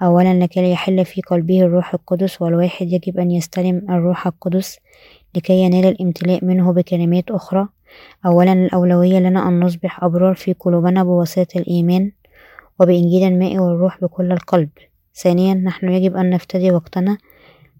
أولا 0.03 0.35
لكي 0.45 0.73
يحل 0.73 1.05
في 1.05 1.21
قلبه 1.21 1.63
الروح 1.63 1.95
القدس 1.95 2.43
والواحد 2.43 2.93
يجب 2.93 3.19
أن 3.19 3.31
يستلم 3.31 3.87
الروح 3.91 4.27
القدس 4.27 4.79
لكي 5.35 5.53
ينال 5.53 5.87
الامتلاء 5.87 6.45
منه 6.45 6.73
بكلمات 6.73 7.31
أخرى. 7.31 7.69
أولا 8.27 8.53
الأولوية 8.53 9.19
لنا 9.19 9.49
أن 9.49 9.61
نصبح 9.61 10.05
أبرار 10.05 10.35
في 10.35 10.53
قلوبنا 10.53 11.05
بواسطة 11.05 11.59
الإيمان 11.59 12.13
وبإنجيل 12.81 13.23
الماء 13.29 13.59
والروح 13.59 14.01
بكل 14.01 14.33
القلب. 14.33 14.69
ثانيا 15.15 15.55
نحن 15.55 15.89
يجب 15.89 16.17
أن 16.17 16.31
نفتدي 16.31 16.71
وقتنا 16.71 17.19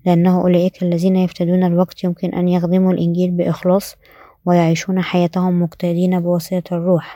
لأنه 0.07 0.41
أولئك 0.41 0.83
الذين 0.83 1.17
يفتدون 1.17 1.65
الوقت 1.65 2.05
يمكن 2.05 2.35
أن 2.35 2.49
يخدموا 2.49 2.93
الإنجيل 2.93 3.31
بإخلاص 3.31 3.97
ويعيشون 4.45 5.03
حياتهم 5.03 5.63
مقتدين 5.63 6.21
بواسطة 6.21 6.77
الروح. 6.77 7.15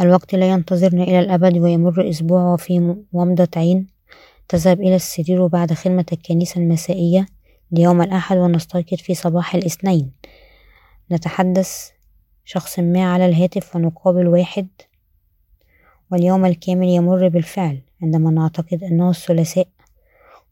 الوقت 0.00 0.34
لا 0.34 0.50
ينتظرنا 0.50 1.02
إلى 1.02 1.20
الأبد 1.20 1.58
ويمر 1.58 2.10
أسبوع 2.10 2.52
وفي 2.52 2.96
ومضة 3.12 3.48
عين. 3.56 3.86
تذهب 4.48 4.80
إلى 4.80 4.96
السرير 4.96 5.46
بعد 5.46 5.72
خدمة 5.72 6.06
الكنيسة 6.12 6.60
المسائية 6.60 7.26
ليوم 7.70 8.02
الأحد 8.02 8.36
ونستيقظ 8.36 8.96
في 8.96 9.14
صباح 9.14 9.54
الاثنين. 9.54 10.12
نتحدث 11.12 11.90
شخص 12.44 12.78
ما 12.78 13.12
على 13.12 13.26
الهاتف 13.26 13.76
ونقابل 13.76 14.28
واحد 14.28 14.68
واليوم 16.10 16.44
الكامل 16.44 16.88
يمر 16.88 17.28
بالفعل. 17.28 17.85
عندما 18.02 18.30
نعتقد 18.30 18.84
أنه 18.84 19.10
الثلاثاء 19.10 19.68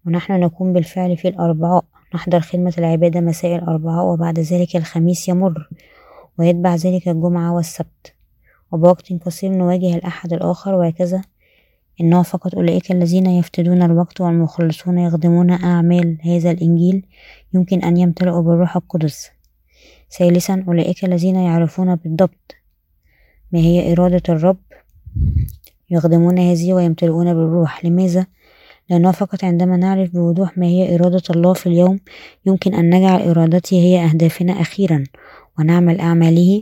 ونحن 0.06 0.32
نكون 0.32 0.72
بالفعل 0.72 1.16
في 1.16 1.28
الأربعاء. 1.28 1.84
نحضر 2.14 2.40
خدمة 2.40 2.74
العبادة 2.78 3.20
مساء 3.20 3.56
الأربعاء 3.56 4.04
وبعد 4.04 4.38
ذلك 4.38 4.76
الخميس 4.76 5.28
يمر 5.28 5.68
ويتبع 6.38 6.74
ذلك 6.74 7.08
الجمعة 7.08 7.52
والسبت. 7.54 8.14
وبوقت 8.72 9.12
قصير 9.12 9.50
نواجه 9.50 9.94
الأحد 9.94 10.32
الآخر 10.32 10.74
وهكذا. 10.74 11.22
إنه 12.00 12.22
فقط 12.22 12.54
أولئك 12.54 12.92
الذين 12.92 13.26
يفتدون 13.26 13.82
الوقت 13.82 14.20
والمخلصون 14.20 14.98
يخدمون 14.98 15.50
أعمال 15.50 16.18
هذا 16.22 16.50
الإنجيل 16.50 17.06
يمكن 17.54 17.82
أن 17.82 17.96
يمتلئوا 17.96 18.42
بالروح 18.42 18.76
القدس. 18.76 19.30
ثالثا 20.18 20.64
أولئك 20.68 21.04
الذين 21.04 21.36
يعرفون 21.36 21.94
بالضبط 21.94 22.54
ما 23.52 23.58
هي 23.58 23.92
إرادة 23.92 24.22
الرب. 24.28 24.56
يخدمون 25.90 26.38
هذه 26.38 26.72
ويمتلئون 26.72 27.34
بالروح. 27.34 27.84
لماذا؟ 27.84 28.26
لأنه 28.90 29.10
فقط 29.10 29.44
عندما 29.44 29.76
نعرف 29.76 30.10
بوضوح 30.10 30.58
ما 30.58 30.66
هي 30.66 30.94
إرادة 30.94 31.22
الله 31.30 31.52
في 31.52 31.66
اليوم 31.66 32.00
يمكن 32.46 32.74
أن 32.74 32.94
نجعل 32.94 33.28
إرادته 33.28 33.76
هي 33.76 34.04
أهدافنا 34.04 34.60
أخيرا. 34.60 35.04
ونعمل 35.58 36.00
أعماله. 36.00 36.60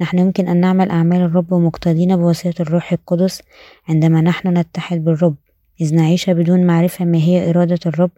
نحن 0.00 0.18
يمكن 0.18 0.48
أن 0.48 0.60
نعمل 0.60 0.90
أعمال 0.90 1.20
الرب 1.20 1.54
مقتدين 1.54 2.16
بواسطة 2.16 2.62
الروح 2.62 2.92
القدس 2.92 3.42
عندما 3.88 4.20
نحن 4.20 4.58
نتحد 4.58 5.04
بالرب. 5.04 5.36
إذ 5.80 5.94
نعيش 5.94 6.30
بدون 6.30 6.66
معرفة 6.66 7.04
ما 7.04 7.18
هي 7.18 7.50
إرادة 7.50 7.78
الرب. 7.86 8.10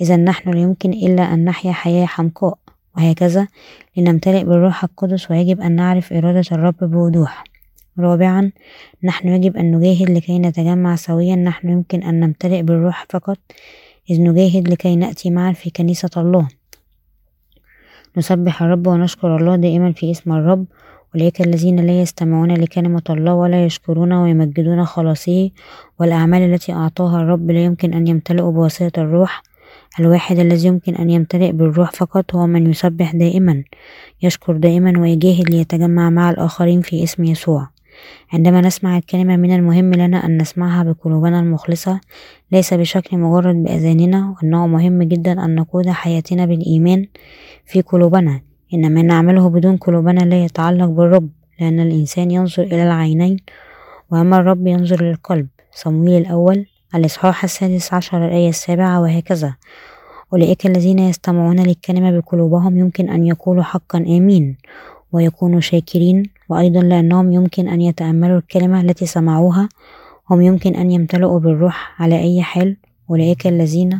إذا 0.00 0.16
نحن 0.16 0.50
لا 0.50 0.60
يمكن 0.60 0.90
إلا 0.90 1.34
أن 1.34 1.44
نحيا 1.44 1.72
حياة 1.72 2.06
حمقاء. 2.06 2.58
وهكذا 2.96 3.48
لنمتلئ 3.96 4.44
بالروح 4.44 4.84
القدس 4.84 5.30
ويجب 5.30 5.60
أن 5.60 5.76
نعرف 5.76 6.12
إرادة 6.12 6.44
الرب 6.52 6.76
بوضوح. 6.80 7.53
رابعا 7.98 8.52
نحن 9.04 9.28
يجب 9.28 9.56
أن 9.56 9.76
نجاهد 9.76 10.10
لكي 10.10 10.38
نتجمع 10.38 10.96
سويا 10.96 11.36
نحن 11.36 11.68
يمكن 11.68 12.02
أن 12.02 12.20
نمتلئ 12.20 12.62
بالروح 12.62 13.06
فقط 13.10 13.38
إذ 14.10 14.20
نجاهد 14.22 14.68
لكي 14.68 14.96
نأتي 14.96 15.30
معا 15.30 15.52
في 15.52 15.70
كنيسة 15.70 16.10
الله. 16.16 16.48
نسبح 18.16 18.62
الرب 18.62 18.86
ونشكر 18.86 19.36
الله 19.36 19.56
دائما 19.56 19.92
في 19.92 20.10
اسم 20.10 20.32
الرب 20.32 20.64
أولئك 21.14 21.40
الذين 21.40 21.80
لا 21.80 22.00
يستمعون 22.00 22.54
لكلمة 22.54 23.02
الله 23.10 23.34
ولا 23.34 23.64
يشكرون 23.64 24.12
ويمجدون 24.12 24.84
خلاصه 24.84 25.50
والأعمال 26.00 26.42
التي 26.42 26.72
أعطاها 26.72 27.20
الرب 27.20 27.50
لا 27.50 27.64
يمكن 27.64 27.94
أن 27.94 28.06
يمتلئوا 28.06 28.52
بواسطة 28.52 29.02
الروح. 29.02 29.42
الواحد 30.00 30.38
الذي 30.38 30.66
يمكن 30.68 30.94
أن 30.94 31.10
يمتلئ 31.10 31.52
بالروح 31.52 31.90
فقط 31.90 32.34
هو 32.34 32.46
من 32.46 32.70
يسبح 32.70 33.16
دائما 33.16 33.64
يشكر 34.22 34.56
دائما 34.56 35.00
ويجاهد 35.00 35.50
ليتجمع 35.50 36.10
مع 36.10 36.30
الآخرين 36.30 36.80
في 36.80 37.04
اسم 37.04 37.24
يسوع. 37.24 37.73
عندما 38.32 38.60
نسمع 38.60 38.98
الكلمة 38.98 39.36
من 39.36 39.54
المهم 39.54 39.94
لنا 39.94 40.26
أن 40.26 40.42
نسمعها 40.42 40.82
بقلوبنا 40.82 41.40
المخلصة 41.40 42.00
ليس 42.52 42.74
بشكل 42.74 43.18
مجرد 43.18 43.62
بأذاننا 43.62 44.34
وأنه 44.36 44.66
مهم 44.66 45.02
جدا 45.02 45.44
أن 45.44 45.54
نقود 45.54 45.88
حياتنا 45.88 46.46
بالإيمان 46.46 47.06
في 47.66 47.80
قلوبنا. 47.80 48.40
إن 48.74 48.94
ما 48.94 49.02
نعمله 49.02 49.48
بدون 49.48 49.76
قلوبنا 49.76 50.20
لا 50.20 50.44
يتعلق 50.44 50.86
بالرب 50.86 51.28
لأن 51.60 51.80
الإنسان 51.80 52.30
ينظر 52.30 52.62
إلى 52.62 52.82
العينين 52.82 53.36
وأما 54.10 54.36
الرب 54.36 54.66
ينظر 54.66 55.04
للقلب 55.04 55.46
صمويل 55.72 56.22
الأول 56.22 56.66
الإصحاح 56.94 57.44
السادس 57.44 57.94
عشر 57.94 58.26
الآية 58.26 58.48
السابعة 58.48 59.00
وهكذا. 59.00 59.54
أولئك 60.32 60.66
الذين 60.66 60.98
يستمعون 60.98 61.60
للكلمة 61.60 62.18
بقلوبهم 62.18 62.78
يمكن 62.78 63.08
أن 63.08 63.24
يقولوا 63.24 63.62
حقا 63.62 63.98
آمين. 63.98 64.56
ويكونوا 65.14 65.60
شاكرين. 65.60 66.30
وأيضا 66.48 66.80
لأنهم 66.80 67.32
يمكن 67.32 67.68
أن 67.68 67.80
يتأملوا 67.80 68.38
الكلمة 68.38 68.80
التي 68.80 69.06
سمعوها. 69.06 69.68
هم 70.30 70.40
يمكن 70.40 70.74
أن 70.74 70.90
يمتلئوا 70.90 71.38
بالروح 71.38 72.02
على 72.02 72.20
أي 72.20 72.42
حال. 72.42 72.76
أولئك 73.10 73.46
الذين 73.46 73.98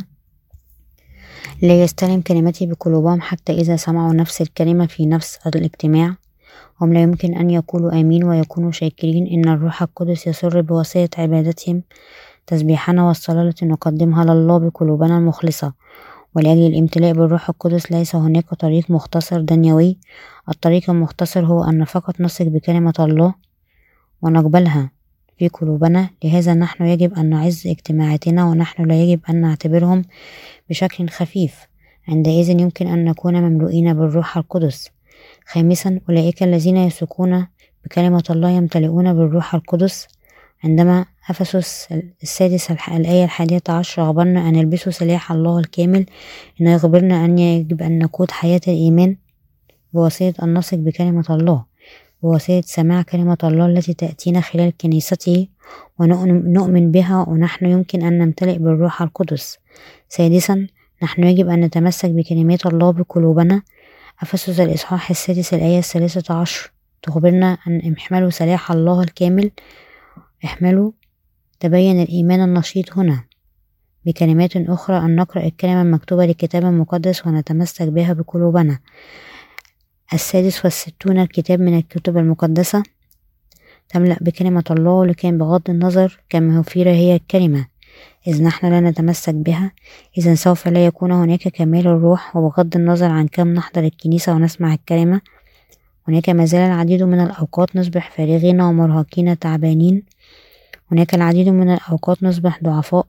لا 1.61 1.83
يستلم 1.83 2.21
كلمتي 2.21 2.65
بقلوبهم 2.65 3.21
حتى 3.21 3.53
إذا 3.53 3.75
سمعوا 3.75 4.13
نفس 4.13 4.41
الكلمة 4.41 4.85
في 4.85 5.05
نفس 5.05 5.39
الاجتماع. 5.47 6.15
هم 6.81 6.93
لا 6.93 7.01
يمكن 7.01 7.35
أن 7.35 7.49
يقولوا 7.49 7.99
آمين 7.99 8.23
ويكونوا 8.23 8.71
شاكرين. 8.71 9.27
إن 9.27 9.53
الروح 9.53 9.81
القدس 9.81 10.27
يسر 10.27 10.61
بواسطة 10.61 11.21
عبادتهم 11.21 11.83
تسبيحنا 12.47 13.07
والصلاة 13.07 13.41
التي 13.41 13.65
نقدمها 13.65 14.25
لله 14.25 14.57
بقلوبنا 14.57 15.17
المخلصة. 15.17 15.73
ولأجل 16.35 16.65
الامتلاء 16.65 17.13
بالروح 17.13 17.49
القدس 17.49 17.91
ليس 17.91 18.15
هناك 18.15 18.53
طريق 18.53 18.91
مختصر 18.91 19.41
دنيوي. 19.41 19.97
الطريق 20.49 20.89
المختصر 20.89 21.45
هو 21.45 21.63
أن 21.63 21.83
فقط 21.85 22.21
نثق 22.21 22.45
بكلمة 22.45 22.93
الله 22.99 23.33
ونقبلها 24.21 24.91
في 25.37 25.47
قلوبنا. 25.47 26.09
لهذا 26.23 26.53
نحن 26.53 26.85
يجب 26.85 27.13
أن 27.13 27.29
نعز 27.29 27.67
اجتماعاتنا 27.67 28.45
ونحن 28.45 28.83
لا 28.83 29.03
يجب 29.03 29.19
أن 29.29 29.41
نعتبرهم 29.41 30.01
بشكل 30.69 31.09
خفيف. 31.09 31.55
عندئذ 32.07 32.49
يمكن 32.49 32.87
أن 32.87 33.05
نكون 33.05 33.41
مملوئين 33.41 33.93
بالروح 33.93 34.37
القدس. 34.37 34.89
خامسا 35.47 35.99
أولئك 36.09 36.43
الذين 36.43 36.77
يثقون 36.77 37.47
بكلمة 37.85 38.23
الله 38.29 38.49
يمتلئون 38.49 39.13
بالروح 39.13 39.55
القدس. 39.55 40.07
عندما 40.63 41.05
أفسس 41.29 41.87
السادس 42.23 42.71
الآية 42.71 43.23
الحادية 43.23 43.61
عشر 43.69 44.03
أخبرنا 44.03 44.49
أن 44.49 44.55
يلبسوا 44.55 44.91
سلاح 44.91 45.31
الله 45.31 45.59
الكامل 45.59 46.05
إنه 46.61 46.73
يخبرنا 46.73 47.25
أن 47.25 47.39
يجب 47.39 47.81
أن 47.81 47.99
نقود 47.99 48.31
حياة 48.31 48.61
الإيمان 48.67 49.15
بواسطة 49.93 50.43
أن 50.43 50.53
نثق 50.53 50.77
بكلمة 50.77 51.25
الله 51.29 51.65
بواسطة 52.23 52.61
سماع 52.61 53.01
كلمة 53.01 53.37
الله 53.43 53.65
التي 53.65 53.93
تأتينا 53.93 54.41
خلال 54.41 54.73
كنيسته 54.81 55.47
ونؤمن 55.99 56.91
بها 56.91 57.25
ونحن 57.29 57.65
يمكن 57.65 58.03
أن 58.03 58.17
نمتلئ 58.17 58.57
بالروح 58.57 59.01
القدس. 59.01 59.57
سادسا 60.09 60.67
نحن 61.03 61.23
يجب 61.23 61.49
أن 61.49 61.59
نتمسك 61.59 62.09
بكلمات 62.09 62.65
الله 62.65 62.91
بقلوبنا. 62.91 63.61
أفسس 64.21 64.59
الإصحاح 64.59 65.09
السادس 65.09 65.53
الآية 65.53 65.79
الثالثة 65.79 66.33
عشر 66.33 66.71
تخبرنا 67.01 67.57
أن 67.67 67.93
احملوا 67.97 68.29
سلاح 68.29 68.71
الله 68.71 69.01
الكامل 69.01 69.51
احملوا 70.45 70.91
تبين 71.59 72.01
الإيمان 72.01 72.43
النشيط 72.43 72.97
هنا 72.97 73.23
بكلمات 74.05 74.57
أخرى 74.57 74.97
أن 74.97 75.15
نقرأ 75.15 75.45
الكلمة 75.45 75.81
المكتوبة 75.81 76.25
للكتاب 76.25 76.65
المقدس 76.65 77.27
ونتمسك 77.27 77.87
بها 77.87 78.13
بقلوبنا. 78.13 78.79
السادس 80.13 80.65
والستون 80.65 81.19
الكتاب 81.19 81.59
من 81.59 81.77
الكتب 81.77 82.17
المقدسة. 82.17 82.83
تملأ 83.89 84.17
بكلمة 84.21 84.63
الله 84.71 85.05
لكن 85.05 85.37
بغض 85.37 85.69
النظر 85.69 86.19
كم 86.29 86.57
وفيرة 86.57 86.91
هي 86.91 87.15
الكلمة. 87.15 87.65
إذ 88.27 88.43
نحن 88.43 88.67
لا 88.67 88.79
نتمسك 88.79 89.33
بها 89.33 89.71
إذا 90.17 90.35
سوف 90.35 90.67
لا 90.67 90.85
يكون 90.85 91.11
هناك 91.11 91.47
كمال 91.47 91.87
الروح 91.87 92.35
وبغض 92.35 92.75
النظر 92.75 93.11
عن 93.11 93.27
كم 93.27 93.53
نحضر 93.53 93.83
الكنيسة 93.83 94.33
ونسمع 94.33 94.73
الكلمة. 94.73 95.21
هناك 96.07 96.29
ما 96.29 96.45
زال 96.45 96.61
العديد 96.61 97.03
من 97.03 97.19
الأوقات 97.19 97.75
نصبح 97.75 98.11
فارغين 98.11 98.61
ومرهقين 98.61 99.39
تعبانين. 99.39 100.03
هناك 100.91 101.15
العديد 101.15 101.49
من 101.49 101.73
الأوقات 101.73 102.23
نصبح 102.23 102.63
ضعفاء 102.63 103.07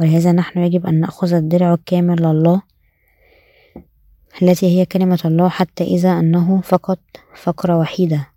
ولهذا 0.00 0.32
نحن 0.32 0.58
يجب 0.58 0.86
أن 0.86 1.00
نأخذ 1.00 1.32
الدرع 1.32 1.74
الكامل 1.74 2.22
لله 2.22 2.62
التي 4.42 4.66
هي 4.66 4.86
كلمة 4.86 5.20
الله 5.24 5.48
حتى 5.48 5.84
إذا 5.84 6.18
أنه 6.18 6.60
فقط 6.60 6.98
فقرة 7.34 7.78
وحيدة. 7.78 8.28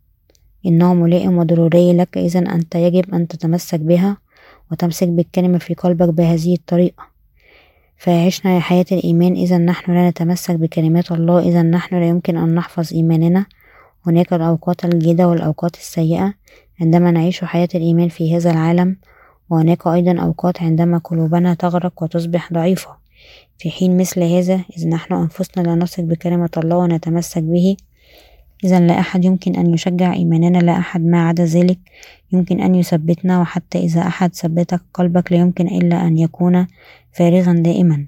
إنه 0.66 0.94
ملائم 0.94 1.38
وضروري 1.38 1.94
لك 1.94 2.18
إذا 2.18 2.40
أنت 2.40 2.76
يجب 2.76 3.14
أن 3.14 3.28
تتمسك 3.28 3.80
بها 3.80 4.18
وتمسك 4.72 5.08
بالكلمة 5.08 5.58
في 5.58 5.74
قلبك 5.74 6.10
بهذه 6.10 6.54
الطريقة. 6.54 7.04
فعشنا 7.98 8.60
حياة 8.60 8.86
الإيمان 8.92 9.34
إذا 9.34 9.58
نحن 9.58 9.92
لا 9.92 10.10
نتمسك 10.10 10.56
بكلمات 10.56 11.12
الله 11.12 11.40
إذا 11.40 11.62
نحن 11.62 11.96
لا 11.96 12.08
يمكن 12.08 12.38
أن 12.38 12.56
نحفظ 12.56 12.94
إيماننا. 12.94 13.46
هناك 14.08 14.34
الأوقات 14.34 14.86
الجيدة 14.86 15.28
والأوقات 15.28 15.76
السيئة. 15.76 16.34
عندما 16.82 17.12
نعيش 17.12 17.44
حياة 17.44 17.70
الإيمان 17.76 18.10
في 18.10 18.36
هذا 18.38 18.52
العالم 18.52 18.98
وهناك 19.50 19.88
أيضا 19.88 20.22
أوقات 20.22 20.62
عندما 20.62 20.98
قلوبنا 20.98 21.54
تغرق 21.54 22.04
وتصبح 22.04 22.54
ضعيفة. 22.54 23.00
في 23.58 23.72
حين 23.72 23.98
مثل 23.98 24.24
هذا 24.24 24.62
إذ 24.78 24.90
نحن 24.90 25.14
أنفسنا 25.14 25.64
لا 25.64 25.76
نثق 25.76 26.04
بكلمة 26.04 26.50
الله 26.58 26.78
ونتمسك 26.78 27.44
به 27.44 27.78
إذا 28.64 28.80
لا 28.80 29.00
أحد 29.00 29.26
يمكن 29.26 29.56
أن 29.56 29.74
يشجع 29.74 30.14
إيماننا 30.14 30.58
لا 30.58 30.78
أحد 30.78 31.06
ما 31.06 31.28
عدا 31.28 31.46
ذلك 31.46 31.80
يمكن 32.32 32.62
أن 32.62 32.76
يثبتنا 32.76 33.42
وحتى 33.42 33.80
إذا 33.80 34.02
أحد 34.02 34.36
ثبتك 34.36 34.82
قلبك 34.94 35.32
لا 35.32 35.38
يمكن 35.38 35.68
إلا 35.68 36.08
أن 36.08 36.18
يكون 36.18 36.68
فارغا 37.12 37.54
دائما. 37.54 38.06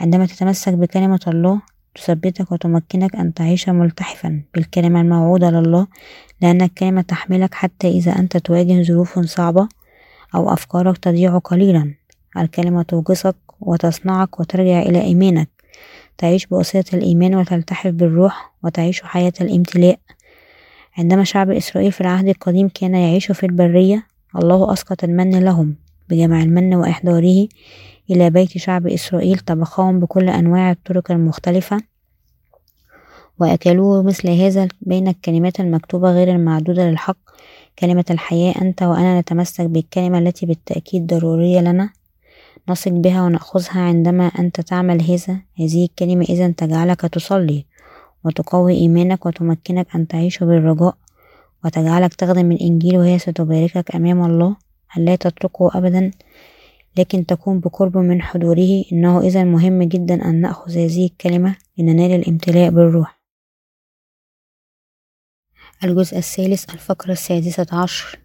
عندما 0.00 0.26
تتمسك 0.26 0.72
بكلمة 0.72 1.20
الله 1.26 1.60
تثبتك 1.94 2.52
وتمكنك 2.52 3.16
أن 3.16 3.34
تعيش 3.34 3.68
ملتحفا 3.68 4.42
بالكلمة 4.54 5.00
الموعودة 5.00 5.50
لله 5.50 5.86
لأن 6.42 6.62
الكلمة 6.62 7.02
تحملك 7.02 7.54
حتى 7.54 7.88
إذا 7.88 8.12
أنت 8.18 8.36
تواجه 8.36 8.82
ظروف 8.82 9.18
صعبة 9.18 9.68
أو 10.34 10.52
أفكارك 10.52 10.98
تضيع 10.98 11.38
قليلا. 11.38 11.94
الكلمة 12.36 12.82
توقظك 12.82 13.36
وتصنعك 13.60 14.40
وترجع 14.40 14.82
إلى 14.82 15.02
إيمانك. 15.02 15.48
تعيش 16.18 16.46
بوصية 16.46 16.84
الإيمان 16.94 17.34
وتلتحف 17.34 17.90
بالروح 17.90 18.52
وتعيش 18.64 19.02
حياة 19.02 19.32
الامتلاء. 19.40 19.98
عندما 20.98 21.24
شعب 21.24 21.50
إسرائيل 21.50 21.92
في 21.92 22.00
العهد 22.00 22.28
القديم 22.28 22.68
كان 22.68 22.94
يعيش 22.94 23.32
في 23.32 23.46
البرية 23.46 24.06
الله 24.36 24.72
أسقط 24.72 25.04
المن 25.04 25.44
لهم 25.44 25.74
بجمع 26.08 26.42
المن 26.42 26.74
وإحضاره 26.74 27.48
إلى 28.10 28.30
بيت 28.30 28.58
شعب 28.58 28.86
إسرائيل 28.86 29.38
طبخهم 29.38 30.00
بكل 30.00 30.28
أنواع 30.28 30.70
الطرق 30.70 31.10
المختلفة 31.10 31.78
وأكلوه 33.42 34.02
مثل 34.02 34.30
هذا 34.30 34.68
بين 34.80 35.08
الكلمات 35.08 35.60
المكتوبة 35.60 36.12
غير 36.12 36.28
المعدودة 36.30 36.90
للحق. 36.90 37.16
كلمة 37.78 38.04
الحياة 38.10 38.54
أنت 38.62 38.82
وأنا 38.82 39.20
نتمسك 39.20 39.64
بالكلمة 39.64 40.18
التي 40.18 40.46
بالتأكيد 40.46 41.06
ضرورية 41.06 41.60
لنا. 41.60 41.90
نثق 42.68 42.90
بها 42.90 43.22
ونأخذها 43.22 43.80
عندما 43.80 44.26
أنت 44.26 44.60
تعمل 44.60 45.02
هذا. 45.02 45.40
هذه 45.60 45.84
الكلمة 45.84 46.24
إذا 46.24 46.48
تجعلك 46.48 47.00
تصلي 47.00 47.64
وتقوي 48.24 48.74
إيمانك 48.74 49.26
وتمكنك 49.26 49.86
أن 49.94 50.06
تعيش 50.06 50.38
بالرجاء 50.38 50.94
وتجعلك 51.64 52.14
تخدم 52.14 52.52
الإنجيل 52.52 52.98
وهي 52.98 53.18
ستباركك 53.18 53.96
أمام 53.96 54.24
الله. 54.24 54.56
أن 54.96 55.04
لا 55.04 55.16
تتركه 55.16 55.70
أبدا 55.74 56.10
لكن 56.98 57.26
تكون 57.26 57.60
بقرب 57.60 57.96
من 57.96 58.22
حضوره. 58.22 58.84
إنه 58.92 59.20
إذا 59.20 59.44
مهم 59.44 59.82
جدا 59.82 60.28
أن 60.28 60.40
نأخذ 60.40 60.72
هذه 60.72 61.06
الكلمة 61.06 61.56
لننال 61.78 62.10
الامتلاء 62.10 62.70
بالروح. 62.70 63.21
الجزء 65.84 66.18
الثالث 66.18 66.70
الفقرة 66.74 67.12
السادسة 67.12 67.66
عشر. 67.72 68.18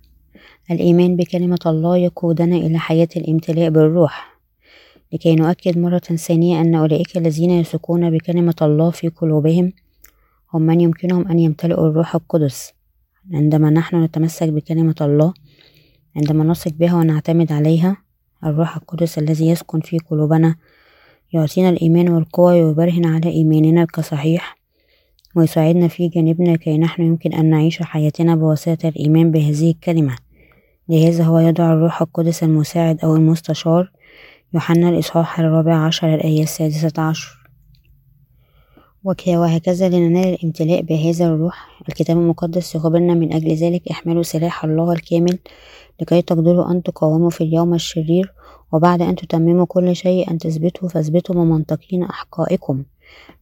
الإيمان 0.71 1.15
بكلمة 1.15 1.59
الله 1.65 1.97
يقودنا 1.97 2.55
إلى 2.55 2.79
حياة 2.79 3.07
الإمتلاء 3.17 3.69
بالروح. 3.69 4.39
لكي 5.13 5.35
نؤكد 5.35 5.77
مرة 5.77 5.99
ثانية 5.99 6.61
أن 6.61 6.75
أولئك 6.75 7.17
الذين 7.17 7.49
يثقون 7.51 8.09
بكلمة 8.09 8.55
الله 8.61 8.89
في 8.89 9.09
قلوبهم 9.09 9.73
هم 10.53 10.61
من 10.61 10.81
يمكنهم 10.81 11.27
أن 11.27 11.39
يمتلئوا 11.39 11.87
الروح 11.87 12.15
القدس. 12.15 12.73
عندما 13.33 13.69
نحن 13.69 14.03
نتمسك 14.03 14.49
بكلمة 14.49 14.95
الله 15.01 15.33
عندما 16.15 16.43
نثق 16.43 16.71
بها 16.71 16.95
ونعتمد 16.95 17.51
عليها 17.51 17.97
الروح 18.43 18.75
القدس 18.75 19.17
الذي 19.17 19.47
يسكن 19.47 19.79
في 19.79 19.97
قلوبنا 19.99 20.55
يعطينا 21.33 21.69
الإيمان 21.69 22.09
والقوة 22.09 22.53
ويبرهن 22.53 23.05
على 23.05 23.29
إيماننا 23.29 23.85
كصحيح. 23.85 24.56
ويساعدنا 25.37 25.87
في 25.87 26.07
جانبنا 26.07 26.55
كي 26.55 26.77
نحن 26.77 27.01
يمكن 27.01 27.33
أن 27.33 27.45
نعيش 27.49 27.83
حياتنا 27.83 28.35
بواسطة 28.35 28.87
الإيمان 28.87 29.31
بهذه 29.31 29.71
الكلمة. 29.71 30.15
لهذا 30.89 31.23
هو 31.23 31.39
يدعو 31.39 31.73
الروح 31.73 32.01
القدس 32.01 32.43
المساعد 32.43 32.99
أو 33.03 33.15
المستشار 33.15 33.91
يوحنا 34.53 34.89
الإصحاح 34.89 35.39
الرابع 35.39 35.75
عشر 35.75 36.15
الآية 36.15 36.43
السادسة 36.43 37.01
عشر. 37.01 37.37
وهكذا 39.03 39.89
لننال 39.89 40.33
الامتلاء 40.33 40.81
بهذا 40.81 41.27
الروح. 41.27 41.81
الكتاب 41.89 42.17
المقدس 42.17 42.75
يخبرنا 42.75 43.13
من 43.13 43.33
أجل 43.33 43.55
ذلك 43.55 43.87
احملوا 43.91 44.23
سلاح 44.23 44.63
الله 44.63 44.93
الكامل 44.93 45.39
لكي 46.01 46.21
تقدروا 46.21 46.71
أن 46.71 46.83
تقاوموا 46.83 47.29
في 47.29 47.41
اليوم 47.43 47.73
الشرير 47.73 48.33
وبعد 48.71 49.01
أن 49.01 49.15
تتمموا 49.15 49.65
كل 49.65 49.95
شيء 49.95 50.31
أن 50.31 50.37
تثبتوا 50.37 50.89
فاثبتوا 50.89 51.35
ممنطقين 51.35 52.03
أحقائكم. 52.03 52.83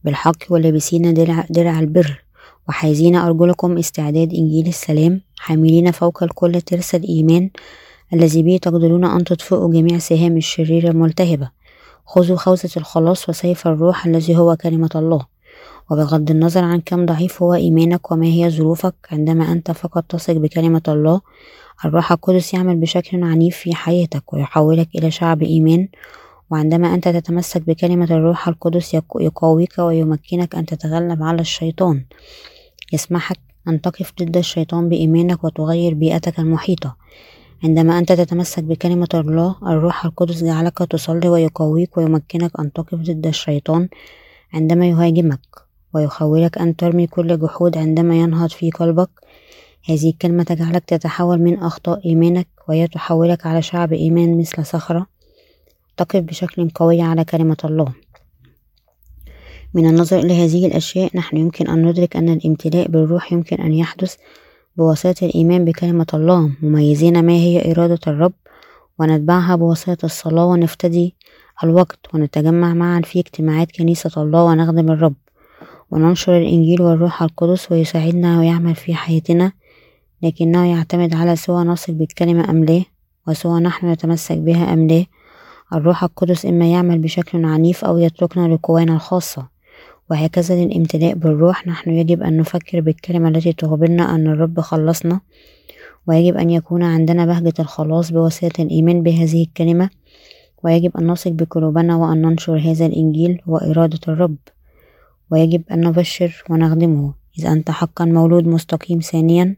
بالحق 0.04 0.36
ولابسين 0.50 1.14
درع, 1.14 1.46
درع 1.50 1.80
البر 1.80 2.24
وحايزين 2.68 3.16
أرجلكم 3.16 3.78
استعداد 3.78 4.34
إنجيل 4.34 4.66
السلام 4.66 5.20
حاملين 5.36 5.90
فوق 5.90 6.22
الكل 6.22 6.60
ترس 6.60 6.94
الإيمان 6.94 7.50
الذي 8.12 8.42
به 8.42 8.58
تقدرون 8.62 9.04
أن 9.04 9.24
تطفئوا 9.24 9.72
جميع 9.72 9.98
سهام 9.98 10.36
الشرير 10.36 10.90
الملتهبة. 10.90 11.50
خذوا 12.06 12.36
خوذة 12.36 12.70
الخلاص 12.76 13.28
وسيف 13.28 13.66
الروح 13.66 14.06
الذي 14.06 14.36
هو 14.36 14.56
كلمة 14.56 14.90
الله. 14.94 15.26
وبغض 15.90 16.30
النظر 16.30 16.64
عن 16.64 16.80
كم 16.80 17.06
ضعيف 17.06 17.42
هو 17.42 17.54
إيمانك 17.54 18.12
وما 18.12 18.26
هي 18.26 18.50
ظروفك 18.50 18.94
عندما 19.12 19.52
أنت 19.52 19.70
فقط 19.70 20.04
تثق 20.08 20.32
بكلمة 20.32 20.82
الله 20.88 21.20
الروح 21.84 22.12
القدس 22.12 22.54
يعمل 22.54 22.76
بشكل 22.76 23.24
عنيف 23.24 23.56
في 23.56 23.74
حياتك 23.74 24.32
ويحولك 24.32 24.88
إلى 24.94 25.10
شعب 25.10 25.42
إيمان 25.42 25.88
وعندما 26.50 26.94
أنت 26.94 27.08
تتمسك 27.08 27.62
بكلمة 27.62 28.04
الروح 28.04 28.48
القدس 28.48 28.94
يقويك 29.20 29.78
ويمكنك 29.78 30.54
أن 30.54 30.66
تتغلب 30.66 31.22
على 31.22 31.40
الشيطان 31.40 32.04
يسمحك 32.92 33.38
أن 33.68 33.80
تقف 33.80 34.12
ضد 34.20 34.36
الشيطان 34.36 34.88
بإيمانك 34.88 35.44
وتغير 35.44 35.94
بيئتك 35.94 36.38
المحيطة. 36.38 36.96
عندما 37.64 37.98
أنت 37.98 38.12
تتمسك 38.12 38.64
بكلمة 38.64 39.08
الله 39.14 39.56
الروح 39.62 40.04
القدس 40.04 40.44
جعلك 40.44 40.78
تصلي 40.78 41.28
ويقويك 41.28 41.96
ويمكنك 41.96 42.60
أن 42.60 42.72
تقف 42.72 42.98
ضد 42.98 43.26
الشيطان 43.26 43.88
عندما 44.54 44.88
يهاجمك 44.88 45.40
ويخولك 45.94 46.58
أن 46.58 46.76
ترمي 46.76 47.06
كل 47.06 47.40
جحود 47.40 47.78
عندما 47.78 48.16
ينهض 48.16 48.50
في 48.50 48.70
قلبك. 48.70 49.10
هذه 49.88 50.10
الكلمة 50.10 50.42
تجعلك 50.42 50.84
تتحول 50.84 51.38
من 51.38 51.58
أخطاء 51.58 52.06
إيمانك 52.06 52.48
وهي 52.68 52.88
تحولك 52.88 53.46
على 53.46 53.62
شعب 53.62 53.92
إيمان 53.92 54.38
مثل 54.38 54.66
صخرة. 54.66 55.15
تقف 55.96 56.20
بشكل 56.20 56.70
قوي 56.70 57.02
على 57.02 57.24
كلمة 57.24 57.56
الله. 57.64 57.92
من 59.74 59.86
النظر 59.86 60.18
إلى 60.18 60.44
هذه 60.44 60.66
الأشياء 60.66 61.10
نحن 61.16 61.36
يمكن 61.36 61.68
أن 61.68 61.88
ندرك 61.88 62.16
أن 62.16 62.28
الامتلاء 62.28 62.88
بالروح 62.88 63.32
يمكن 63.32 63.56
أن 63.56 63.74
يحدث 63.74 64.16
بواسطة 64.76 65.26
الإيمان 65.26 65.64
بكلمة 65.64 66.06
الله 66.14 66.50
مميزين 66.62 67.26
ما 67.26 67.32
هي 67.32 67.72
إرادة 67.72 67.98
الرب 68.06 68.32
ونتبعها 68.98 69.56
بواسطة 69.56 70.04
الصلاة 70.04 70.46
ونفتدي 70.46 71.14
الوقت 71.64 71.98
ونتجمع 72.14 72.74
معا 72.74 73.00
في 73.00 73.20
اجتماعات 73.20 73.72
كنيسة 73.72 74.22
الله 74.22 74.44
ونخدم 74.44 74.90
الرب 74.90 75.14
وننشر 75.90 76.38
الإنجيل 76.38 76.82
والروح 76.82 77.22
القدس 77.22 77.72
ويساعدنا 77.72 78.38
ويعمل 78.38 78.74
في 78.74 78.94
حياتنا 78.94 79.52
لكنه 80.22 80.70
يعتمد 80.72 81.14
على 81.14 81.36
سوى 81.36 81.64
نثق 81.64 81.90
بالكلمة 81.90 82.50
أم 82.50 82.64
لا 82.64 82.82
وسوى 83.28 83.60
نحن 83.60 83.90
نتمسك 83.90 84.36
بها 84.36 84.72
أم 84.72 84.86
لا 84.86 85.06
الروح 85.72 86.04
القدس 86.04 86.46
إما 86.46 86.72
يعمل 86.72 86.98
بشكل 86.98 87.44
عنيف 87.44 87.84
أو 87.84 87.98
يتركنا 87.98 88.54
لقوانا 88.54 88.94
الخاصة. 88.94 89.56
وهكذا 90.10 90.54
للامتلاء 90.64 91.14
بالروح 91.14 91.66
نحن 91.66 91.90
يجب 91.90 92.22
أن 92.22 92.36
نفكر 92.36 92.80
بالكلمة 92.80 93.28
التي 93.28 93.52
تخبرنا 93.52 94.14
أن 94.14 94.26
الرب 94.26 94.60
خلصنا 94.60 95.20
ويجب 96.06 96.36
أن 96.36 96.50
يكون 96.50 96.82
عندنا 96.82 97.26
بهجة 97.26 97.54
الخلاص 97.58 98.12
بواسطة 98.12 98.62
الإيمان 98.62 99.02
بهذه 99.02 99.42
الكلمة 99.42 99.90
ويجب 100.62 100.96
أن 100.96 101.10
نثق 101.10 101.30
بقلوبنا 101.30 101.96
وأن 101.96 102.22
ننشر 102.22 102.58
هذا 102.58 102.86
الإنجيل 102.86 103.42
وإرادة 103.46 104.00
الرب. 104.08 104.36
ويجب 105.30 105.62
أن 105.70 105.80
نبشر 105.80 106.44
ونخدمه. 106.50 107.14
إذا 107.38 107.52
أنت 107.52 107.70
حقا 107.70 108.04
مولود 108.04 108.46
مستقيم 108.46 109.00
ثانيا. 109.00 109.56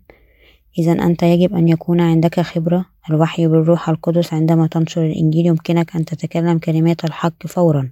إذا 0.79 0.93
أنت 0.93 1.23
يجب 1.23 1.55
أن 1.55 1.69
يكون 1.69 2.01
عندك 2.01 2.41
خبرة. 2.41 2.85
الوحي 3.11 3.47
بالروح 3.47 3.89
القدس 3.89 4.35
عندما 4.35 4.67
تنشر 4.67 5.07
الإنجيل 5.07 5.47
يمكنك 5.47 5.97
أن 5.97 6.05
تتكلم 6.05 6.59
كلمات 6.59 7.05
الحق 7.05 7.47
فورا 7.47 7.91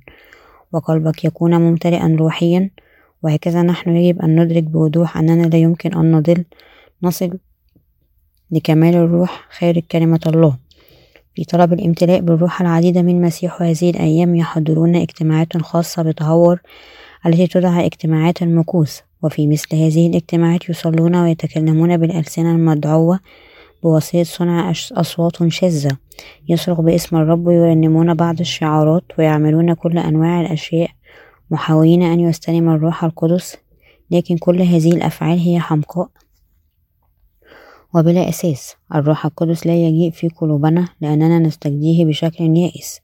وقلبك 0.72 1.24
يكون 1.24 1.60
ممتلئا 1.60 2.16
روحيا. 2.18 2.70
وهكذا 3.22 3.62
نحن 3.62 3.96
يجب 3.96 4.22
أن 4.22 4.40
ندرك 4.40 4.62
بوضوح 4.62 5.16
أننا 5.16 5.46
لا 5.46 5.58
يمكن 5.58 5.94
أن 5.94 6.12
نضل 6.12 6.44
نصل 7.02 7.38
لكمال 8.50 8.94
الروح 8.94 9.46
خارج 9.50 9.82
كلمة 9.90 10.20
الله. 10.26 10.56
في 11.34 11.44
طلب 11.44 11.72
الامتلاء 11.72 12.20
بالروح 12.20 12.60
العديد 12.60 12.98
من 12.98 13.22
مسيح 13.22 13.62
هذه 13.62 13.90
الأيام 13.90 14.34
يحضرون 14.34 14.96
اجتماعات 14.96 15.56
خاصة 15.56 16.02
بتهور 16.02 16.60
التي 17.26 17.46
تدعى 17.46 17.86
اجتماعات 17.86 18.42
المكوث. 18.42 19.00
وفي 19.22 19.47
مثل 19.47 19.76
هذه 19.76 20.06
الاجتماعات 20.06 20.68
يصلون 20.68 21.16
ويتكلمون 21.16 21.97
بالألسنة 21.97 22.51
المدعوة 22.51 23.20
بواسطة 23.82 24.22
صنع 24.22 24.70
أصوات 24.93 25.48
شاذة. 25.48 25.97
يصرخ 26.48 26.80
باسم 26.80 27.16
الرب 27.16 27.47
ويرنمون 27.47 28.14
بعض 28.14 28.40
الشعارات 28.40 29.05
ويعملون 29.18 29.74
كل 29.74 29.98
أنواع 29.98 30.40
الأشياء 30.40 30.90
محاولين 31.51 32.02
أن 32.02 32.20
يستلم 32.20 32.68
الروح 32.68 33.05
القدس 33.05 33.56
لكن 34.10 34.36
كل 34.36 34.62
هذه 34.62 34.93
الأفعال 34.93 35.38
هي 35.38 35.60
حمقاء. 35.60 36.09
وبلا 37.94 38.28
أساس 38.28 38.76
الروح 38.94 39.26
القدس 39.26 39.66
لا 39.66 39.74
يجيء 39.74 40.10
في 40.10 40.28
قلوبنا 40.28 40.88
لأننا 41.01 41.38
نستجديه 41.38 42.05
بشكل 42.05 42.56
يائس. 42.56 43.01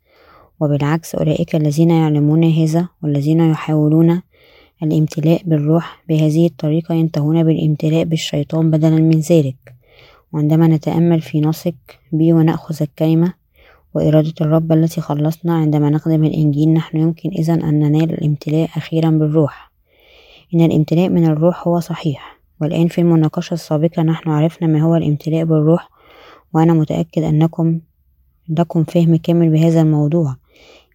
وبالعكس 0.61 1.15
أولئك 1.15 1.57
الذين 1.57 1.91
يعلمون 1.91 2.45
هذا 2.45 2.89
والذين 3.03 3.51
يحاولون 3.51 4.23
الامتلاء 4.83 5.43
بالروح 5.45 6.03
بهذه 6.09 6.47
الطريقة 6.47 6.95
ينتهون 6.95 7.45
بالامتلاء 7.45 8.05
بالشيطان 8.05 8.71
بدلا 8.71 8.97
من 8.97 9.21
ذلك. 9.21 9.75
وعندما 10.33 10.67
نتأمل 10.67 11.21
في 11.21 11.41
نثق 11.41 11.75
به 12.13 12.33
ونأخذ 12.33 12.77
الكلمة 12.83 13.33
وإرادة 13.95 14.35
الرب 14.41 14.73
التي 14.73 15.01
خلصنا 15.01 15.55
عندما 15.55 15.91
نخدم 15.91 16.25
الإنجيل 16.25 16.73
نحن 16.73 16.99
يمكن 16.99 17.31
إذا 17.31 17.55
أن 17.55 17.81
ننال 17.81 18.13
الامتلاء 18.13 18.69
أخيرا 18.77 19.11
بالروح. 19.11 19.73
إن 20.55 20.61
الامتلاء 20.61 21.09
من 21.09 21.25
الروح 21.27 21.69
هو 21.69 21.81
صحيح. 21.81 22.39
والآن 22.61 22.89
في 22.89 23.01
المناقشة 23.01 23.55
السابقة 23.55 24.03
نحن 24.03 24.31
عرفنا 24.31 24.69
ما 24.69 24.83
هو 24.83 24.97
الامتلاء 24.97 25.45
بالروح 25.45 25.89
وأنا 26.55 26.73
متأكد 26.73 27.23
أنكم 27.23 27.81
لكم 28.49 28.85
فهم 28.85 29.17
كامل 29.17 29.49
بهذا 29.49 29.81
الموضوع. 29.81 30.37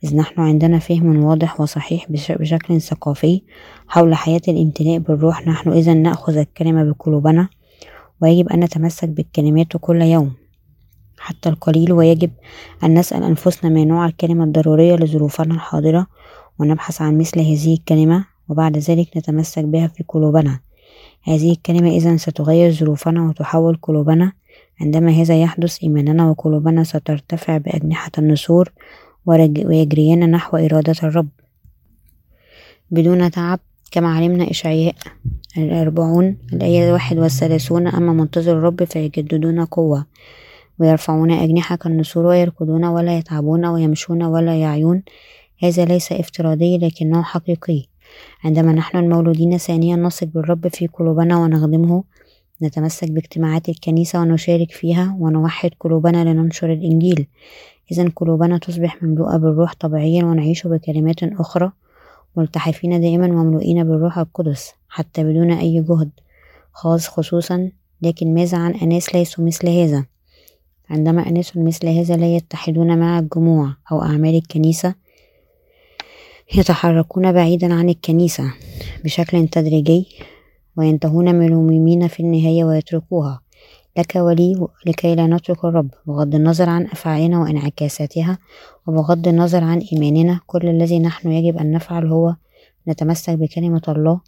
إذ 0.03 0.15
نحن 0.15 0.41
عندنا 0.41 0.79
فهم 0.79 1.23
واضح 1.23 1.61
وصحيح 1.61 2.05
بشكل 2.11 2.81
ثقافي 2.81 3.41
حول 3.87 4.15
حياة 4.15 4.41
الامتلاء 4.47 4.97
بالروح. 4.97 5.47
نحن 5.47 5.71
إذا 5.71 5.93
نأخذ 5.93 6.37
الكلمة 6.37 6.83
بقلوبنا 6.83 7.49
ويجب 8.21 8.49
أن 8.49 8.59
نتمسك 8.59 9.09
بالكلمات 9.09 9.77
كل 9.77 10.01
يوم. 10.01 10.33
حتى 11.19 11.49
القليل 11.49 11.93
ويجب 11.93 12.31
أن 12.83 12.99
نسأل 12.99 13.23
أنفسنا 13.23 13.69
ما 13.69 13.85
نوع 13.85 14.05
الكلمة 14.05 14.43
الضرورية 14.43 14.95
لظروفنا 14.95 15.53
الحاضرة 15.53 16.07
ونبحث 16.59 17.01
عن 17.01 17.17
مثل 17.17 17.39
هذه 17.39 17.73
الكلمة 17.73 18.25
وبعد 18.49 18.77
ذلك 18.77 19.17
نتمسك 19.17 19.63
بها 19.63 19.87
في 19.87 20.03
قلوبنا. 20.07 20.59
هذه 21.23 21.51
الكلمة 21.51 21.89
إذا 21.89 22.17
ستغير 22.17 22.71
ظروفنا 22.71 23.27
وتحول 23.27 23.79
قلوبنا. 23.81 24.31
عندما 24.81 25.11
هذا 25.11 25.41
يحدث 25.41 25.83
إيماننا 25.83 26.29
وقلوبنا 26.29 26.83
سترتفع 26.83 27.57
بأجنحة 27.57 28.11
النسور 28.17 28.71
ويجرين 29.27 30.31
نحو 30.31 30.57
إرادة 30.57 30.95
الرب. 31.03 31.29
بدون 32.91 33.31
تعب 33.31 33.59
كما 33.91 34.15
علمنا 34.15 34.51
إشعياء 34.51 34.95
الأربعون 35.57 36.37
الآية 36.53 36.93
واحد 36.93 37.17
والثلاثون 37.17 37.87
أما 37.87 38.13
منتظر 38.13 38.51
الرب 38.51 38.83
فيجددون 38.83 39.65
قوة 39.65 40.05
ويرفعون 40.79 41.31
أجنحة 41.31 41.75
كالنسور 41.75 42.25
ويركضون 42.25 42.85
ولا 42.85 43.17
يتعبون 43.17 43.65
ويمشون 43.65 44.23
ولا 44.23 44.55
يعيون. 44.55 45.03
هذا 45.63 45.85
ليس 45.85 46.11
افتراضي 46.11 46.77
لكنه 46.77 47.23
حقيقي. 47.23 47.85
عندما 48.43 48.71
نحن 48.71 48.97
المولودين 48.97 49.57
ثانيا 49.57 49.95
نثق 49.95 50.27
بالرب 50.27 50.67
في 50.67 50.87
قلوبنا 50.87 51.37
ونخدمه. 51.37 52.03
نتمسك 52.61 53.11
باجتماعات 53.11 53.69
الكنيسة 53.69 54.21
ونشارك 54.21 54.71
فيها 54.71 55.17
ونوحد 55.19 55.71
قلوبنا 55.79 56.33
لننشر 56.33 56.73
الإنجيل. 56.73 57.27
إذا 57.91 58.09
قلوبنا 58.15 58.57
تصبح 58.57 59.03
مملوءة 59.03 59.37
بالروح 59.37 59.73
طبيعيا 59.73 60.25
ونعيش 60.25 60.67
بكلمات 60.67 61.23
أخرى 61.23 61.71
ملتحفين 62.37 63.01
دائما 63.01 63.25
ومملوئين 63.25 63.83
بالروح 63.83 64.17
القدس 64.17 64.73
حتى 64.89 65.23
بدون 65.23 65.51
أي 65.51 65.81
جهد 65.81 66.09
خاص 66.71 67.07
خصوصا 67.07 67.71
لكن 68.01 68.33
ماذا 68.33 68.57
عن 68.57 68.73
أناس 68.73 69.15
ليسوا 69.15 69.45
مثل 69.45 69.69
هذا؟ 69.69 70.05
عندما 70.89 71.29
أناس 71.29 71.57
مثل 71.57 71.87
هذا 71.87 72.17
لا 72.17 72.35
يتحدون 72.35 72.97
مع 72.97 73.19
الجموع 73.19 73.73
أو 73.91 74.01
أعمال 74.01 74.35
الكنيسة 74.35 74.95
يتحركون 76.55 77.31
بعيدا 77.31 77.73
عن 77.73 77.89
الكنيسة 77.89 78.53
بشكل 79.03 79.47
تدريجي 79.47 80.05
وينتهون 80.77 81.35
ملومين 81.35 82.07
في 82.07 82.19
النهاية 82.19 82.63
ويتركوها. 82.63 83.41
لك 83.97 84.15
ولي 84.15 84.67
لكي 84.85 85.15
لا 85.15 85.27
نترك 85.27 85.65
الرب. 85.65 85.89
بغض 86.05 86.35
النظر 86.35 86.69
عن 86.69 86.85
أفعالنا 86.85 87.39
وانعكاساتها 87.39 88.37
وبغض 88.87 89.27
النظر 89.27 89.63
عن 89.63 89.79
إيماننا 89.79 90.39
كل 90.47 90.67
الذي 90.67 90.99
نحن 90.99 91.31
يجب 91.31 91.57
أن 91.57 91.71
نفعل 91.71 92.07
هو 92.07 92.35
نتمسك 92.87 93.33
بكلمة 93.33 93.81
الله 93.87 94.21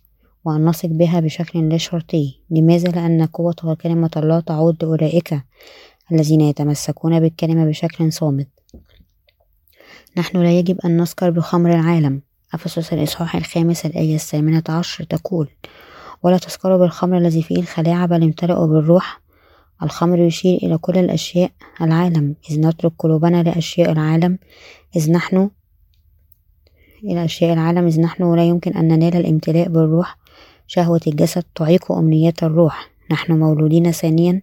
وأن 0.45 0.65
نثق 0.65 0.89
بها 0.89 1.19
بشكل 1.19 1.69
لا 1.69 1.77
شرطي. 1.77 2.39
لماذا؟ 2.49 2.91
لأن 2.91 3.25
قوة 3.25 3.77
كلمة 3.81 4.11
الله 4.17 4.39
تعود 4.39 4.83
لأولئك 4.83 5.41
الذين 6.11 6.41
يتمسكون 6.41 7.19
بالكلمة 7.19 7.65
بشكل 7.65 8.13
صامت. 8.13 8.47
نحن 10.17 10.37
لا 10.37 10.51
يجب 10.59 10.79
أن 10.85 11.01
نسكر 11.01 11.29
بخمر 11.29 11.73
العالم. 11.73 12.21
أفسس 12.53 12.93
الإصحاح 12.93 13.35
الخامس 13.35 13.85
الآية 13.85 14.15
الثامنة 14.15 14.63
عشر 14.69 15.03
تقول 15.03 15.49
ولا 16.23 16.37
تسكروا 16.37 16.77
بالخمر 16.77 17.17
الذي 17.17 17.43
فيه 17.43 17.59
الخلاعة 17.59 18.05
بل 18.05 18.23
امتلئوا 18.23 18.67
بالروح 18.67 19.21
الخمر 19.83 20.19
يشير 20.19 20.57
إلى 20.63 20.77
كل 20.77 20.97
الأشياء 20.97 21.51
العالم. 21.81 22.35
إذ 22.49 22.67
نترك 22.67 22.91
قلوبنا 22.99 23.43
لأشياء 23.43 23.91
العالم 23.91 24.39
إذ 24.95 25.11
نحن 25.11 25.49
إلى 27.03 27.25
أشياء 27.25 27.53
العالم 27.53 27.85
إذ 27.85 28.01
نحن 28.01 28.35
لا 28.35 28.43
يمكن 28.45 28.73
أن 28.73 28.87
ننال 28.87 29.15
الامتلاء 29.15 29.69
بالروح. 29.69 30.17
شهوة 30.67 31.01
الجسد 31.07 31.43
تعيق 31.55 31.91
أمنيات 31.91 32.43
الروح. 32.43 32.89
نحن 33.11 33.39
مولودين 33.39 33.91
ثانيا. 33.91 34.41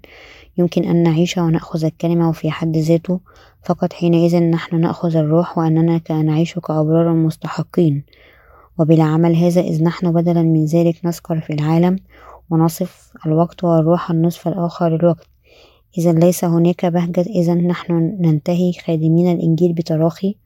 يمكن 0.59 0.85
أن 0.85 1.03
نعيش 1.03 1.39
ونأخذ 1.39 1.85
الكلمة 1.85 2.29
وفي 2.29 2.51
حد 2.51 2.77
ذاته. 2.77 3.21
فقط 3.65 3.93
حينئذ 3.93 4.37
نحن 4.37 4.81
نأخذ 4.81 5.17
الروح 5.17 5.59
وأننا 5.59 6.01
نعيش 6.11 6.59
كأبرار 6.59 7.13
مستحقين. 7.13 8.05
وبلا 8.79 9.05
عمل 9.05 9.37
هذا 9.37 9.61
إذ 9.61 9.85
نحن 9.85 10.13
بدلا 10.13 10.43
من 10.43 10.65
ذلك 10.65 11.05
نسكر 11.05 11.41
في 11.41 11.53
العالم. 11.53 11.99
ونصف 12.51 13.13
الوقت 13.27 13.65
والروح 13.65 14.11
النصف 14.11 14.49
الآخر 14.49 14.95
الوقت 14.95 15.29
إذا 15.99 16.13
ليس 16.13 16.45
هناك 16.45 16.87
بهجة 16.87 17.21
إذا 17.21 17.55
نحن 17.55 18.17
ننتهي 18.21 18.73
خادمين 18.73 19.33
الإنجيل 19.33 19.73
بتراخي 19.73 20.37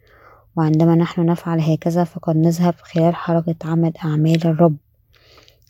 وعندما 0.57 0.95
نحن 0.95 1.27
نفعل 1.27 1.61
هكذا 1.61 2.05
فقد 2.05 2.37
نذهب 2.37 2.75
خلال 2.83 3.15
حركة 3.15 3.55
عمل 3.65 3.93
أعمال 4.05 4.47
الرب. 4.47 4.77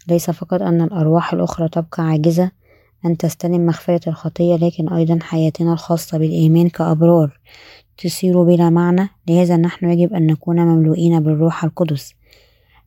ليس 0.08 0.30
فقط 0.30 0.62
أن 0.62 0.80
الأرواح 0.80 1.32
الأخرى 1.32 1.68
تبقى 1.68 2.02
عاجزة 2.02 2.50
أن 3.06 3.16
تستلم 3.16 3.66
مغفرة 3.66 4.08
الخطية 4.08 4.56
لكن 4.56 4.88
أيضا 4.88 5.18
حياتنا 5.22 5.72
الخاصة 5.72 6.18
بالإيمان 6.18 6.68
كأبرار 6.68 7.40
تصير 7.98 8.42
بلا 8.42 8.70
معنى. 8.70 9.08
لهذا 9.28 9.56
نحن 9.56 9.90
يجب 9.90 10.14
أن 10.14 10.26
نكون 10.26 10.60
مملوئين 10.60 11.20
بالروح 11.20 11.64
القدس. 11.64 12.14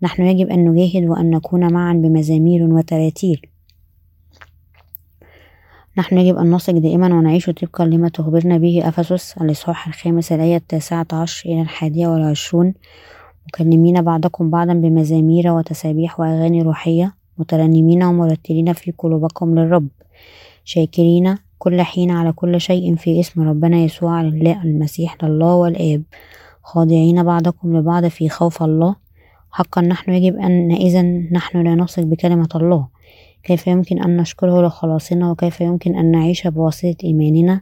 نحن 0.04 0.24
يجب 0.24 0.50
أن 0.50 0.70
نجاهد 0.70 1.06
وأن 1.06 1.30
نكون 1.30 1.74
معا 1.74 1.94
بمزامير 1.94 2.64
وتراتيل. 2.64 3.42
نحن 5.98 6.18
يجب 6.18 6.38
أن 6.38 6.52
نثق 6.52 6.74
دائما 6.74 7.16
ونعيش 7.16 7.50
طبقا 7.50 7.86
لما 7.86 8.10
تخبرنا 8.10 8.58
به 8.58 8.88
أفسس 8.88 9.38
الإصحاح 9.42 9.88
الخامس 9.88 10.32
الآية 10.32 10.56
التاسعة 10.56 11.08
عشر 11.14 11.50
إلى 11.50 11.62
الحادية 11.62 12.08
والعشرون. 12.08 12.74
مكلمين 13.48 14.02
بعضكم 14.02 14.50
بعضا 14.50 14.74
بمزامير 14.74 15.52
وتسابيح 15.52 16.20
وأغاني 16.20 16.62
روحية. 16.62 17.16
مترنمين 17.38 18.04
ومرتلين 18.04 18.74
في 18.74 18.92
قلوبكم 18.98 19.60
للرب. 19.60 19.88
شاكرين 20.64 21.38
كل 21.60 21.82
حين 21.82 22.12
على 22.12 22.32
كل 22.32 22.62
شيء 22.62 22.96
في 22.96 23.20
اسم 23.20 23.50
ربنا 23.50 23.78
يسوع 23.78 24.22
لله 24.22 24.64
المسيح 24.64 25.24
لله 25.24 25.56
والآب. 25.56 26.04
خاضعين 26.64 27.24
بعضكم 27.24 27.78
لبعض 27.78 28.08
في 28.08 28.30
خوف 28.30 28.64
الله. 28.64 29.03
حقا 29.56 29.82
نحن 29.82 30.12
يجب 30.12 30.40
أن 30.40 30.72
إذا 30.72 31.02
نحن 31.32 31.62
لا 31.64 31.76
نثق 31.76 32.04
بكلمة 32.04 32.50
الله. 32.56 32.88
كيف 33.44 33.68
يمكن 33.68 34.02
أن 34.04 34.18
نشكره 34.18 34.68
لخلاصنا؟ 34.68 35.32
وكيف 35.32 35.62
يمكن 35.62 35.96
أن 35.96 36.12
نعيش 36.12 36.48
بواسطة 36.48 36.96
إيماننا؟ 37.04 37.62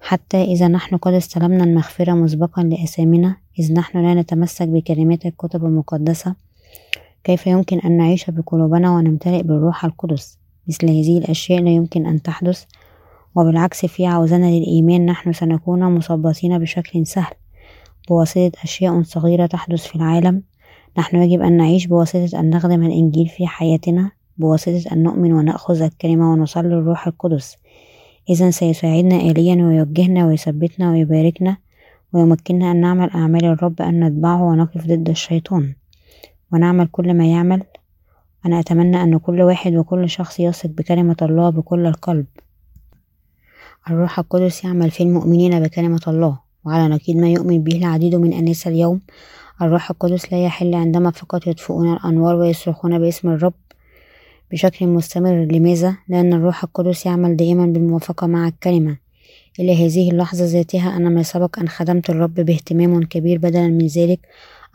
حتى 0.00 0.42
إذا 0.42 0.68
نحن 0.68 0.96
قد 0.96 1.12
استلمنا 1.12 1.64
المغفرة 1.64 2.12
مسبقا 2.12 2.62
لأثامنا 2.62 3.36
إذ 3.58 3.72
نحن 3.72 3.98
لا 3.98 4.14
نتمسك 4.14 4.68
بكلمات 4.68 5.26
الكتب 5.26 5.64
المقدسة 5.64 6.34
كيف 7.24 7.46
يمكن 7.46 7.78
أن 7.78 7.96
نعيش 7.96 8.30
بقلوبنا 8.30 8.90
ونمتلئ 8.90 9.42
بالروح 9.42 9.84
القدس؟ 9.84 10.38
مثل 10.68 10.86
هذه 10.86 11.18
الأشياء 11.18 11.62
لا 11.62 11.70
يمكن 11.70 12.06
أن 12.06 12.22
تحدث. 12.22 12.64
وبالعكس 13.34 13.86
في 13.86 14.06
عوزنا 14.06 14.46
للإيمان 14.46 15.06
نحن 15.06 15.32
سنكون 15.32 15.94
مثبطين 15.94 16.58
بشكل 16.58 17.06
سهل. 17.06 17.34
بواسطة 18.08 18.52
أشياء 18.62 19.02
صغيرة 19.02 19.46
تحدث 19.46 19.86
في 19.86 19.96
العالم 19.96 20.42
نحن 20.98 21.16
يجب 21.16 21.42
أن 21.42 21.56
نعيش 21.56 21.86
بواسطة 21.86 22.40
أن 22.40 22.50
نخدم 22.50 22.82
الإنجيل 22.82 23.28
في 23.28 23.46
حياتنا 23.46 24.10
بواسطة 24.38 24.92
أن 24.92 25.02
نؤمن 25.02 25.32
ونأخذ 25.32 25.82
الكلمة 25.82 26.32
ونصلي 26.32 26.74
الروح 26.74 27.06
القدس. 27.06 27.56
إذا 28.30 28.50
سيساعدنا 28.50 29.16
آليا 29.16 29.54
ويوجهنا 29.54 30.26
ويثبتنا 30.26 30.90
ويباركنا 30.90 31.56
ويمكننا 32.12 32.70
أن 32.70 32.80
نعمل 32.80 33.10
أعمال 33.10 33.44
الرب 33.44 33.82
أن 33.82 34.04
نتبعه 34.04 34.42
ونقف 34.42 34.86
ضد 34.86 35.08
الشيطان. 35.08 35.74
ونعمل 36.52 36.86
كل 36.86 37.14
ما 37.14 37.26
يعمل. 37.26 37.62
أنا 38.46 38.60
أتمنى 38.60 39.02
أن 39.02 39.18
كل 39.18 39.42
واحد 39.42 39.74
وكل 39.74 40.08
شخص 40.10 40.40
يثق 40.40 40.70
بكلمة 40.70 41.16
الله 41.22 41.50
بكل 41.50 41.86
القلب. 41.86 42.26
الروح 43.90 44.18
القدس 44.18 44.64
يعمل 44.64 44.90
في 44.90 45.02
المؤمنين 45.02 45.60
بكلمة 45.60 46.00
الله 46.08 46.38
وعلى 46.64 46.88
نقيض 46.88 47.16
ما 47.16 47.28
يؤمن 47.28 47.62
به 47.62 47.76
العديد 47.76 48.14
من 48.14 48.32
الناس 48.32 48.66
اليوم 48.66 49.00
الروح 49.62 49.90
القدس 49.90 50.32
لا 50.32 50.44
يحل 50.44 50.74
عندما 50.74 51.10
فقط 51.10 51.46
يطفئون 51.46 51.92
الأنوار 51.92 52.34
ويصرخون 52.34 52.98
باسم 52.98 53.28
الرب 53.28 53.52
بشكل 54.52 54.86
مستمر. 54.86 55.44
لماذا؟ 55.44 55.96
لأن 56.08 56.32
الروح 56.32 56.64
القدس 56.64 57.06
يعمل 57.06 57.36
دائما 57.36 57.66
بالموافقة 57.66 58.26
مع 58.26 58.48
الكلمة. 58.48 58.96
إلى 59.60 59.86
هذه 59.86 60.10
اللحظة 60.10 60.44
ذاتها 60.44 60.96
أنا 60.96 61.08
ما 61.08 61.22
سبق 61.22 61.58
أن 61.58 61.68
خدمت 61.68 62.10
الرب 62.10 62.34
باهتمام 62.34 63.02
كبير 63.02 63.38
بدلا 63.38 63.68
من 63.68 63.86
ذلك. 63.86 64.20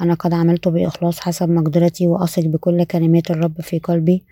أنا 0.02 0.14
قد 0.14 0.34
عملت 0.34 0.68
بإخلاص 0.68 1.20
حسب 1.20 1.50
مقدرتي 1.50 2.08
وأثق 2.08 2.44
بكل 2.44 2.84
كلمات 2.84 3.32
الرب 3.32 3.62
في 3.62 3.80
قلبي 3.80 4.24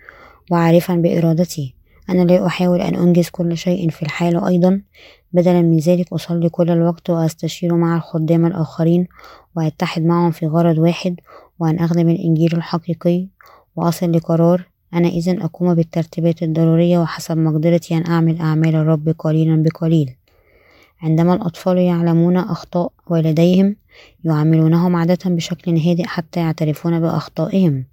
وعارفا 0.50 0.94
بإرادتي. 0.94 1.74
أنا 2.10 2.22
لا 2.22 2.46
أحاول 2.46 2.80
أن 2.80 2.94
أنجز 2.94 3.28
كل 3.28 3.56
شيء 3.56 3.90
في 3.90 4.02
الحال 4.02 4.44
أيضا. 4.44 4.80
بدلا 5.32 5.62
من 5.62 5.78
ذلك 5.78 6.12
أصلي 6.12 6.48
كل 6.48 6.70
الوقت 6.70 7.10
وأستشير 7.10 7.74
مع 7.74 7.96
الخدام 7.96 8.46
الآخرين 8.46 9.06
وأتحد 9.58 10.02
معهم 10.02 10.30
في 10.30 10.46
غرض 10.46 10.78
واحد 10.78 11.20
وأن 11.58 11.78
أخدم 11.78 12.08
الإنجيل 12.08 12.56
الحقيقي. 12.56 13.26
وأصل 13.76 14.12
لقرار 14.12 14.66
أنا 14.94 15.08
إذا 15.08 15.44
أقوم 15.44 15.74
بالترتيبات 15.74 16.42
الضرورية 16.42 16.98
وحسب 16.98 17.38
مقدرتي 17.38 17.96
أن 17.96 18.06
أعمل 18.06 18.40
أعمال 18.40 18.74
الرب 18.74 19.14
قليلا 19.18 19.62
بقليل. 19.62 20.14
عندما 21.02 21.34
الأطفال 21.34 21.78
يعلمون 21.78 22.36
أخطاء 22.36 22.92
والديهم 23.06 23.76
يعاملونهم 24.24 24.96
عادة 24.96 25.30
بشكل 25.30 25.76
هادئ 25.76 26.04
حتى 26.04 26.40
يعترفون 26.40 27.00
بأخطائهم. 27.00 27.84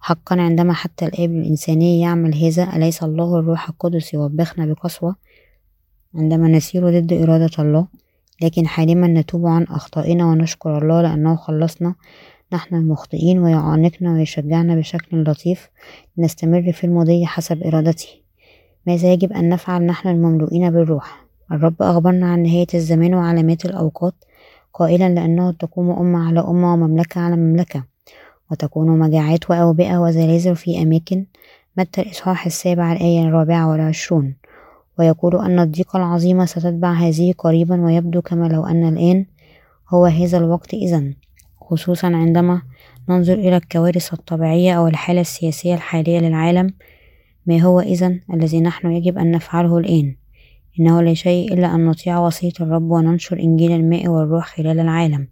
حقا 0.00 0.40
عندما 0.40 0.72
حتى 0.72 1.06
الآب 1.06 1.30
الإنساني 1.30 2.00
يعمل 2.00 2.34
هذا 2.34 2.76
أليس 2.76 3.02
الله 3.02 3.38
الروح 3.38 3.68
القدس 3.68 4.14
يوبخنا 4.14 4.66
بقسوة؟ 4.66 5.16
عندما 6.14 6.48
نسير 6.48 7.00
ضد 7.00 7.12
إرادة 7.12 7.50
الله 7.58 7.86
لكن 8.42 8.66
حالما 8.66 9.06
نتوب 9.06 9.46
عن 9.46 9.62
أخطائنا 9.62 10.26
ونشكر 10.26 10.78
الله 10.78 11.02
لأنه 11.02 11.36
خلصنا. 11.36 11.94
نحن 12.52 12.74
المخطئين 12.74 13.38
ويعانقنا 13.38 14.12
ويشجعنا 14.12 14.74
بشكل 14.74 15.24
لطيف 15.24 15.68
لنستمر 16.16 16.72
في 16.72 16.84
المضي 16.84 17.26
حسب 17.26 17.62
إرادته. 17.62 18.08
ماذا 18.86 19.12
يجب 19.12 19.32
أن 19.32 19.48
نفعل؟ 19.48 19.86
نحن 19.86 20.08
المملوئين 20.08 20.70
بالروح. 20.70 21.24
الرب 21.52 21.82
أخبرنا 21.82 22.26
عن 22.26 22.42
نهاية 22.42 22.66
الزمان 22.74 23.14
وعلامات 23.14 23.64
الأوقات 23.64 24.14
قائلا 24.74 25.08
لأنه 25.08 25.50
تقوم 25.50 25.90
أمة 25.90 26.28
على 26.28 26.40
أمة 26.40 26.72
ومملكة 26.72 27.20
على 27.20 27.36
مملكة 27.36 27.84
وتكون 28.50 28.98
مجاعات 28.98 29.50
وأوبئة 29.50 29.98
وزلازل 29.98 30.56
في 30.56 30.82
أماكن. 30.82 31.24
متى 31.76 32.00
الإصحاح 32.00 32.46
السابع 32.46 32.92
الآية 32.92 33.24
الرابعة 33.24 33.70
والعشرون؟ 33.70 34.34
ويقول 34.98 35.36
أن 35.36 35.58
الضيقة 35.58 35.96
العظيمة 35.96 36.44
ستتبع 36.44 36.92
هذه 36.92 37.34
قريبا 37.38 37.80
ويبدو 37.80 38.22
كما 38.22 38.46
لو 38.46 38.66
أن 38.66 38.88
الآن 38.88 39.26
هو 39.88 40.06
هذا 40.06 40.38
الوقت 40.38 40.74
إذا. 40.74 41.12
خصوصا 41.60 42.06
عندما 42.06 42.62
ننظر 43.08 43.34
إلى 43.34 43.56
الكوارث 43.56 44.12
الطبيعية 44.12 44.78
أو 44.78 44.86
الحالة 44.86 45.20
السياسية 45.20 45.74
الحالية 45.74 46.18
للعالم 46.18 46.74
ما 47.46 47.58
هو 47.58 47.80
إذا 47.80 48.18
الذي 48.34 48.60
نحن 48.60 48.92
يجب 48.92 49.18
أن 49.18 49.30
نفعله 49.30 49.78
الآن؟ 49.78 50.14
إنه 50.80 51.02
لا 51.02 51.14
شيء 51.14 51.54
إلا 51.54 51.74
أن 51.74 51.86
نطيع 51.86 52.18
وصية 52.18 52.52
الرب 52.60 52.90
وننشر 52.90 53.38
إنجيل 53.40 53.72
الماء 53.72 54.08
والروح 54.08 54.56
خلال 54.56 54.80
العالم. 54.80 55.28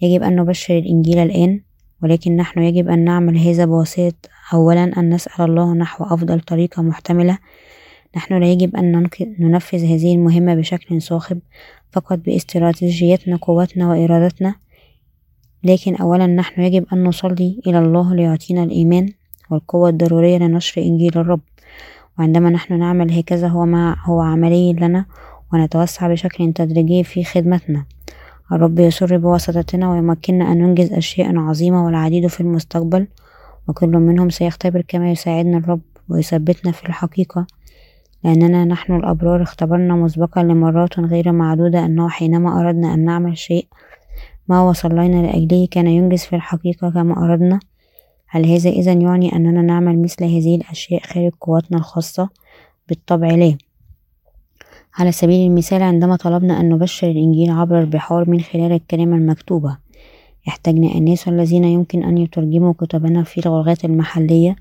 يجب 0.00 0.22
أن 0.22 0.36
نبشر 0.36 0.78
الإنجيل 0.78 1.18
الآن 1.18 1.60
ولكن 2.02 2.36
نحن 2.36 2.62
يجب 2.62 2.88
أن 2.88 3.04
نعمل 3.04 3.38
هذا 3.38 3.64
بواسطة 3.64 4.28
أولا 4.52 4.84
أن 4.84 5.14
نسأل 5.14 5.44
الله 5.44 5.74
نحو 5.74 6.04
أفضل 6.04 6.40
طريقة 6.40 6.82
محتملة 6.82 7.38
نحن 8.16 8.40
لا 8.40 8.52
يجب 8.52 8.76
أن 8.76 9.08
ننفذ 9.38 9.84
هذه 9.84 10.14
المهمة 10.14 10.54
بشكل 10.54 11.02
صاخب 11.02 11.38
فقط 11.92 12.18
باستراتيجيتنا 12.18 13.36
قوتنا 13.36 13.88
وإرادتنا 13.88 14.54
لكن 15.64 15.96
أولا 15.96 16.26
نحن 16.26 16.60
يجب 16.60 16.86
أن 16.92 17.04
نصلي 17.04 17.60
إلى 17.66 17.78
الله 17.78 18.14
ليعطينا 18.14 18.64
الإيمان 18.64 19.12
والقوة 19.50 19.88
الضرورية 19.88 20.38
لنشر 20.38 20.82
إنجيل 20.82 21.18
الرب. 21.18 21.40
وعندما 22.18 22.50
نحن 22.50 22.78
نعمل 22.78 23.12
هكذا 23.12 23.48
هو, 23.48 23.66
مع 23.66 23.96
هو 24.04 24.20
عملي 24.20 24.72
لنا 24.72 25.04
ونتوسع 25.52 26.08
بشكل 26.08 26.52
تدريجي 26.52 27.04
في 27.04 27.24
خدمتنا. 27.24 27.84
الرب 28.52 28.78
يسر 28.78 29.16
بواسطتنا 29.16 29.90
ويمكننا 29.90 30.52
أن 30.52 30.58
ننجز 30.58 30.92
أشياء 30.92 31.36
عظيمة 31.36 31.84
والعديد 31.84 32.26
في 32.26 32.40
المستقبل 32.40 33.06
وكل 33.68 33.88
منهم 33.88 34.30
سيختبر 34.30 34.82
كما 34.88 35.10
يساعدنا 35.10 35.58
الرب 35.58 35.80
ويثبتنا 36.08 36.72
في 36.72 36.88
الحقيقة 36.88 37.46
لأننا 38.24 38.64
نحن 38.64 38.96
الأبرار 38.96 39.42
اختبرنا 39.42 39.94
مسبقا 39.94 40.42
لمرات 40.42 41.00
غير 41.00 41.32
معدودة 41.32 41.84
أنه 41.86 42.08
حينما 42.08 42.60
أردنا 42.60 42.94
أن 42.94 43.04
نعمل 43.04 43.38
شيء 43.38 43.66
ما 44.48 44.62
وصلينا 44.62 45.26
لأجله 45.26 45.68
كان 45.70 45.86
ينجز 45.86 46.22
في 46.22 46.36
الحقيقة 46.36 46.90
كما 46.90 47.24
أردنا 47.24 47.60
هل 48.28 48.46
هذا 48.46 48.70
إذا 48.70 48.92
يعني 48.92 49.36
أننا 49.36 49.62
نعمل 49.62 50.02
مثل 50.02 50.24
هذه 50.24 50.56
الأشياء 50.56 51.02
خارج 51.02 51.32
قوتنا 51.40 51.78
الخاصة؟ 51.78 52.28
بالطبع 52.88 53.28
لا 53.28 53.56
على 54.98 55.12
سبيل 55.12 55.50
المثال 55.50 55.82
عندما 55.82 56.16
طلبنا 56.16 56.60
أن 56.60 56.68
نبشر 56.68 57.10
الإنجيل 57.10 57.50
عبر 57.50 57.80
البحار 57.80 58.30
من 58.30 58.40
خلال 58.40 58.72
الكلمة 58.72 59.16
المكتوبة 59.16 59.76
احتجنا 60.48 60.94
الناس 60.94 61.28
الذين 61.28 61.64
يمكن 61.64 62.04
أن 62.04 62.18
يترجموا 62.18 62.72
كتبنا 62.72 63.22
في 63.22 63.46
اللغات 63.46 63.84
المحلية 63.84 64.56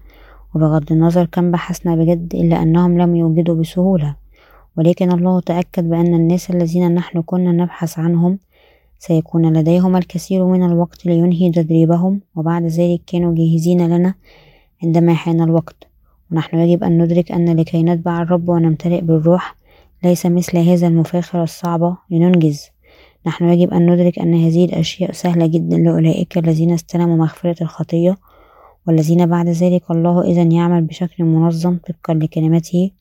وبغض 0.55 0.91
النظر 0.91 1.25
كم 1.25 1.51
بحثنا 1.51 1.95
بجد 1.95 2.35
إلا 2.35 2.63
أنهم 2.63 3.01
لم 3.01 3.15
يوجدوا 3.15 3.55
بسهولة. 3.55 4.15
ولكن 4.77 5.11
الله 5.11 5.39
تأكد 5.39 5.89
بأن 5.89 6.13
الناس 6.13 6.49
الذين 6.49 6.95
نحن 6.95 7.21
كنا 7.21 7.51
نبحث 7.51 7.99
عنهم 7.99 8.39
سيكون 8.99 9.57
لديهم 9.57 9.95
الكثير 9.95 10.45
من 10.45 10.63
الوقت 10.63 11.05
لينهي 11.05 11.51
تدريبهم 11.51 12.21
وبعد 12.35 12.65
ذلك 12.65 13.01
كانوا 13.07 13.35
جاهزين 13.35 13.87
لنا 13.87 14.13
عندما 14.83 15.13
حان 15.13 15.41
الوقت. 15.41 15.87
ونحن 16.31 16.57
يجب 16.57 16.83
أن 16.83 17.03
ندرك 17.03 17.31
أن 17.31 17.55
لكي 17.59 17.83
نتبع 17.83 18.21
الرب 18.21 18.49
ونمتلئ 18.49 19.01
بالروح 19.01 19.55
ليس 20.03 20.25
مثل 20.25 20.57
هذا 20.57 20.87
المفاخرة 20.87 21.43
الصعبة 21.43 21.97
لننجز. 22.09 22.69
نحن 23.27 23.49
يجب 23.49 23.73
أن 23.73 23.91
ندرك 23.91 24.19
أن 24.19 24.33
هذه 24.33 24.65
الأشياء 24.65 25.11
سهلة 25.11 25.47
جدا 25.47 25.77
لأولئك 25.77 26.37
الذين 26.37 26.71
استلموا 26.71 27.17
مغفرة 27.17 27.63
الخطية 27.63 28.17
والذين 28.89 29.25
بعد 29.25 29.49
ذلك 29.49 29.91
الله 29.91 30.21
إذا 30.21 30.41
يعمل 30.41 30.81
بشكل 30.81 31.23
منظم 31.23 31.77
طبقا 31.77 32.13
لكلمته 32.13 32.91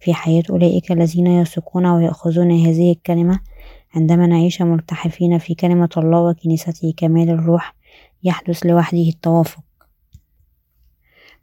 في 0.00 0.14
حياة 0.14 0.42
أولئك 0.50 0.92
الذين 0.92 1.26
يثقون 1.26 1.86
ويأخذون 1.86 2.50
هذه 2.50 2.92
الكلمة 2.92 3.40
عندما 3.94 4.26
نعيش 4.26 4.62
ملتحفين 4.62 5.38
في 5.38 5.54
كلمة 5.54 5.88
الله 5.96 6.20
وكنيسته 6.20 6.94
كمال 6.96 7.30
الروح 7.30 7.74
يحدث 8.24 8.66
لوحده 8.66 9.08
التوافق. 9.08 9.62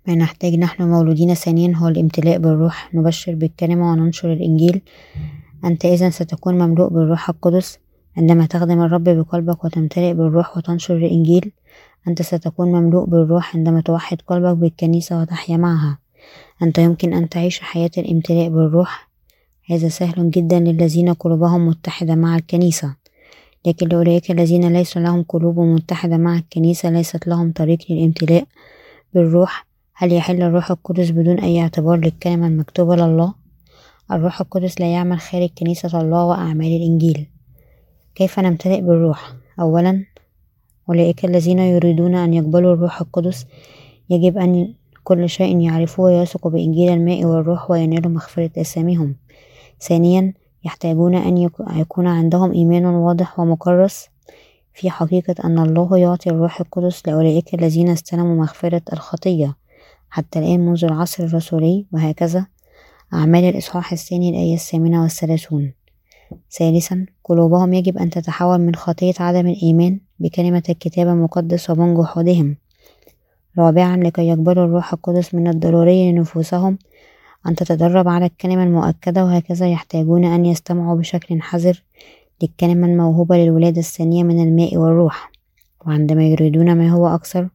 ما 0.07 0.15
نحتاج 0.15 0.55
نحن 0.55 0.83
مولودين 0.83 1.33
ثانيا 1.33 1.75
هو 1.75 1.87
الامتلاء 1.87 2.37
بالروح. 2.37 2.95
نبشر 2.95 3.35
بالكلمة 3.35 3.91
وننشر 3.91 4.33
الإنجيل. 4.33 4.81
أنت 5.65 5.85
إذا 5.85 6.09
ستكون 6.09 6.53
مملوء 6.53 6.89
بالروح 6.89 7.29
القدس 7.29 7.79
عندما 8.17 8.45
تخدم 8.45 8.81
الرب 8.81 9.03
بقلبك 9.03 9.65
وتمتلئ 9.65 10.13
بالروح 10.13 10.57
وتنشر 10.57 10.97
الإنجيل. 10.97 11.51
أنت 12.07 12.21
ستكون 12.21 12.67
مملوء 12.67 13.05
بالروح 13.05 13.55
عندما 13.55 13.81
توحد 13.81 14.21
قلبك 14.27 14.57
بالكنيسة 14.57 15.21
وتحيا 15.21 15.57
معها 15.57 15.97
أنت 16.61 16.77
يمكن 16.77 17.13
أن 17.13 17.29
تعيش 17.29 17.59
حياة 17.59 17.91
الامتلاء 17.97 18.49
بالروح. 18.49 19.09
هذا 19.69 19.87
سهل 19.87 20.31
جدا 20.31 20.59
للذين 20.59 21.13
قلوبهم 21.13 21.67
متحدة 21.67 22.15
مع 22.15 22.35
الكنيسة. 22.35 22.95
لكن 23.65 23.87
لأولئك 23.87 24.31
الذين 24.31 24.73
ليس 24.73 24.97
لهم 24.97 25.23
قلوب 25.23 25.59
متحدة 25.59 26.17
مع 26.17 26.37
الكنيسة 26.37 26.89
ليست 26.89 27.27
لهم 27.27 27.51
طريق 27.51 27.79
للامتلاء 27.89 28.45
بالروح. 29.13 29.67
هل 29.93 30.13
يحل 30.13 30.41
الروح 30.41 30.71
القدس 30.71 31.09
بدون 31.09 31.39
أي 31.39 31.61
اعتبار 31.61 31.97
للكلمة 31.97 32.47
المكتوبة 32.47 32.95
لله؟ 32.95 33.33
الروح 34.11 34.41
القدس 34.41 34.81
لا 34.81 34.91
يعمل 34.93 35.19
خارج 35.19 35.49
كنيسة 35.57 36.01
الله 36.01 36.25
وأعمال 36.25 36.75
الإنجيل. 36.75 37.27
كيف 38.15 38.39
نمتلئ 38.39 38.81
بالروح؟ 38.81 39.33
أولا 39.59 40.05
أولئك 40.89 41.25
الذين 41.25 41.59
يريدون 41.59 42.15
أن 42.15 42.33
يقبلوا 42.33 42.73
الروح 42.73 43.01
القدس. 43.01 43.45
يجب 44.09 44.37
أن 44.37 44.73
كل 45.03 45.29
شيء 45.29 45.59
يعرفوه 45.59 46.05
ويثقوا 46.05 46.51
بإنجيل 46.51 46.93
الماء 46.93 47.25
والروح 47.25 47.71
وينالوا 47.71 48.11
مغفرة 48.11 48.51
أساميهم 48.57 49.15
ثانيا 49.81 50.33
يحتاجون 50.65 51.15
أن 51.15 51.49
يكون 51.75 52.07
عندهم 52.07 52.51
إيمان 52.51 52.85
واضح 52.85 53.39
ومكرس 53.39 54.09
في 54.73 54.89
حقيقة 54.89 55.35
أن 55.43 55.59
الله 55.59 55.97
يعطي 55.97 56.29
الروح 56.29 56.61
القدس 56.61 57.07
لأولئك 57.07 57.53
الذين 57.53 57.89
استلموا 57.89 58.35
مغفرة 58.35 58.81
الخطية. 58.93 59.55
حتى 60.09 60.39
الآن 60.39 60.59
منذ 60.59 60.85
العصر 60.85 61.23
الرسولي 61.23 61.85
وهكذا. 61.93 62.47
أعمال 63.13 63.43
الإصحاح 63.43 63.91
الثاني 63.91 64.29
الآية 64.29 64.53
الثامنة 64.53 65.01
والثلاثون. 65.01 65.76
ثالثا 66.51 67.05
قلوبهم 67.23 67.73
يجب 67.73 67.97
أن 67.97 68.09
تتحول 68.09 68.61
من 68.61 68.75
خطية 68.75 69.13
عدم 69.19 69.47
الإيمان 69.47 69.99
بكلمة 70.19 70.63
الكتاب 70.69 71.07
المقدس 71.07 71.69
ومن 71.69 71.95
جحودهم 71.95 72.55
رابعا 73.57 73.97
لكي 73.97 74.27
يقبلوا 74.27 74.65
الروح 74.65 74.93
القدس 74.93 75.35
من 75.35 75.47
الضروري 75.47 76.11
لنفوسهم 76.11 76.77
أن 77.47 77.55
تتدرب 77.55 78.07
على 78.07 78.25
الكلمة 78.25 78.63
المؤكدة 78.63 79.25
وهكذا 79.25 79.71
يحتاجون 79.71 80.25
أن 80.25 80.45
يستمعوا 80.45 80.97
بشكل 80.97 81.41
حذر 81.41 81.83
للكلمة 82.41 82.87
الموهوبة 82.87 83.37
للولادة 83.37 83.79
الثانية 83.79 84.23
من 84.23 84.43
الماء 84.43 84.77
والروح. 84.77 85.31
وعندما 85.87 86.23
يريدون 86.23 86.75
ما 86.75 86.89
هو 86.89 87.07
أكثر 87.07 87.49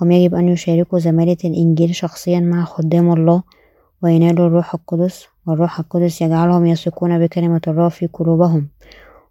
هم 0.00 0.10
يجب 0.10 0.34
أن 0.34 0.48
يشاركوا 0.48 0.98
زمالة 0.98 1.36
الإنجيل 1.44 1.94
شخصيا 1.94 2.40
مع 2.40 2.64
خدام 2.64 3.12
الله 3.12 3.42
وينالوا 4.02 4.46
الروح 4.46 4.74
القدس 4.74 5.26
والروح 5.46 5.78
القدس 5.78 6.22
يجعلهم 6.22 6.66
يثقون 6.66 7.18
بكلمة 7.18 7.60
الله 7.68 7.88
في 7.88 8.06
قلوبهم 8.06 8.68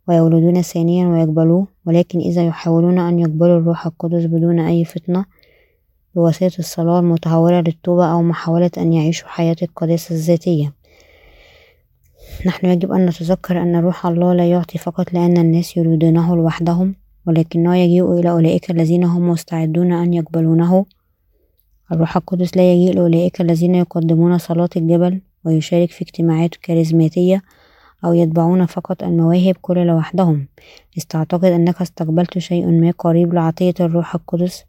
ويولدون 0.07 0.61
ثانيا 0.61 1.07
ويقبلوه 1.07 1.68
ولكن 1.85 2.19
إذا 2.19 2.45
يحاولون 2.45 2.99
أن 2.99 3.19
يقبلوا 3.19 3.57
الروح 3.60 3.85
القدس 3.85 4.26
بدون 4.26 4.60
أي 4.60 4.85
فطنة 4.85 5.26
بواسطة 6.15 6.60
الصلاة 6.60 6.99
المتهورة 6.99 7.61
للتوبة 7.61 8.11
أو 8.11 8.22
محاولة 8.22 8.72
أن 8.77 8.94
يعيشوا 8.94 9.27
حياة 9.27 9.56
القداسة 9.61 10.15
الذاتية. 10.15 10.73
نحن 12.45 12.65
يجب 12.65 12.91
أن 12.91 13.06
نتذكر 13.06 13.61
أن 13.61 13.76
روح 13.76 14.06
الله 14.06 14.34
لا 14.34 14.49
يعطي 14.49 14.77
فقط 14.77 15.14
لأن 15.14 15.38
الناس 15.38 15.77
يريدونه 15.77 16.35
لوحدهم 16.35 16.95
ولكنه 17.27 17.76
يجيء 17.76 18.14
إلى 18.14 18.31
أولئك 18.31 18.72
الذين 18.72 19.03
هم 19.03 19.30
مستعدون 19.30 19.91
أن 19.91 20.14
يقبلونه. 20.14 20.85
الروح 21.91 22.18
القدس 22.18 22.57
لا 22.57 22.73
يجيء 22.73 22.95
لأولئك 22.95 23.41
الذين 23.41 23.76
يقدمون 23.76 24.38
صلاة 24.38 24.69
الجبل 24.77 25.22
ويشارك 25.45 25.91
في 25.91 26.02
اجتماعات 26.02 26.56
كاريزماتية 26.56 27.41
أو 28.06 28.14
يتبعون 28.14 28.65
فقط 28.65 29.03
المواهب 29.03 29.56
كل 29.61 29.78
لوحدهم. 29.78 30.48
تعتقد 31.10 31.45
أنك 31.45 31.82
استقبلت 31.82 32.38
شيء 32.38 32.68
ما 32.68 32.91
قريب 32.91 33.34
لعطية 33.34 33.74
الروح 33.80 34.15
القدس 34.15 34.65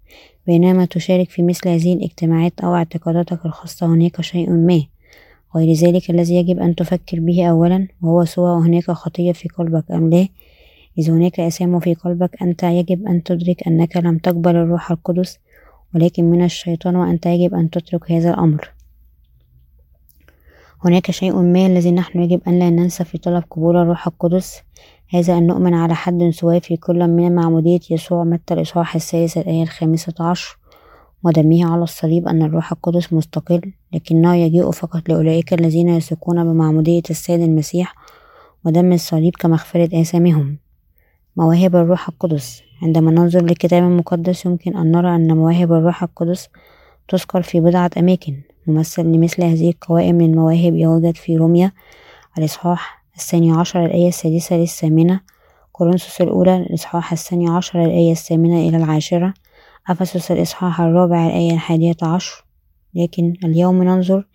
بينما 0.47 0.85
تشارك 0.85 1.31
في 1.31 1.43
مثل 1.43 1.69
هذه 1.69 1.93
الاجتماعات 1.93 2.61
أو 2.61 2.75
اعتقاداتك 2.75 3.47
الخاصة 3.47 3.87
هناك 3.87 4.21
شيء 4.21 4.51
ما. 4.51 4.83
غير 5.57 5.73
ذلك 5.73 6.11
الذي 6.11 6.35
يجب 6.35 6.59
أن 6.59 6.75
تفكر 6.75 7.21
به 7.21 7.47
أولا 7.47 7.89
وهو 8.03 8.25
سواء 8.25 8.59
هناك 8.59 8.91
خطية 8.91 9.33
في 9.33 9.49
قلبك 9.49 9.91
أم 9.91 10.11
لا؟ 10.11 10.29
إذا 10.99 11.13
هناك 11.13 11.41
أسام 11.41 11.81
في 11.81 11.95
قلبك 11.95 12.43
أنت 12.43 12.63
يجب 12.63 13.07
أن 13.07 13.23
تدرك 13.23 13.67
أنك 13.67 13.97
لم 13.97 14.19
تقبل 14.19 14.57
الروح 14.57 14.91
القدس 14.91 15.39
ولكن 15.95 16.25
من 16.25 16.45
الشيطان 16.45 16.97
وأنت 16.97 17.27
يجب 17.27 17.55
أن 17.55 17.71
تترك 17.71 18.13
هذا 18.13 18.31
الأمر. 18.31 18.71
هناك 20.85 21.11
شيء 21.11 21.37
ما 21.37 21.67
الذي 21.67 21.93
نحن 21.93 22.21
يجب 22.21 22.41
أن 22.49 22.59
لا 22.59 22.71
ننسى 22.71 23.05
في 23.05 23.19
طلب 23.19 23.45
قبول 23.51 23.77
الروح 23.77 24.07
القدس 24.07 24.63
هذا 25.09 25.39
أن 25.39 25.47
نؤمن 25.47 25.75
على 25.75 25.95
حد 25.95 26.31
سواء 26.31 26.59
في 26.59 26.77
كل 26.77 27.09
من 27.09 27.35
معمودية 27.35 27.81
يسوع 27.91 28.25
متى 28.25 28.55
الإصحاح 28.55 28.95
السادس 28.95 29.39
الآية 29.39 29.63
الخامسة 29.63 30.15
عشر 30.21 30.59
ودمه 31.25 31.73
على 31.73 31.83
الصليب 31.83 32.29
أن 32.29 32.43
الروح 32.43 32.73
القدس 32.73 33.13
مستقل 33.13 33.73
لكنه 33.93 34.35
يجيء 34.35 34.71
فقط 34.71 35.09
لأولئك 35.09 35.55
الذين 35.55 35.89
يثقون 35.89 36.45
بمعمودية 36.45 37.03
السيد 37.11 37.41
المسيح 37.41 37.95
ودم 38.65 38.93
الصليب 38.93 39.37
كمغفرة 39.37 40.01
آثامهم. 40.01 40.59
مواهب 41.37 41.77
الروح 41.77 42.09
القدس. 42.09 42.63
عندما 42.83 43.11
ننظر 43.11 43.43
للكتاب 43.43 43.83
المقدس 43.83 44.47
يمكن 44.47 44.77
أن 44.77 44.93
نرى 44.93 45.17
أن 45.17 45.37
مواهب 45.37 45.73
الروح 45.73 46.03
القدس 46.03 46.49
تذكر 47.09 47.43
في 47.43 47.61
بضعة 47.61 47.91
أماكن. 47.99 48.54
ممثل 48.67 49.03
لمثل 49.03 49.43
هذه 49.43 49.71
القوائم 49.71 50.15
من 50.15 50.25
المواهب 50.25 50.75
يوجد 50.75 51.17
في 51.17 51.37
روميا 51.37 51.73
الإصحاح 52.39 53.05
الثاني 53.17 53.53
عشر 53.53 53.85
الآية 53.85 54.09
السادسة 54.09 54.57
للثامنة 54.57 55.21
كورنثوس 55.73 56.21
الأولى 56.21 56.57
الإصحاح 56.57 57.13
الثاني 57.13 57.49
عشر 57.49 57.85
الآية 57.85 58.13
الثامنة 58.13 58.69
إلى 58.69 58.77
العاشرة 58.77 59.35
أفسس 59.89 60.31
الإصحاح 60.31 60.81
الرابع 60.81 61.27
الآية 61.27 61.53
الحادية 61.53 61.97
عشر 62.03 62.45
لكن 62.95 63.35
اليوم 63.45 63.83
ننظر 63.83 64.27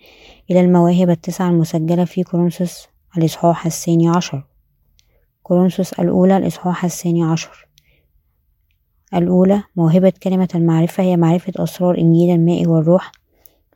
إلى 0.51 0.61
المواهب 0.61 1.09
التسعة 1.09 1.49
المسجلة 1.49 2.05
في 2.05 2.23
كورنثوس 2.23 2.87
الإصحاح 3.17 3.65
الثاني 3.65 4.09
عشر. 4.09 4.43
كورنثوس 5.43 5.93
الأولى 5.93 6.37
الإصحاح 6.37 6.85
الثاني 6.85 7.23
عشر. 7.23 7.67
الأولى 9.13 9.63
موهبة 9.75 10.13
كلمة 10.23 10.49
المعرفة 10.55 11.03
هي 11.03 11.17
معرفة 11.17 11.53
أسرار 11.55 11.97
إنجيل 11.97 12.35
الماء 12.35 12.67
والروح 12.67 13.11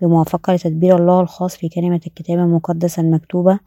بموافقة 0.03 0.53
لتدبير 0.53 0.97
الله 0.97 1.21
الخاص 1.21 1.55
في 1.55 1.69
كلمة 1.69 2.01
الكتاب 2.07 2.39
المقدس 2.39 2.99
المكتوبة 2.99 3.59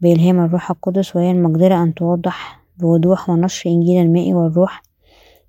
بإلهام 0.00 0.44
الروح 0.44 0.70
القدس 0.70 1.16
وهي 1.16 1.30
المقدرة 1.30 1.82
أن 1.82 1.94
توضح 1.94 2.60
بوضوح 2.78 3.30
ونشر 3.30 3.70
إنجيل 3.70 4.02
الماء 4.02 4.32
والروح 4.32 4.82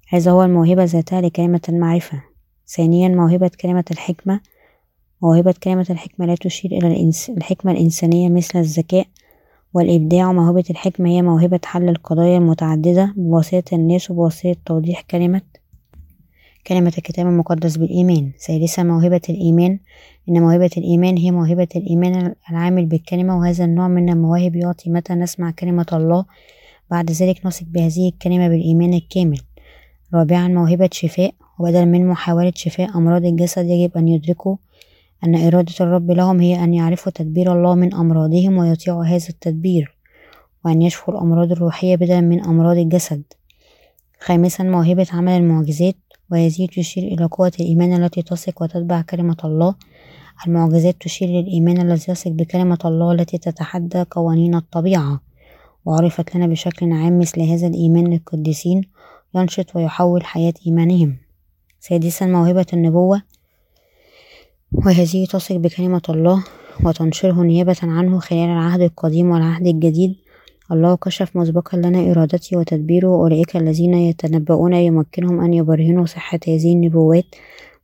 هذا 0.09 0.31
هو 0.31 0.43
الموهبة 0.43 0.83
ذاتها 0.83 1.21
لكلمة 1.21 1.61
المعرفة. 1.69 2.23
ثانيا 2.67 3.09
موهبة 3.09 3.51
كلمة 3.61 3.83
الحكمة. 3.91 4.39
موهبة 5.21 5.55
كلمة 5.63 5.85
الحكمة 5.89 6.25
لا 6.25 6.35
تشير 6.35 6.71
إلى 6.71 7.11
الحكمة 7.29 7.71
الإنسانية 7.71 8.29
مثل 8.29 8.59
الذكاء 8.59 9.07
والإبداع. 9.73 10.29
وموهبة 10.29 10.63
الحكمة 10.69 11.09
هي 11.09 11.21
موهبة 11.21 11.59
حل 11.65 11.89
القضايا 11.89 12.37
المتعددة 12.37 13.13
بواسطة 13.17 13.75
الناس 13.75 14.11
وبواسطة 14.11 14.55
توضيح 14.65 15.01
كلمة 15.01 15.41
كلمة 16.67 16.93
الكتاب 16.97 17.27
المقدس 17.27 17.77
بالإيمان. 17.77 18.31
ثالثا 18.47 18.83
موهبة 18.83 19.21
الإيمان. 19.29 19.79
إن 20.29 20.41
موهبة 20.41 20.69
الإيمان 20.77 21.17
هي 21.17 21.31
موهبة 21.31 21.67
الإيمان 21.75 22.35
العامل 22.49 22.85
بالكلمة 22.85 23.37
وهذا 23.39 23.65
النوع 23.65 23.87
من 23.87 24.09
المواهب 24.09 24.55
يعطي 24.55 24.89
متى 24.89 25.13
نسمع 25.13 25.51
كلمة 25.51 25.85
الله. 25.93 26.25
بعد 26.91 27.11
ذلك 27.11 27.45
نثق 27.45 27.65
بهذه 27.65 28.09
الكلمة 28.09 28.47
بالإيمان 28.47 28.93
الكامل. 28.93 29.41
رابعا 30.13 30.47
موهبة 30.47 30.89
شفاء. 30.91 31.33
وبدلا 31.59 31.85
من 31.85 32.07
محاولة 32.07 32.53
شفاء 32.55 32.97
أمراض 32.97 33.25
الجسد 33.25 33.65
يجب 33.65 33.97
أن 33.97 34.07
يدركوا 34.07 34.55
أن 35.23 35.35
إرادة 35.35 35.73
الرب 35.81 36.11
لهم 36.11 36.39
هي 36.39 36.63
أن 36.63 36.73
يعرفوا 36.73 37.11
تدبير 37.11 37.53
الله 37.53 37.75
من 37.75 37.93
أمراضهم 37.93 38.57
ويطيعوا 38.57 39.05
هذا 39.05 39.29
التدبير 39.29 39.97
وأن 40.65 40.81
يشفوا 40.81 41.13
الأمراض 41.13 41.51
الروحية 41.51 41.95
بدلا 41.95 42.21
من 42.21 42.43
أمراض 42.43 42.77
الجسد. 42.77 43.23
خامسا 44.19 44.63
موهبة 44.63 45.07
عمل 45.13 45.31
المعجزات. 45.31 45.95
وهذه 46.31 46.67
تشير 46.67 47.03
إلى 47.03 47.25
قوة 47.25 47.51
الإيمان 47.59 48.03
التي 48.03 48.21
تثق 48.21 48.61
وتتبع 48.61 49.01
كلمة 49.01 49.37
الله. 49.43 49.75
المعجزات 50.47 50.95
تشير 51.01 51.29
للإيمان 51.29 51.81
الذي 51.81 52.05
يثق 52.11 52.31
بكلمة 52.31 52.77
الله 52.85 53.11
التي 53.11 53.37
تتحدى 53.37 54.05
قوانين 54.11 54.55
الطبيعة. 54.55 55.21
وعرفت 55.85 56.35
لنا 56.35 56.47
بشكل 56.47 56.91
عام 56.91 57.19
مثل 57.19 57.41
هذا 57.41 57.67
الإيمان 57.67 58.07
للقديسين 58.07 58.81
ينشط 59.35 59.75
ويحول 59.75 60.25
حياة 60.25 60.53
إيمانهم. 60.67 61.17
سادسا 61.79 62.25
موهبة 62.25 62.65
النبوة. 62.73 63.21
وهذه 64.71 65.25
تثق 65.25 65.55
بكلمة 65.55 66.01
الله 66.09 66.43
وتنشره 66.83 67.43
نيابة 67.43 67.77
عنه 67.83 68.19
خلال 68.19 68.49
العهد 68.49 68.81
القديم 68.81 69.29
والعهد 69.31 69.67
الجديد. 69.67 70.15
الله 70.71 70.95
كشف 70.95 71.37
مسبقا 71.37 71.77
لنا 71.77 72.11
إرادته 72.11 72.57
وتدبيره 72.57 73.07
وأولئك 73.07 73.55
الذين 73.55 73.93
يتنبؤون 73.93 74.73
يمكنهم 74.73 75.39
أن 75.41 75.53
يبرهنوا 75.53 76.05
صحة 76.05 76.39
هذه 76.47 76.73
النبوات 76.73 77.25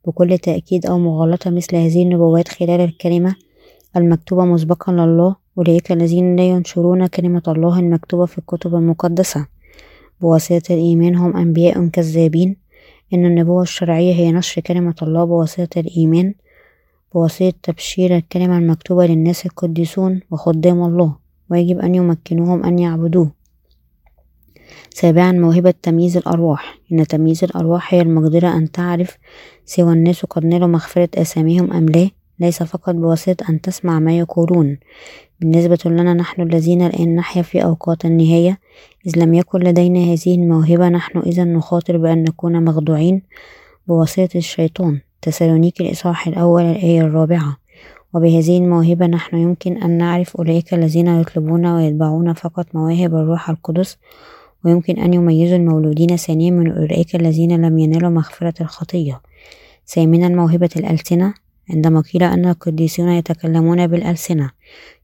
بكل 0.07 0.37
تأكيد 0.37 0.85
أو 0.85 0.99
مغالطة 0.99 1.49
مثل 1.49 1.75
هذه 1.75 2.03
النبوات 2.03 2.47
خلال 2.47 2.81
الكلمة 2.81 3.35
المكتوبة 3.97 4.45
مسبقا 4.45 4.93
لله. 4.93 5.35
أولئك 5.57 5.91
الذين 5.91 6.35
لا 6.35 6.49
ينشرون 6.49 7.07
كلمة 7.07 7.43
الله 7.47 7.79
المكتوبة 7.79 8.25
في 8.25 8.37
الكتب 8.37 8.75
المقدسة. 8.75 9.47
بواسطة 10.21 10.73
الإيمان 10.73 11.15
هم 11.15 11.37
أنبياء 11.37 11.87
كذابين. 11.87 12.55
إن 13.13 13.25
النبوة 13.25 13.61
الشرعية 13.61 14.13
هي 14.13 14.31
نشر 14.31 14.61
كلمة 14.61 14.95
الله 15.01 15.23
بواسطة 15.25 15.79
الإيمان 15.79 16.33
بواسطة 17.13 17.53
تبشير 17.63 18.15
الكلمة 18.17 18.57
المكتوبة 18.57 19.05
للناس 19.05 19.45
القديسون 19.45 20.21
وخدام 20.31 20.83
الله. 20.83 21.22
ويجب 21.49 21.79
أن 21.79 21.95
يمكنوهم 21.95 22.63
أن 22.63 22.79
يعبدوه. 22.79 23.31
سابعا 24.89 25.31
موهبة 25.31 25.73
تمييز 25.81 26.17
الأرواح. 26.17 26.79
إن 26.91 27.07
تمييز 27.07 27.43
الأرواح 27.43 27.93
هي 27.93 28.01
المقدرة 28.01 28.57
أن 28.57 28.71
تعرف 28.71 29.17
سوى 29.65 29.93
الناس 29.93 30.25
قد 30.25 30.45
نالوا 30.45 30.67
مغفرة 30.67 31.09
آثامهم 31.17 31.71
أم 31.73 31.85
لا. 31.85 32.09
ليس 32.39 32.63
فقط 32.63 32.95
بواسطة 32.95 33.49
أن 33.49 33.61
تسمع 33.61 33.99
ما 33.99 34.17
يقولون. 34.17 34.77
بالنسبة 35.39 35.77
لنا 35.85 36.13
نحن 36.13 36.41
الذين 36.41 36.81
الآن 36.81 37.15
نحيا 37.15 37.41
في 37.41 37.63
أوقات 37.63 38.05
النهاية. 38.05 38.59
إذ 39.07 39.19
لم 39.19 39.33
يكن 39.33 39.59
لدينا 39.59 39.99
هذه 39.99 40.35
الموهبة 40.35 40.89
نحن 40.89 41.19
إذا 41.19 41.43
نخاطر 41.43 41.97
بأن 41.97 42.23
نكون 42.23 42.63
مخدوعين 42.63 43.21
بواسطة 43.87 44.29
الشيطان. 44.35 45.01
تسالونيكي 45.21 45.83
الإصحاح 45.83 46.27
الأول 46.27 46.63
الآية 46.63 47.01
الرابعة. 47.01 47.62
وبهذه 48.13 48.57
الموهبة 48.57 49.05
نحن 49.05 49.37
يمكن 49.37 49.83
أن 49.83 49.97
نعرف 49.97 50.37
أولئك 50.37 50.73
الذين 50.73 51.07
يطلبون 51.07 51.65
ويتبعون 51.65 52.33
فقط 52.33 52.67
مواهب 52.73 53.15
الروح 53.15 53.49
القدس 53.49 53.97
ويمكن 54.65 54.99
أن 54.99 55.13
يميزوا 55.13 55.57
المولودين 55.57 56.17
ثانيا 56.17 56.51
من 56.51 56.71
أولئك 56.71 57.15
الذين 57.15 57.65
لم 57.65 57.77
ينالوا 57.79 58.09
مغفرة 58.09 58.53
الخطية. 58.61 59.21
ثامنا 59.87 60.29
موهبة 60.29 60.69
الألسنة. 60.75 61.33
عندما 61.69 62.01
قيل 62.01 62.23
أن 62.23 62.45
القديسون 62.45 63.09
يتكلمون 63.09 63.87
بالألسنة 63.87 64.51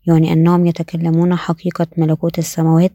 يعني 0.07 0.34
أنهم 0.34 0.65
يتكلمون 0.65 1.36
حقيقة 1.36 1.88
ملكوت 1.98 2.40
السماوات 2.40 2.91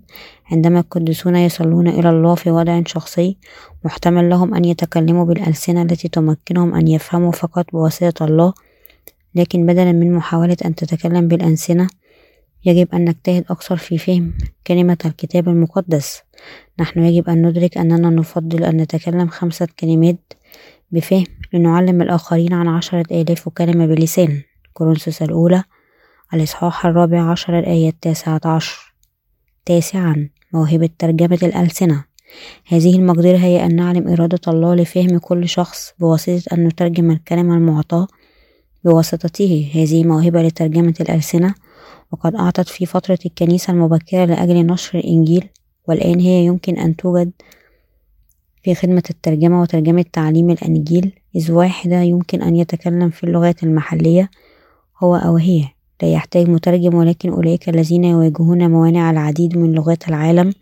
عندما 0.52 0.80
القديسون 0.80 1.36
يصلون 1.36 1.88
إلى 1.88 2.10
الله 2.10 2.34
في 2.34 2.50
وضع 2.50 2.82
شخصي 2.86 3.36
محتمل 3.84 4.30
لهم 4.30 4.54
أن 4.54 4.64
يتكلموا 4.64 5.24
بالألسنة 5.24 5.82
التي 5.82 6.08
تمكنهم 6.08 6.74
أن 6.74 6.88
يفهموا 6.88 7.32
فقط 7.32 7.66
بواسطة 7.72 8.24
الله 8.24 8.52
لكن 9.34 9.66
بدلا 9.66 9.92
من 9.92 10.12
محاولة 10.12 10.56
أن 10.64 10.74
تتكلم 10.74 11.28
بالألسنة 11.28 11.86
يجب 12.64 12.88
أن 12.94 13.04
نجتهد 13.04 13.44
أكثر 13.50 13.76
في 13.76 13.98
فهم 13.98 14.32
كلمة 14.66 14.98
الكتاب 15.04 15.48
المقدس. 15.48 16.22
نحن 16.80 17.02
يجب 17.02 17.28
أن 17.28 17.46
ندرك 17.46 17.78
أننا 17.78 18.10
نفضل 18.10 18.64
أن 18.64 18.76
نتكلم 18.76 19.28
خمسة 19.28 19.68
كلمات 19.80 20.32
بفهم 20.90 21.24
لنعلم 21.52 22.02
الآخرين 22.02 22.52
عن 22.52 22.68
عشرة 22.68 23.04
آلاف 23.10 23.48
كلمة 23.48 23.86
بلسان. 23.86 24.42
كورنثوس 24.72 25.22
الأولى 25.22 25.64
الإصحاح 26.34 26.86
الرابع 26.86 27.30
عشر 27.30 27.58
الآية 27.58 27.88
التاسعة 27.88 28.40
عشر. 28.44 28.94
تاسعا 29.64 30.28
موهبة 30.52 30.88
ترجمة 30.98 31.38
الألسنة. 31.42 32.04
هذه 32.66 32.96
المقدرة 32.96 33.36
هي 33.36 33.66
أن 33.66 33.76
نعلم 33.76 34.08
إرادة 34.08 34.40
الله 34.48 34.74
لفهم 34.74 35.18
كل 35.18 35.48
شخص 35.48 35.94
بواسطة 35.98 36.54
أن 36.54 36.66
نترجم 36.66 37.10
الكلمة 37.10 37.54
المعطاة 37.54 38.06
بواسطته 38.84 39.70
هذه 39.74 40.04
موهبة 40.04 40.42
لترجمة 40.42 40.94
الألسنة 41.00 41.54
وقد 42.12 42.34
أعطت 42.34 42.68
في 42.68 42.86
فترة 42.86 43.18
الكنيسة 43.26 43.72
المبكرة 43.72 44.24
لأجل 44.24 44.66
نشر 44.66 44.98
الإنجيل 44.98 45.48
والآن 45.88 46.20
هي 46.20 46.44
يمكن 46.44 46.78
أن 46.78 46.96
توجد 46.96 47.32
في 48.62 48.74
خدمة 48.74 49.02
الترجمة 49.10 49.62
وترجمة 49.62 50.04
تعليم 50.12 50.50
الإنجيل. 50.50 51.12
إذ 51.36 51.52
واحدة 51.52 52.00
يمكن 52.00 52.42
أن 52.42 52.56
يتكلم 52.56 53.10
في 53.10 53.24
اللغات 53.24 53.62
المحلية 53.62 54.30
هو 55.02 55.16
أو 55.16 55.36
هي. 55.36 55.64
لا 56.02 56.12
يحتاج 56.12 56.48
مترجم 56.48 56.94
ولكن 56.94 57.30
أولئك 57.30 57.68
الذين 57.68 58.04
يواجهون 58.04 58.70
موانع 58.70 59.10
العديد 59.10 59.58
من 59.58 59.72
لغات 59.72 60.08
العالم 60.08 60.52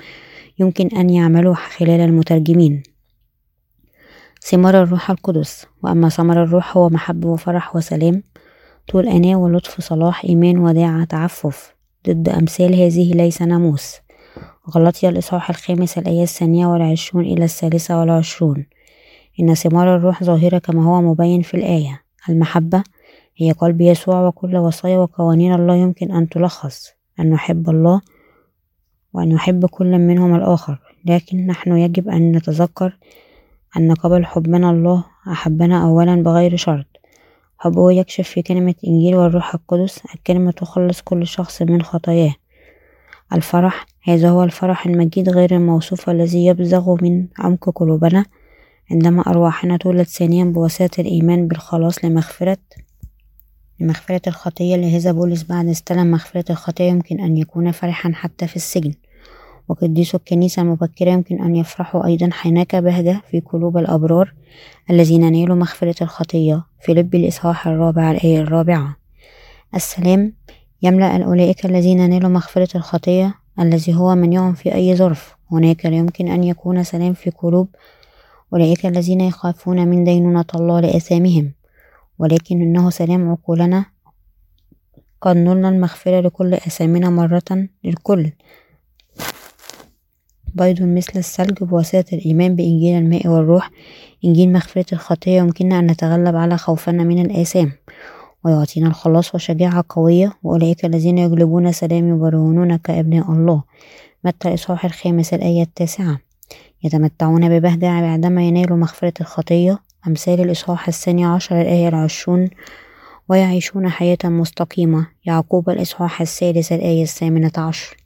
يمكن 0.59 0.87
أن 0.87 1.11
يعملوا 1.11 1.55
خلال 1.55 2.01
المترجمين. 2.01 2.83
ثمار 4.45 4.83
الروح 4.83 5.11
القدس. 5.11 5.67
وأما 5.83 6.09
ثمر 6.09 6.43
الروح 6.43 6.77
هو 6.77 6.89
محبة 6.89 7.29
وفرح 7.29 7.77
وسلام 7.77 8.23
طول 8.89 9.09
أناة 9.09 9.37
ولطف 9.37 9.81
صلاح 9.81 10.25
إيمان 10.25 10.59
وداعة 10.59 11.05
تعفف. 11.05 11.75
ضد 12.09 12.29
أمثال 12.29 12.75
هذه 12.75 13.13
ليس 13.15 13.43
ناموس. 13.43 13.97
غلطي 14.71 15.09
الإصحاح 15.09 15.51
الخامس 15.51 15.99
الآية 15.99 16.23
الثانية 16.23 16.67
والعشرون 16.67 17.25
إلى 17.25 17.45
الثالثة 17.45 18.01
والعشرون. 18.01 18.67
إن 19.41 19.55
ثمار 19.55 19.97
الروح 19.97 20.25
ظاهرة 20.25 20.59
كما 20.59 20.85
هو 20.85 21.03
مبين 21.03 21.43
في 21.43 21.55
الآية. 21.55 22.03
المحبة 22.29 22.83
هي 23.37 23.53
قلب 23.53 23.81
يسوع 23.81 24.27
وكل 24.27 24.57
وصايا 24.57 24.99
وقوانين 24.99 25.55
الله 25.55 25.75
يمكن 25.75 26.13
أن 26.13 26.29
تلخص. 26.29 26.89
أن 27.21 27.31
نحب 27.31 27.71
الله 27.71 28.01
وأن 29.13 29.31
يحب 29.31 29.67
كل 29.67 29.99
منهم 29.99 30.35
الآخر. 30.35 30.79
لكن 31.05 31.47
نحن 31.47 31.77
يجب 31.77 32.09
أن 32.09 32.33
نتذكر 32.33 32.99
أن 33.77 33.95
قبل 33.95 34.27
حبنا 34.27 34.71
الله 34.71 35.05
أحبنا 35.29 35.85
أولا 35.85 36.23
بغير 36.23 36.57
شرط. 36.57 36.87
حبه 37.59 37.93
يكشف 37.93 38.29
في 38.29 38.43
كلمة 38.43 38.75
إنجيل 38.87 39.17
والروح 39.17 39.55
القدس 39.55 40.01
الكلمة 40.15 40.51
تخلص 40.51 41.01
كل 41.01 41.27
شخص 41.27 41.63
من 41.63 41.83
خطاياه. 41.83 42.35
الفرح 43.33 43.87
هذا 44.03 44.31
هو 44.31 44.45
الفرح 44.45 44.87
المجيد 44.87 45.29
غير 45.29 45.57
الموصوف 45.57 46.11
الذي 46.11 46.47
يبزغ 46.47 46.97
من 47.03 47.27
عمق 47.39 47.71
قلوبنا. 47.71 48.25
عندما 48.91 49.23
أرواحنا 49.23 49.77
تولد 49.77 50.07
ثانيا 50.07 50.45
بواسطة 50.45 51.01
الإيمان 51.01 51.49
بالخلاص 51.49 52.05
لمغفرة 52.05 52.59
لمغفرة 53.81 54.21
الخطية 54.27 54.77
لهذا 54.77 55.13
بولس 55.13 55.43
بعد 55.43 55.67
استلم 55.67 56.11
مغفرة 56.11 56.45
الخطية 56.51 56.85
يمكن 56.85 57.21
أن 57.21 57.37
يكون 57.37 57.71
فرحا 57.71 58.13
حتى 58.15 58.47
في 58.47 58.57
السجن. 58.57 58.95
وقديسو 59.73 60.19
الكنيسة 60.19 60.63
المبكرة 60.63 61.11
يمكن 61.11 61.43
أن 61.43 61.57
يفرحوا 61.57 62.07
أيضا 62.07 62.31
حينك 62.33 62.77
بهجة 62.77 63.23
في 63.31 63.41
قلوب 63.41 63.79
الأبرار 63.79 64.35
الذين 64.91 65.33
نالوا 65.33 65.57
مغفرة 65.57 66.03
الخطية. 66.03 66.65
في 66.81 66.95
لب 66.95 67.15
الإصحاح 67.15 67.67
الرابع 67.67 68.11
الآية 68.11 68.41
الرابعة. 68.41 68.97
السلام. 69.75 70.33
يملأ 70.83 71.25
أولئك 71.25 71.67
الذين 71.67 72.11
نالوا 72.11 72.31
مغفرة 72.31 72.77
الخطية 72.77 73.35
الذي 73.61 73.95
هو 73.95 74.15
منيعهم 74.15 74.53
في 74.53 74.75
أي 74.75 74.97
ظرف. 74.97 75.37
هناك 75.53 75.87
لا 75.87 75.97
يمكن 75.97 76.29
أن 76.29 76.45
يكون 76.45 76.83
سلام 76.83 77.13
في 77.13 77.31
قلوب 77.31 77.69
أولئك 78.53 78.87
الذين 78.87 79.21
يخافون 79.21 79.89
من 79.89 80.05
دينونة 80.05 80.45
الله 80.55 80.81
لآثامهم. 80.81 81.53
ولكن 82.19 82.63
إنه 82.63 82.91
سلام 82.91 83.31
عقولنا. 83.31 83.85
قد 85.21 85.37
نلنا 85.37 85.69
المغفرة 85.69 86.21
لكل 86.21 86.55
آثامنا 86.55 87.11
مرة 87.11 87.69
للكل. 87.85 88.33
بيض 90.55 90.83
مثل 90.83 91.13
الثلج 91.17 91.65
بواسطة 91.65 92.05
الإيمان 92.13 92.57
بإنجيل 92.57 92.99
الماء 92.99 93.29
والروح 93.29 93.71
إنجيل 94.25 94.53
مغفرة 94.53 94.87
الخطية 94.93 95.39
يمكننا 95.39 95.79
أن 95.79 95.87
نتغلب 95.87 96.37
على 96.37 96.57
خوفنا 96.57 97.05
من 97.05 97.27
الآثام. 97.27 97.73
ويعطينا 98.45 98.89
الخلاص 98.89 99.35
وشجاعة 99.35 99.85
قوية 99.89 100.33
وأولئك 100.43 100.85
الذين 100.85 101.19
يجلبون 101.19 101.73
سلام 101.73 102.09
يبرهنون 102.09 102.77
كأبناء 102.77 103.33
الله. 103.33 103.63
متى 104.25 104.49
الإصحاح 104.49 104.85
الخامس 104.85 105.35
الآية 105.35 105.63
التاسعة؟ 105.63 106.19
يتمتعون 106.85 107.49
ببهجة 107.49 108.01
بعدما 108.01 108.43
ينالوا 108.43 108.77
مغفرة 108.77 109.15
الخطية 109.21 109.79
أمثال 110.07 110.41
الإصحاح 110.41 110.89
الثاني 110.89 111.25
عشر 111.25 111.61
الآية 111.61 111.89
العشرون. 111.89 112.51
ويعيشون 113.29 113.89
حياة 113.89 114.19
مستقيمة. 114.25 115.07
يعقوب 115.25 115.71
الإصحاح 115.71 116.21
السادس 116.21 116.73
الآية 116.73 117.03
الثامنة 117.03 117.53
عشر. 117.57 118.02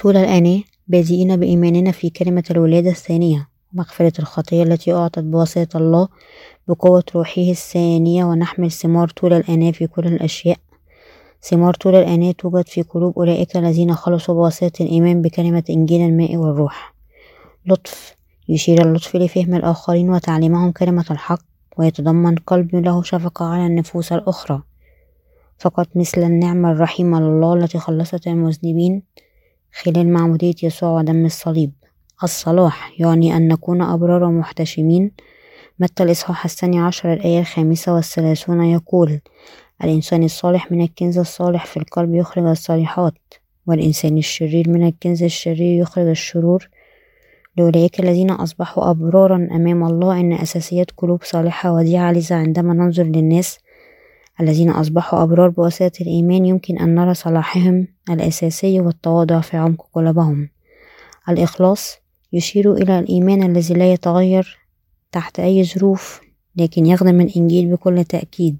طول 0.00 0.16
الآن 0.16 0.62
بادئين 0.88 1.36
بإيماننا 1.36 1.90
في 1.90 2.10
كلمة 2.10 2.44
الولادة 2.50 2.90
الثانية 2.90 3.48
ومغفرة 3.74 4.12
الخطية 4.18 4.62
التي 4.62 4.92
أعطت 4.92 5.18
بواسطة 5.18 5.76
الله 5.76 6.08
بقوة 6.68 7.04
روحه 7.14 7.42
الثانية 7.42 8.24
ونحمل 8.24 8.70
ثمار 8.70 9.08
طول 9.08 9.32
الآناة 9.32 9.70
في 9.70 9.86
كل 9.86 10.06
الأشياء. 10.06 10.58
ثمار 11.42 11.74
طول 11.74 11.94
الآناة 11.94 12.32
توجد 12.32 12.68
في 12.68 12.82
قلوب 12.82 13.18
أولئك 13.18 13.56
الذين 13.56 13.94
خلصوا 13.94 14.34
بواسطة 14.34 14.82
الإيمان 14.82 15.22
بكلمة 15.22 15.64
إنجيل 15.70 16.00
الماء 16.00 16.36
والروح. 16.36 16.94
لطف 17.66 18.16
يشير 18.48 18.82
اللطف 18.82 19.16
لفهم 19.16 19.54
الآخرين 19.54 20.10
وتعليمهم 20.10 20.72
كلمة 20.72 21.04
الحق 21.10 21.42
ويتضمن 21.76 22.34
قلب 22.36 22.76
له 22.76 23.02
شفقة 23.02 23.46
على 23.46 23.66
النفوس 23.66 24.12
الأخرى. 24.12 24.62
فقط 25.58 25.88
مثل 25.94 26.22
النعمة 26.22 26.72
الرحيمة 26.72 27.20
لله 27.20 27.54
التي 27.54 27.78
خلصت 27.78 28.26
المذنبين 28.26 29.02
خلال 29.72 30.12
معمودية 30.12 30.54
يسوع 30.62 30.90
ودم 30.90 31.26
الصليب. 31.26 31.72
الصلاح 32.22 33.00
يعني 33.00 33.36
أن 33.36 33.48
نكون 33.48 33.82
أبرار 33.82 34.24
ومحتشمين 34.24 35.10
متى 35.78 36.02
الإصحاح 36.02 36.44
الثاني 36.44 36.80
عشر 36.80 37.12
الآية 37.12 37.40
الخامسة 37.40 37.94
والثلاثون 37.94 38.64
يقول 38.64 39.20
الإنسان 39.84 40.22
الصالح 40.22 40.72
من 40.72 40.82
الكنز 40.82 41.18
الصالح 41.18 41.66
في 41.66 41.76
القلب 41.76 42.14
يخرج 42.14 42.46
الصالحات 42.46 43.14
والإنسان 43.66 44.18
الشرير 44.18 44.68
من 44.68 44.86
الكنز 44.86 45.22
الشرير 45.22 45.80
يخرج 45.80 46.06
الشرور. 46.06 46.68
لأولئك 47.56 48.00
الذين 48.00 48.30
أصبحوا 48.30 48.90
أبرارا 48.90 49.48
أمام 49.52 49.84
الله 49.84 50.20
إن 50.20 50.32
أساسيات 50.32 50.90
قلوب 50.96 51.22
صالحة 51.22 51.72
وديعة 51.72 52.12
لذا 52.12 52.36
عندما 52.36 52.74
ننظر 52.74 53.04
للناس 53.04 53.58
الذين 54.40 54.70
أصبحوا 54.70 55.22
أبرار 55.22 55.48
بواسطة 55.48 55.92
الإيمان 56.00 56.46
يمكن 56.46 56.78
أن 56.78 56.94
نرى 56.94 57.14
صلاحهم 57.14 57.86
الأساسي 58.10 58.80
والتواضع 58.80 59.40
في 59.40 59.56
عمق 59.56 59.86
قلوبهم. 59.92 60.48
الإخلاص 61.28 61.96
يشير 62.32 62.74
إلى 62.74 62.98
الإيمان 62.98 63.42
الذي 63.42 63.74
لا 63.74 63.92
يتغير 63.92 64.58
تحت 65.12 65.40
أي 65.40 65.64
ظروف 65.64 66.20
لكن 66.56 66.86
يخدم 66.86 67.20
الإنجيل 67.20 67.72
بكل 67.72 68.04
تأكيد. 68.04 68.58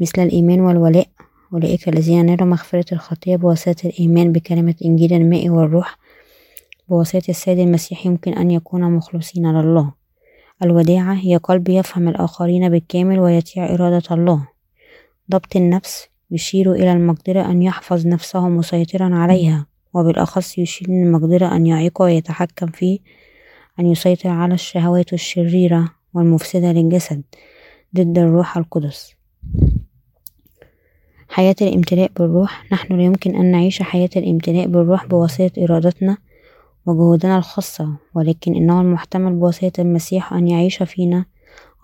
مثل 0.00 0.22
الإيمان 0.22 0.60
والولاء 0.60 1.06
أولئك 1.52 1.88
الذين 1.88 2.26
نالوا 2.26 2.46
مغفرة 2.46 2.84
الخطية 2.92 3.36
بواسطة 3.36 3.86
الإيمان 3.86 4.32
بكلمة 4.32 4.74
إنجيل 4.84 5.12
الماء 5.12 5.48
والروح. 5.48 5.98
بواسطة 6.88 7.22
السيد 7.28 7.58
المسيح 7.58 8.06
يمكن 8.06 8.32
أن 8.32 8.50
يكون 8.50 8.92
مخلصين 8.92 9.52
لله. 9.52 9.92
الوداعة 10.62 11.14
هي 11.14 11.36
قلب 11.36 11.68
يفهم 11.68 12.08
الآخرين 12.08 12.68
بالكامل 12.68 13.18
ويطيع 13.20 13.74
إرادة 13.74 14.14
الله. 14.14 14.48
ضبط 15.30 15.56
النفس 15.56 16.08
يشير 16.30 16.72
إلى 16.72 16.92
المقدرة 16.92 17.50
أن 17.50 17.62
يحفظ 17.62 18.06
نفسه 18.06 18.48
مسيطرا 18.48 19.14
عليها 19.14 19.66
وبالأخص 19.94 20.58
يشير 20.58 20.88
المقدرة 20.88 21.56
أن 21.56 21.66
يعيق 21.66 22.02
ويتحكم 22.02 22.66
فيه 22.66 22.98
أن 23.80 23.86
يسيطر 23.86 24.28
على 24.28 24.54
الشهوات 24.54 25.12
الشريرة 25.12 25.90
والمفسدة 26.14 26.72
للجسد 26.72 27.22
ضد 27.96 28.18
الروح 28.18 28.56
القدس. 28.56 29.14
حياة 31.28 31.56
الامتلاء 31.62 32.10
بالروح. 32.16 32.72
نحن 32.72 32.96
لا 32.96 33.02
يمكن 33.02 33.36
أن 33.36 33.50
نعيش 33.50 33.82
حياة 33.82 34.10
الامتلاء 34.16 34.66
بالروح 34.66 35.06
بواسطة 35.06 35.64
إرادتنا 35.64 36.16
وجهودنا 36.86 37.38
الخاصة 37.38 37.96
ولكن 38.14 38.54
إنه 38.54 38.80
المحتمل 38.80 39.32
بواسطة 39.32 39.80
المسيح 39.80 40.32
أن 40.32 40.48
يعيش 40.48 40.82
فينا. 40.82 41.24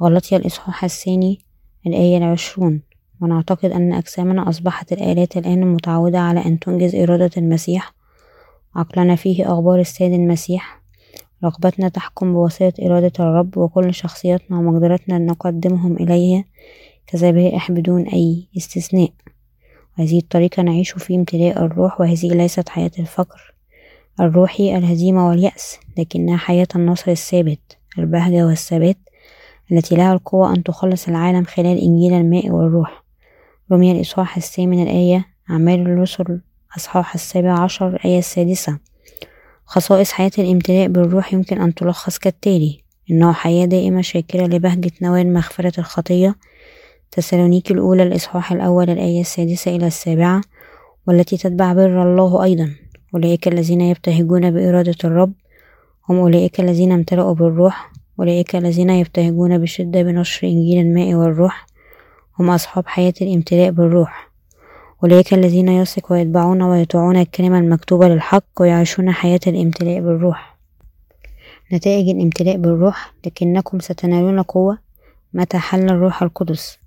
غلطي 0.03 0.37
الإصحاح 0.37 0.85
الثاني 0.85 1.39
الآية 1.87 2.19
العشرون. 2.19 2.83
ونعتقد 3.21 3.71
أن 3.71 3.93
أجسامنا 3.93 4.49
أصبحت 4.49 4.93
الآلات 4.93 5.37
الآن 5.37 5.63
المتعودة 5.63 6.19
على 6.19 6.45
أن 6.45 6.59
تنجز 6.59 6.95
إرادة 6.95 7.31
المسيح. 7.37 7.95
عقلنا 8.77 9.17
فيه 9.17 9.53
أخبار 9.53 9.81
السيد 9.81 10.13
المسيح. 10.13 10.83
رغبتنا 11.45 11.89
تحكم 11.89 12.33
بواسطة 12.33 12.73
إرادة 12.83 13.13
الرب 13.21 13.57
وكل 13.57 13.95
شخصياتنا 13.95 14.59
ومقدرتنا 14.59 15.19
نقدمهم 15.19 15.97
إليه 15.97 16.45
كذبائح 17.07 17.73
بدون 17.73 18.03
أي 18.03 18.49
استثناء. 18.57 19.11
هذه 19.95 20.19
الطريقة 20.19 20.63
نعيش 20.63 20.93
في 20.93 21.15
امتلاء 21.15 21.65
الروح 21.65 22.01
وهذه 22.01 22.29
ليست 22.29 22.69
حياة 22.69 22.91
الفقر 22.99 23.55
الروحي 24.21 24.77
الهزيمة 24.77 25.29
واليأس 25.29 25.79
لكنها 25.99 26.37
حياة 26.37 26.69
النصر 26.77 27.11
الثابت 27.11 27.79
البهجة 27.99 28.47
والثبات 28.47 28.97
التي 29.73 29.97
لها 29.97 30.13
القوة 30.13 30.55
أن 30.55 30.63
تخلص 30.63 31.09
العالم 31.09 31.45
خلال 31.45 31.79
إنجيل 31.79 32.15
الماء 32.15 32.51
والروح. 32.51 33.06
رمي 33.73 33.93
الإصحاح 33.93 34.37
الثامن 34.37 34.83
الآية 34.83 35.27
أعمال 35.51 35.81
الرسل 35.81 36.41
أصحاح 36.77 37.15
السابع 37.15 37.61
عشر 37.61 37.89
الآية 37.89 38.19
السادسة. 38.19 38.79
خصائص 39.65 40.13
حياة 40.13 40.31
الامتلاء 40.39 40.89
بالروح 40.89 41.33
يمكن 41.33 41.61
أن 41.61 41.75
تلخص 41.75 42.19
كالتالي 42.19 42.81
إنه 43.11 43.33
حياة 43.33 43.65
دائمة 43.65 44.01
شاكرة 44.01 44.47
لبهجة 44.47 44.91
نوال 45.03 45.33
مغفرة 45.33 45.73
الخطية. 45.79 46.37
تسالونيكي 47.11 47.75
الأولى 47.75 48.03
الإصحاح 48.03 48.53
الأول 48.53 48.91
الآية 48.91 49.21
السادسة 49.21 49.77
إلى 49.77 49.87
السابعة 49.87 50.41
والتي 51.09 51.37
تتبع 51.37 51.73
بر 51.73 52.03
الله 52.03 52.45
أيضا. 52.45 52.71
أولئك 53.15 53.49
الذين 53.49 53.81
يبتهجون 53.81 54.51
بإرادة 54.51 54.97
الرب 55.05 55.33
هم 56.09 56.17
أولئك 56.17 56.61
الذين 56.61 56.93
امتلأوا 56.93 57.35
بالروح. 57.35 57.93
أولئك 58.19 58.57
الذين 58.57 58.91
يبتهجون 58.91 59.59
بشدة 59.59 60.03
بنشر 60.03 60.47
إنجيل 60.47 60.81
الماء 60.87 61.15
والروح. 61.15 61.67
هم 62.41 62.51
أصحاب 62.51 62.87
حياة 62.87 63.15
الامتلاء 63.23 63.71
بالروح. 63.71 64.31
أولئك 65.05 65.35
الذين 65.35 65.69
يثق 65.69 66.13
ويتبعون 66.13 66.63
ويطيعون 66.63 67.17
الكلمة 67.17 67.59
المكتوبة 67.59 68.09
للحق 68.09 68.45
ويعيشون 68.61 69.13
حياة 69.13 69.41
الامتلاء 69.47 70.01
بالروح. 70.01 70.57
نتائج 71.73 72.09
الامتلاء 72.09 72.57
بالروح 72.57 73.13
لكنكم 73.27 73.81
ستنالون 73.81 74.43
قوة 74.43 74.79
متى 75.35 75.59
حل 75.59 75.91
الروح 75.91 76.23
القدس 76.23 76.79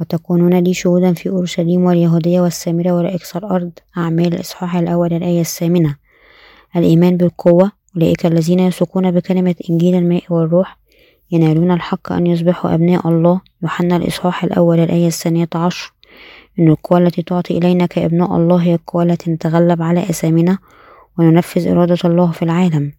وتكونون 0.00 0.54
لي 0.54 0.74
شهودا 0.74 1.12
في 1.12 1.28
أورشليم 1.28 1.84
واليهودية 1.84 2.40
والسامرة 2.40 2.92
ولأقصى 2.92 3.38
الأرض. 3.38 3.70
أعمال 3.96 4.34
الإصحاح 4.34 4.76
الأول 4.76 5.12
الآية 5.12 5.40
الثامنة 5.40 5.96
الإيمان 6.76 7.16
بالقوة 7.16 7.72
أولئك 7.96 8.26
الذين 8.26 8.60
يثقون 8.60 9.10
بكلمة 9.10 9.54
إنجيل 9.70 9.94
الماء 9.94 10.22
والروح 10.30 10.78
ينالون 11.30 11.70
الحق 11.70 12.12
أن 12.12 12.26
يصبحوا 12.26 12.74
أبناء 12.74 13.08
الله. 13.08 13.40
يوحنا 13.62 13.96
الإصحاح 13.96 14.44
الأول 14.44 14.80
الآية 14.80 15.06
الثانية 15.06 15.48
عشر. 15.54 15.92
إن 16.58 16.68
القوة 16.68 16.98
التي 16.98 17.22
تعطي 17.22 17.58
إلينا 17.58 17.86
كأبناء 17.86 18.36
الله 18.36 18.56
هي 18.56 18.74
القوة 18.74 19.02
التي 19.02 19.30
نتغلب 19.30 19.82
على 19.82 20.00
أثامنا 20.00 20.58
وننفذ 21.18 21.68
إرادة 21.68 21.98
الله 22.04 22.32
في 22.32 22.42
العالم. 22.42 22.92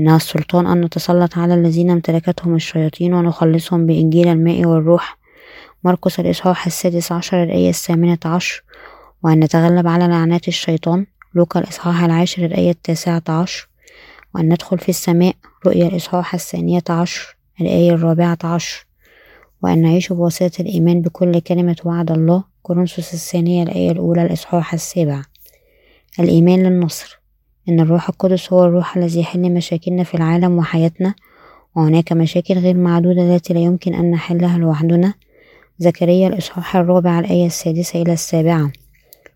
إنها 0.00 0.16
السلطان 0.16 0.66
أن 0.66 0.80
نتسلط 0.80 1.38
على 1.38 1.54
الذين 1.54 1.90
امتلكتهم 1.90 2.54
الشياطين 2.54 3.14
ونخلصهم 3.14 3.86
بإنجيل 3.86 4.28
الماء 4.28 4.64
والروح. 4.66 5.18
مرقس 5.84 6.20
الإصحاح 6.20 6.66
السادس 6.66 7.12
عشر 7.12 7.42
الآية 7.42 7.68
الثامنة 7.68 8.18
عشر. 8.24 8.64
وأن 9.22 9.40
نتغلب 9.40 9.86
على 9.86 10.06
لعنات 10.06 10.48
الشيطان. 10.48 11.06
لوكا 11.34 11.60
الإصحاح 11.60 12.02
العاشر 12.02 12.44
الآية 12.44 12.70
التاسعة 12.70 13.22
عشر. 13.28 13.68
وأن 14.34 14.52
ندخل 14.52 14.78
في 14.78 14.88
السماء. 14.88 15.34
رؤيا 15.66 15.88
الإصحاح 15.88 16.34
الثانية 16.34 16.84
عشر. 16.90 17.33
الآية 17.60 17.90
الرابعة 17.90 18.38
عشر. 18.44 18.86
وأن 19.62 19.82
نعيش 19.82 20.12
بواسطة 20.12 20.62
الإيمان 20.62 21.00
بكل 21.00 21.40
كلمة 21.40 21.76
وعد 21.84 22.10
الله. 22.10 22.44
كورنثوس 22.62 23.14
الثانية 23.14 23.62
الآية 23.62 23.90
الأولى 23.90 24.22
الإصحاح 24.22 24.74
السابع. 24.74 25.22
الإيمان 26.20 26.62
للنصر. 26.62 27.20
إن 27.68 27.80
الروح 27.80 28.08
القدس 28.08 28.52
هو 28.52 28.64
الروح 28.64 28.96
الذي 28.96 29.20
يحل 29.20 29.54
مشاكلنا 29.54 30.04
في 30.04 30.14
العالم 30.14 30.58
وحياتنا. 30.58 31.14
وهناك 31.76 32.12
مشاكل 32.12 32.54
غير 32.58 32.76
معدودة 32.76 33.34
التي 33.34 33.54
لا 33.54 33.60
يمكن 33.60 33.94
أن 33.94 34.10
نحلها 34.10 34.58
لوحدنا. 34.58 35.14
زكريا 35.78 36.28
الإصحاح 36.28 36.76
الرابع 36.76 37.18
الآية 37.18 37.46
السادسة 37.46 38.02
إلى 38.02 38.12
السابعة. 38.12 38.72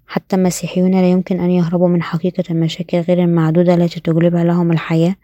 حتى 0.06 0.36
المسيحيون 0.36 0.90
لا 0.90 1.10
يمكن 1.10 1.40
أن 1.40 1.50
يهربوا 1.50 1.88
من 1.88 2.02
حقيقة 2.02 2.44
المشاكل 2.50 3.00
غير 3.00 3.22
المعدودة 3.24 3.74
التي 3.74 4.00
تجلبها 4.00 4.44
لهم 4.44 4.72
الحياة. 4.72 5.14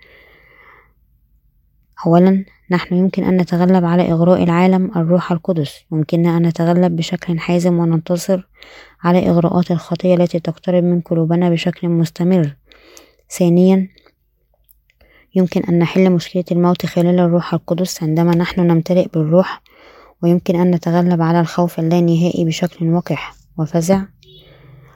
أولا 2.06 2.44
نحن 2.70 2.94
يمكن 2.94 3.24
أن 3.24 3.36
نتغلب 3.36 3.84
على 3.84 4.12
إغراء 4.12 4.42
العالم 4.42 4.90
الروح 4.96 5.32
القدس. 5.32 5.84
يمكننا 5.92 6.36
أن 6.36 6.46
نتغلب 6.46 6.96
بشكل 6.96 7.38
حازم 7.38 7.78
وننتصر 7.78 8.48
على 9.02 9.28
إغراءات 9.30 9.70
الخطية 9.70 10.14
التي 10.14 10.40
تقترب 10.40 10.84
من 10.84 11.00
قلوبنا 11.00 11.50
بشكل 11.50 11.88
مستمر. 11.88 12.56
ثانيا 13.30 13.88
يمكن 15.34 15.62
أن 15.62 15.78
نحل 15.78 16.10
مشكلة 16.10 16.44
الموت 16.52 16.86
خلال 16.86 17.20
الروح 17.20 17.54
القدس 17.54 18.02
عندما 18.02 18.36
نحن 18.36 18.60
نمتلئ 18.60 19.08
بالروح 19.14 19.62
ويمكن 20.22 20.60
أن 20.60 20.70
نتغلب 20.70 21.22
على 21.22 21.40
الخوف 21.40 21.78
اللانهائي 21.78 22.44
بشكل 22.44 22.88
وقح 22.88 23.34
وفزع. 23.58 24.02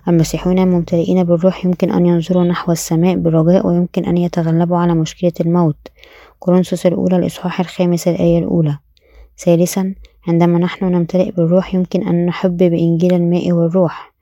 المسيحيون 0.08 0.58
الممتلئين 0.58 1.24
بالروح 1.24 1.64
يمكن 1.64 1.90
أن 1.90 2.06
ينظروا 2.06 2.44
نحو 2.44 2.72
السماء 2.72 3.16
برجاء 3.16 3.66
ويمكن 3.66 4.04
أن 4.04 4.16
يتغلبوا 4.16 4.76
على 4.76 4.94
مشكلة 4.94 5.32
الموت. 5.40 5.76
كورنثوس 6.38 6.86
الأولى 6.86 7.16
الإصحاح 7.16 7.60
الخامس 7.60 8.08
الآية 8.08 8.38
الأولى. 8.38 8.78
ثالثا 9.38 9.94
عندما 10.28 10.58
نحن 10.58 10.84
نمتلئ 10.84 11.30
بالروح 11.30 11.74
يمكن 11.74 12.08
أن 12.08 12.26
نحب 12.26 12.56
بإنجيل 12.56 13.14
الماء 13.14 13.52
والروح. 13.52 14.14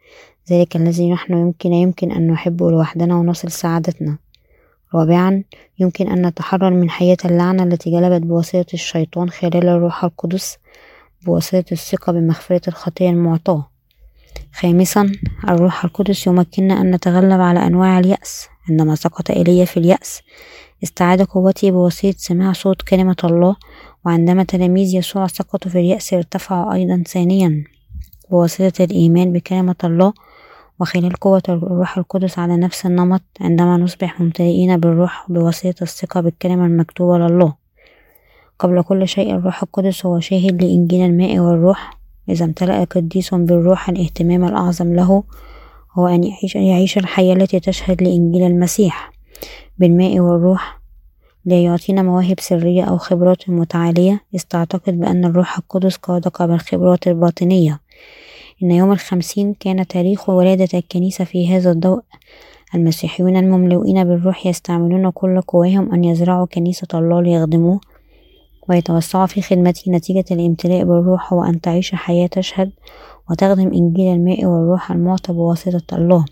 ذلك 0.51 0.77
الذي 0.77 1.13
نحن 1.13 1.33
يمكن 1.33 1.73
يمكن 1.73 2.13
أن 2.13 2.27
نحبه 2.31 2.71
لوحدنا 2.71 3.17
ونصل 3.17 3.51
سعادتنا. 3.51 4.19
رابعا 4.95 5.43
يمكن 5.79 6.09
أن 6.09 6.27
نتحرر 6.27 6.71
من 6.71 6.91
حياة 6.91 7.17
اللعنة 7.25 7.63
التي 7.63 7.91
جلبت 7.91 8.23
بواسطة 8.23 8.67
الشيطان 8.75 9.31
خلال 9.31 9.69
الروح 9.69 10.05
القدس 10.05 10.59
بواسطة 11.27 11.65
الثقة 11.73 12.13
بمغفرة 12.13 12.61
الخطية 12.69 13.11
المعطاة. 13.11 13.76
خامسا 14.61 15.13
الروح 15.49 15.85
القدس 15.85 16.27
يمكننا 16.27 16.81
أن 16.81 16.91
نتغلب 16.91 17.41
على 17.41 17.67
أنواع 17.67 17.99
اليأس. 17.99 18.49
عندما 18.69 18.95
سقط 18.95 19.31
إيليا 19.31 19.65
في 19.65 19.77
اليأس 19.77 20.23
استعاد 20.83 21.23
قوتي 21.23 21.71
بواسطة 21.71 22.15
سماع 22.17 22.53
صوت 22.53 22.83
كلمة 22.83 23.17
الله 23.25 23.57
وعندما 24.05 24.45
تلاميذ 24.45 24.95
يسوع 24.95 25.27
سقطوا 25.27 25.71
في 25.71 25.79
اليأس 25.79 26.15
ارتفعوا 26.15 26.73
أيضا 26.73 27.03
ثانيا 27.07 27.65
بواسطة 28.31 28.85
الإيمان 28.85 29.33
بكلمة 29.33 29.77
الله. 29.85 30.13
وخلال 30.81 31.13
قوة 31.13 31.43
الروح 31.49 31.99
القدس 31.99 32.39
على 32.39 32.57
نفس 32.57 32.87
النمط 32.87 33.23
عندما 33.41 33.77
نصبح 33.77 34.21
ممتلئين 34.21 34.77
بالروح 34.77 35.27
بواسطة 35.29 35.83
الثقة 35.83 36.21
بالكلمة 36.21 36.67
المكتوبة 36.67 37.19
لله. 37.19 37.55
قبل 38.59 38.83
كل 38.83 39.09
شيء 39.09 39.35
الروح 39.35 39.63
القدس 39.63 40.07
هو 40.07 40.21
شاهد 40.21 40.63
لإنجيل 40.63 41.07
الماء 41.07 41.39
والروح. 41.39 42.06
إذا 42.29 42.45
امتلأ 42.45 42.85
قديس 42.85 43.35
بالروح 43.35 43.89
الاهتمام 43.89 44.45
الأعظم 44.45 44.95
له 44.95 45.25
هو 45.93 46.07
أن 46.07 46.25
يعيش, 46.25 46.57
يعيش 46.57 46.99
الحياة 46.99 47.35
التي 47.35 47.61
تشهد 47.61 48.03
لإنجيل 48.03 48.43
المسيح. 48.43 49.13
بالماء 49.79 50.21
والروح 50.21 50.81
لا 51.45 51.63
يعطينا 51.63 52.03
مواهب 52.03 52.41
سرية 52.41 52.85
أو 52.85 52.99
خبرات 52.99 53.51
متعالية. 53.51 54.21
إذ 54.35 54.41
تعتقد 54.41 55.01
بأن 55.01 55.25
الروح 55.25 55.59
القدس 55.59 55.97
قادك 55.97 56.43
بالخبرات 56.43 57.09
الباطنية. 57.09 57.81
إن 58.63 58.71
يوم 58.71 58.93
الخمسين 58.93 59.55
كان 59.61 59.87
تاريخ 59.87 60.29
ولادة 60.29 60.79
الكنيسة 60.79 61.25
في 61.25 61.57
هذا 61.57 61.71
الضوء. 61.71 62.03
المسيحيون 62.75 63.37
المملوئين 63.37 64.05
بالروح 64.05 64.47
يستعملون 64.47 65.11
كل 65.11 65.41
قواهم 65.41 65.93
أن 65.93 66.05
يزرعوا 66.05 66.47
كنيسة 66.47 66.89
الله 66.95 67.23
ليخدموه. 67.23 67.81
ويتوسعوا 68.69 69.27
في 69.27 69.43
خدمته 69.43 69.93
نتيجة 69.93 70.25
الامتلاء 70.31 70.85
بالروح 70.85 71.33
هو 71.33 71.45
أن 71.45 71.61
تعيش 71.61 71.95
حياة 71.95 72.27
تشهد 72.27 72.73
وتخدم 73.31 73.73
إنجيل 73.73 74.15
الماء 74.15 74.45
والروح 74.45 74.91
المعطى 74.91 75.33
بواسطة 75.33 75.97
الله. 75.97 76.25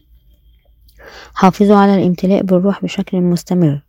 حافظوا 1.34 1.76
على 1.76 1.94
الامتلاء 1.94 2.42
بالروح 2.42 2.82
بشكل 2.82 3.20
مستمر. 3.20 3.82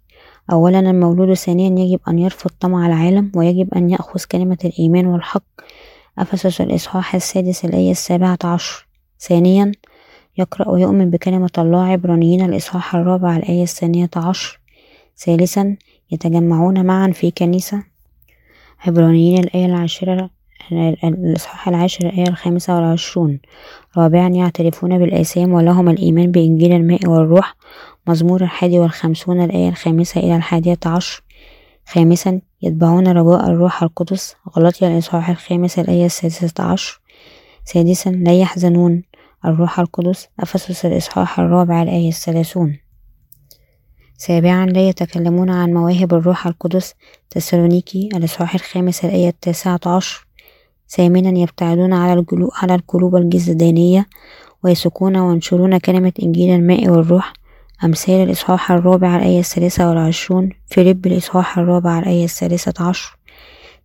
أولا 0.52 0.80
المولود 0.80 1.34
ثانيا 1.34 1.80
يجب 1.80 2.00
أن 2.08 2.20
يرفض 2.20 2.52
طمع 2.60 2.88
العالم 2.88 3.32
ويجب 3.36 3.74
أن 3.74 3.90
يأخذ 3.90 4.24
كلمة 4.32 4.58
الإيمان 4.66 5.06
والحق. 5.06 5.44
أفسس 6.20 6.62
الإصحاح 6.62 7.16
السادس 7.16 7.66
الآية 7.66 7.92
السابعة 7.92 8.40
عشر. 8.44 8.88
ثانيا 9.20 9.72
يقرأ 10.38 10.70
ويؤمن 10.70 11.10
بكلمة 11.10 11.52
الله 11.58 11.84
عبرانيين 11.84 12.46
الإصحاح 12.46 12.96
الرابع 12.96 13.38
الآية 13.38 13.64
الثانية 13.64 14.10
عشر. 14.16 14.60
ثالثا 15.18 15.78
يتجمعون 16.12 16.86
معا 16.86 17.12
في 17.12 17.32
كنيسة. 17.32 17.95
عبرانيين 18.88 19.44
الآية 19.44 19.66
العاشرة 19.66 20.30
الإصحاح 21.04 21.68
العاشر 21.68 22.06
الآية 22.06 22.28
الخامسة 22.28 22.76
والعشرون. 22.76 23.40
رابعا 23.98 24.28
يعترفون 24.30 25.00
بالآثام 25.00 25.54
ولهم 25.54 25.90
الإيمان 25.90 26.32
بإنجيل 26.32 26.72
الماء 26.72 27.08
والروح. 27.08 27.56
مزمور 28.08 28.44
الحادي 28.44 28.80
والخمسون 28.80 29.42
الآية 29.44 29.70
الخامسة 29.70 30.22
إلى 30.22 30.36
الحادية 30.36 30.80
عشر. 30.86 31.24
خامسا 31.86 32.42
يتبعون 32.62 33.08
رجاء 33.08 33.50
الروح 33.50 33.84
القدس. 33.84 34.36
غلطي 34.58 34.88
الإصحاح 34.88 35.30
الخامس 35.30 35.80
الآية 35.80 36.06
السادسة 36.06 36.64
عشر. 36.64 37.02
سادسا 37.66 38.10
لا 38.10 38.40
يحزنون 38.40 39.04
الروح 39.46 39.80
القدس. 39.80 40.28
أفسس 40.40 40.86
الإصحاح 40.86 41.40
الرابع 41.40 41.84
الآية 41.84 42.10
الثلاثون. 42.10 42.85
سابعا 44.18 44.66
لا 44.66 44.90
يتكلمون 44.90 45.50
عن 45.50 45.74
مواهب 45.74 46.14
الروح 46.14 46.48
القدس. 46.48 46.94
تسالونيكي 47.30 48.10
الإصحاح 48.16 48.56
الخامس 48.56 49.06
الآية 49.06 49.30
التاسعة 49.30 49.80
عشر. 49.86 50.28
ثامنا 50.90 51.40
يبتعدون 51.40 51.94
على 51.94 52.26
على 52.56 52.76
القلوب 52.76 53.16
الجسدانية 53.16 54.06
ويسكون 54.64 55.18
وينشرون 55.18 55.78
كلمة 55.78 56.14
إنجيل 56.24 56.56
الماء 56.56 56.90
والروح. 56.90 57.34
أمثال 57.84 58.24
الإصحاح 58.24 58.72
الرابع 58.72 59.16
الآية 59.16 59.40
الثالثة 59.40 59.90
والعشرون. 59.90 60.50
فيليب 60.68 61.08
الإصحاح 61.08 61.58
الرابع 61.58 62.00
الآية 62.00 62.24
الثالثة 62.24 62.88
عشر. 62.90 63.18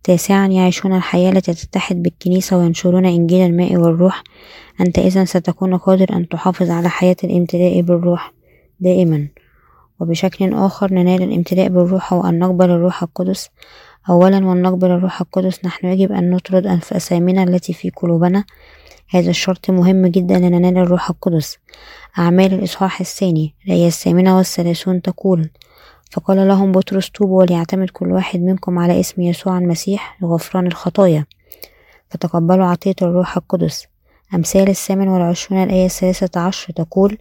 تاسعا 0.03 0.47
يعيشون 0.47 0.93
الحياة 0.95 1.31
التي 1.31 1.53
تتحد 1.53 2.03
بالكنيسة 2.03 2.57
وينشرون 2.57 3.05
إنجيل 3.05 3.45
الماء 3.45 3.75
والروح. 3.75 4.23
أنت 4.81 4.99
إذا 4.99 5.25
ستكون 5.25 5.77
قادر 5.77 6.13
أن 6.13 6.27
تحافظ 6.27 6.69
على 6.69 6.89
حياة 6.89 7.15
الامتلاء 7.23 7.81
بالروح. 7.81 8.33
دائما. 8.79 9.27
وبشكل 10.01 10.53
آخر 10.53 10.93
ننال 10.93 11.23
الامتلاء 11.23 11.67
بالروح 11.67 12.13
وأن 12.13 12.39
نقبل 12.39 12.69
الروح 12.69 13.03
القدس. 13.03 13.49
أولا 14.09 14.45
وأن 14.45 14.61
نقبل 14.61 14.91
الروح 14.91 15.21
القدس 15.21 15.65
نحن 15.65 15.87
يجب 15.87 16.11
أن 16.11 16.29
نطرد 16.29 16.67
أنفسامنا 16.67 17.43
التي 17.43 17.73
في 17.73 17.89
قلوبنا. 17.89 18.43
هذا 19.09 19.29
الشرط 19.29 19.69
مهم 19.69 20.07
جدا 20.07 20.37
لننال 20.37 20.77
الروح 20.77 21.09
القدس. 21.09 21.57
أعمال 22.19 22.53
الإصحاح 22.53 22.99
الثاني 22.99 23.53
الآية 23.65 23.87
الثامنة 23.87 24.37
والثلاثون 24.37 25.01
تقول 25.01 25.49
فقال 26.11 26.47
لهم 26.47 26.71
بطرس 26.71 27.11
توبوا 27.11 27.39
وليعتمد 27.39 27.89
كل 27.89 28.11
واحد 28.11 28.39
منكم 28.39 28.79
على 28.79 28.99
اسم 28.99 29.21
يسوع 29.21 29.57
المسيح 29.57 30.17
لغفران 30.21 30.67
الخطايا 30.67 31.25
فتقبلوا 32.09 32.65
عطية 32.65 32.95
الروح 33.01 33.37
القدس. 33.37 33.87
أمثال 34.35 34.69
الثامن 34.69 35.07
والعشرون 35.07 35.63
الآية 35.63 35.85
الثالثة 35.85 36.39
عشر 36.39 36.73
تقول 36.73 37.17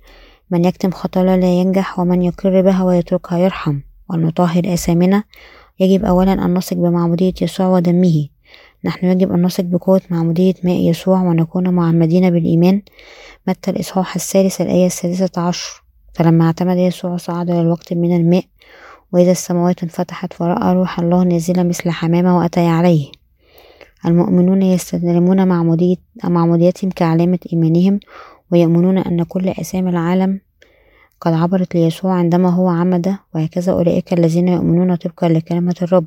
من 0.51 0.64
يكتم 0.64 0.90
خطايا 0.90 1.36
لا 1.36 1.60
ينجح 1.60 1.98
ومن 1.98 2.22
يقر 2.22 2.60
بها 2.62 2.85
ويتركها 2.85 3.39
يرحم. 3.39 3.81
وأن 4.10 4.22
نطهر 4.22 4.74
آثامنا. 4.74 5.24
يجب 5.81 6.05
أولا 6.05 6.32
أن 6.32 6.55
نثق 6.55 6.77
بمعمودية 6.77 7.35
يسوع 7.43 7.66
ودمه. 7.66 8.28
نحن 8.85 9.06
يجب 9.06 9.32
أن 9.32 9.43
نثق 9.43 9.64
بقوة 9.64 10.01
معمودية 10.10 10.55
ماء 10.64 10.77
يسوع 10.77 11.22
ونكون 11.22 11.68
معمدين 11.68 12.31
بالإيمان. 12.31 12.82
متى 13.48 13.70
الإصحاح 13.70 14.14
الثالث 14.14 14.60
الآية 14.60 14.86
السادسة 14.86 15.43
عشر؟ 15.43 15.82
فلما 16.14 16.47
اعتمد 16.47 16.77
يسوع 16.77 17.16
صعد 17.16 17.51
إلى 17.51 17.60
الوقت 17.60 17.93
من 17.93 18.16
الماء 18.16 18.44
وإذا 19.12 19.31
السماوات 19.31 19.82
انفتحت 19.82 20.40
ورأى 20.40 20.74
روح 20.74 20.98
الله 20.98 21.22
نازلا 21.22 21.62
مثل 21.62 21.90
حمامة 21.90 22.39
وأتي 22.39 22.66
عليه. 22.66 23.10
المؤمنون 24.06 24.62
يستلمون 24.62 25.48
معموديتهم 26.24 26.90
كعلامة 26.90 27.39
إيمانهم 27.52 28.01
ويؤمنون 28.52 28.98
أن 28.98 29.22
كل 29.22 29.48
أسامي 29.48 29.90
العالم 29.90 30.40
قد 31.20 31.32
عبرت 31.32 31.74
ليسوع 31.74 32.12
عندما 32.12 32.48
هو 32.48 32.68
عمد 32.68 33.16
وهكذا 33.35 33.72
أولئك 33.72 34.12
الذين 34.12 34.48
يؤمنون 34.48 34.94
طبقا 34.94 35.28
لكلمة 35.28 35.74
الرب. 35.82 36.06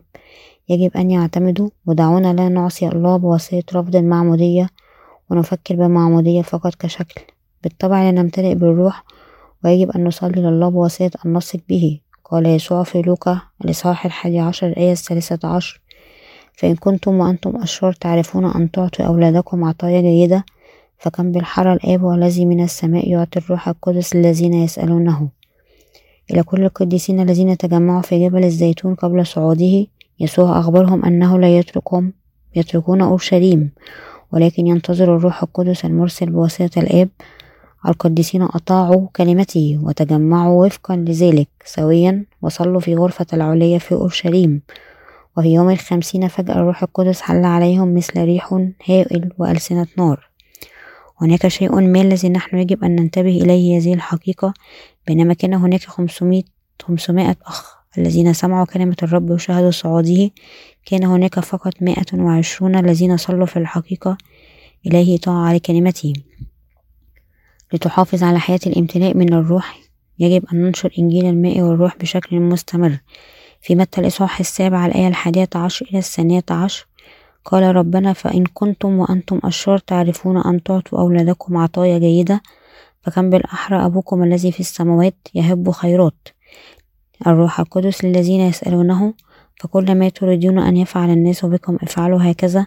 يجب 0.69 0.97
أن 0.97 1.11
يعتمدوا 1.11 1.69
ودعونا 1.85 2.33
لا 2.33 2.49
نعصي 2.49 2.87
الله 2.87 3.17
بواسطة 3.17 3.79
رفض 3.79 3.95
المعمودية 3.95 4.69
ونفكر 5.29 5.75
بالمعمودية 5.75 6.41
فقط 6.41 6.75
كشكل. 6.75 7.21
بالطبع 7.63 8.09
لنمتلئ 8.09 8.55
بالروح 8.55 9.03
ويجب 9.63 9.91
أن 9.91 10.03
نصلي 10.03 10.41
لله 10.41 10.69
بواسطة 10.69 11.19
أن 11.25 11.33
نثق 11.33 11.59
به. 11.69 11.99
قال 12.25 12.45
يسوع 12.45 12.83
في 12.83 13.01
لوقا 13.01 13.41
الإصحاح 13.65 14.05
الحادي 14.05 14.39
عشر 14.39 14.67
الآية 14.67 14.91
الثالثة 14.91 15.47
عشر 15.47 15.81
فإن 16.53 16.75
كنتم 16.75 17.19
وأنتم 17.19 17.55
أشرار 17.55 17.93
تعرفون 17.93 18.45
أن 18.45 18.71
تعطوا 18.71 19.05
أولادكم 19.05 19.63
عطايا 19.63 20.01
جيدة 20.01 20.45
فكم 21.03 21.31
بالحرى 21.31 21.73
الآب 21.73 22.03
والذي 22.03 22.45
من 22.45 22.63
السماء 22.63 23.09
يعطي 23.09 23.39
الروح 23.39 23.67
القدس 23.67 24.15
الذين 24.15 24.53
يسألونه 24.53 25.29
إلى 26.31 26.43
كل 26.43 26.63
القديسين 26.63 27.19
الذين 27.19 27.57
تجمعوا 27.57 28.01
في 28.01 28.27
جبل 28.27 28.43
الزيتون 28.43 28.95
قبل 28.95 29.25
صعوده 29.25 29.87
يسوع 30.19 30.59
أخبرهم 30.59 31.05
أنه 31.05 31.39
لا 31.39 31.57
يتركهم 31.57 32.13
يتركون 32.55 33.01
أورشليم 33.01 33.71
ولكن 34.31 34.67
ينتظر 34.67 35.15
الروح 35.15 35.43
القدس 35.43 35.85
المرسل 35.85 36.29
بواسطة 36.29 36.79
الآب. 36.79 37.09
القديسين 37.87 38.41
أطاعوا 38.41 39.07
كلمته 39.15 39.79
وتجمعوا 39.83 40.65
وفقا 40.65 40.95
لذلك 40.95 41.47
سويا 41.65 42.25
وصلوا 42.41 42.79
في 42.79 42.95
غرفة 42.95 43.25
العلية 43.33 43.77
في 43.77 43.91
أورشليم. 43.95 44.61
وفي 45.37 45.53
يوم 45.53 45.69
الخمسين 45.69 46.27
فجأة 46.27 46.55
الروح 46.55 46.83
القدس 46.83 47.21
حل 47.21 47.45
عليهم 47.45 47.95
مثل 47.95 48.23
ريح 48.23 48.53
هائل 48.89 49.31
وألسنة 49.37 49.87
نار. 49.97 50.32
هناك 51.23 51.47
شيء 51.47 51.81
ما 51.81 52.01
الذي 52.01 52.29
نحن 52.29 52.57
يجب 52.57 52.83
أن 52.83 52.95
ننتبه 52.95 53.41
إليه 53.41 53.77
هذه 53.77 53.93
الحقيقة؟ 53.93 54.53
بينما 55.07 55.33
كان 55.33 55.53
هناك 55.53 55.83
خمسمائة 55.83 56.43
خمسمائة 56.81 57.35
أخ 57.45 57.75
الذين 57.97 58.33
سمعوا 58.33 58.65
كلمة 58.65 58.95
الرب 59.03 59.29
وشاهدوا 59.29 59.71
صعوده 59.71 60.31
كان 60.85 61.03
هناك 61.03 61.39
فقط 61.39 61.73
مائة 61.81 62.05
وعشرون 62.13 62.75
الذين 62.75 63.17
صلوا 63.17 63.45
في 63.45 63.57
الحقيقة 63.57 64.17
إليه 64.85 65.17
طاعة 65.17 65.53
لكلمته 65.53 66.13
لتحافظ 67.73 68.23
على 68.23 68.39
حياة 68.39 68.59
الامتلاء 68.67 69.17
من 69.17 69.33
الروح 69.33 69.79
يجب 70.19 70.45
أن 70.53 70.61
ننشر 70.61 70.93
إنجيل 70.99 71.25
الماء 71.25 71.61
والروح 71.61 71.97
بشكل 71.97 72.39
مستمر. 72.39 72.97
في 73.61 73.75
متى 73.75 74.01
الإصحاح 74.01 74.39
السابع 74.39 74.85
الآية 74.85 75.07
الحادية 75.07 75.49
عشر 75.55 75.85
إلى 75.91 75.99
الثانية 75.99 76.43
عشر 76.51 76.87
قال 77.45 77.75
ربنا 77.75 78.13
فإن 78.13 78.43
كنتم 78.53 78.99
وأنتم 78.99 79.39
أشرار 79.43 79.77
تعرفون 79.77 80.37
أن 80.37 80.63
تعطوا 80.63 80.99
أولادكم 80.99 81.57
عطايا 81.57 81.97
جيدة 81.99 82.41
فكم 83.01 83.29
بالأحرى 83.29 83.85
أبوكم 83.85 84.23
الذي 84.23 84.51
في 84.51 84.59
السماوات 84.59 85.15
يهب 85.35 85.71
خيرات. 85.71 86.27
الروح 87.27 87.59
القدس 87.59 88.05
للذين 88.05 88.41
يسألونه 88.41 89.13
فكل 89.59 89.95
ما 89.95 90.09
تريدون 90.09 90.59
أن 90.59 90.77
يفعل 90.77 91.09
الناس 91.09 91.45
بكم 91.45 91.77
افعلوا 91.83 92.31
هكذا. 92.31 92.65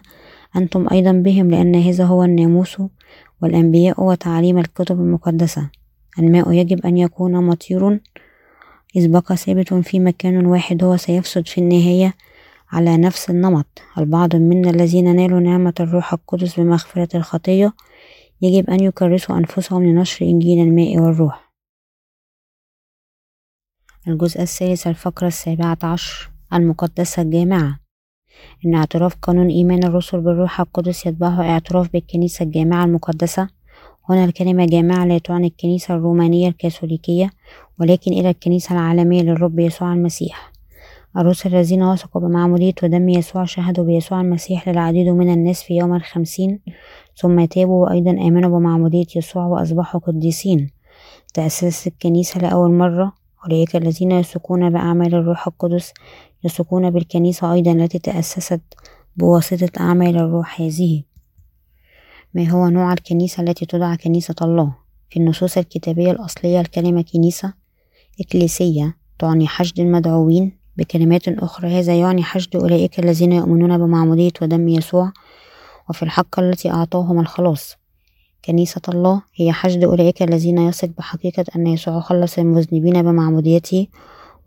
أنتم 0.55 0.87
أيضا 0.91 1.11
بهم 1.11 1.51
لأن 1.51 1.75
هذا 1.75 2.03
هو 2.05 2.23
الناموس 2.23 2.77
والأنبياء 3.41 4.03
وتعليم 4.03 4.57
الكتب 4.57 4.99
المقدسة. 4.99 5.69
الماء 6.19 6.51
يجب 6.51 6.85
أن 6.85 6.97
يكون 6.97 7.43
مطير 7.43 7.99
إذ 8.95 9.07
بقى 9.07 9.37
ثابت 9.37 9.73
في 9.73 9.99
مكان 9.99 10.45
واحد 10.45 10.83
هو 10.83 10.97
سيفسد 10.97 11.47
في 11.47 11.57
النهاية. 11.57 12.13
على 12.71 12.97
نفس 12.97 13.29
النمط. 13.29 13.65
البعض 13.97 14.35
منا 14.35 14.69
الذين 14.69 15.15
نالوا 15.15 15.39
نعمة 15.39 15.73
الروح 15.79 16.13
القدس 16.13 16.59
بمغفرة 16.59 17.17
الخطية 17.17 17.73
يجب 18.41 18.69
أن 18.69 18.83
يكرسوا 18.83 19.37
أنفسهم 19.37 19.83
لنشر 19.83 20.25
إنجيل 20.25 20.67
الماء 20.67 20.99
والروح. 20.99 21.53
الجزء 24.07 24.41
الثالث 24.41 24.87
الفقرة 24.87 25.27
السابعة 25.27 25.77
عشر 25.83 26.31
المقدسة 26.53 27.21
الجامعة. 27.21 27.79
إن 28.65 28.75
اعتراف 28.75 29.15
قانون 29.15 29.47
إيمان 29.49 29.83
الرسل 29.83 30.21
بالروح 30.21 30.59
القدس 30.59 31.05
يتبعه 31.05 31.41
اعتراف 31.41 31.93
بالكنيسة 31.93 32.43
الجامعة 32.45 32.85
المقدسة. 32.85 33.49
هنا 34.09 34.25
الكلمة 34.25 34.65
جامعة 34.65 35.05
لا 35.05 35.17
تعني 35.17 35.47
الكنيسة 35.47 35.95
الرومانية 35.95 36.47
الكاثوليكية 36.47 37.31
ولكن 37.79 38.11
إلى 38.11 38.29
الكنيسة 38.29 38.75
العالمية 38.75 39.21
للرب 39.21 39.59
يسوع 39.59 39.93
المسيح. 39.93 40.56
الرسل 41.15 41.55
الذين 41.55 41.83
وثقوا 41.83 42.21
بمعمودية 42.21 42.73
ودم 42.83 43.09
يسوع 43.09 43.45
شهدوا 43.45 43.85
بيسوع 43.85 44.21
المسيح 44.21 44.69
للعديد 44.69 45.07
من 45.07 45.33
الناس 45.33 45.63
في 45.63 45.77
يوم 45.77 45.95
الخمسين 45.95 46.59
ثم 47.15 47.45
تابوا 47.45 47.85
وأيضا 47.85 48.11
آمنوا 48.11 48.59
بمعمودية 48.59 49.05
يسوع 49.15 49.45
وأصبحوا 49.45 50.01
قديسين. 50.01 50.71
تأسست 51.33 51.87
الكنيسة 51.87 52.39
لأول 52.39 52.71
مرة 52.71 53.13
أولئك 53.45 53.75
الذين 53.75 54.11
يثقون 54.11 54.69
بأعمال 54.69 55.15
الروح 55.15 55.47
القدس 55.47 55.93
يثقون 56.43 56.89
بالكنيسة 56.89 57.53
أيضا 57.53 57.71
التي 57.71 57.99
تأسست 57.99 58.61
بواسطة 59.15 59.69
أعمال 59.79 60.17
الروح 60.17 60.61
هذه. 60.61 61.03
ما 62.33 62.49
هو 62.49 62.67
نوع 62.67 62.93
الكنيسة 62.93 63.43
التي 63.43 63.65
تدعى 63.65 63.97
كنيسة 63.97 64.35
الله؟ 64.41 64.75
في 65.09 65.19
النصوص 65.19 65.57
الكتابية 65.57 66.11
الأصلية 66.11 66.61
الكلمة 66.61 67.01
كنيسة 67.13 67.53
إكليسية 68.21 68.97
تعني 69.19 69.47
حشد 69.47 69.79
المدعوين 69.79 70.57
بكلمات 70.77 71.27
أخرى. 71.27 71.79
هذا 71.79 71.99
يعني 71.99 72.23
حشد 72.23 72.55
أولئك 72.55 72.99
الذين 72.99 73.31
يؤمنون 73.31 73.77
بمعمودية 73.77 74.31
ودم 74.41 74.67
يسوع 74.67 75.11
وفي 75.89 76.03
الحق 76.03 76.39
التي 76.39 76.71
أعطاهم 76.71 77.19
الخلاص. 77.19 77.75
كنيسة 78.45 78.81
الله 78.89 79.21
هي 79.35 79.51
حشد 79.51 79.83
أولئك 79.83 80.21
الذين 80.21 80.57
يثق 80.57 80.89
بحقيقة 80.97 81.45
أن 81.55 81.67
يسوع 81.67 81.99
خلص 81.99 82.39
المذنبين 82.39 83.01
بمعموديته 83.01 83.87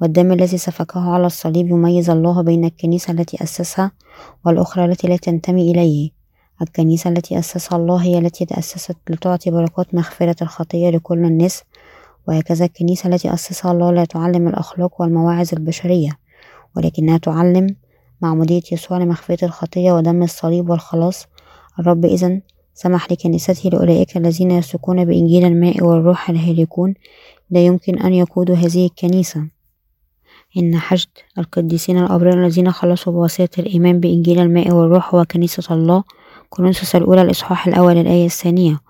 والدم 0.01 0.33
الذي 0.33 0.59
سفكه 0.59 1.01
على 1.01 1.27
الصليب 1.27 1.69
يميز 1.69 2.11
الله 2.11 2.43
بين 2.43 2.65
الكنيسة 2.65 3.13
التي 3.13 3.43
أسسها 3.43 3.93
والأخرى 4.45 4.85
التي 4.85 5.09
لا 5.09 5.17
تنتمي 5.17 5.71
إليه. 5.71 6.11
الكنيسة 6.63 7.11
التي 7.11 7.39
أسسها 7.39 7.79
الله 7.79 7.97
هي 7.97 8.19
التي 8.19 8.45
تأسست 8.45 8.97
لتعطي 9.11 9.51
بركات 9.51 9.95
مغفرة 9.95 10.37
الخطية 10.43 10.91
لكل 10.91 11.25
الناس 11.25 11.63
وهكذا 12.29 12.65
الكنيسة 12.65 13.09
التي 13.09 13.35
أسسها 13.35 13.73
الله 13.73 13.93
لا 13.93 14.05
تعلم 14.05 14.49
الأخلاق 14.49 15.01
والمواعظ 15.01 15.49
البشرية 15.53 16.11
ولكنها 16.77 17.19
تعلم 17.19 17.77
معمودية 18.23 18.63
يسوع 18.73 18.99
لمغفرة 18.99 19.45
الخطية 19.45 19.93
ودم 19.93 20.23
الصليب 20.23 20.71
والخلاص. 20.71 21.27
الرب 21.79 22.05
إذن 22.05 22.41
سمح 22.75 23.13
لكنيسته 23.13 23.71
لأولئك 23.71 24.17
الذين 24.17 24.51
يثقون 24.51 25.05
بإنجيل 25.05 25.45
الماء 25.45 25.85
والروح 25.85 26.31
الهالكون 26.31 26.95
لا 27.51 27.67
يمكن 27.67 27.99
أن 27.99 28.15
يقودوا 28.15 28.57
هذه 28.57 28.87
الكنيسة. 28.87 29.45
إن 30.57 30.77
حشد 30.77 31.09
القديسين 31.39 31.99
الأبرار 31.99 32.45
الذين 32.45 32.73
خلصوا 32.73 33.13
بواسطة 33.13 33.61
الإيمان 33.61 34.01
بإنجيل 34.01 34.39
الماء 34.41 34.73
والروح 34.73 35.15
هو 35.15 35.25
كنيسة 35.25 35.75
الله. 35.75 36.05
كورنثوس 36.51 36.97
الأولى 36.97 37.23
الإصحاح 37.23 37.67
الأول 37.67 37.99
الآية 37.99 38.27
الثانية. 38.27 38.81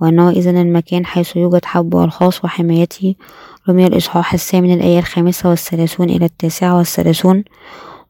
وأنه 0.00 0.30
إذن 0.30 0.56
المكان 0.56 1.06
حيث 1.06 1.36
يوجد 1.36 1.64
حبه 1.64 2.04
الخاص 2.04 2.44
وحمايته 2.44 3.14
رمي 3.68 3.86
الإصحاح 3.86 4.32
الثامن 4.32 4.74
الآية 4.74 4.98
الخامسة 4.98 5.48
والثلاثون 5.50 6.10
إلى 6.10 6.24
التاسعة 6.24 6.76
والثلاثون. 6.76 7.44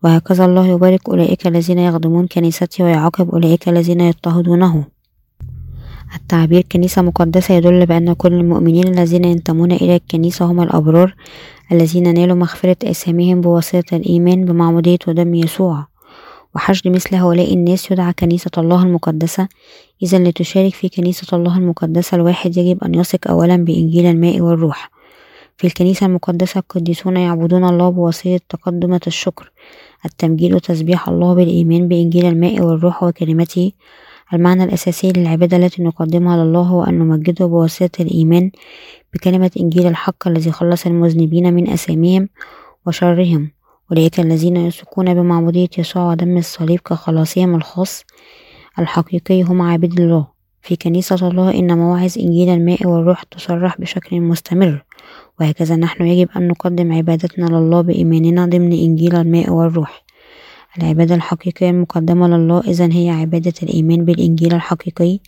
وهكذا 0.05 0.45
الله 0.45 0.67
يبارك 0.67 1.09
أولئك 1.09 1.47
الذين 1.47 1.79
يخدمون 1.79 2.27
كنيستي 2.27 2.83
ويعاقب 2.83 3.31
أولئك 3.31 3.69
الذين 3.69 4.01
يضطهدونه. 4.01 4.85
التعبير 6.17 6.65
كنيسة 6.73 7.03
مقدسة 7.03 7.55
يدل 7.55 7.87
بأن 7.87 8.13
كل 8.13 8.33
المؤمنين 8.33 8.89
الذين 8.89 9.25
ينتمون 9.25 9.73
إلى 9.73 9.97
الكنيسة 9.97 10.45
هم 10.45 10.61
الأبرار 10.63 11.15
الذين 11.73 12.15
نالوا 12.15 12.37
مغفرة 12.37 12.77
آثامهم 12.85 13.41
بواسطة 13.41 13.97
الإيمان 13.97 14.45
بمعمودية 14.45 14.99
ودم 15.09 15.35
يسوع. 15.35 15.90
وحشد 16.55 16.89
مثل 16.89 17.17
هؤلاء 17.17 17.55
الناس 17.55 17.91
يدعى 17.91 18.13
كنيسة 18.13 18.51
الله 18.59 18.83
المقدسة. 18.83 19.49
إذا 20.03 20.19
لتشارك 20.19 20.75
في 20.75 20.89
كنيسة 20.89 21.37
الله 21.37 21.59
المقدسة 21.59 22.15
الواحد 22.15 22.57
يجب 22.57 22.85
أن 22.85 22.95
يثق 22.95 23.31
أولا 23.31 23.57
بإنجيل 23.57 24.07
الماء 24.07 24.41
والروح. 24.41 24.91
في 25.57 25.67
الكنيسة 25.67 26.07
المقدسة 26.07 26.59
القديسون 26.59 27.17
يعبدون 27.17 27.65
الله 27.65 27.89
بواسطة 27.91 28.41
تقدمة 28.49 29.01
الشكر. 29.07 29.53
التمجيد 30.05 30.55
وتسبيح 30.55 31.09
الله 31.09 31.35
بالإيمان 31.35 31.89
بإنجيل 31.89 32.27
الماء 32.27 32.61
والروح 32.61 33.03
وكلمته. 33.03 33.73
المعنى 34.33 34.65
الأساسي 34.65 35.13
للعبادة 35.13 35.57
التي 35.57 35.83
نقدمها 35.83 36.45
لله 36.45 36.61
هو 36.61 36.85
أن 36.85 36.99
نمجده 36.99 37.47
بواسطة 37.47 38.03
الإيمان 38.03 38.51
بكلمة 39.15 39.51
إنجيل 39.61 39.87
الحق 39.87 40.29
الذي 40.29 40.53
خلص 40.53 40.87
المذنبين 40.87 41.55
من 41.55 41.69
أثامهم 41.69 42.29
وشرهم. 42.87 43.60
أولئك 43.93 44.21
الذين 44.21 44.57
يثقون 44.57 45.15
بمعمودية 45.15 45.69
يسوع 45.79 46.11
ودم 46.11 46.37
الصليب 46.37 46.81
كخلاصهم 46.81 47.55
الخاص 47.55 48.05
الحقيقي 48.79 49.43
هم 49.43 49.63
عابد 49.63 50.01
الله. 50.01 50.27
في 50.63 50.77
كنيسة 50.77 51.29
الله 51.29 51.55
إن 51.55 51.79
مواعظ 51.79 52.19
إنجيل 52.19 52.49
الماء 52.49 52.87
والروح 52.87 53.23
تصرح 53.23 53.81
بشكل 53.81 54.21
مستمر. 54.21 54.85
وهكذا 55.41 55.77
نحن 55.77 56.07
يجب 56.07 56.29
أن 56.37 56.49
نقدم 56.49 56.93
عبادتنا 56.93 57.47
لله 57.47 57.81
بإيماننا 57.81 58.47
ضمن 58.47 58.73
إنجيل 58.73 59.17
الماء 59.17 59.51
والروح. 59.51 60.05
العبادة 60.79 61.15
الحقيقية 61.15 61.71
المقدمة 61.71 62.29
لله 62.29 62.61
إذا 62.61 62.89
هي 62.93 63.11
عبادة 63.11 63.55
الإيمان 63.63 64.05
بالإنجيل 64.05 64.55
الحقيقي. 64.55 65.19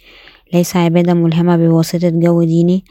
ليس 0.54 0.76
عبادة 0.76 1.14
ملهمة 1.14 1.56
بواسطة 1.56 2.08
جو 2.08 2.42
ديني 2.42 2.84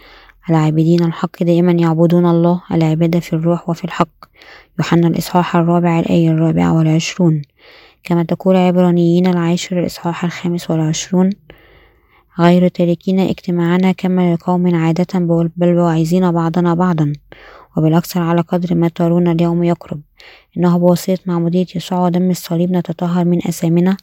العابدين 0.49 1.03
الحق 1.03 1.43
دائما 1.43 1.71
يعبدون 1.71 2.25
الله 2.25 2.61
العبادة 2.71 3.19
في 3.19 3.33
الروح 3.33 3.69
وفي 3.69 3.85
الحق. 3.85 4.25
يوحنا 4.79 5.07
الإصحاح 5.07 5.55
الرابع 5.55 5.99
الآية 5.99 6.31
الرابعة 6.31 6.77
والعشرون. 6.77 7.41
كما 8.03 8.23
تقول 8.23 8.55
عبرانيين 8.55 9.27
العاشر 9.27 9.79
الإصحاح 9.79 10.23
الخامس 10.23 10.71
والعشرون. 10.71 11.29
غير 12.39 12.67
تاركين 12.67 13.19
اجتماعنا 13.19 13.91
كما 13.91 14.33
لقوم 14.33 14.75
عادة 14.75 15.19
بل 15.57 15.77
واعظين 15.77 16.31
بعضنا 16.31 16.73
بعضا. 16.73 17.13
وبالأكثر 17.77 18.21
على 18.21 18.41
قدر 18.41 18.75
ما 18.75 18.87
ترون 18.87 19.27
اليوم 19.27 19.63
يقرب. 19.63 20.01
إنه 20.57 20.77
بواسطة 20.77 21.19
معمودية 21.25 21.65
يسوع 21.75 22.05
ودم 22.05 22.29
الصليب 22.29 22.71
نتطهر 22.71 23.25
من 23.25 23.37
أثامنا 23.37 23.97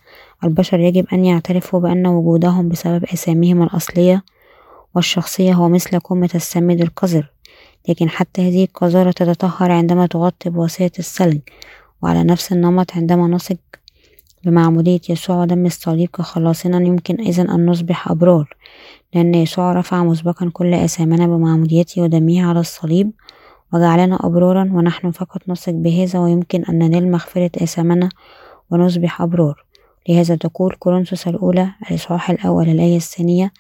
البشر 0.45 0.81
يجب 0.81 1.07
أن 1.13 1.25
يعترفوا 1.25 1.81
بأن 1.81 2.07
وجودهم 2.07 2.69
بسبب 2.69 3.05
أثامهم 3.05 3.63
الأصلية. 3.63 4.23
والشخصية 4.99 5.53
هو 5.53 5.69
مثل 5.69 5.99
كمة 5.99 6.31
السميد 6.35 6.81
القذر. 6.81 7.31
لكن 7.89 8.09
حتى 8.09 8.49
هذه 8.49 8.65
القذارة 8.65 9.11
تتطهر 9.11 9.73
عندما 9.73 10.07
تغطي 10.07 10.51
بواسطة 10.51 10.91
الثلج 10.99 11.41
وعلى 12.03 12.25
نفس 12.25 12.53
النمط 12.53 12.93
عندما 12.97 13.29
نثق 13.29 13.57
بمعمودية 14.45 15.01
يسوع 15.09 15.43
ودم 15.43 15.67
الصليب 15.67 16.09
كخلاصنا 16.09 16.87
يمكن 16.87 17.21
إذا 17.21 17.43
أن 17.43 17.67
نصبح 17.67 18.11
أبرار 18.11 18.57
لأن 19.15 19.35
يسوع 19.35 19.73
رفع 19.73 20.05
مسبقا 20.05 20.51
كل 20.53 20.75
أثامنا 20.75 21.27
بمعموديته 21.27 22.03
ودمه 22.03 22.47
على 22.47 22.61
الصليب 22.61 23.11
وجعلنا 23.73 24.19
أبرارا 24.21 24.71
ونحن 24.73 25.11
فقط 25.11 25.49
نثق 25.49 25.73
بهذا 25.73 26.19
ويمكن 26.19 26.65
أن 26.65 26.79
ننال 26.79 27.11
مغفرة 27.11 27.51
آثامنا 27.63 28.09
ونصبح 28.71 29.23
أبرار. 29.23 29.65
لهذا 30.09 30.37
تقول 30.37 30.75
كورنثوس 30.79 31.29
الأولى 31.29 31.71
الإصحاح 31.91 32.31
الأول 32.31 32.69
الآية 32.69 32.97
الثانية 32.97 33.53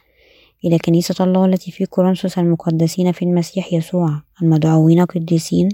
إلى 0.64 0.78
كنيسة 0.78 1.24
الله 1.24 1.44
التي 1.44 1.70
في 1.70 1.86
كورنثوس 1.86 2.39
المقدسين 2.39 3.12
في 3.12 3.24
المسيح 3.24 3.72
يسوع 3.72 4.22
المدعوين 4.43 5.05
قديسين 5.05 5.68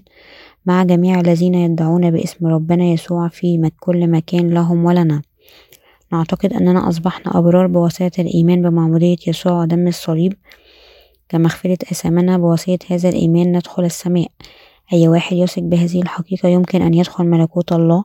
مع 0.66 0.84
جميع 0.84 1.20
الذين 1.20 1.54
يدعون 1.54 2.10
باسم 2.10 2.46
ربنا 2.46 2.84
يسوع 2.84 3.28
في 3.28 3.70
كل 3.80 4.10
مكان 4.10 4.50
لهم 4.50 4.84
ولنا. 4.84 5.22
نعتقد 6.12 6.52
أننا 6.52 6.88
أصبحنا 6.88 7.38
أبرار 7.38 7.66
بواسطة 7.66 8.10
الإيمان 8.18 8.62
بمعمودية 8.62 9.16
يسوع 9.26 9.62
ودم 9.62 9.88
الصليب 9.88 10.32
كمغفرة 11.28 11.78
أثامنا 11.92 12.38
بواسطة 12.38 12.78
هذا 12.90 13.08
الإيمان 13.08 13.56
ندخل 13.56 13.84
السماء. 13.84 14.28
أي 14.92 15.08
واحد 15.08 15.36
يثق 15.36 15.62
بهذه 15.62 16.02
الحقيقة 16.02 16.48
يمكن 16.48 16.82
أن 16.82 16.94
يدخل 16.94 17.24
ملكوت 17.24 17.72
الله 17.72 18.04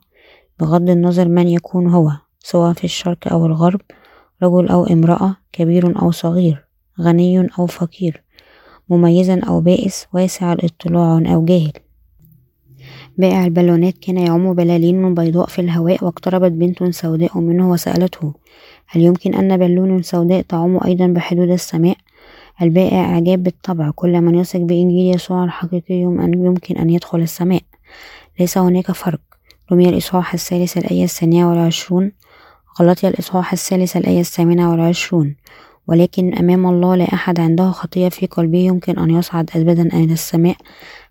بغض 0.60 0.90
النظر 0.90 1.28
من 1.28 1.48
يكون 1.48 1.88
هو 1.88 2.12
سواء 2.40 2.74
في 2.74 2.84
الشرق 2.84 3.32
أو 3.32 3.46
الغرب 3.46 3.82
رجل 4.44 4.68
أو 4.68 4.86
امرأة 4.86 5.36
كبير 5.52 6.02
أو 6.02 6.12
صغير. 6.12 6.69
غني 7.00 7.48
أو 7.60 7.66
فقير 7.66 8.24
مميزا 8.90 9.40
أو 9.48 9.62
بائس 9.62 10.08
واسع 10.14 10.54
الاطلاع 10.54 11.34
أو 11.34 11.46
جاهل. 11.46 11.72
بائع 13.18 13.46
البالونات 13.46 13.98
كان 13.98 14.18
يعم 14.18 14.54
بلالين 14.54 15.14
بيضاء 15.14 15.48
في 15.48 15.60
الهواء 15.60 16.06
واقتربت 16.06 16.52
بنت 16.52 16.84
سوداء 16.84 17.38
منه 17.38 17.72
وسألته 17.72 18.34
هل 18.88 19.02
يمكن 19.02 19.34
أن 19.34 19.58
بالون 19.58 20.02
سوداء 20.02 20.42
تعم 20.42 20.80
أيضا 20.86 21.08
بحدود 21.08 21.50
السماء؟ 21.50 21.98
البائع 22.62 23.18
أجاب 23.18 23.44
بالطبع 23.44 23.92
كل 23.92 24.22
من 24.22 24.36
يثق 24.36 24.60
بإنجيل 24.60 25.16
يسوع 25.16 25.44
الحقيقي 25.44 25.96
يمكن 25.96 26.78
أن 26.78 26.90
يدخل 26.90 27.20
السماء. 27.20 27.62
ليس 28.40 28.58
هناك 28.58 28.92
فرق. 28.92 29.20
رمي 29.72 29.90
الإصحاح 29.90 30.34
الثالث 30.34 30.78
الآية 30.78 31.04
الثانية 31.04 31.46
والعشرون 31.46 32.12
غلطي 32.80 33.08
الإصحاح 33.08 33.54
الثالث 33.54 33.98
الآية 33.98 34.20
الثامنة 34.20 34.72
والعشرون. 34.72 35.36
ولكن 35.90 36.34
أمام 36.34 36.66
الله 36.66 36.96
لا 36.96 37.14
أحد 37.14 37.40
عنده 37.40 37.72
خطية 37.72 38.10
في 38.10 38.26
قلبه 38.26 38.58
يمكن 38.58 39.00
أن 39.00 39.10
يصعد 39.10 39.50
أبدا 39.56 39.82
إلى 39.82 40.14
السماء 40.14 40.56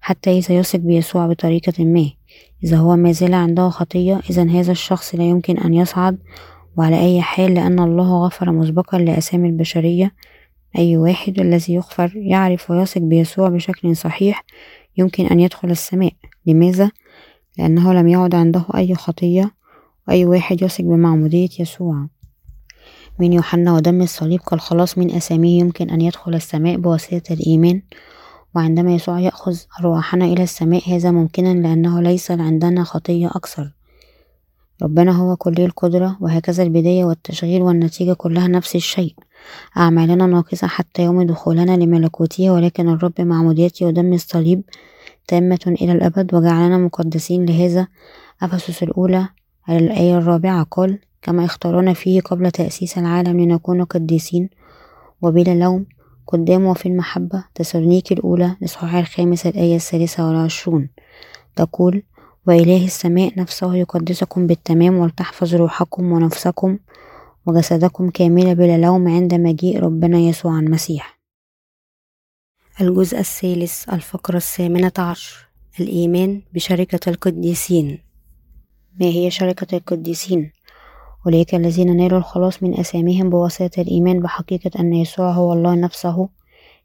حتى 0.00 0.38
إذا 0.38 0.54
يثق 0.54 0.78
بيسوع 0.78 1.26
بطريقة 1.26 1.84
ما. 1.84 2.10
إذا 2.64 2.76
هو 2.76 2.96
ما 2.96 3.12
زال 3.12 3.34
عنده 3.34 3.68
خطية 3.68 4.20
إذا 4.30 4.50
هذا 4.50 4.72
الشخص 4.72 5.14
لا 5.14 5.24
يمكن 5.24 5.58
أن 5.58 5.74
يصعد 5.74 6.18
وعلى 6.76 7.00
أي 7.00 7.22
حال 7.22 7.54
لأن 7.54 7.80
الله 7.80 8.26
غفر 8.26 8.52
مسبقا 8.52 8.98
لأسامي 8.98 9.48
البشرية. 9.48 10.14
أي 10.78 10.96
واحد 10.96 11.40
الذي 11.40 11.74
يغفر 11.74 12.12
يعرف 12.16 12.70
ويثق 12.70 13.00
بيسوع 13.00 13.48
بشكل 13.48 13.96
صحيح 13.96 14.44
يمكن 14.96 15.26
أن 15.26 15.40
يدخل 15.40 15.70
السماء. 15.70 16.12
لماذا؟ 16.46 16.90
لأنه 17.58 17.92
لم 17.92 18.08
يعد 18.08 18.34
عنده 18.34 18.64
أي 18.76 18.94
خطية 18.94 19.50
وأي 20.08 20.24
واحد 20.24 20.62
يثق 20.62 20.84
بمعمودية 20.84 21.48
يسوع. 21.60 22.17
من 23.20 23.32
يوحنا 23.32 23.74
ودم 23.74 24.02
الصليب 24.02 24.40
كالخلاص 24.40 24.98
من 24.98 25.10
أساميه 25.10 25.60
يمكن 25.60 25.90
أن 25.90 26.00
يدخل 26.00 26.34
السماء 26.34 26.76
بواسطة 26.76 27.22
الإيمان. 27.30 27.82
وعندما 28.54 28.94
يسوع 28.94 29.20
يأخذ 29.20 29.58
أرواحنا 29.80 30.24
إلى 30.24 30.42
السماء 30.42 30.96
هذا 30.96 31.10
ممكنا 31.10 31.48
لأنه 31.48 32.00
ليس 32.00 32.30
عندنا 32.30 32.84
خطية 32.84 33.26
أكثر. 33.26 33.72
ربنا 34.82 35.12
هو 35.12 35.36
كلي 35.36 35.64
القدرة 35.64 36.16
وهكذا 36.20 36.62
البداية 36.62 37.04
والتشغيل 37.04 37.62
والنتيجة 37.62 38.12
كلها 38.12 38.48
نفس 38.48 38.76
الشيء. 38.76 39.14
أعمالنا 39.76 40.26
ناقصة 40.26 40.66
حتى 40.66 41.02
يوم 41.02 41.22
دخولنا 41.22 41.76
لملكوته 41.76 42.50
ولكن 42.50 42.88
الرب 42.88 43.20
معموديته 43.20 43.86
ودم 43.86 44.12
الصليب 44.12 44.62
تامة 45.28 45.76
إلى 45.80 45.92
الأبد 45.92 46.34
وجعلنا 46.34 46.78
مقدسين 46.78 47.44
لهذا. 47.44 47.86
أفسس 48.42 48.82
الأولى 48.82 49.28
الآية 49.68 50.18
الرابعة 50.18 50.62
قال 50.62 50.98
كما 51.22 51.44
اختارنا 51.44 51.92
فيه 51.92 52.20
قبل 52.20 52.50
تأسيس 52.50 52.98
العالم 52.98 53.40
لنكون 53.40 53.84
قديسين. 53.84 54.50
وبلا 55.22 55.54
لوم 55.54 55.86
قدام 56.26 56.64
وفي 56.64 56.86
المحبة 56.86 57.44
تسالونيكي 57.54 58.14
الأولى 58.14 58.56
الإصحاح 58.60 58.94
الخامس 58.94 59.46
الآية 59.46 59.76
الثالثة 59.76 60.28
والعشرون. 60.28 60.88
تقول 61.56 62.02
وإله 62.46 62.84
السماء 62.84 63.38
نفسه 63.38 63.74
يقدسكم 63.74 64.46
بالتمام 64.46 64.96
ولتحفظ 64.96 65.54
روحكم 65.54 66.12
ونفسكم 66.12 66.78
وجسدكم 67.46 68.10
كاملة 68.10 68.52
بلا 68.52 68.78
لوم 68.78 69.08
عند 69.08 69.34
مجيء 69.34 69.80
ربنا 69.80 70.18
يسوع 70.18 70.58
المسيح. 70.58 71.18
الجزء 72.80 73.18
الثالث 73.18 73.88
الفقرة 73.88 74.36
الثامنة 74.36 74.92
عشر 74.98 75.48
الإيمان 75.80 76.42
بشركة 76.54 77.10
القديسين. 77.10 77.98
ما 79.00 79.06
هي 79.06 79.30
شركة 79.30 79.76
القديسين؟ 79.76 80.50
أولئك 81.26 81.54
الذين 81.54 81.96
نالوا 81.96 82.18
الخلاص 82.18 82.62
من 82.62 82.80
أساميهم 82.80 83.30
بواسطة 83.30 83.80
الإيمان 83.80 84.20
بحقيقة 84.20 84.80
أن 84.80 84.92
يسوع 84.92 85.30
هو 85.30 85.52
الله 85.52 85.74
نفسه 85.74 86.28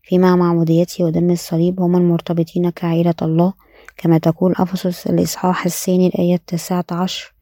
فيما 0.03 0.35
معموديته 0.35 1.03
ودم 1.03 1.31
الصليب 1.31 1.79
هم 1.79 1.95
المرتبطين 1.95 2.69
كعائلة 2.69 3.13
الله. 3.21 3.53
كما 3.97 4.17
تقول 4.17 4.53
أفسس 4.57 5.07
الإصحاح 5.07 5.65
الثاني 5.65 6.07
الآية 6.07 6.35
التاسعة 6.35 6.85
عشر 6.91 7.33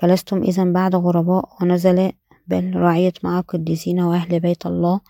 فلستم 0.00 0.42
إذا 0.42 0.64
بعد 0.64 0.94
غرباء 0.94 1.48
ونزل 1.60 2.12
بل 2.48 2.76
رعيت 2.76 3.24
مع 3.24 3.38
القديسين 3.38 4.00
وأهل 4.00 4.40
بيت 4.40 4.66
الله. 4.66 5.00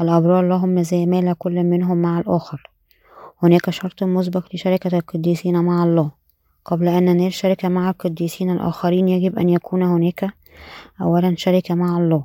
الأبرار 0.00 0.48
لهم 0.48 0.82
زمالة 0.82 1.32
كل 1.38 1.64
منهم 1.64 1.96
مع 1.96 2.18
الآخر. 2.18 2.70
هناك 3.42 3.70
شرط 3.70 4.02
مسبق 4.02 4.54
لشركة 4.54 4.98
القديسين 4.98 5.64
مع 5.64 5.84
الله. 5.84 6.10
قبل 6.64 6.88
أن 6.88 7.04
ننال 7.04 7.32
شركة 7.32 7.68
مع 7.68 7.90
القديسين 7.90 8.50
الآخرين 8.50 9.08
يجب 9.08 9.38
أن 9.38 9.48
يكون 9.48 9.82
هناك 9.82 10.30
أولا 11.00 11.34
شركة 11.36 11.74
مع 11.74 11.98
الله. 11.98 12.24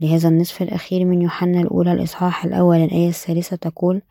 لهذا 0.00 0.28
النصف 0.28 0.62
الأخير 0.62 1.04
من 1.04 1.22
يوحنا 1.22 1.60
الأولى 1.60 1.92
الإصحاح 1.92 2.44
الأول 2.44 2.76
الآية 2.76 3.08
الثالثة 3.08 3.56
تقول 3.56 4.02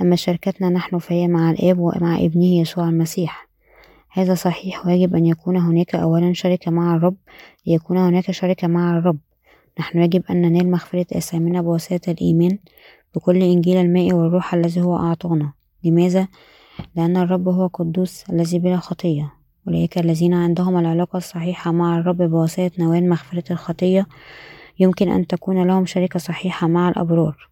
أما 0.00 0.16
شركتنا 0.16 0.68
نحن 0.68 0.98
فهي 0.98 1.28
مع 1.28 1.50
الآب 1.50 1.78
ومع 1.78 2.18
ابنه 2.18 2.60
يسوع 2.60 2.88
المسيح. 2.88 3.48
هذا 4.10 4.34
صحيح 4.34 4.86
ويجب 4.86 5.14
أن 5.16 5.26
يكون 5.26 5.56
هناك 5.56 5.94
أولا 5.94 6.32
شركة 6.32 6.70
مع 6.70 6.96
الرب 6.96 7.16
ليكون 7.66 7.96
هناك 7.96 8.30
شركة 8.30 8.68
مع 8.68 8.98
الرب. 8.98 9.18
نحن 9.78 9.98
يجب 9.98 10.22
أن 10.30 10.42
ننال 10.42 10.70
مغفرة 10.70 11.06
آثامنا 11.12 11.62
بواسطة 11.62 12.10
الإيمان 12.10 12.58
بكل 13.14 13.42
إنجيل 13.42 13.76
الماء 13.76 14.12
والروح 14.12 14.54
الذي 14.54 14.80
هو 14.80 14.96
أعطانا. 14.96 15.52
لماذا؟ 15.84 16.28
لأن 16.96 17.16
الرب 17.16 17.48
هو 17.48 17.66
قدوس 17.66 18.30
الذي 18.30 18.58
بلا 18.58 18.76
خطية. 18.76 19.41
أولئك 19.68 19.98
الذين 19.98 20.34
عندهم 20.34 20.78
العلاقة 20.78 21.16
الصحيحة 21.16 21.72
مع 21.72 21.98
الرب 21.98 22.16
بواسطة 22.16 22.70
نوال 22.78 23.08
مغفرة 23.08 23.52
الخطية 23.52 24.06
يمكن 24.80 25.08
أن 25.08 25.26
تكون 25.26 25.66
لهم 25.66 25.86
شركة 25.86 26.18
صحيحة 26.18 26.66
مع 26.66 26.88
الأبرار. 26.88 27.48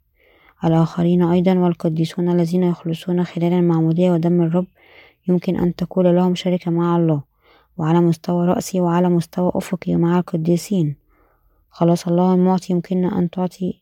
الآخرين 0.65 1.23
أيضا 1.23 1.55
والقديسون 1.55 2.29
الذين 2.29 2.63
يخلصون 2.63 3.25
خلال 3.25 3.53
المعمودية 3.53 4.11
ودم 4.11 4.43
الرب 4.43 4.67
يمكن 5.29 5.57
أن 5.57 5.75
تكون 5.75 6.07
لهم 6.07 6.35
شركة 6.35 6.71
مع 6.71 6.97
الله 6.97 7.23
وعلى 7.77 8.01
مستوى 8.01 8.47
رأسي 8.47 8.81
وعلى 8.81 9.09
مستوى 9.09 9.53
أفقي 9.55 9.97
مع 9.97 10.19
القديسين. 10.19 10.97
خلاص 11.71 12.09
الله 12.09 12.35
المعطي 12.35 12.73
يمكننا 12.73 13.19
أن 13.19 13.31
تعطي 13.31 13.81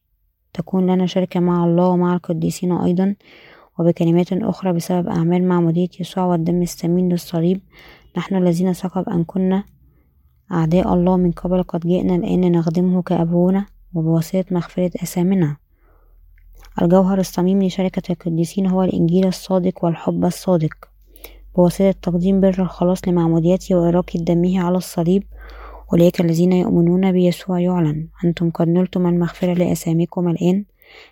تكون 0.53 0.91
لنا 0.91 1.07
شركة 1.07 1.41
مع 1.41 1.65
الله 1.65 1.89
ومع 1.89 2.15
القديسين 2.15 2.73
أيضا 2.73 3.15
وبكلمات 3.79 4.33
أخرى 4.33 4.73
بسبب 4.73 5.09
أعمال 5.09 5.49
معمودية 5.49 5.89
يسوع 6.01 6.25
والدم 6.25 6.63
الثمين 6.63 7.09
للصليب. 7.09 7.61
نحن 8.19 8.37
الذين 8.37 8.73
سقط 8.73 9.09
أن 9.09 9.25
كنا 9.25 9.65
أعداء 10.53 10.95
الله 10.95 11.17
من 11.17 11.31
قبل 11.31 11.63
قد 11.63 11.81
جئنا 11.81 12.15
الآن 12.15 12.53
نخدمه 12.53 13.03
كأبونا 13.03 13.67
وبواسطة 13.95 14.45
مغفرة 14.51 14.91
أثامنا 15.03 15.57
الجوهر 16.83 17.19
الصميم 17.19 17.63
لشركة 17.63 18.13
القديسين 18.13 18.67
هو 18.67 18.83
الإنجيل 18.83 19.27
الصادق 19.27 19.85
والحب 19.85 20.25
الصادق. 20.25 20.75
بواسطة 21.57 21.91
تقديم 21.91 22.41
بر 22.41 22.63
الخلاص 22.63 23.09
لمعموديته 23.09 23.75
وإراقة 23.75 24.19
دمه 24.21 24.61
على 24.61 24.77
الصليب 24.77 25.23
أولئك 25.93 26.21
الذين 26.21 26.53
يؤمنون 26.53 27.13
بيسوع 27.13 27.61
يعلن 27.61 28.09
أنتم 28.25 28.51
قد 28.51 28.69
نلتم 28.69 29.07
المغفرة 29.07 29.53
لأساميكم 29.53 30.29
الآن. 30.29 30.65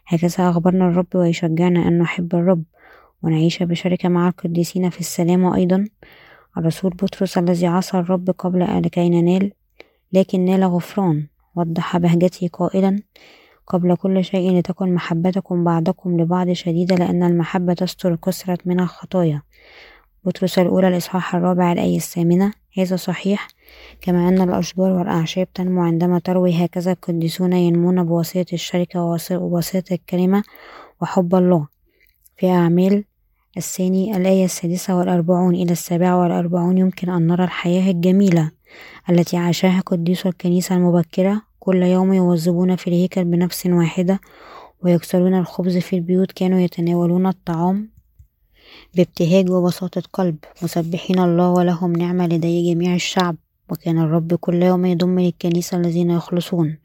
هكذا 0.07 0.51
أخبرنا 0.51 0.89
الرب 0.89 1.15
ويشجعنا 1.15 1.89
أن 1.89 1.99
نحب 1.99 2.35
الرب 2.35 2.62
ونعيش 3.23 3.62
بشركة 3.62 4.09
مع 4.09 4.28
القديسين 4.28 4.91
في 4.91 5.01
السلام 5.01 5.47
أيضا. 5.55 5.85
الرسول 6.59 6.91
بطرس 6.91 7.39
الذي 7.39 7.66
عصى 7.66 7.99
الرب 7.99 8.31
قبل 8.31 8.83
لكي 8.83 9.09
ننال 9.09 9.53
لكن 10.12 10.45
نال 10.45 10.65
غفران 10.65 11.27
وضح 11.57 11.97
بهجته 11.97 12.49
قائلا 12.53 13.03
قبل 13.66 13.97
كل 13.97 14.24
شيء 14.24 14.59
لتكن 14.59 14.95
محبتكم 14.95 15.65
بعضكم 15.65 16.20
لبعض 16.20 16.53
شديدة 16.53 16.97
لأن 16.97 17.23
المحبة 17.23 17.74
تستر 17.74 18.16
كثرة 18.16 18.59
من 18.65 18.81
الخطايا. 18.81 19.43
بطرس 20.24 20.59
الأولى 20.59 20.89
الإصحاح 20.89 21.35
الرابع 21.35 21.73
الآية 21.73 21.97
الثامنة 21.97 22.53
هذا 22.78 22.97
صحيح 22.97 23.49
كما 24.01 24.28
أن 24.28 24.41
الأشجار 24.41 24.93
والأعشاب 24.93 25.53
تنمو 25.53 25.83
عندما 25.83 26.19
تروي 26.19 26.65
هكذا 26.65 26.93
القديسون 26.93 27.53
ينمون 27.53 28.05
بواسطة 28.05 28.47
الشركة 28.53 29.16
وواسطة 29.31 29.95
الكلمة 29.95 30.43
وحب 31.03 31.35
الله. 31.35 31.69
في 32.37 32.51
أعمال 32.51 33.05
الثاني 33.57 34.16
الآية 34.16 34.45
السادسة 34.45 34.97
والأربعون 34.97 35.55
إلى 35.55 35.73
السابعة 35.73 36.20
والأربعون 36.20 36.78
يمكن 36.78 37.09
أن 37.09 37.27
نرى 37.27 37.45
الحياة 37.45 37.91
الجميلة 37.91 38.51
التي 39.11 39.37
عاشها 39.37 39.81
قديسو 39.81 40.28
الكنيسة 40.28 40.77
المبكرة 40.77 41.43
كل 41.59 41.83
يوم 41.83 42.12
يوظبون 42.12 42.77
في 42.77 42.87
الهيكل 42.87 43.24
بنفس 43.24 43.66
واحدة 43.66 44.20
ويكسرون 44.83 45.35
الخبز 45.35 45.77
في 45.77 45.97
البيوت 45.97 46.33
كانوا 46.33 46.61
يتناولون 46.61 47.27
الطعام 47.27 47.89
بابتهاج 48.95 49.51
وبساطة 49.51 50.03
قلب 50.12 50.37
مسبحين 50.62 51.19
الله 51.19 51.51
ولهم 51.51 51.93
نعمة 51.93 52.27
لدي 52.27 52.74
جميع 52.74 52.95
الشعب 52.95 53.37
وكان 53.70 53.99
الرب 53.99 54.35
كل 54.35 54.62
يوم 54.62 54.87
يضم 54.87 55.20
للكنيسة 55.20 55.77
الذين 55.77 56.11
يخلصون. 56.11 56.78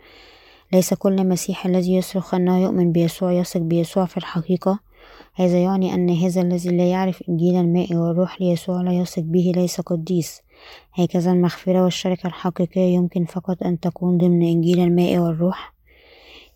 ليس 0.73 0.93
كل 0.93 1.27
مسيح 1.27 1.65
الذي 1.65 1.95
يصرخ 1.95 2.33
أنه 2.33 2.61
يؤمن 2.61 2.91
بيسوع 2.91 3.31
يثق 3.31 3.59
بيسوع 3.59 4.05
في 4.05 4.17
الحقيقة 4.17 4.79
هذا 5.33 5.57
يعني 5.57 5.93
أن 5.93 6.09
هذا 6.09 6.41
الذي 6.41 6.69
لا 6.69 6.89
يعرف 6.89 7.23
إنجيل 7.29 7.55
الماء 7.55 7.95
والروح 7.95 8.41
ليسوع 8.41 8.81
لا 8.81 8.91
يثق 8.91 9.21
به 9.21 9.51
ليس 9.55 9.81
قديس. 9.81 10.41
هكذا 10.93 11.31
المغفرة 11.31 11.83
والشركة 11.83 12.27
الحقيقية 12.27 12.95
يمكن 12.95 13.25
فقط 13.25 13.63
أن 13.63 13.79
تكون 13.79 14.17
ضمن 14.17 14.41
إنجيل 14.41 14.79
الماء 14.79 15.17
والروح. 15.17 15.73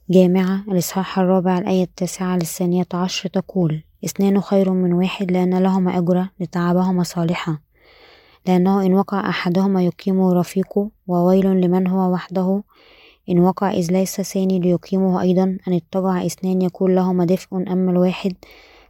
جامعة 0.09 0.63
الإصحاح 0.67 1.19
الرابع 1.19 1.57
الآية 1.57 1.83
التاسعة 1.83 2.35
للثانية 2.35 2.87
عشر 2.93 3.29
تقول 3.29 3.83
اثنان 4.05 4.41
خير 4.41 4.71
من 4.71 4.93
واحد 4.93 5.31
لأن 5.31 5.57
لهما 5.63 5.97
أجرة 5.97 6.29
لتعبهما 6.39 7.03
صالحة. 7.03 7.61
لأنه 8.47 8.85
إن 8.85 8.93
وقع 8.93 9.29
أحدهما 9.29 9.83
يقيم 9.83 10.21
رفيقه 10.21 10.89
وويل 11.07 11.45
لمن 11.45 11.87
هو 11.87 12.13
وحده 12.13 12.63
إن 13.29 13.39
وقع 13.39 13.71
إذ 13.71 13.91
ليس 13.91 14.21
ثاني 14.21 14.59
ليقيمه 14.59 15.21
أيضا 15.21 15.43
أن 15.43 15.73
اضطجع 15.73 16.25
إثنان 16.25 16.61
يكون 16.61 16.95
لهما 16.95 17.25
دفء 17.25 17.57
أما 17.57 17.91
الواحد؟ 17.91 18.33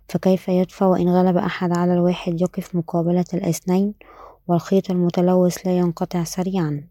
فكيف 0.07 0.47
يدفع 0.47 0.85
وإن 0.85 1.09
غلب 1.09 1.37
أحد 1.37 1.77
على 1.77 1.93
الواحد 1.93 2.41
يقف 2.41 2.75
مقابلة 2.75 3.25
الاثنين؟ 3.33 3.93
والخيط 4.47 4.91
المتلوث 4.91 5.57
لا 5.67 5.77
ينقطع 5.77 6.23
سريعا. 6.23 6.83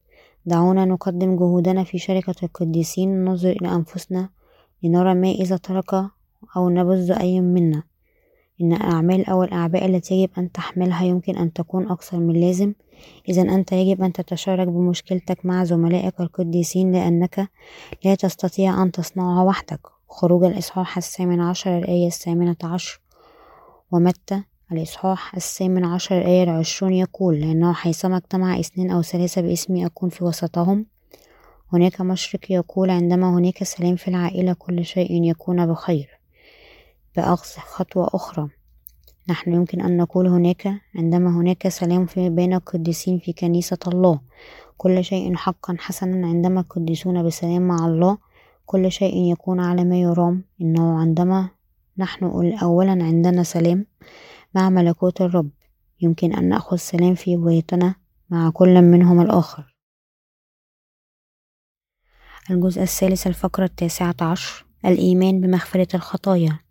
دعونا 0.47 0.85
نقدم 0.85 1.37
جهودنا 1.37 1.85
في 1.85 1.99
شركة 1.99 2.35
القديسين 2.43 3.25
ننظر 3.25 3.51
إلى 3.51 3.75
أنفسنا 3.75 4.29
لنرى 4.83 5.15
ما 5.15 5.31
إذا 5.31 5.57
ترك 5.57 5.95
أو 6.57 6.69
نبذ 6.69 7.13
أي 7.21 7.41
منا. 7.41 7.83
إن 8.61 8.73
الأعمال 8.73 9.27
أو 9.27 9.45
الأعباء 9.45 9.87
التي 9.87 10.15
يجب 10.15 10.31
أن 10.39 10.53
تحملها 10.53 11.05
يمكن 11.05 11.37
أن 11.37 11.53
تكون 11.53 11.89
أكثر 11.89 12.19
من 12.19 12.41
لازم 12.41 12.73
إذا 13.29 13.43
أنت 13.43 13.73
يجب 13.73 14.03
أن 14.03 14.13
تتشارك 14.13 14.69
بمشكلتك 14.69 15.47
مع 15.47 15.65
زملائك 15.65 16.21
القديسين 16.21 16.93
لأنك 16.93 17.49
لا 18.05 18.15
تستطيع 18.15 18.83
أن 18.83 18.93
تصنعها 18.93 19.43
وحدك. 19.43 19.81
خروج 20.09 20.45
الإصحاح 20.45 20.97
الثامن 20.97 21.41
عشر 21.41 21.79
الآية 21.79 22.07
الثامنة 22.07 22.57
عشر. 22.65 23.01
ومتى؟ 23.93 24.43
الإصحاح 24.73 25.35
الثامن 25.35 25.85
عشر 25.85 26.19
الآية 26.19 26.43
العشرون 26.43 26.93
يقول 26.93 27.41
لأنه 27.41 27.73
حيثما 27.73 28.17
اجتمع 28.17 28.61
اثنين 28.61 28.91
أو 28.91 29.03
ثلاثة 29.03 29.41
باسمي 29.43 29.87
أكون 29.87 30.09
في 30.09 30.25
وسطهم. 30.25 30.87
هناك 31.73 32.01
مشرق 32.01 32.51
يقول 32.51 32.91
عندما 32.91 33.31
هناك 33.31 33.65
سلام 33.65 33.97
في 33.97 34.09
العائلة 34.09 34.53
كل 34.53 34.85
شيء 34.85 35.25
يكون 35.25 35.67
بخير. 35.67 36.14
بأخذ 37.17 37.61
خطوة 37.61 38.11
أخرى. 38.13 38.49
نحن 39.29 39.53
يمكن 39.53 39.81
أن 39.81 39.97
نقول 39.97 40.27
هناك 40.27 40.81
عندما 40.95 41.31
هناك 41.31 41.69
سلام 41.69 42.07
في 42.07 42.31
بين 42.31 42.55
القديسين 42.55 43.19
في 43.19 43.33
كنيسة 43.33 43.79
الله. 43.87 44.21
كل 44.77 45.05
شيء 45.05 45.37
حقا 45.37 45.77
حسنا 45.79 46.27
عندما 46.27 46.61
القديسون 46.61 47.27
بسلام 47.27 47.63
مع 47.63 47.87
الله 47.87 48.19
كل 48.67 48.93
شيء 48.93 49.33
يكون 49.33 49.61
على 49.61 49.85
ما 49.85 49.97
يرام. 50.01 50.45
إنه 50.61 50.99
عندما 50.99 51.51
نحن 51.99 52.55
أولا 52.63 52.93
عندنا 52.93 53.43
سلام 53.43 53.87
مع 54.55 54.71
ملكوت 54.71 55.21
الرب. 55.21 55.51
يمكن 56.01 56.35
أن 56.35 56.49
نأخذ 56.49 56.77
سلام 56.77 57.15
في 57.15 57.37
بيتنا 57.37 57.95
مع 58.31 58.51
كل 58.51 58.83
منهم 58.83 59.21
الآخر. 59.21 59.77
الجزء 62.51 62.83
الثالث 62.83 63.27
الفقرة 63.27 63.65
التاسعة 63.65 64.17
عشر. 64.21 64.67
الإيمان 64.85 65.41
بمغفرة 65.41 65.97
الخطايا. 65.97 66.64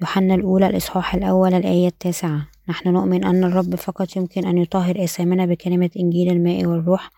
يوحنا 0.00 0.34
الأولى 0.34 0.66
الإصحاح 0.66 1.14
الأول 1.14 1.54
الآية 1.54 1.86
التاسعة. 1.88 2.46
نحن 2.68 2.88
نؤمن 2.88 3.24
أن 3.24 3.44
الرب 3.44 3.74
فقط 3.74 4.16
يمكن 4.16 4.46
أن 4.46 4.58
يطهر 4.58 5.04
آثامنا 5.04 5.46
بكلمة 5.46 5.90
إنجيل 5.96 6.32
الماء 6.32 6.66
والروح. 6.66 7.10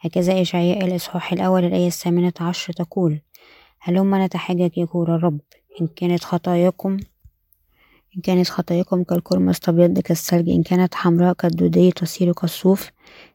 هكذا 0.00 0.42
إشعياء 0.42 0.84
الإصحاح 0.84 1.32
الأول 1.32 1.64
الآية 1.64 1.86
الثامنة 1.86 2.32
عشر 2.40 2.72
تقول 2.72 3.20
هلما 3.80 4.26
نتحجج 4.26 4.78
يقول 4.78 5.10
الرب. 5.10 5.40
إن 5.80 5.86
كانت 5.86 6.24
خطاياكم 6.24 6.98
إن 8.16 8.22
كانت 8.22 8.48
خطاياكم 8.48 9.02
كالكرمس 9.02 9.60
تبيض 9.60 9.98
كالثلج 9.98 10.48
إن 10.48 10.62
كانت 10.62 10.94
حمراء 10.94 11.32
كالدودية 11.32 11.90
تصير 11.90 12.32
كالصوف. 12.32 12.90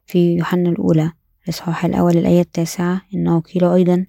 في 0.05 0.35
يوحنا 0.35 0.69
الأولى 0.69 1.11
الإصحاح 1.43 1.85
الأول 1.85 2.17
الآية 2.17 2.41
التاسعة. 2.41 3.01
إنه 3.13 3.39
قيل 3.39 3.63
أيضا 3.63 4.05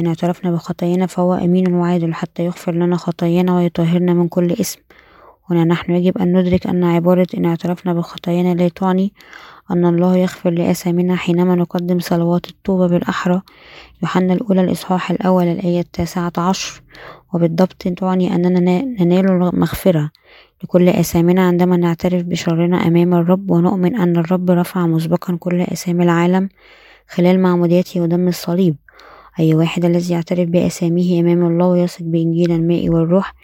إن 0.00 0.06
اعترفنا 0.06 0.50
بخطايانا 0.50 1.06
فهو 1.06 1.34
أمين 1.34 1.74
وعادل 1.74 2.14
حتى 2.14 2.44
يغفر 2.44 2.74
لنا 2.74 2.96
خطايانا 2.96 3.56
ويطهرنا 3.56 4.12
من 4.12 4.28
كل 4.28 4.52
إثم. 4.52 4.80
هنا 5.50 5.64
نحن 5.64 5.92
يجب 5.92 6.18
أن 6.18 6.38
ندرك 6.38 6.66
أن 6.66 6.84
عبارة 6.84 7.26
إن 7.36 7.44
اعترفنا 7.44 7.94
بخطايانا 7.94 8.54
لا 8.54 8.68
تعني 8.68 9.12
أن 9.70 9.86
الله 9.86 10.16
يغفر 10.16 10.50
لآثامنا 10.50 11.16
حينما 11.16 11.54
نقدم 11.54 11.98
صلوات 11.98 12.48
التوبة 12.48 12.86
بالأحرى. 12.86 13.42
يوحنا 14.02 14.32
الأولى 14.32 14.60
الإصحاح 14.60 15.10
الأول 15.10 15.44
الآية 15.44 15.80
التاسعة 15.80 16.32
عشر. 16.38 16.82
وبالضبط 17.34 17.82
تعني 17.82 18.34
أننا 18.34 18.82
ننال 18.82 19.26
المغفرة 19.30 20.10
لكل 20.64 20.88
آثامنا 20.88 21.46
عندما 21.46 21.76
نعترف 21.76 22.22
بشرنا 22.22 22.86
أمام 22.86 23.14
الرب 23.14 23.50
ونؤمن 23.50 23.96
أن 23.96 24.16
الرب 24.16 24.50
رفع 24.50 24.86
مسبقا 24.86 25.36
كل 25.36 25.60
آثام 25.60 26.02
العالم 26.02 26.48
خلال 27.08 27.40
معموديته 27.40 28.00
ودم 28.00 28.28
الصليب. 28.28 28.76
أي 29.40 29.54
واحد 29.54 29.84
الذي 29.84 30.14
يعترف 30.14 30.48
بأساميه 30.48 31.20
أمام 31.20 31.46
الله 31.46 31.66
ويثق 31.66 32.02
بإنجيل 32.02 32.52
الماء 32.52 32.88
والروح 32.88 33.34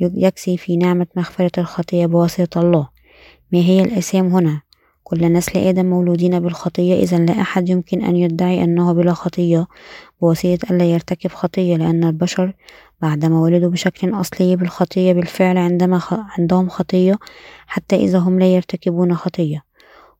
يكسي 0.00 0.56
في 0.56 0.76
نعمة 0.76 1.06
مغفرة 1.16 1.50
الخطية 1.58 2.06
بواسطة 2.06 2.60
الله. 2.60 2.88
ما 3.52 3.58
هي 3.58 3.82
الآثام 3.82 4.26
هنا؟ 4.26 4.62
كل 5.04 5.32
نسل 5.32 5.58
آدم 5.58 5.86
مولودين 5.86 6.40
بالخطية 6.40 7.02
إذا 7.02 7.18
لا 7.18 7.40
أحد 7.40 7.68
يمكن 7.68 8.04
أن 8.04 8.16
يدعي 8.16 8.64
أنه 8.64 8.92
بلا 8.92 9.12
خطية 9.12 9.66
بواسطة 10.20 10.58
ألا 10.70 10.84
يرتكب 10.84 11.30
خطية 11.30 11.76
لأن 11.76 12.04
البشر 12.04 12.52
بعدما 13.02 13.40
ولدوا 13.40 13.70
بشكل 13.70 14.20
أصلي 14.20 14.56
بالخطية 14.56 15.12
بالفعل 15.12 15.58
عندما 15.58 16.00
عندهم 16.10 16.68
خطية 16.68 17.18
حتى 17.66 17.96
إذا 17.96 18.18
هم 18.18 18.38
لا 18.38 18.54
يرتكبون 18.54 19.14
خطية. 19.14 19.62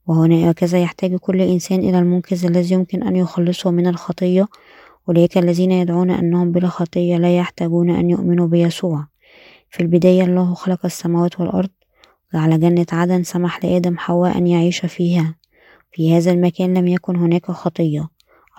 وهنا 0.06 0.50
هكذا 0.50 0.82
يحتاج 0.82 1.16
كل 1.16 1.40
إنسان 1.40 1.78
إلى 1.78 1.98
المنقذ 1.98 2.46
الذي 2.46 2.74
يمكن 2.74 3.02
أن 3.02 3.16
يخلصه 3.16 3.70
من 3.70 3.86
الخطية. 3.86 4.46
أولئك 5.08 5.38
الذين 5.38 5.70
يدعون 5.70 6.10
أنهم 6.10 6.52
بلا 6.52 6.68
خطية 6.68 7.16
لا 7.16 7.36
يحتاجون 7.36 7.90
أن 7.90 8.10
يؤمنوا 8.10 8.46
بيسوع. 8.46 9.06
في 9.70 9.80
البداية 9.80 10.24
الله 10.24 10.54
خلق 10.54 10.84
السماوات 10.84 11.40
والأرض 11.40 11.70
جعل 12.34 12.60
جنة 12.60 12.86
عدن 12.92 13.22
سمح 13.22 13.64
لآدم 13.64 13.98
حواء 13.98 14.38
أن 14.38 14.46
يعيش 14.46 14.86
فيها. 14.86 15.34
في 15.92 16.16
هذا 16.16 16.32
المكان 16.32 16.74
لم 16.74 16.86
يكن 16.86 17.16
هناك 17.16 17.50
خطية. 17.50 18.08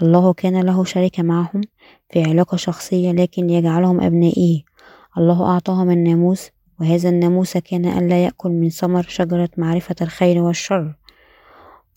الله 0.01 0.33
كان 0.33 0.61
له 0.61 0.83
شركة 0.83 1.23
معهم 1.23 1.61
في 2.09 2.23
علاقة 2.23 2.57
شخصية 2.57 3.11
لكن 3.11 3.49
يجعلهم 3.49 4.01
أبنائه. 4.01 4.63
الله 5.17 5.43
أعطاهم 5.43 5.91
الناموس 5.91 6.49
وهذا 6.79 7.09
الناموس 7.09 7.57
كان 7.57 7.85
ألا 7.85 8.23
يأكل 8.23 8.49
من 8.49 8.69
ثمر 8.69 9.03
شجرة 9.03 9.49
معرفة 9.57 9.95
الخير 10.01 10.41
والشر. 10.41 10.95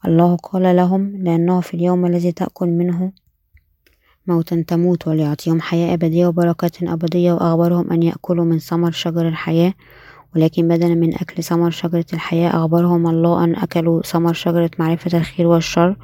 الله 0.07 0.37
قال 0.37 0.77
لهم 0.77 1.17
لأنه 1.17 1.61
في 1.61 1.75
اليوم 1.75 2.07
الذي 2.07 2.33
تأكل 2.33 2.67
منه 2.67 3.13
موتا 4.27 4.65
تموت 4.67 5.09
وليعطيهم 5.09 5.61
حياة 5.61 5.95
أبدية 5.95 6.27
وبركات 6.27 6.83
أبدية 6.83 7.33
وأخبرهم 7.33 7.93
أن 7.93 8.03
يأكلوا 8.03 8.45
من 8.45 8.59
ثمر 8.59 8.91
شجر 8.91 9.29
الحياة. 9.29 9.75
ولكن 10.37 10.69
بدلا 10.69 10.95
من 10.95 11.15
أكل 11.15 11.43
ثمر 11.43 11.71
شجرة 11.71 12.05
الحياة 12.13 12.51
أخبرهم 12.51 13.07
الله 13.07 13.45
أن 13.45 13.57
أكلوا 13.57 14.03
ثمر 14.03 14.33
شجرة 14.33 14.71
معرفة 14.79 15.19
الخير 15.19 15.47
والشر. 15.47 15.97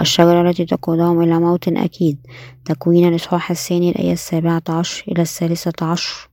الشجرة 0.00 0.50
التي 0.50 0.64
تقودهم 0.64 1.22
إلى 1.22 1.38
موت 1.38 1.68
أكيد. 1.68 2.18
تكوين 2.64 3.08
الإصحاح 3.08 3.50
الثاني 3.50 3.90
الآية 3.90 4.12
السابعة 4.12 4.62
عشر 4.68 5.04
إلى 5.08 5.22
الثالثة 5.22 5.86
عشر. 5.86 6.28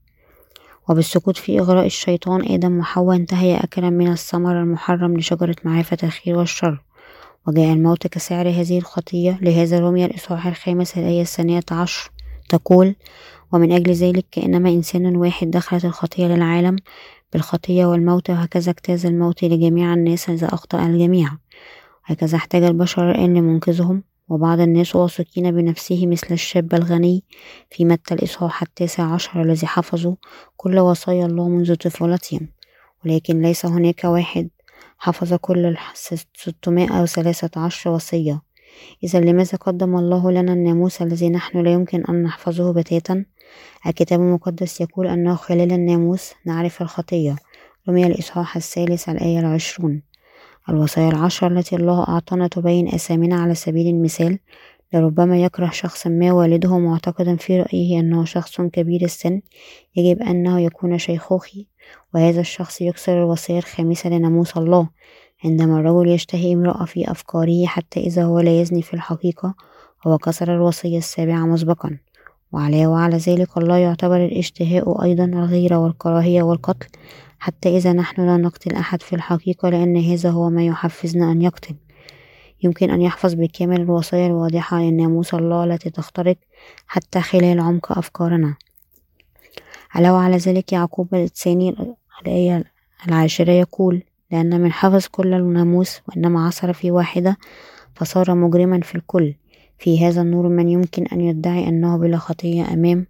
وبالسكوت 0.90 1.38
في 1.38 1.60
إغراء 1.60 1.86
الشيطان 1.86 2.54
آدم 2.54 2.80
وحواء 2.80 3.16
انتهي 3.16 3.58
أكلا 3.58 3.90
من 3.90 4.12
الثمر 4.12 4.62
المحرم 4.62 5.18
لشجرة 5.18 5.56
معرفة 5.64 5.98
الخير 6.04 6.38
والشر. 6.38 6.85
وجاء 7.48 7.74
الموت 7.74 8.08
كسعر 8.08 8.50
هذه 8.50 8.78
الخطية. 8.78 9.40
لهذا 9.42 9.80
رمي 9.80 10.06
الإصحاح 10.06 10.48
الخامس 10.48 10.98
الآية 10.98 11.22
الثانية 11.22 11.64
عشر 11.72 12.12
تقول 12.50 12.96
ومن 13.54 13.72
أجل 13.72 13.94
ذلك 13.94 14.26
كأنما 14.32 14.70
إنسان 14.70 15.16
واحد 15.16 15.52
دخلت 15.52 15.86
الخطية 15.86 16.28
للعالم 16.28 16.76
بالخطية 17.34 17.86
والموت 17.86 18.30
وهكذا 18.30 18.72
اجتاز 18.72 19.06
الموت 19.06 19.44
لجميع 19.44 19.94
الناس 19.94 20.30
إذا 20.30 20.48
أخطأ 20.48 20.86
الجميع. 20.86 21.30
هكذا 22.06 22.38
احتاج 22.38 22.64
البشر 22.64 23.12
الآن 23.12 23.34
لمنقذهم 23.34 24.04
وبعض 24.30 24.60
الناس 24.60 24.96
واثقين 24.96 25.52
بنفسه 25.52 26.08
مثل 26.08 26.28
الشاب 26.32 26.74
الغني 26.74 27.24
في 27.72 27.86
متى 27.86 28.14
الإصحاح 28.14 28.62
التاسع 28.62 29.14
عشر 29.14 29.42
الذي 29.42 29.68
حفظوا 29.68 30.16
كل 30.58 30.80
وصايا 30.80 31.26
الله 31.26 31.50
منذ 31.50 31.76
طفولتهم. 31.76 32.48
ولكن 33.06 33.42
ليس 33.42 33.66
هناك 33.66 34.04
واحد 34.04 34.50
حفظ 34.98 35.34
كل 35.34 35.78
الستمائة 36.12 37.02
وثلاثة 37.02 37.62
عشر 37.62 37.90
وصية. 37.90 38.42
إذا 39.04 39.20
لماذا 39.20 39.58
قدم 39.58 39.96
الله 39.98 40.32
لنا 40.32 40.54
الناموس 40.54 41.02
الذي 41.02 41.30
نحن 41.30 41.64
لا 41.64 41.74
يمكن 41.74 42.04
أن 42.10 42.24
نحفظه 42.24 42.74
بتاتا؟ 42.74 43.26
الكتاب 43.88 44.20
المقدس 44.20 44.82
يقول 44.82 45.08
أنه 45.08 45.36
خلال 45.36 45.72
الناموس 45.72 46.34
نعرف 46.46 46.82
الخطية. 46.82 47.36
رمي 47.90 48.08
الإصحاح 48.08 48.56
الثالث 48.56 49.10
الآية 49.10 49.40
العشرون. 49.40 50.02
الوصايا 50.70 51.10
العشر 51.10 51.58
التي 51.58 51.76
الله 51.76 52.08
أعطانا 52.08 52.48
تبين 52.48 52.88
أسامنا 52.88 53.36
على 53.36 53.56
سبيل 53.56 53.88
المثال. 53.88 54.40
لربما 54.94 55.38
يكره 55.38 55.70
شخص 55.70 56.08
ما 56.08 56.32
والده 56.32 56.80
معتقدا 56.80 57.36
في 57.36 57.62
رأيه 57.62 58.00
أنه 58.00 58.26
شخص 58.26 58.62
كبير 58.62 59.02
السن. 59.02 59.42
يجب 59.96 60.22
أنه 60.22 60.60
يكون 60.62 60.98
شيخوخي. 60.98 61.68
وهذا 62.14 62.42
الشخص 62.42 62.82
يكسر 62.82 63.24
الوصية 63.24 63.58
الخامسة 63.58 64.10
لناموس 64.10 64.58
الله 64.58 64.90
عندما 65.46 65.80
الرجل 65.80 66.10
يشتهي 66.10 66.54
امرأة 66.54 66.86
في 66.86 67.12
أفكاره 67.12 67.66
حتى 67.66 68.00
إذا 68.00 68.24
هو 68.24 68.40
لا 68.40 68.62
يزني 68.62 68.82
في 68.82 68.94
الحقيقة 68.94 69.56
هو 70.08 70.18
كسر 70.18 70.56
الوصية 70.56 70.98
السابعة 70.98 71.46
مسبقا. 71.46 71.98
وعلى 72.52 72.88
وعلى 72.88 73.18
ذلك 73.18 73.58
الله 73.58 73.78
يعتبر 73.78 74.26
الاشتهاء 74.26 75.04
أيضا 75.04 75.26
الغيرة 75.26 75.78
والكراهية 75.78 76.44
والقتل 76.44 76.88
حتى 77.40 77.78
إذا 77.78 77.94
نحن 77.94 78.26
لا 78.26 78.38
نقتل 78.38 78.76
أحد 78.76 79.02
في 79.02 79.16
الحقيقة 79.16 79.70
لأن 79.70 79.98
هذا 79.98 80.30
هو 80.30 80.50
ما 80.50 80.66
يحفزنا 80.66 81.32
أن 81.32 81.42
يقتل. 81.42 81.76
يمكن 82.64 82.90
أن 82.90 83.02
يحفظ 83.02 83.34
بالكامل 83.34 83.82
الوصايا 83.82 84.28
الواضحة 84.28 84.82
للناموس 84.82 85.34
الله 85.34 85.64
التي 85.64 85.90
تخترق 85.90 86.38
حتى 86.88 87.22
خلال 87.22 87.60
عمق 87.60 87.98
أفكارنا. 87.98 88.56
علاوة 89.96 90.18
على 90.18 90.38
ذلك 90.38 90.74
يعقوب 90.74 91.16
الثاني 91.16 91.76
الآية 92.22 92.64
العاشرة 93.08 93.52
يقول 93.52 94.04
لأن 94.32 94.62
من 94.62 94.72
حفظ 94.72 95.06
كل 95.12 95.34
الناموس 95.34 96.02
وإنما 96.08 96.48
عثر 96.48 96.74
في 96.74 96.92
واحدة 96.92 97.38
فصار 97.96 98.36
مجرما 98.36 98.80
في 98.80 98.96
الكل. 98.96 99.34
في 99.78 100.06
هذا 100.06 100.22
النور 100.22 100.48
من 100.48 100.70
يمكن 100.70 101.06
أن 101.06 101.22
يدعي 101.22 101.68
أنه 101.68 101.98
بلا 101.98 102.18
خطية 102.18 102.74
أمام 102.74 103.06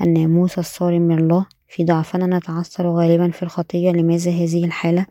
الناموس 0.00 0.58
الصارم 0.58 1.02
من 1.02 1.18
الله؟ 1.18 1.46
في 1.68 1.84
ضعفنا 1.84 2.38
نتعثر 2.38 2.88
غالبا 2.88 3.30
في 3.30 3.42
الخطية. 3.42 3.90
لماذا 3.90 4.30
هذه 4.30 4.64
الحالة؟ 4.64 5.06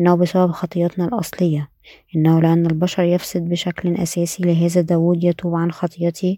إنه 0.00 0.14
بسبب 0.14 0.50
خطيتنا 0.50 1.04
الأصلية. 1.04 1.68
إنه 2.16 2.40
لأن 2.40 2.66
البشر 2.66 3.02
يفسد 3.02 3.48
بشكل 3.48 3.94
أساسي 3.94 4.42
لهذا 4.42 4.80
داود 4.80 5.24
يتوب 5.24 5.54
عن 5.54 5.72
خطيته 5.72 6.36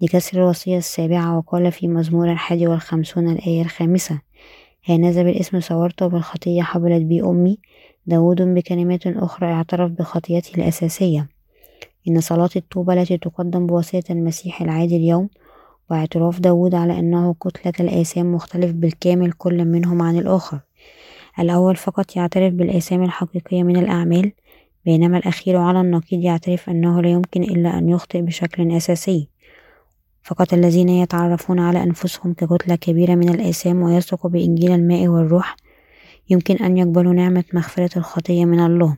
لكسر 0.00 0.38
الوصية 0.38 0.78
السابعة 0.78 1.38
وقال 1.38 1.72
في 1.72 1.88
مزمور 1.88 2.32
الحادي 2.32 2.66
والخمسون 2.66 3.28
الآية 3.28 3.62
الخامسة 3.62 4.20
هانذا 4.86 5.22
بالاسم 5.22 5.60
صورت 5.60 6.02
وبالخطية 6.02 6.62
حبلت 6.62 7.02
بي 7.02 7.22
أمي. 7.22 7.58
داود 8.06 8.42
بكلمات 8.42 9.06
أخرى 9.06 9.52
اعترف 9.52 9.90
بخطيته 9.90 10.58
الأساسية 10.58 11.28
إن 12.08 12.20
صلاة 12.20 12.50
التوبة 12.56 12.92
التي 12.94 13.18
تقدم 13.18 13.66
بواسطة 13.66 14.12
المسيح 14.12 14.62
العادي 14.62 14.96
اليوم 14.96 15.28
واعتراف 15.90 16.40
داود 16.40 16.74
على 16.74 16.98
أنه 16.98 17.34
كتلة 17.34 17.72
الآثام 17.80 18.34
مختلف 18.34 18.72
بالكامل 18.72 19.32
كل 19.32 19.64
منهم 19.64 20.02
عن 20.02 20.18
الآخر. 20.18 20.60
الأول 21.38 21.76
فقط 21.76 22.16
يعترف 22.16 22.52
بالآثام 22.52 23.02
الحقيقية 23.02 23.62
من 23.62 23.76
الأعمال 23.76 24.32
بينما 24.84 25.18
الأخير 25.18 25.56
على 25.56 25.80
النقيض 25.80 26.22
يعترف 26.22 26.70
أنه 26.70 27.02
لا 27.02 27.08
يمكن 27.08 27.42
إلا 27.42 27.78
أن 27.78 27.88
يخطئ 27.88 28.22
بشكل 28.22 28.76
أساسي. 28.76 29.28
فقط 30.22 30.52
الذين 30.52 30.88
يتعرفون 30.88 31.60
على 31.60 31.82
أنفسهم 31.82 32.32
ككتلة 32.32 32.76
كبيرة 32.76 33.14
من 33.14 33.28
الآثام 33.28 33.82
ويثقوا 33.82 34.30
بإنجيل 34.30 34.72
الماء 34.72 35.08
والروح 35.08 35.56
يمكن 36.30 36.56
أن 36.56 36.76
يقبلوا 36.76 37.12
نعمة 37.12 37.44
مغفرة 37.52 37.98
الخطية 37.98 38.44
من 38.44 38.60
الله. 38.60 38.96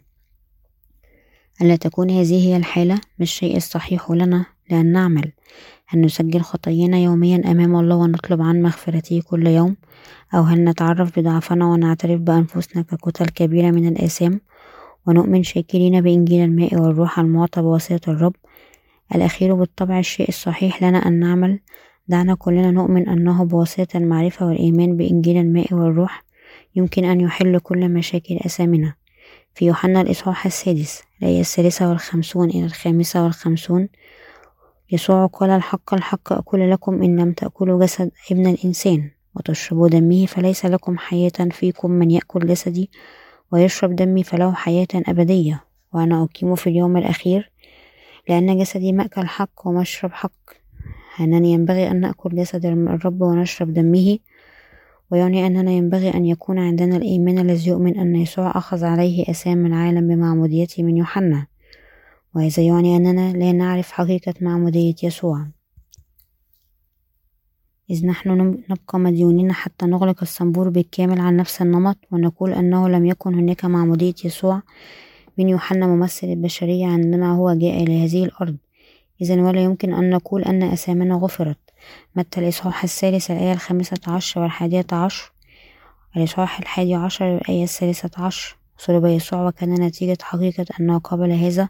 ألا 1.63 1.77
تكون 1.77 2.11
هذه 2.11 2.49
هي 2.49 2.57
الحالة؟ 2.57 2.95
مش 2.95 3.33
الشيء 3.33 3.57
الصحيح 3.57 4.11
لنا 4.11 4.47
لأن 4.71 4.93
نعمل؟ 4.93 5.33
أن 5.95 6.01
نسجل 6.01 6.41
خطايانا 6.41 6.99
يوميا 6.99 7.43
أمام 7.51 7.77
الله 7.77 7.97
ونطلب 7.97 8.43
عن 8.43 8.63
مغفرته 8.63 9.23
كل 9.27 9.47
يوم؟ 9.47 9.77
أو 10.35 10.43
هل 10.43 10.65
نتعرف 10.65 11.19
بضعفنا 11.19 11.67
ونعترف 11.67 12.21
بأنفسنا 12.21 12.83
ككتل 12.83 13.27
كبيرة 13.27 13.71
من 13.71 13.89
الآثام؟ 13.89 14.41
ونؤمن 15.07 15.43
شاكرين 15.43 16.01
بإنجيل 16.01 16.45
الماء 16.45 16.75
والروح 16.75 17.19
المعطى 17.19 17.63
بواسطة 17.63 18.11
الرب. 18.11 18.35
الأخير 19.15 19.55
بالطبع 19.55 19.99
الشيء 19.99 20.29
الصحيح 20.29 20.83
لنا 20.83 20.99
أن 20.99 21.21
نعمل. 21.21 21.61
دعنا 22.09 22.35
كلنا 22.35 22.71
نؤمن 22.71 23.09
أنه 23.09 23.45
بواسطة 23.45 23.97
المعرفة 23.97 24.47
والإيمان 24.47 24.97
بإنجيل 24.97 25.37
الماء 25.37 25.75
والروح 25.75 26.25
يمكن 26.77 27.05
أن 27.05 27.21
يحل 27.21 27.59
كل 27.59 27.89
مشاكل 27.89 28.37
أثامنا 28.37 28.95
في 29.55 29.67
يوحنا 29.67 30.01
الإصحاح 30.01 30.47
السادس 30.47 31.03
الآية 31.23 31.41
الثالثة 31.41 31.89
والخمسون 31.89 32.51
إلى 32.51 32.65
الخامسة 32.65 33.25
والخمسون 33.25 33.89
يسوع 34.93 35.27
قال 35.27 35.51
الحق 35.51 35.95
الحق 35.95 36.33
أقول 36.33 36.71
لكم 36.71 37.03
إن 37.03 37.21
لم 37.21 37.33
تأكلوا 37.33 37.85
جسد 37.85 38.11
ابن 38.31 38.47
الإنسان 38.47 39.11
وتشربوا 39.35 39.89
دمه 39.89 40.27
فليس 40.27 40.67
لكم 40.67 40.99
حياة 40.99 41.49
فيكم 41.51 41.91
من 41.91 42.11
يأكل 42.11 42.47
جسدي. 42.47 42.91
ويشرب 43.53 43.97
دمي 43.97 44.23
فله 44.23 44.53
حياة 44.53 44.89
أبدية 44.95 45.65
وأنا 45.93 46.23
أقيم 46.23 46.55
في 46.55 46.71
اليوم 46.71 46.97
الأخير 46.97 47.51
لأن 48.29 48.59
جسدي 48.59 48.93
مأكل 48.93 49.27
حق 49.27 49.67
ومشرب 49.67 50.13
حق. 50.13 50.33
أنني 51.21 51.53
ينبغي 51.53 51.91
أن 51.91 52.01
نأكل 52.01 52.37
جسد 52.37 52.67
الرب 52.67 53.23
ونشرب 53.23 53.75
دمه 53.75 54.19
ويعني 55.11 55.47
أننا 55.47 55.71
ينبغي 55.71 56.15
أن 56.15 56.27
يكون 56.27 56.59
عندنا 56.59 56.97
الإيمان 56.97 57.39
الذي 57.39 57.71
يؤمن 57.71 57.99
أن 57.99 58.17
يسوع 58.17 58.51
أخذ 58.59 58.85
عليه 58.85 59.31
أسام 59.31 59.67
العالم 59.67 60.09
بمعموديته 60.09 60.83
من 60.83 60.97
يوحنا. 60.97 61.47
وهذا 62.35 62.63
يعني 62.63 62.97
أننا 62.97 63.33
لا 63.33 63.53
نعرف 63.53 63.93
حقيقة 63.93 64.35
معمودية 64.41 64.95
يسوع. 65.03 65.47
إذ 67.91 68.07
نحن 68.07 68.31
نبقى 68.71 68.99
مديونين 68.99 69.53
حتى 69.53 69.87
نغلق 69.87 70.17
الصنبور 70.23 70.69
بالكامل 70.69 71.21
عن 71.21 71.37
نفس 71.37 71.63
النمط 71.63 71.97
ونقول 72.11 72.53
أنه 72.53 72.89
لم 72.89 73.07
يكن 73.07 73.35
هناك 73.35 73.65
معمودية 73.65 74.15
يسوع 74.25 74.63
من 75.39 75.49
يوحنا 75.49 75.87
ممثل 75.87 76.27
البشرية 76.27 76.87
عندما 76.87 77.33
هو 77.33 77.53
جاء 77.53 77.83
إلى 77.83 78.05
هذه 78.05 78.25
الأرض. 78.25 78.57
إذا 79.23 79.43
ولا 79.43 79.61
يمكن 79.61 79.95
أن 79.95 80.11
نقول 80.11 80.43
أن 80.43 80.63
أسامنا 80.63 81.15
غفرت. 81.15 81.59
متى 82.17 82.41
الإصحاح 82.41 82.83
الثالث 82.85 83.31
الآية 83.31 83.53
الخامسة 83.53 83.99
عشر 84.07 84.41
والحادية 84.41 84.87
عشر؟ 84.93 85.33
الإصحاح 86.17 86.59
الحادي 86.59 86.95
عشر 86.95 87.37
الآية 87.37 87.65
الثالثة 87.65 88.25
عشر. 88.25 88.57
صلب 88.79 89.05
يسوع 89.05 89.47
وكان 89.47 89.75
نتيجة 89.75 90.19
حقيقة 90.23 90.67
أنه 90.81 90.99
قبل 90.99 91.33
هذا 91.33 91.69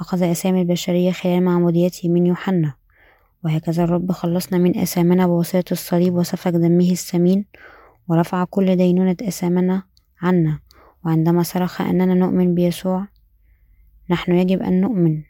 أخذ 0.00 0.22
أسامي 0.22 0.62
البشرية 0.62 1.12
خلال 1.12 1.44
معموديته 1.44 2.08
من 2.08 2.26
يوحنا. 2.26 2.79
وهكذا 3.44 3.84
الرب 3.84 4.12
خلصنا 4.12 4.58
من 4.58 4.78
أسامنا 4.78 5.26
بواسطة 5.26 5.72
الصليب 5.72 6.14
وسفك 6.14 6.52
دمه 6.52 6.90
الثمين 6.90 7.44
ورفع 8.08 8.44
كل 8.44 8.76
دينونة 8.76 9.16
أسامنا 9.22 9.82
عنا. 10.22 10.58
وعندما 11.04 11.42
صرخ 11.42 11.80
أننا 11.80 12.14
نؤمن 12.14 12.54
بيسوع 12.54 13.06
نحن 14.10 14.32
يجب 14.32 14.62
أن 14.62 14.80
نؤمن 14.80 15.22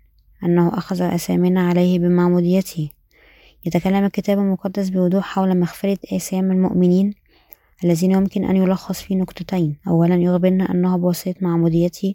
أنه 0.44 0.68
أخذ 0.68 1.02
أسامنا 1.02 1.68
عليه 1.68 1.98
بمعموديته. 1.98 2.90
يتكلم 3.66 4.04
الكتاب 4.04 4.38
المقدس 4.38 4.88
بوضوح 4.88 5.24
حول 5.24 5.58
مغفرة 5.60 5.98
آثام 6.12 6.50
المؤمنين 6.50 7.14
الذين 7.84 8.10
يمكن 8.10 8.44
أن 8.44 8.56
يلخص 8.56 9.02
في 9.02 9.14
نقطتين. 9.14 9.76
أولا 9.88 10.14
يخبرنا 10.14 10.70
أنه 10.70 10.96
بواسطة 10.96 11.34
معموديته 11.40 12.14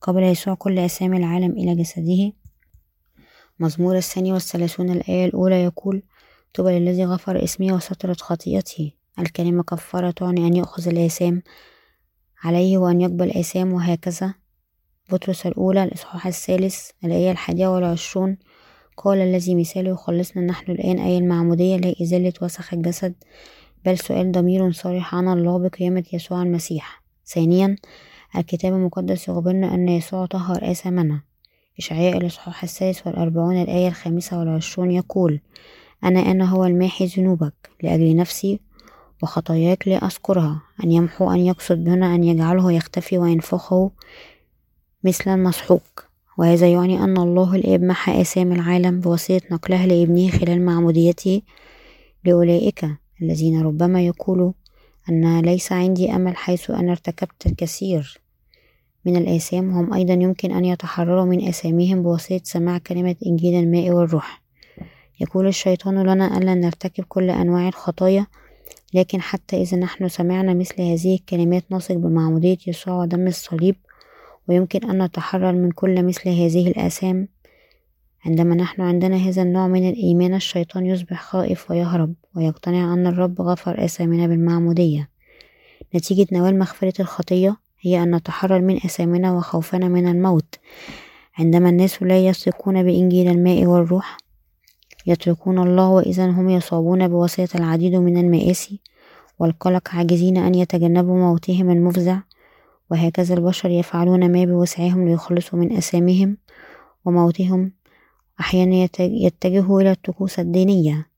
قبل 0.00 0.22
يسوع 0.22 0.54
كل 0.54 0.78
أسامي 0.78 1.16
العالم 1.16 1.50
إلى 1.50 1.74
جسده. 1.74 2.32
مزمور 3.60 3.96
الثاني 3.96 4.32
والثلاثون 4.32 4.90
الآية 4.90 5.24
الأولى 5.24 5.62
يقول 5.62 6.02
طوبى 6.54 6.78
للذي 6.78 7.04
غفر 7.04 7.44
إسمي 7.44 7.72
وسترت 7.72 8.20
خطيئته 8.20 8.92
الكلمة 9.18 9.62
كفارة 9.62 10.10
تعني 10.10 10.46
أن 10.46 10.56
يأخذ 10.56 10.88
الآثام 10.88 11.42
عليه 12.42 12.78
وأن 12.78 13.00
يقبل 13.00 13.30
آثام 13.30 13.72
وهكذا. 13.72 14.34
بطرس 15.12 15.46
الأولى 15.46 15.84
الإصحاح 15.84 16.26
الثالث 16.26 16.90
الآية 17.04 17.30
الحادية 17.30 17.68
والعشرون 17.68 18.38
قال 18.96 19.18
الذي 19.18 19.54
مثاله 19.54 19.90
يخلصنا 19.90 20.42
نحن 20.42 20.72
الآن 20.72 20.98
أي 20.98 21.18
المعمودية 21.18 21.76
لا 21.76 21.94
إزالة 22.02 22.32
وسخ 22.42 22.74
الجسد 22.74 23.14
بل 23.84 23.98
سؤال 23.98 24.32
ضمير 24.32 24.72
صريح 24.72 25.14
عن 25.14 25.28
الله 25.28 25.58
بقيامة 25.58 26.04
يسوع 26.12 26.42
المسيح. 26.42 27.02
ثانيا 27.26 27.76
الكتاب 28.36 28.72
المقدس 28.72 29.28
يخبرنا 29.28 29.74
أن 29.74 29.88
يسوع 29.88 30.26
طهر 30.26 30.70
آثامنا. 30.70 31.29
إشعياء 31.78 32.16
الإصحاح 32.16 32.62
السادس 32.62 33.06
والأربعون 33.06 33.62
الآية 33.62 33.88
الخامسة 33.88 34.38
والعشرون 34.38 34.90
يقول 34.90 35.40
أنا 36.04 36.20
أنا 36.20 36.44
هو 36.44 36.64
الماحي 36.64 37.06
ذنوبك 37.06 37.70
لأجل 37.82 38.16
نفسي 38.16 38.60
وخطاياك 39.22 39.88
لا 39.88 39.96
أذكرها 39.96 40.62
أن 40.84 40.92
يمحو 40.92 41.30
أن 41.30 41.38
يقصد 41.40 41.88
هنا 41.88 42.14
أن 42.14 42.24
يجعله 42.24 42.72
يختفي 42.72 43.18
وينفخه 43.18 43.90
مثل 45.04 45.30
المسحوق. 45.30 46.04
وهذا 46.38 46.72
يعني 46.72 47.04
أن 47.04 47.18
الله 47.18 47.54
الآب 47.54 47.82
محى 47.82 48.20
آثام 48.20 48.52
العالم 48.52 49.00
بواسطة 49.00 49.40
نقلها 49.50 49.86
لابنه 49.86 50.30
خلال 50.30 50.64
معموديته 50.64 51.42
لأولئك 52.24 52.86
الذين 53.22 53.62
ربما 53.62 54.02
يقولوا 54.06 54.52
أن 55.08 55.40
ليس 55.40 55.72
عندي 55.72 56.12
أمل 56.12 56.36
حيث 56.36 56.70
أنا 56.70 56.90
ارتكبت 56.90 57.46
الكثير. 57.46 58.19
من 59.04 59.16
الآثام 59.16 59.70
هم 59.70 59.94
أيضا 59.94 60.12
يمكن 60.12 60.52
أن 60.52 60.64
يتحرروا 60.64 61.24
من 61.24 61.48
آثامهم 61.48 62.02
بواسطة 62.02 62.40
سماع 62.44 62.78
كلمة 62.78 63.16
إنجيل 63.26 63.54
الماء 63.54 63.90
والروح. 63.90 64.42
يقول 65.20 65.46
الشيطان 65.46 66.02
لنا 66.02 66.38
ألا 66.38 66.54
نرتكب 66.54 67.04
كل 67.08 67.30
أنواع 67.30 67.68
الخطايا 67.68 68.26
لكن 68.94 69.20
حتى 69.20 69.62
إذا 69.62 69.76
نحن 69.76 70.08
سمعنا 70.08 70.54
مثل 70.54 70.82
هذه 70.82 71.14
الكلمات 71.14 71.64
نثق 71.70 71.94
بمعمودية 71.94 72.58
يسوع 72.66 72.94
ودم 72.94 73.26
الصليب 73.26 73.76
ويمكن 74.48 74.90
أن 74.90 75.02
نتحرر 75.02 75.52
من 75.52 75.70
كل 75.70 76.02
مثل 76.02 76.28
هذه 76.28 76.68
الآثام. 76.68 77.28
عندما 78.26 78.54
نحن 78.54 78.82
عندنا 78.82 79.16
هذا 79.16 79.42
النوع 79.42 79.68
من 79.68 79.88
الإيمان 79.88 80.34
الشيطان 80.34 80.86
يصبح 80.86 81.22
خائف 81.22 81.70
ويهرب 81.70 82.14
ويقتنع 82.36 82.94
أن 82.94 83.06
الرب 83.06 83.40
غفر 83.40 83.84
آثامنا 83.84 84.26
بالمعمودية. 84.26 85.08
نتيجة 85.94 86.26
نوال 86.32 86.58
مغفرة 86.58 87.00
الخطية 87.00 87.56
هي 87.80 88.02
أن 88.02 88.14
نتحرر 88.14 88.60
من 88.60 88.76
آثامنا 88.76 89.32
وخوفنا 89.32 89.88
من 89.88 90.08
الموت. 90.08 90.54
عندما 91.38 91.68
الناس 91.68 92.02
لا 92.02 92.26
يثقون 92.26 92.82
بإنجيل 92.82 93.28
الماء 93.28 93.64
والروح 93.64 94.16
يتركون 95.06 95.58
الله 95.58 95.88
وإذا 95.88 96.26
هم 96.26 96.50
يصابون 96.50 97.08
بواسطة 97.08 97.56
العديد 97.56 97.94
من 97.94 98.16
المآسي 98.16 98.80
والقلق 99.38 99.88
عاجزين 99.88 100.36
أن 100.36 100.54
يتجنبوا 100.54 101.16
موتهم 101.16 101.70
المفزع 101.70 102.18
وهكذا 102.90 103.34
البشر 103.34 103.70
يفعلون 103.70 104.32
ما 104.32 104.44
بوسعهم 104.44 105.08
ليخلصوا 105.08 105.58
من 105.58 105.76
أسامهم 105.76 106.36
وموتهم 107.04 107.72
أحيانا 108.40 108.88
يتجهوا 109.00 109.80
إلى 109.80 109.90
الطقوس 109.90 110.38
الدينية. 110.38 111.09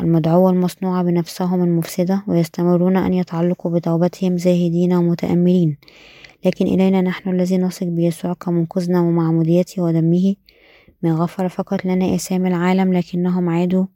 المدعوة 0.00 0.50
المصنوعة 0.50 1.02
بنفسهم 1.02 1.62
المفسدة 1.62 2.22
ويستمرون 2.26 2.96
أن 2.96 3.14
يتعلقوا 3.14 3.70
بتوبتهم 3.70 4.36
زاهدين 4.36 4.92
ومتأملين. 4.94 5.76
لكن 6.44 6.66
إلينا 6.66 7.00
نحن 7.00 7.30
الذي 7.30 7.58
نثق 7.58 7.86
بيسوع 7.86 8.32
كمنقذنا 8.32 9.00
ومعموديته 9.00 9.82
ودمه. 9.82 10.34
ما 11.02 11.12
غفر 11.12 11.48
فقط 11.48 11.84
لنا 11.84 12.14
آثام 12.14 12.46
العالم 12.46 12.92
لكنهم 12.92 13.48
عادوا 13.48 13.86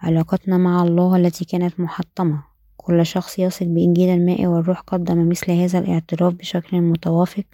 علاقتنا 0.00 0.58
مع 0.58 0.82
الله 0.82 1.16
التي 1.16 1.44
كانت 1.44 1.80
محطمة. 1.80 2.42
كل 2.76 3.06
شخص 3.06 3.38
يثق 3.38 3.66
بإنجيل 3.66 4.08
الماء 4.08 4.46
والروح 4.46 4.80
قدم 4.80 5.28
مثل 5.28 5.52
هذا 5.52 5.78
الاعتراف 5.78 6.34
بشكل 6.34 6.80
متوافق 6.80 7.44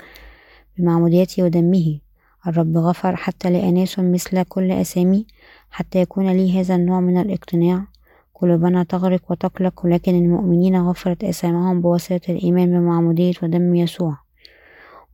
بمعموديته 0.79 1.43
ودمه. 1.43 1.99
الرب 2.47 2.77
غفر 2.77 3.17
حتى 3.17 3.51
لأناس 3.51 3.99
مثل 3.99 4.43
كل 4.43 4.73
أسامي 4.73 5.27
حتى 5.71 6.01
يكون 6.01 6.33
لي 6.33 6.61
هذا 6.61 6.75
النوع 6.75 7.01
من 7.01 7.21
الاقتناع. 7.21 7.87
قلوبنا 8.35 8.83
تغرق 8.85 9.31
وتقلق 9.31 9.85
ولكن 9.85 10.15
المؤمنين 10.15 10.77
غفرت 10.77 11.25
أسامهم 11.25 11.81
بواسطة 11.81 12.21
الإيمان 12.29 12.71
بمعمودية 12.71 13.33
ودم 13.43 13.75
يسوع. 13.75 14.19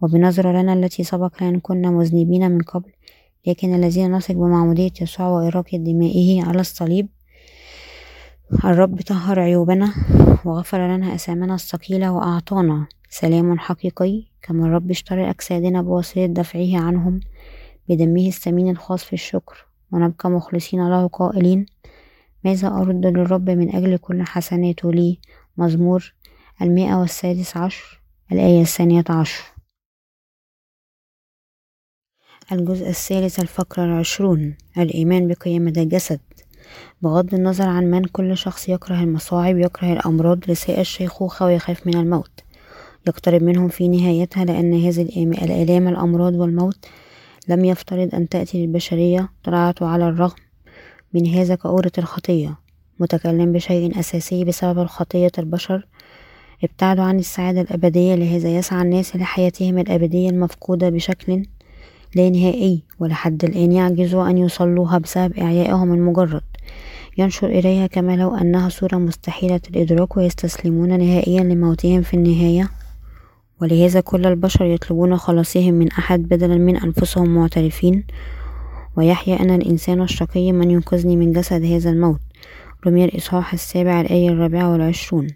وبنظرة 0.00 0.62
لنا 0.62 0.72
التي 0.72 1.04
سبق 1.04 1.42
لأن 1.42 1.60
كنا 1.60 1.90
مذنبين 1.90 2.50
من 2.50 2.62
قبل 2.62 2.90
لكن 3.46 3.74
الذين 3.74 4.12
نثق 4.12 4.34
بمعمودية 4.34 4.92
يسوع 5.00 5.26
وإراقة 5.26 5.78
دمائه 5.78 6.44
على 6.44 6.60
الصليب 6.60 7.08
الرب 8.64 9.00
طهر 9.00 9.40
عيوبنا 9.40 9.94
وغفر 10.44 10.96
لنا 10.96 11.14
أسامنا 11.14 11.54
الثقيلة 11.54 12.12
وأعطانا 12.12 12.86
سلام 13.10 13.58
حقيقي 13.58 14.24
كما 14.42 14.66
الرب 14.66 14.90
اشترى 14.90 15.30
أجسادنا 15.30 15.82
بواسطة 15.82 16.26
دفعه 16.26 16.80
عنهم 16.80 17.20
بدمه 17.88 18.26
الثمين 18.26 18.68
الخاص 18.68 19.04
في 19.04 19.12
الشكر. 19.12 19.65
ونبقى 19.92 20.30
مخلصين 20.30 20.88
له 20.90 21.06
قائلين 21.06 21.66
ماذا 22.44 22.68
أرد 22.68 23.06
للرب 23.06 23.50
من 23.50 23.74
أجل 23.74 23.96
كل 23.96 24.22
حسناته 24.22 24.92
لي؟ 24.92 25.18
مزمور 25.56 26.14
المائة 26.62 26.94
والسادس 26.94 27.56
عشر 27.56 28.00
الآية 28.32 28.60
الثانية 28.62 29.04
عشر. 29.10 29.44
الجزء 32.52 32.88
الثالث 32.88 33.40
الفقرة 33.40 33.84
العشرون 33.84 34.56
الإيمان 34.78 35.28
بقيامة 35.28 35.72
الجسد. 35.76 36.20
بغض 37.02 37.34
النظر 37.34 37.68
عن 37.68 37.90
من 37.90 38.04
كل 38.04 38.36
شخص 38.36 38.68
يكره 38.68 39.00
المصاعب 39.00 39.58
يكره 39.58 39.92
الأمراض 39.92 40.50
رساء 40.50 40.80
الشيخوخة 40.80 41.46
ويخاف 41.46 41.86
من 41.86 41.96
الموت. 41.96 42.40
يقترب 43.06 43.42
منهم 43.42 43.68
في 43.68 43.88
نهايتها 43.88 44.44
لأن 44.44 44.74
هذه 44.74 45.02
الآلام 45.44 45.88
الأمراض 45.88 46.34
والموت 46.34 46.86
لم 47.48 47.64
يفترض 47.64 48.14
أن 48.14 48.28
تأتي 48.28 48.66
للبشرية 48.66 49.28
طلعت 49.44 49.82
على 49.82 50.08
الرغم 50.08 50.36
من 51.14 51.26
هذا 51.26 51.54
كأورة 51.54 51.92
الخطية 51.98 52.54
متكلم 53.00 53.52
بشيء 53.52 54.00
أساسي 54.00 54.44
بسبب 54.44 54.78
الخطية 54.78 55.32
البشر 55.38 55.86
ابتعدوا 56.64 57.04
عن 57.04 57.18
السعادة 57.18 57.60
الأبدية 57.60 58.14
لهذا 58.14 58.56
يسعى 58.56 58.82
الناس 58.82 59.16
لحياتهم 59.16 59.78
الأبدية 59.78 60.30
المفقودة 60.30 60.88
بشكل 60.88 61.42
لا 62.14 62.30
نهائي 62.30 62.82
ولحد 62.98 63.44
الآن 63.44 63.72
يعجزوا 63.72 64.30
أن 64.30 64.38
يصلوها 64.38 64.98
بسبب 64.98 65.38
إعيائهم 65.38 65.94
المجرد. 65.94 66.42
ينشر 67.18 67.46
إليها 67.46 67.86
كما 67.86 68.16
لو 68.16 68.36
أنها 68.36 68.68
صورة 68.68 68.96
مستحيلة 68.96 69.60
الإدراك 69.70 70.16
ويستسلمون 70.16 70.98
نهائيا 70.98 71.40
لموتهم 71.40 72.02
في 72.02 72.14
النهاية. 72.14 72.70
ولهذا 73.60 74.00
كل 74.00 74.26
البشر 74.26 74.64
يطلبون 74.64 75.16
خلاصهم 75.16 75.74
من 75.74 75.92
أحد 75.92 76.22
بدلا 76.22 76.56
من 76.56 76.76
أنفسهم 76.76 77.34
معترفين. 77.34 78.04
ويحيى 78.96 79.40
أنا 79.40 79.54
الإنسان 79.54 80.02
الشقي 80.02 80.52
من 80.52 80.70
ينقذني 80.70 81.16
من 81.16 81.32
جسد 81.32 81.64
هذا 81.64 81.90
الموت. 81.90 82.20
رمي 82.86 83.04
الإصحاح 83.04 83.52
السابع 83.52 84.00
الآية 84.00 84.28
الرابعة 84.28 84.72
والعشرون. 84.72 85.26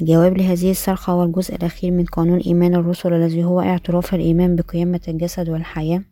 الجواب 0.00 0.38
لهذه 0.38 0.70
الصرخة 0.70 1.12
هو 1.12 1.24
الجزء 1.24 1.54
الأخير 1.54 1.90
من 1.90 2.04
قانون 2.04 2.38
إيمان 2.38 2.74
الرسل 2.74 3.12
الذي 3.12 3.44
هو 3.44 3.60
اعتراف 3.60 4.14
الإيمان 4.14 4.56
بقيامة 4.56 5.00
الجسد 5.08 5.48
والحياة 5.48 6.02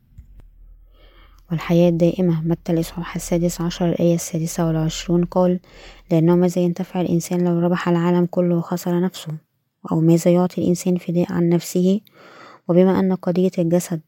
والحياة 1.51 1.89
الدائمة. 1.89 2.43
متى 2.43 2.73
الإصحاح 2.73 3.17
السادس 3.17 3.61
عشر 3.61 3.89
الآية 3.89 4.15
السادسة 4.15 4.67
والعشرون؟ 4.67 5.25
قال 5.25 5.61
لأنه 6.11 6.37
ماذا 6.37 6.63
ينتفع 6.63 7.01
الإنسان 7.01 7.45
لو 7.45 7.59
ربح 7.59 7.89
العالم 7.89 8.27
كله 8.27 8.57
وخسر 8.57 9.01
نفسه. 9.01 9.54
أو 9.93 10.01
ماذا 10.01 10.31
يعطي 10.31 10.61
الإنسان 10.61 10.97
فداء 10.97 11.33
عن 11.33 11.49
نفسه. 11.49 12.01
وبما 12.69 13.01
أن 13.01 13.15
قضية 13.15 13.51
الجسد 13.59 14.01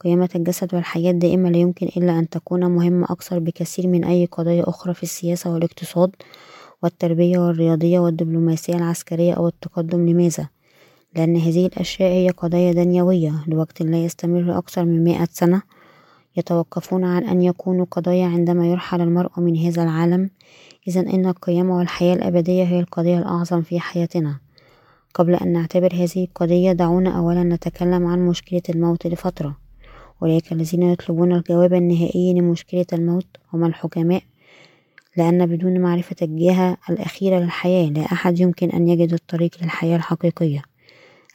قيامة 0.00 0.28
الجسد 0.34 0.74
والحياة 0.74 1.10
الدائمة 1.10 1.50
لا 1.50 1.58
يمكن 1.58 1.86
إلا 1.86 2.18
أن 2.18 2.28
تكون 2.28 2.66
مهمة 2.70 3.06
أكثر 3.10 3.38
بكثير 3.38 3.86
من 3.86 4.04
أي 4.04 4.26
قضايا 4.26 4.68
أخرى 4.68 4.94
في 4.94 5.02
السياسة 5.02 5.52
والاقتصاد 5.52 6.10
والتربية 6.82 7.38
والرياضية 7.38 7.98
والدبلوماسية 7.98 8.74
العسكرية 8.74 9.34
أو 9.34 9.48
التقدم. 9.48 10.08
لماذا؟ 10.08 10.48
لأن 11.16 11.36
هذه 11.36 11.66
الأشياء 11.66 12.12
هي 12.12 12.28
قضايا 12.28 12.72
دنيوية 12.72 13.44
لوقت 13.46 13.82
لا 13.82 14.04
يستمر 14.04 14.58
أكثر 14.58 14.84
من 14.84 15.04
مائة 15.04 15.28
سنة 15.30 15.62
يتوقفون 16.36 17.04
عن 17.04 17.24
أن 17.24 17.42
يكونوا 17.42 17.86
قضايا 17.90 18.26
عندما 18.26 18.66
يرحل 18.66 19.00
المرء 19.00 19.40
من 19.40 19.56
هذا 19.56 19.82
العالم. 19.82 20.30
إذا 20.88 21.00
إن 21.00 21.26
القيامة 21.26 21.76
والحياة 21.76 22.14
الأبدية 22.14 22.64
هي 22.64 22.80
القضية 22.80 23.18
الأعظم 23.18 23.62
في 23.62 23.80
حياتنا. 23.80 24.40
قبل 25.14 25.34
أن 25.34 25.52
نعتبر 25.52 25.94
هذه 25.94 26.24
القضية 26.24 26.72
دعونا 26.72 27.18
أولا 27.18 27.42
نتكلم 27.42 28.06
عن 28.06 28.26
مشكلة 28.26 28.62
الموت 28.68 29.06
لفترة 29.06 29.56
أولئك 30.22 30.52
الذين 30.52 30.82
يطلبون 30.82 31.32
الجواب 31.32 31.74
النهائي 31.74 32.34
لمشكلة 32.34 32.86
الموت 32.92 33.26
هم 33.52 33.64
الحكماء 33.64 34.22
لأن 35.16 35.46
بدون 35.46 35.80
معرفة 35.80 36.16
الجهة 36.22 36.76
الأخيرة 36.90 37.38
للحياة 37.38 37.90
لا 37.90 38.02
أحد 38.02 38.40
يمكن 38.40 38.70
أن 38.70 38.88
يجد 38.88 39.12
الطريق 39.12 39.50
للحياة 39.62 39.96
الحقيقية. 39.96 40.62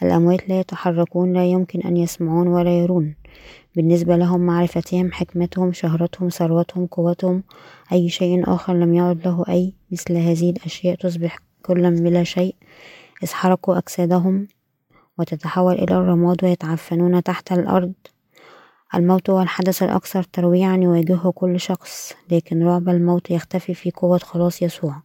الأموات 0.03 0.49
لا 0.49 0.59
يتحركون 0.59 1.33
لا 1.33 1.45
يمكن 1.45 1.81
أن 1.81 1.97
يسمعون 1.97 2.47
ولا 2.47 2.79
يرون. 2.79 3.15
بالنسبة 3.75 4.17
لهم 4.17 4.39
معرفتهم 4.41 5.11
حكمتهم 5.11 5.73
شهرتهم 5.73 6.29
ثروتهم 6.29 6.85
قوتهم 6.85 7.43
أي 7.91 8.09
شيء 8.09 8.53
آخر 8.53 8.73
لم 8.73 8.93
يعد 8.93 9.27
له 9.27 9.45
أي 9.49 9.73
مثل 9.91 10.13
هذه 10.13 10.49
الأشياء 10.49 10.95
تصبح 10.95 11.39
كلا 11.63 11.89
بلا 11.89 12.23
شيء. 12.23 12.55
إذ 13.23 13.27
حرقوا 13.27 13.77
أجسادهم 13.77 14.47
وتتحول 15.17 15.73
إلى 15.73 15.95
الرماد 15.95 16.43
ويتعفنون 16.43 17.23
تحت 17.23 17.51
الأرض. 17.51 17.93
الموت 18.95 19.29
هو 19.29 19.41
الحدث 19.41 19.83
الأكثر 19.83 20.23
ترويعا 20.23 20.77
يواجهه 20.77 21.31
كل 21.31 21.59
شخص 21.59 22.13
لكن 22.31 22.63
رعب 22.63 22.89
الموت 22.89 23.31
يختفي 23.31 23.73
في 23.73 23.91
قوة 23.91 24.17
خلاص 24.17 24.61
يسوع. 24.61 24.95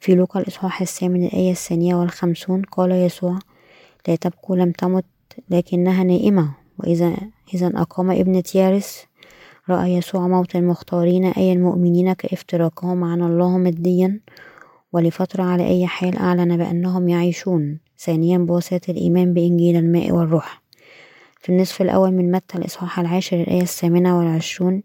في 0.00 0.14
لوقا 0.14 0.40
الإصحاح 0.40 0.80
الثامن 0.80 1.24
الآية 1.24 1.50
الثانية 1.50 1.94
والخمسون 1.94 2.62
قال 2.62 2.92
يسوع 2.92 3.38
لا 4.08 4.16
تبكوا 4.16 4.56
لم 4.56 4.72
تمت 4.72 5.04
لكنها 5.50 6.04
نائمة. 6.04 6.54
وإذا 6.78 7.16
إذا 7.54 7.72
أقام 7.76 8.10
ابنة 8.10 8.44
يارس 8.54 9.06
رأى 9.68 9.94
يسوع 9.94 10.28
موت 10.28 10.56
المختارين 10.56 11.24
أي 11.24 11.52
المؤمنين 11.52 12.12
كافتراقهم 12.12 13.04
عن 13.04 13.22
الله 13.22 13.58
ماديا 13.58 14.20
ولفترة 14.92 15.42
على 15.42 15.68
أي 15.68 15.86
حال 15.86 16.16
أعلن 16.18 16.56
بأنهم 16.56 17.08
يعيشون 17.08 17.78
ثانيا 17.98 18.38
بواسطة 18.38 18.90
الإيمان 18.90 19.34
بإنجيل 19.34 19.76
الماء 19.76 20.12
والروح. 20.12 20.62
في 21.40 21.48
النصف 21.48 21.82
الأول 21.82 22.10
من 22.10 22.32
متى 22.32 22.58
الإصحاح 22.58 23.00
العاشر 23.00 23.40
الآية 23.40 23.62
الثامنة 23.62 24.18
والعشرون 24.18 24.82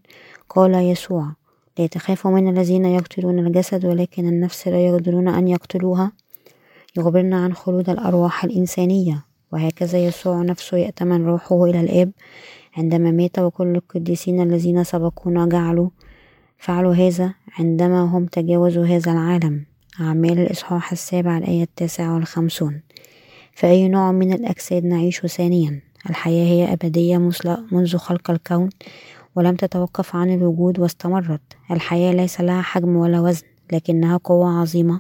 قال 0.50 0.74
يسوع 0.74 1.32
لا 1.80 1.88
تخافوا 1.88 2.32
من 2.32 2.48
الذين 2.58 2.86
يقتلون 2.86 3.40
الجسد 3.40 3.86
ولكن 3.86 4.28
النفس 4.28 4.68
لا 4.68 4.86
يقدرون 4.86 5.28
أن 5.28 5.48
يقتلوها. 5.48 6.12
يخبرنا 6.98 7.44
عن 7.44 7.54
خلود 7.54 7.90
الأرواح 7.90 8.44
الإنسانية. 8.44 9.26
وهكذا 9.52 10.06
يسوع 10.06 10.42
نفسه 10.42 10.78
يأتمن 10.78 11.26
روحه 11.26 11.66
إلى 11.66 11.82
الآب. 11.82 12.12
عندما 12.78 13.12
مات 13.12 13.40
وكل 13.40 13.76
القديسين 13.76 14.42
الذين 14.42 14.84
سبقونا 14.84 15.46
جعلوا 15.46 15.90
فعلوا 16.58 16.94
هذا 16.94 17.34
عندما 17.60 18.02
هم 18.02 18.26
تجاوزوا 18.26 18.86
هذا 18.86 19.12
العالم. 19.12 19.66
أعمال 20.02 20.40
الإصحاح 20.40 20.92
السابع 20.92 21.38
الآية 21.38 21.64
التاسعة 21.64 22.14
والخمسون. 22.14 22.82
فأي 23.54 23.88
نوع 23.88 24.12
من 24.12 24.34
الأجساد 24.34 24.86
نعيش 24.86 25.26
ثانيا؟ 25.26 25.82
الحياة 26.10 26.46
هي 26.46 26.74
أبدية 26.74 27.18
منذ 27.72 27.98
خلق 27.98 28.32
الكون 28.32 28.70
ولم 29.36 29.56
تتوقف 29.56 30.16
عن 30.16 30.34
الوجود 30.34 30.80
واستمرت. 30.80 31.42
الحياة 31.72 32.14
ليس 32.14 32.42
لها 32.42 32.62
حجم 32.62 32.96
ولا 32.96 33.20
وزن 33.20 33.46
لكنها 33.74 34.18
قوة 34.18 34.60
عظيمة. 34.60 35.00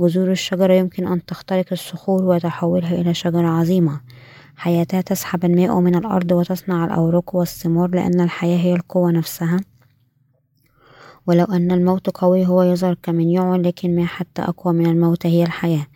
جذور 0.00 0.30
الشجرة 0.30 0.72
يمكن 0.72 1.06
أن 1.06 1.24
تخترق 1.24 1.66
الصخور 1.72 2.24
وتحولها 2.24 3.00
إلى 3.00 3.14
شجرة 3.14 3.48
عظيمة. 3.48 4.00
حياتها 4.56 5.00
تسحب 5.00 5.44
الماء 5.44 5.80
من 5.80 5.94
الأرض 5.94 6.32
وتصنع 6.32 6.84
الأوراق 6.84 7.36
والثمار 7.36 7.90
لأن 7.90 8.20
الحياة 8.20 8.58
هي 8.58 8.72
القوة 8.72 9.10
نفسها. 9.10 9.60
ولو 11.30 11.44
أن 11.44 11.72
الموت 11.72 12.10
قوي 12.10 12.46
هو 12.46 12.62
يظهر 12.62 12.94
كمن 13.02 13.30
يعن 13.30 13.62
لكن 13.62 13.96
ما 13.96 14.06
حتى 14.06 14.42
أقوى 14.42 14.74
من 14.74 14.86
الموت 14.86 15.26
هي 15.26 15.42
الحياة. 15.42 15.86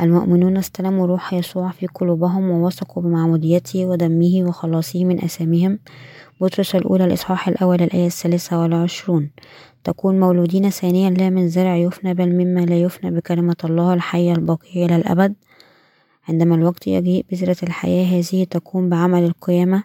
المؤمنون 0.00 0.56
استلموا 0.56 1.06
روح 1.06 1.34
يسوع 1.34 1.70
في 1.70 1.86
قلوبهم 1.86 2.50
ووثقوا 2.50 3.02
بمعموديته 3.02 3.86
ودمه 3.86 4.44
وخلاصه 4.48 5.04
من 5.04 5.24
أسامهم. 5.24 5.78
بطرس 6.40 6.74
الأولى 6.74 7.04
الإصحاح 7.04 7.48
الأول 7.48 7.82
الآية 7.82 8.06
الثالثة 8.06 8.60
والعشرون. 8.60 9.30
تكون 9.84 10.20
مولودين 10.20 10.70
ثانيا 10.70 11.10
لا 11.10 11.30
من 11.30 11.48
زرع 11.48 11.76
يفنى 11.76 12.14
بل 12.14 12.28
مما 12.28 12.60
لا 12.60 12.80
يفنى 12.80 13.10
بكلمة 13.10 13.56
الله 13.64 13.94
الحية 13.94 14.32
الباقية 14.32 14.86
إلى 14.86 14.96
الأبد. 14.96 15.34
عندما 16.28 16.54
الوقت 16.54 16.86
يجيء 16.86 17.26
بذرة 17.30 17.56
الحياة 17.62 18.04
هذه 18.20 18.44
تكون 18.44 18.88
بعمل 18.88 19.24
القيامة. 19.24 19.82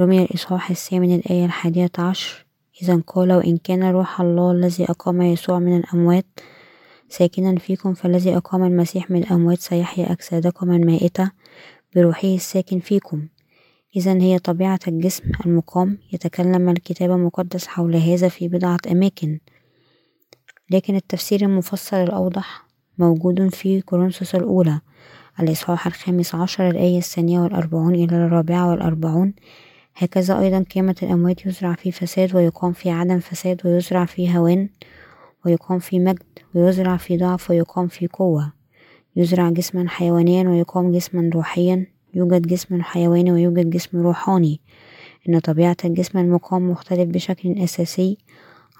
رمي 0.00 0.22
الإصحاح 0.22 0.70
الثامن 0.70 1.14
الآية 1.14 1.44
الحادية 1.44 1.90
عشر. 1.98 2.43
إذا 2.82 3.02
قال 3.06 3.32
وإن 3.32 3.56
كان 3.56 3.84
روح 3.84 4.20
الله 4.20 4.52
الذي 4.52 4.84
أقام 4.84 5.22
يسوع 5.22 5.58
من 5.58 5.76
الأموات 5.76 6.26
ساكنا 7.08 7.58
فيكم 7.58 7.94
فالذي 7.94 8.36
أقام 8.36 8.64
المسيح 8.64 9.10
من 9.10 9.22
الأموات 9.22 9.58
سيحيا 9.58 10.12
أجسادكم 10.12 10.72
المائتة 10.72 11.30
بروحه 11.96 12.28
الساكن 12.28 12.80
فيكم. 12.80 13.28
إذا 13.96 14.12
هي 14.12 14.38
طبيعة 14.38 14.80
الجسم 14.88 15.24
المقام 15.46 15.98
يتكلم 16.12 16.68
الكتاب 16.68 17.10
المقدس 17.10 17.66
حول 17.66 17.96
هذا 17.96 18.28
في 18.28 18.48
بضعة 18.48 18.78
أماكن. 18.90 19.38
لكن 20.70 20.96
التفسير 20.96 21.42
المفصل 21.42 21.96
الأوضح 21.96 22.66
موجود 22.98 23.54
في 23.54 23.80
كورنثوس 23.80 24.34
الأولى 24.34 24.80
الإصحاح 25.40 25.86
الخامس 25.86 26.34
عشر 26.34 26.68
الآية 26.68 26.98
الثانية 26.98 27.40
والأربعون 27.40 27.94
إلى 27.94 28.16
الرابعة 28.16 28.70
والأربعون 28.70 29.34
هكذا 29.96 30.40
أيضا 30.40 30.64
قيامة 30.74 30.96
الأموات 31.02 31.46
يزرع 31.46 31.74
في 31.74 31.92
فساد 31.92 32.36
ويقام 32.36 32.72
في 32.72 32.90
عدم 32.90 33.18
فساد 33.18 33.60
ويزرع 33.64 34.04
في 34.04 34.36
هوان 34.36 34.68
ويقام 35.46 35.78
في 35.78 35.98
مجد 35.98 36.22
ويزرع 36.54 36.96
في 36.96 37.16
ضعف 37.16 37.50
ويقام 37.50 37.88
في 37.88 38.06
قوة. 38.06 38.52
يزرع 39.16 39.50
جسما 39.50 39.88
حيوانيا 39.88 40.48
ويقام 40.48 40.92
جسما 40.92 41.30
روحيا. 41.34 41.86
يوجد 42.14 42.46
جسم 42.46 42.82
حيواني 42.82 43.32
ويوجد 43.32 43.70
جسم 43.70 44.02
روحاني. 44.02 44.60
إن 45.28 45.38
طبيعة 45.38 45.76
الجسم 45.84 46.18
المقام 46.18 46.70
مختلف 46.70 47.08
بشكل 47.08 47.58
أساسي 47.58 48.18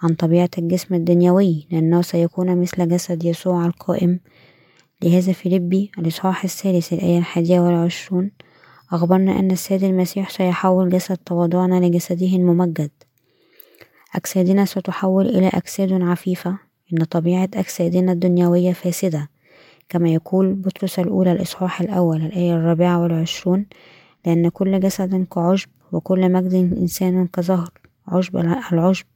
عن 0.03 0.15
طبيعة 0.15 0.51
الجسم 0.59 0.95
الدنيوي 0.95 1.67
لأنه 1.71 2.03
سيكون 2.03 2.61
مثل 2.61 2.89
جسد 2.89 3.25
يسوع 3.25 3.67
القائم. 3.67 4.21
لهذا 5.03 5.33
فيلبي 5.33 5.91
الإصحاح 5.99 6.45
الثالث 6.45 6.93
الآية 6.93 7.19
الحادية 7.19 7.61
والعشرون 7.61 8.31
أخبرنا 8.93 9.39
أن 9.39 9.51
السيد 9.51 9.85
المسيح 9.85 10.31
سيحول 10.31 10.89
جسد 10.89 11.17
تواضعنا 11.17 11.87
لجسده 11.87 12.27
الممجد. 12.27 12.91
أجسادنا 14.15 14.65
ستحول 14.65 15.27
إلى 15.29 15.49
أجساد 15.49 15.93
عفيفة. 15.93 16.59
إن 16.93 17.05
طبيعة 17.05 17.49
أجسادنا 17.55 18.13
الدنيوية 18.13 18.73
فاسدة 18.73 19.31
كما 19.89 20.09
يقول 20.09 20.55
بطرس 20.55 20.99
الأولى 20.99 21.33
الإصحاح 21.33 21.81
الأول 21.81 22.23
الآية 22.23 22.55
الرابعة 22.55 23.03
والعشرون 23.03 23.67
لأن 24.27 24.49
كل 24.49 24.81
جسد 24.81 25.25
كعشب 25.25 25.69
وكل 25.93 26.33
مجد 26.33 26.55
إنسان 26.55 27.27
كزهر. 27.27 27.71
عشب 28.09 28.37
العشب 28.73 29.07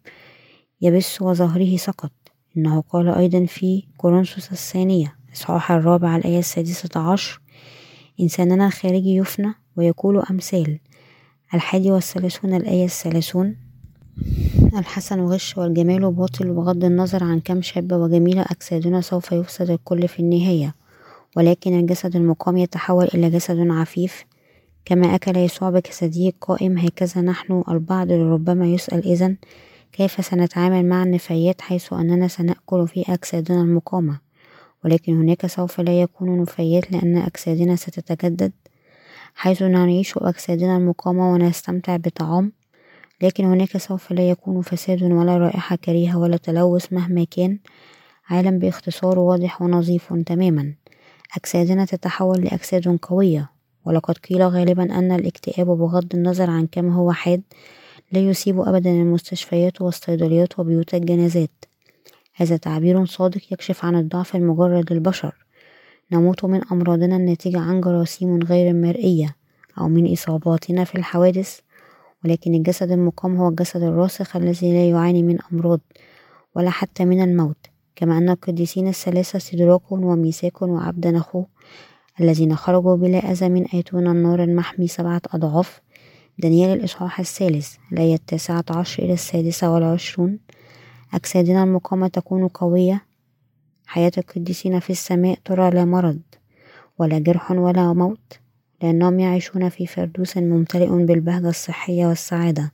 يبس 0.80 1.22
وظهره 1.22 1.76
سقط. 1.76 2.12
إنه 2.56 2.80
قال 2.80 3.08
أيضا 3.08 3.44
في 3.44 3.82
كورنثوس 3.96 4.52
الثانية 4.52 5.16
إصحاح 5.34 5.72
الرابع 5.72 6.16
الآية 6.16 6.38
السادسة 6.38 7.00
عشر 7.00 7.40
إنساننا 8.20 8.66
الخارجي 8.66 9.16
يفنى 9.16 9.54
ويقول 9.76 10.22
أمثال. 10.30 10.78
الحادي 11.54 11.90
والثلاثون 11.90 12.54
الآية 12.54 12.84
الثلاثون. 12.84 13.56
الحسن 14.78 15.20
غش 15.20 15.58
والجمال 15.58 16.12
باطل 16.12 16.52
بغض 16.52 16.84
النظر 16.84 17.24
عن 17.24 17.40
كم 17.40 17.62
شابة 17.62 17.96
وجميلة 17.96 18.42
أجسادنا 18.42 19.00
سوف 19.00 19.32
يفسد 19.32 19.70
الكل 19.70 20.08
في 20.08 20.20
النهاية. 20.20 20.74
ولكن 21.36 21.78
الجسد 21.78 22.16
المقام 22.16 22.56
يتحول 22.56 23.08
إلى 23.14 23.30
جسد 23.30 23.70
عفيف. 23.70 24.24
كما 24.84 25.14
أكل 25.14 25.36
يسوع 25.36 25.70
بجسده 25.70 26.28
القائم 26.28 26.78
هكذا 26.78 27.20
نحن 27.20 27.62
البعض 27.68 28.12
لربما 28.12 28.66
يسأل 28.66 29.06
إذن 29.06 29.36
كيف 29.92 30.26
سنتعامل 30.26 30.86
مع 30.86 31.02
النفايات 31.02 31.60
حيث 31.60 31.92
أننا 31.92 32.28
سنأكل 32.28 32.88
في 32.88 33.04
أجسادنا 33.08 33.62
المقامة؟ 33.62 34.27
ولكن 34.84 35.20
هناك 35.20 35.46
سوف 35.46 35.80
لا 35.80 36.00
يكون 36.00 36.42
نفايات 36.42 36.92
لأن 36.92 37.16
أجسادنا 37.16 37.76
ستتجدد 37.76 38.52
حيث 39.34 39.62
نعيش 39.62 40.18
أجسادنا 40.18 40.76
المقامة 40.76 41.32
ونستمتع 41.32 41.96
بطعام 41.96 42.52
لكن 43.22 43.44
هناك 43.44 43.76
سوف 43.76 44.12
لا 44.12 44.30
يكون 44.30 44.62
فساد 44.62 45.02
ولا 45.02 45.36
رائحة 45.36 45.76
كريهة 45.76 46.18
ولا 46.18 46.36
تلوث 46.36 46.92
مهما 46.92 47.24
كان. 47.24 47.58
عالم 48.28 48.58
باختصار 48.58 49.18
واضح 49.18 49.62
ونظيف 49.62 50.14
تماما. 50.26 50.74
أجسادنا 51.36 51.84
تتحول 51.84 52.44
لأجساد 52.44 52.98
قوية 53.02 53.50
ولقد 53.84 54.18
قيل 54.18 54.42
غالبا 54.42 54.82
أن 54.82 55.12
الاكتئاب 55.12 55.66
بغض 55.66 56.14
النظر 56.14 56.50
عن 56.50 56.66
كم 56.66 56.88
هو 56.88 57.12
حاد 57.12 57.42
لا 58.12 58.20
يصيب 58.20 58.60
أبدا 58.60 58.90
المستشفيات 58.90 59.80
والصيدليات 59.82 60.58
وبيوت 60.58 60.94
الجنازات. 60.94 61.64
هذا 62.40 62.56
تعبير 62.56 63.04
صادق 63.04 63.52
يكشف 63.52 63.84
عن 63.84 63.96
الضعف 63.96 64.36
المجرد 64.36 64.92
للبشر. 64.92 65.34
نموت 66.12 66.44
من 66.44 66.60
أمراضنا 66.72 67.16
الناتجة 67.16 67.58
عن 67.60 67.80
جراثيم 67.80 68.42
غير 68.42 68.74
مرئية 68.74 69.36
أو 69.78 69.88
من 69.88 70.12
إصاباتنا 70.12 70.84
في 70.84 70.94
الحوادث 70.94 71.60
ولكن 72.24 72.54
الجسد 72.54 72.90
المقام 72.90 73.36
هو 73.36 73.48
الجسد 73.48 73.82
الراسخ 73.82 74.36
الذي 74.36 74.72
لا 74.72 74.88
يعاني 74.88 75.22
من 75.22 75.38
أمراض 75.52 75.80
ولا 76.54 76.70
حتى 76.70 77.04
من 77.04 77.22
الموت 77.22 77.66
كما 77.96 78.18
أن 78.18 78.28
القديسين 78.28 78.88
الثلاثة 78.88 79.38
سدراك 79.38 79.92
وميثاك 79.92 80.62
وعبد 80.62 81.06
نخو 81.06 81.44
الذين 82.20 82.56
خرجوا 82.56 82.96
بلا 82.96 83.18
أذى 83.18 83.48
من 83.48 83.64
أيتون 83.74 84.06
النار 84.06 84.42
المحمي 84.42 84.88
سبعة 84.88 85.22
أضعاف. 85.32 85.80
دانيال 86.38 86.78
الإصحاح 86.78 87.20
الثالث 87.20 87.76
الآية 87.92 88.14
التاسعة 88.14 88.64
عشر 88.70 89.02
إلى 89.02 89.12
السادسة 89.12 89.72
والعشرون. 89.72 90.38
أجسادنا 91.14 91.62
المقامة 91.62 92.08
تكون 92.08 92.48
قوية. 92.48 93.02
حياة 93.86 94.12
القديسين 94.18 94.80
في 94.80 94.90
السماء 94.90 95.38
ترى 95.44 95.70
لا 95.70 95.84
مرض 95.84 96.20
ولا 96.98 97.18
جرح 97.18 97.50
ولا 97.50 97.92
موت 97.92 98.38
لأنهم 98.82 99.20
يعيشون 99.20 99.68
في 99.68 99.86
فردوس 99.86 100.36
ممتلئ 100.36 100.86
بالبهجة 100.88 101.48
الصحية 101.48 102.06
والسعادة. 102.06 102.72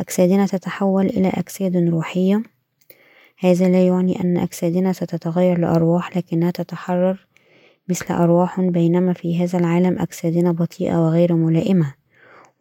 أجسادنا 0.00 0.46
تتحول 0.46 1.06
إلى 1.06 1.28
أجساد 1.28 1.76
روحية 1.76 2.42
هذا 3.38 3.68
لا 3.68 3.86
يعني 3.86 4.20
أن 4.20 4.36
أجسادنا 4.38 4.92
ستتغير 4.92 5.58
لأرواح 5.58 6.16
لكنها 6.16 6.50
تتحرر 6.50 7.26
مثل 7.88 8.14
أرواح. 8.14 8.60
بينما 8.60 9.12
في 9.12 9.44
هذا 9.44 9.58
العالم 9.58 9.98
أجسادنا 9.98 10.52
بطيئة 10.52 10.96
وغير 10.96 11.34
ملائمة 11.34 11.94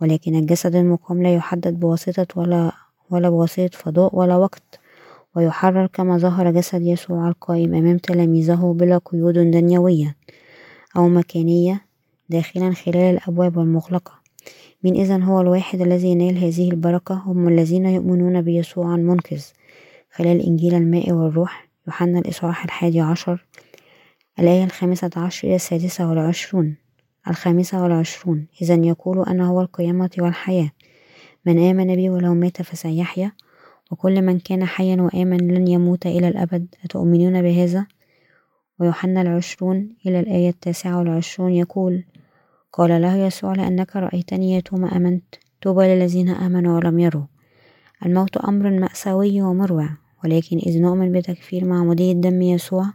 ولكن 0.02 0.36
الجسد 0.36 0.76
المقام 0.76 1.24
لا 1.24 1.36
يحدد 1.36 1.80
بواسطة 1.80 2.28
ولا 2.36 2.72
ولا 3.10 3.30
بواسطة 3.30 3.78
فضاء 3.78 4.16
ولا 4.16 4.36
وقت. 4.36 4.81
ويحرر 5.36 5.88
كما 5.88 6.18
ظهر 6.18 6.52
جسد 6.52 6.82
يسوع 6.82 7.28
القائم 7.28 7.74
أمام 7.74 7.98
تلاميذه 7.98 8.76
بلا 8.80 8.98
قيود 8.98 9.34
دنيوية 9.34 10.16
أو 10.96 11.10
مكانية 11.10 11.86
داخلا 12.30 12.74
خلال 12.74 12.98
الأبواب 12.98 13.60
المغلقة. 13.60 14.22
من 14.84 14.96
إذن 14.96 15.24
هو 15.24 15.42
الواحد 15.42 15.82
الذي 15.82 16.08
ينال 16.08 16.38
هذه 16.38 16.72
البركة 16.72 17.16
هم 17.16 17.48
الذين 17.48 17.86
يؤمنون 17.86 18.42
بيسوع 18.42 18.96
المنقذ. 18.96 19.44
خلال 20.12 20.42
إنجيل 20.42 20.76
الماء 20.76 21.12
والروح 21.12 21.70
يوحنا 21.88 22.20
الإصحاح 22.20 22.64
الحادي 22.64 23.02
عشر 23.02 23.46
الآية 24.40 24.64
الخامسة 24.64 25.10
عشر 25.16 25.48
إلى 25.48 25.56
السادسة 25.56 26.10
والعشرون. 26.10 26.76
الخامسة 27.28 27.84
والعشرون. 27.84 28.48
إذا 28.62 28.76
يقول 28.76 29.26
أنا 29.26 29.48
هو 29.48 29.62
القيامة 29.62 30.10
والحياة. 30.18 30.72
من 31.46 31.70
آمن 31.70 31.96
بي 31.96 32.10
ولو 32.10 32.34
مات 32.34 32.62
فسيحيا 32.62 33.32
وكل 33.92 34.22
من 34.22 34.40
كان 34.40 34.66
حيا 34.66 35.02
وآمن 35.02 35.38
لن 35.38 35.68
يموت 35.68 36.06
إلى 36.06 36.28
الأبد. 36.28 36.76
أتؤمنون 36.86 37.42
بهذا؟ 37.42 37.88
ويوحنا 38.80 39.22
العشرون 39.22 39.96
إلى 40.06 40.20
الآية 40.20 40.50
التاسعة 40.50 41.00
والعشرون 41.00 41.52
يقول 41.52 42.04
قال 42.74 43.02
له 43.02 43.16
يسوع 43.16 43.54
لأنك 43.54 43.96
رأيتني 43.96 44.54
يا 44.54 44.60
توما 44.60 44.98
آمنت 44.98 45.24
طوبى 45.62 45.84
للذين 45.84 46.30
آمنوا 46.30 46.78
ولم 46.78 47.00
يروا. 47.00 47.24
الموت 48.06 48.38
أمر 48.38 48.70
مأساوي 48.70 49.42
ومروع 49.42 49.90
ولكن 50.24 50.58
إذ 50.58 50.82
نؤمن 50.82 51.12
بتكفير 51.12 51.66
معمودية 51.66 52.14
دم 52.14 52.42
يسوع 52.42 52.86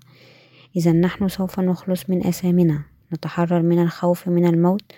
إذا 0.77 0.93
نحن 0.93 1.29
سوف 1.29 1.61
نخلص 1.61 2.11
من 2.11 2.27
أثامنا 2.27 2.85
نتحرر 3.13 3.63
من 3.63 3.83
الخوف 3.83 4.29
من 4.29 4.47
الموت 4.47 4.93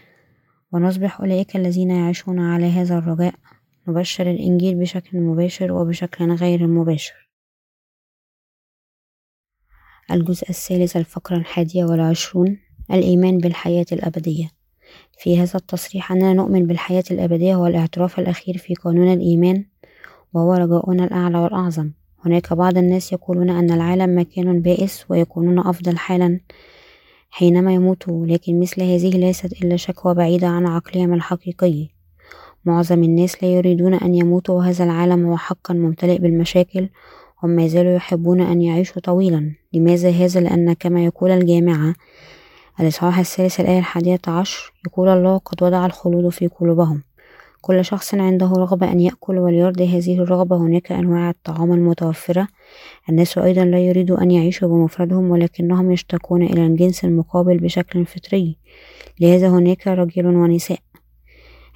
ونصبح 0.72 1.20
أولئك 1.20 1.56
الذين 1.56 1.90
يعيشون 1.90 2.38
على 2.38 2.66
هذا 2.66 2.98
الرجاء. 2.98 3.34
نبشر 3.88 4.30
الإنجيل 4.30 4.74
بشكل 4.74 5.18
مباشر 5.18 5.72
وبشكل 5.72 6.32
غير 6.32 6.66
مباشر. 6.66 7.28
الجزء 10.10 10.50
الثالث 10.50 10.96
الفقرة 10.96 11.36
الحادية 11.36 11.84
والعشرون 11.84 12.58
الإيمان 12.90 13.38
بالحياة 13.38 13.86
الأبدية. 13.92 14.50
في 15.18 15.38
هذا 15.38 15.54
التصريح 15.54 16.12
أننا 16.12 16.32
نؤمن 16.32 16.66
بالحياة 16.66 17.04
الأبدية 17.10 17.54
هو 17.54 17.66
الاعتراف 17.66 18.18
الأخير 18.18 18.58
في 18.58 18.74
قانون 18.74 19.12
الإيمان 19.12 19.64
وهو 20.34 20.54
رجاؤنا 20.54 21.04
الأعلى 21.04 21.38
والأعظم. 21.38 21.90
هناك 22.24 22.52
بعض 22.52 22.78
الناس 22.78 23.12
يقولون 23.12 23.50
أن 23.50 23.70
العالم 23.70 24.18
مكان 24.18 24.62
بائس 24.62 25.04
ويكونون 25.08 25.58
أفضل 25.58 25.98
حالا 25.98 26.40
حينما 27.30 27.74
يموتوا 27.74 28.26
لكن 28.26 28.60
مثل 28.60 28.82
هذه 28.82 29.10
ليست 29.10 29.52
إلا 29.52 29.76
شكوى 29.76 30.14
بعيدة 30.14 30.46
عن 30.46 30.66
عقلهم 30.66 31.14
الحقيقي. 31.14 31.97
معظم 32.68 33.02
الناس 33.02 33.42
لا 33.42 33.48
يريدون 33.48 33.94
أن 33.94 34.14
يموتوا 34.14 34.54
وهذا 34.54 34.84
العالم 34.84 35.26
هو 35.26 35.36
حقا 35.36 35.74
ممتلئ 35.74 36.18
بالمشاكل 36.18 36.88
هم 37.42 37.50
ما 37.50 37.66
زالوا 37.66 37.92
يحبون 37.92 38.40
أن 38.40 38.62
يعيشوا 38.62 39.02
طويلا. 39.02 39.52
لماذا 39.72 40.10
هذا؟ 40.10 40.40
لأن 40.40 40.72
كما 40.72 41.04
يقول 41.04 41.30
الجامعة 41.30 41.94
الإصحاح 42.80 43.18
الثالث 43.18 43.60
الآية 43.60 43.78
الحادية 43.78 44.20
عشر 44.28 44.72
يقول 44.86 45.08
الله 45.08 45.38
قد 45.38 45.62
وضع 45.62 45.86
الخلود 45.86 46.28
في 46.28 46.46
قلوبهم. 46.46 47.02
كل 47.60 47.84
شخص 47.84 48.14
عنده 48.14 48.46
رغبة 48.46 48.92
أن 48.92 49.00
يأكل 49.00 49.38
وليرضي 49.38 49.98
هذه 49.98 50.18
الرغبة. 50.22 50.56
هناك 50.56 50.92
أنواع 50.92 51.30
الطعام 51.30 51.72
المتوفرة. 51.72 52.48
الناس 53.08 53.38
أيضا 53.38 53.64
لا 53.64 53.78
يريدوا 53.78 54.22
أن 54.22 54.30
يعيشوا 54.30 54.68
بمفردهم 54.68 55.30
ولكنهم 55.30 55.92
يشتاقون 55.92 56.42
إلى 56.42 56.66
الجنس 56.66 57.04
المقابل 57.04 57.58
بشكل 57.58 58.06
فطري. 58.06 58.56
لهذا 59.20 59.48
هناك 59.48 59.86
رجل 59.86 60.26
ونساء 60.26 60.78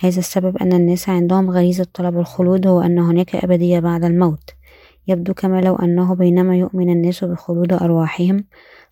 هذا 0.02 0.18
السبب 0.18 0.56
أن 0.56 0.72
الناس 0.72 1.08
عندهم 1.08 1.50
غريزة 1.50 1.86
طلب 1.94 2.18
الخلود 2.18 2.66
هو 2.66 2.80
أن 2.80 2.98
هناك 2.98 3.36
أبدية 3.36 3.78
بعد 3.78 4.04
الموت. 4.04 4.50
يبدو 5.08 5.34
كما 5.34 5.60
لو 5.60 5.76
أنه 5.76 6.14
بينما 6.14 6.56
يؤمن 6.56 6.90
الناس 6.90 7.24
بخلود 7.24 7.72
أرواحهم 7.72 8.44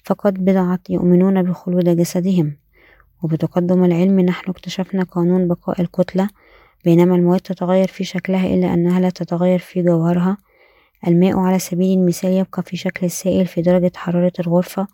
فقد 0.05 0.45
بدعت 0.45 0.91
يؤمنون 0.91 1.43
بخلود 1.43 1.97
جسدهم. 1.97 2.57
وبتقدم 3.23 3.85
العلم 3.85 4.21
نحن 4.21 4.51
اكتشفنا 4.51 5.03
قانون 5.03 5.49
بقاء 5.49 5.81
الكتلة. 5.81 6.29
بينما 6.85 7.17
المواد 7.17 7.41
تتغير 7.41 7.89
في 7.89 8.05
شكلها 8.05 8.55
إلا 8.55 8.75
أنها 8.75 9.01
لا 9.01 9.11
تتغير 9.11 9.59
في 9.59 9.83
جوهرها 9.83 10.37
الماء 11.07 11.39
على 11.39 11.59
سبيل 11.59 11.99
المثال 11.99 12.33
يبقى 12.33 12.63
في 12.63 12.77
شكل 12.77 13.07
السائل 13.07 13.47
في 13.47 13.63
درجة 13.63 13.93
حرارة 13.97 14.33
الغرفة 14.41 14.87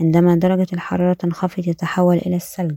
عندما 0.00 0.34
درجة 0.34 0.66
الحرارة 0.72 1.12
تنخفض 1.12 1.68
يتحول 1.68 2.16
إلى 2.16 2.36
الثلج. 2.36 2.76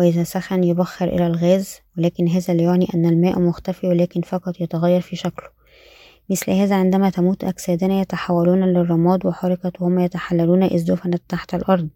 وإذا 0.00 0.24
سخن 0.24 0.64
يبخر 0.64 1.08
إلى 1.08 1.26
الغاز 1.26 1.80
ولكن 1.98 2.28
هذا 2.28 2.54
لا 2.54 2.62
يعني 2.62 2.88
أن 2.94 3.06
الماء 3.06 3.38
مختفي 3.38 3.86
ولكن 3.86 4.20
فقط 4.20 4.60
يتغير 4.60 5.00
في 5.00 5.16
شكله. 5.16 5.48
مثل 6.30 6.50
هذا 6.50 6.76
عندما 6.76 7.10
تموت 7.10 7.44
أجسادنا 7.44 8.00
يتحولون 8.00 8.64
للرماد 8.64 9.26
وحركة 9.26 9.72
وهم 9.80 9.98
يتحللون 9.98 10.62
إذ 10.62 10.84
دفنت 10.92 11.22
تحت 11.28 11.54
الأرض. 11.54 11.88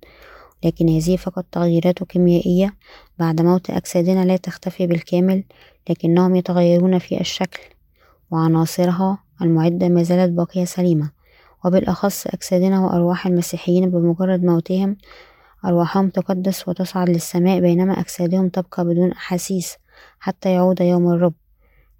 لكن 0.65 0.89
هذه 0.89 1.16
فقط 1.16 1.44
تغييرات 1.52 2.05
كيميائية. 2.05 2.74
بعد 3.18 3.42
موت 3.42 3.70
أجسادنا 3.70 4.24
لا 4.24 4.36
تختفي 4.36 4.86
بالكامل 4.86 5.44
لكنهم 5.91 6.36
يتغيرون 6.36 6.99
في 6.99 7.20
الشكل. 7.20 7.60
وعناصرها 8.31 9.18
المعدة 9.42 9.89
ما 9.89 10.02
زالت 10.02 10.33
باقية 10.33 10.65
سليمة. 10.65 11.10
وبالأخص 11.65 12.26
أجسادنا 12.26 12.81
وأرواح 12.81 13.26
المسيحيين 13.26 13.91
بمجرد 13.91 14.44
موتهم 14.44 14.97
أرواحهم 15.65 16.09
تقدس 16.09 16.68
وتصعد 16.68 17.10
للسماء 17.10 17.60
بينما 17.60 18.01
أجسادهم 18.01 18.49
تبقى 18.49 18.84
بدون 18.84 19.12
أحاسيس 19.12 19.76
حتى 20.18 20.52
يعود 20.52 20.81
يوم 20.81 21.12
الرب. 21.12 21.34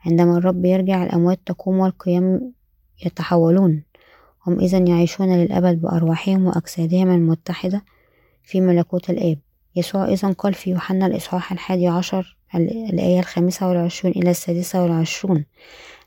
عندما 0.07 0.39
الرب 0.39 0.65
يرجع 0.65 1.05
الأموات 1.05 1.41
تقوم 1.47 1.79
والقيام 1.79 2.53
يتحولون. 3.07 3.83
هم 4.47 4.61
إذا 4.61 4.79
يعيشون 4.79 5.37
للأبد 5.37 5.81
بأرواحهم 5.81 6.47
وأجسادهم 6.47 7.11
المتحدة 7.11 7.85
في 8.43 8.61
ملكوت 8.61 9.11
الآب. 9.11 9.39
يسوع 9.77 10.05
إذا 10.05 10.33
قال 10.33 10.55
في 10.55 10.71
يوحنا 10.71 11.07
الإصحاح 11.07 11.53
الحادي 11.53 11.89
عشر 11.89 12.37
الآية 12.55 13.19
الخامسة 13.19 13.69
والعشرون 13.69 14.13
إلى 14.17 14.31
السادسة 14.31 14.83
والعشرون 14.83 15.45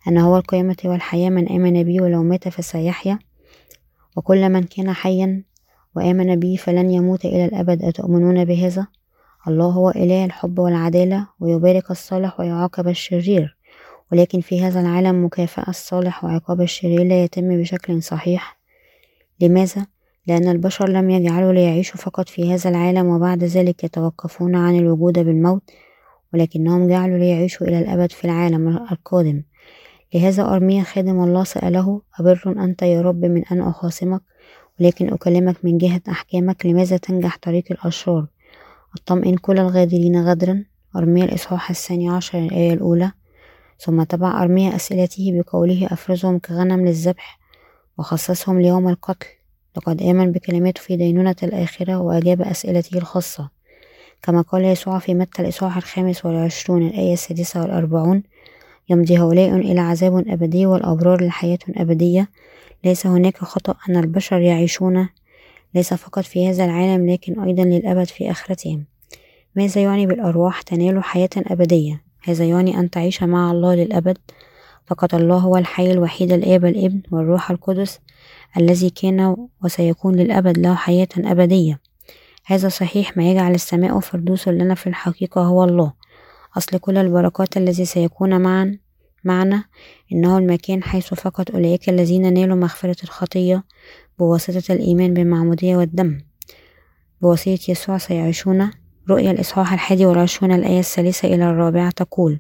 أن 0.08 0.18
هو 0.18 0.38
القيامة 0.38 0.78
والحياة 0.86 1.30
من 1.30 1.50
آمن 1.50 1.84
بي 1.84 2.02
ولو 2.02 2.24
مات 2.24 2.48
فسيحيا. 2.48 3.20
وكل 4.16 4.50
من 4.50 4.64
كان 4.64 4.94
حيا 4.94 5.44
وآمن 5.98 6.36
بي 6.36 6.58
فلن 6.58 6.90
يموت 6.90 7.26
إلى 7.26 7.46
الأبد. 7.46 7.84
أتؤمنون 7.84 8.46
بهذا؟ 8.46 8.88
الله 9.48 9.66
هو 9.66 9.90
إله 9.90 10.26
الحب 10.26 10.60
والعدالة 10.60 11.28
ويبارك 11.40 11.92
الصالح 11.92 12.40
ويعاقب 12.40 12.88
الشرير. 12.88 13.58
ولكن 14.12 14.42
في 14.42 14.62
هذا 14.62 14.82
العالم 14.82 15.26
مكافأة 15.26 15.70
الصالح 15.70 16.24
وعقاب 16.24 16.62
الشرير 16.62 17.04
لا 17.04 17.24
يتم 17.24 17.62
بشكل 17.62 18.04
صحيح. 18.04 18.58
لماذا؟ 19.42 19.86
لأن 20.28 20.48
البشر 20.48 20.90
لم 20.90 21.10
يجعلوا 21.10 21.54
ليعيشوا 21.54 22.00
فقط 22.00 22.30
في 22.30 22.54
هذا 22.54 22.70
العالم 22.70 23.08
وبعد 23.08 23.44
ذلك 23.44 23.84
يتوقفون 23.84 24.56
عن 24.56 24.78
الوجود 24.78 25.20
بالموت 25.20 25.72
ولكنهم 26.34 26.88
جعلوا 26.88 27.18
ليعيشوا 27.18 27.68
إلى 27.68 27.80
الأبد 27.80 28.12
في 28.12 28.26
العالم 28.26 28.68
القادم. 28.92 29.44
لهذا 30.14 30.44
أرميا 30.44 30.84
خادم 30.84 31.24
الله 31.24 31.44
سأله 31.44 32.02
أبر 32.20 32.56
أنت 32.58 32.82
يا 32.82 33.02
رب 33.02 33.26
من 33.26 33.46
أن 33.52 33.62
أخاصمك؟ 33.62 34.22
ولكن 34.80 35.14
أكلمك 35.14 35.56
من 35.64 35.78
جهة 35.78 36.02
أحكامك 36.10 36.66
لماذا 36.66 36.98
تنجح 36.98 37.38
طريق 37.42 37.64
الأشرار 37.72 38.26
أطمئن 38.96 39.38
كل 39.38 39.60
الغادرين 39.60 40.26
غدرا. 40.30 40.64
أرميا 40.96 41.26
الإصحاح 41.26 41.70
الثاني 41.70 42.10
عشر 42.10 42.40
الآية 42.40 42.74
الأولى. 42.74 43.12
ثم 43.80 44.04
تبع 44.04 44.44
أرميا 44.44 44.76
أسئلته 44.76 45.32
بقوله 45.42 45.88
أفرزهم 45.92 46.40
كغنم 46.40 46.86
للذبح 46.86 47.40
وخصصهم 47.98 48.62
ليوم 48.62 48.90
القتل. 48.90 49.28
لقد 49.78 50.02
آمن 50.02 50.32
بكلماته 50.32 50.82
في 50.82 50.96
دينونة 50.98 51.36
الآخرة 51.44 51.98
وأجاب 52.00 52.42
أسئلته 52.42 52.98
الخاصة. 52.98 53.50
كما 54.22 54.42
قال 54.42 54.66
يسوع 54.66 55.00
في 55.00 55.14
متى 55.14 55.42
الإصحاح 55.42 55.78
الخامس 55.78 56.26
والعشرون 56.26 56.88
الآية 56.88 57.14
السادسة 57.14 57.62
والأربعون 57.62 58.24
يمضي 58.90 59.18
هؤلاء 59.18 59.56
إلى 59.56 59.80
عذاب 59.80 60.28
أبدي 60.28 60.66
والأبرار 60.66 61.26
لحياة 61.26 61.60
أبدية. 61.70 62.30
ليس 62.88 63.08
هناك 63.08 63.38
خطأ 63.38 63.76
أن 63.90 63.98
البشر 63.98 64.42
يعيشون 64.42 65.10
ليس 65.76 65.94
فقط 65.94 66.24
في 66.24 66.50
هذا 66.50 66.66
العالم 66.66 67.10
لكن 67.10 67.40
أيضا 67.40 67.64
للأبد 67.64 68.04
في 68.04 68.32
آخرتهم. 68.32 68.86
ماذا 69.56 69.82
يعني 69.82 70.06
بالأرواح 70.06 70.62
تنال 70.62 71.04
حياة 71.04 71.30
أبدية؟ 71.38 72.02
هذا 72.24 72.46
يعني 72.46 72.80
أن 72.80 72.90
تعيش 72.90 73.24
مع 73.24 73.52
الله 73.52 73.76
للأبد. 73.76 74.18
فقط 74.86 75.16
الله 75.16 75.38
هو 75.38 75.58
الحي 75.58 75.92
الوحيد 75.92 76.32
الآب 76.32 76.66
الابن 76.66 77.02
والروح 77.12 77.52
القدس 77.52 78.00
الذي 78.58 78.90
كان 78.90 79.36
وسيكون 79.64 80.16
للأبد 80.16 80.58
له 80.58 80.76
حياة 80.76 81.08
أبدية. 81.18 81.80
هذا 82.46 82.70
صحيح 82.70 83.18
ما 83.18 83.32
يجعل 83.32 83.56
السماء 83.56 84.00
فردوس 84.00 84.48
لنا 84.48 84.76
في 84.76 84.88
الحقيقة 84.88 85.42
هو 85.42 85.64
الله. 85.64 85.94
أصل 86.58 86.78
كل 86.78 86.98
البركات 86.98 87.58
الذي 87.58 87.86
سيكون 87.86 88.42
معا 88.42 88.78
معنا 89.28 89.64
إنه 90.12 90.38
المكان 90.38 90.84
حيث 90.84 91.14
فقط 91.14 91.52
أولئك 91.52 91.90
الذين 91.90 92.34
نالوا 92.34 92.56
مغفرة 92.56 92.96
الخطية 93.04 93.64
بواسطة 94.20 94.74
الإيمان 94.74 95.14
بالمعمودية 95.14 95.78
والدم. 95.78 96.18
بواسطة 97.22 97.60
يسوع 97.70 97.98
سيعيشون 97.98 98.72
رؤيا 99.10 99.32
الإصحاح 99.32 99.74
الحادي 99.74 100.06
والعشرون 100.06 100.52
الآية 100.52 100.80
الثالثة 100.80 101.28
إلى 101.28 101.50
الرابعة 101.50 101.90
تقول 101.92 102.40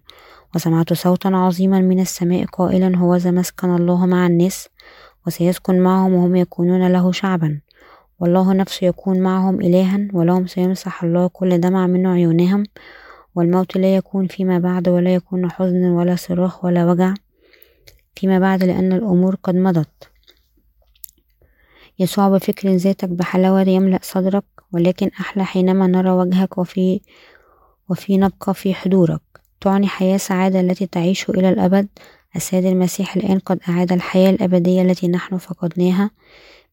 وسمعت 0.56 0.94
صوتا 0.94 1.28
عظيما 1.28 1.80
من 1.80 2.00
السماء 2.00 2.46
قائلا 2.46 2.98
هوذا 2.98 3.32
مسكن 3.32 3.76
الله 3.76 4.06
مع 4.06 4.28
الناس 4.28 4.70
وسيسكن 5.28 5.80
معهم 5.80 6.14
وهم 6.14 6.36
يكونون 6.36 6.88
له 6.88 7.12
شعبا. 7.12 7.62
والله 8.20 8.54
نفسه 8.54 8.88
يكون 8.88 9.20
معهم 9.20 9.62
إلها 9.62 10.08
ولهم 10.14 10.48
سيمسح 10.48 11.04
الله 11.04 11.28
كل 11.28 11.58
دمع 11.58 11.88
من 11.88 12.08
عيونهم 12.08 12.64
والموت 13.38 13.78
لا 13.78 13.96
يكون 13.96 14.28
فيما 14.28 14.60
بعد 14.60 14.90
ولا 14.90 15.14
يكون 15.16 15.52
حزن 15.52 15.86
ولا 15.86 16.16
صراخ 16.16 16.66
ولا 16.66 16.92
وجع 16.92 17.14
فيما 18.16 18.40
بعد 18.40 18.64
لأن 18.64 18.94
الأمور 18.94 19.36
قد 19.44 19.56
مضت. 19.56 20.10
يسوع 22.00 22.30
بفكر 22.30 22.70
ذاتك 22.70 23.10
بحلاوة 23.10 23.62
يملأ 23.62 24.00
صدرك 24.02 24.44
ولكن 24.74 25.12
أحلى 25.20 25.46
حينما 25.46 25.88
نرى 25.88 26.10
وجهك 26.10 26.58
وفي 26.58 27.02
وفي 27.90 28.18
نبقى 28.18 28.54
في 28.54 28.74
حضورك. 28.74 29.22
تعني 29.62 29.88
حياة 29.88 30.18
سعادة 30.18 30.60
التي 30.60 30.86
تعيش 30.86 31.30
إلى 31.30 31.50
الأبد. 31.50 31.88
السيد 32.36 32.66
المسيح 32.66 33.16
الآن 33.16 33.40
قد 33.40 33.60
أعاد 33.70 33.92
الحياة 33.92 34.30
الأبدية 34.30 34.82
التي 34.82 35.08
نحن 35.08 35.38
فقدناها 35.38 36.12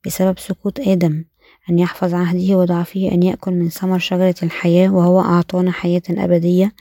بسبب 0.06 0.38
سقوط 0.38 0.80
آدم. 0.80 1.24
أن 1.70 1.78
يحفظ 1.78 2.14
عهده 2.14 2.56
وضعفه 2.56 3.10
أن 3.12 3.22
يأكل 3.22 3.52
من 3.52 3.68
ثمر 3.68 3.98
شجرة 3.98 4.34
الحياة 4.42 4.94
وهو 4.94 5.20
أعطانا 5.20 5.72
حياة 5.72 6.02
أبدية. 6.10 6.72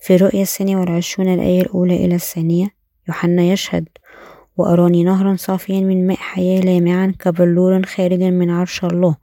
في 0.00 0.16
رؤيا 0.16 0.42
الثانية 0.42 0.76
والعشرون 0.76 1.34
الآية 1.34 1.60
الأولى 1.60 2.04
إلى 2.04 2.14
الثانية 2.14 2.68
يوحنا 3.08 3.42
يشهد 3.42 3.88
وأراني 4.56 5.04
نهرا 5.04 5.36
صافيا 5.36 5.80
من 5.80 6.06
ماء 6.06 6.16
حياة 6.16 6.60
لامعا 6.60 7.14
كبلور 7.18 7.82
خارجا 7.82 8.30
من 8.30 8.50
عرش 8.50 8.84
الله 8.84 9.16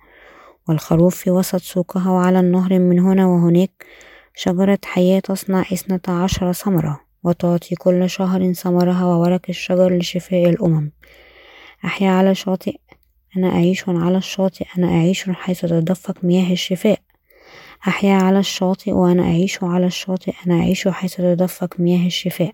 والخروف 0.69 1.15
في 1.15 1.31
وسط 1.31 1.61
سوقها 1.61 2.11
وعلى 2.11 2.39
النهر 2.39 2.79
من 2.79 2.99
هنا 2.99 3.27
وهناك. 3.27 3.85
شجرة 4.35 4.79
حياة 4.85 5.19
تصنع 5.19 5.61
اثنتا 5.61 6.11
عشر 6.11 6.51
ثمرة 6.53 7.01
وتعطي 7.23 7.75
كل 7.75 8.09
شهر 8.09 8.53
ثمرها 8.53 9.05
وورق 9.05 9.41
الشجر 9.49 9.97
لشفاء 9.97 10.49
الأمم. 10.49 10.91
أحيا 11.85 12.09
على 12.09 12.35
شاطئ 12.35 12.75
أنا 13.37 13.47
أعيش 13.47 13.89
على 13.89 14.17
الشاطئ 14.17 14.65
أنا 14.77 14.87
أعيش 14.87 15.29
حيث 15.29 15.61
تدفق 15.61 16.23
مياه 16.23 16.51
الشفاء. 16.51 16.99
أحيا 17.87 18.13
على 18.13 18.39
الشاطئ 18.39 18.91
وأنا 18.91 19.23
أعيش 19.23 19.63
على 19.63 19.85
الشاطئ 19.85 20.33
أنا 20.47 20.55
أعيش 20.59 20.87
حيث 20.87 21.15
تدفق 21.15 21.79
مياه 21.79 22.07
الشفاء. 22.07 22.53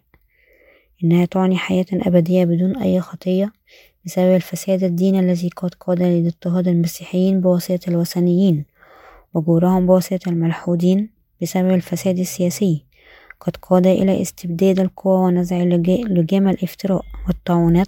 إنها 1.04 1.26
تعني 1.26 1.58
حياة 1.58 1.86
أبدية 1.94 2.46
بدون 2.46 2.78
أي 2.78 3.02
خطية 3.02 3.52
بسبب 4.06 4.36
الفساد 4.36 4.84
الدين 4.84 5.20
الذي 5.20 5.50
قد 5.50 5.74
قاد 5.74 6.04
لاضطهاد 6.04 6.68
المسيحيين 6.68 7.42
بواسطة 7.42 7.90
الوثنيين 7.90 8.66
وجورهم 9.34 9.86
بواسطة 9.86 10.30
الملحودين 10.30 11.10
بسبب 11.42 11.74
الفساد 11.74 12.20
السياسي. 12.20 12.84
قد 13.40 13.56
قاد 13.58 13.88
إلى 13.88 14.22
استبداد 14.22 14.80
القوى 14.80 15.18
ونزع 15.18 15.58
لجام 15.58 16.48
الافتراء 16.48 17.02
والطاعونات 17.28 17.88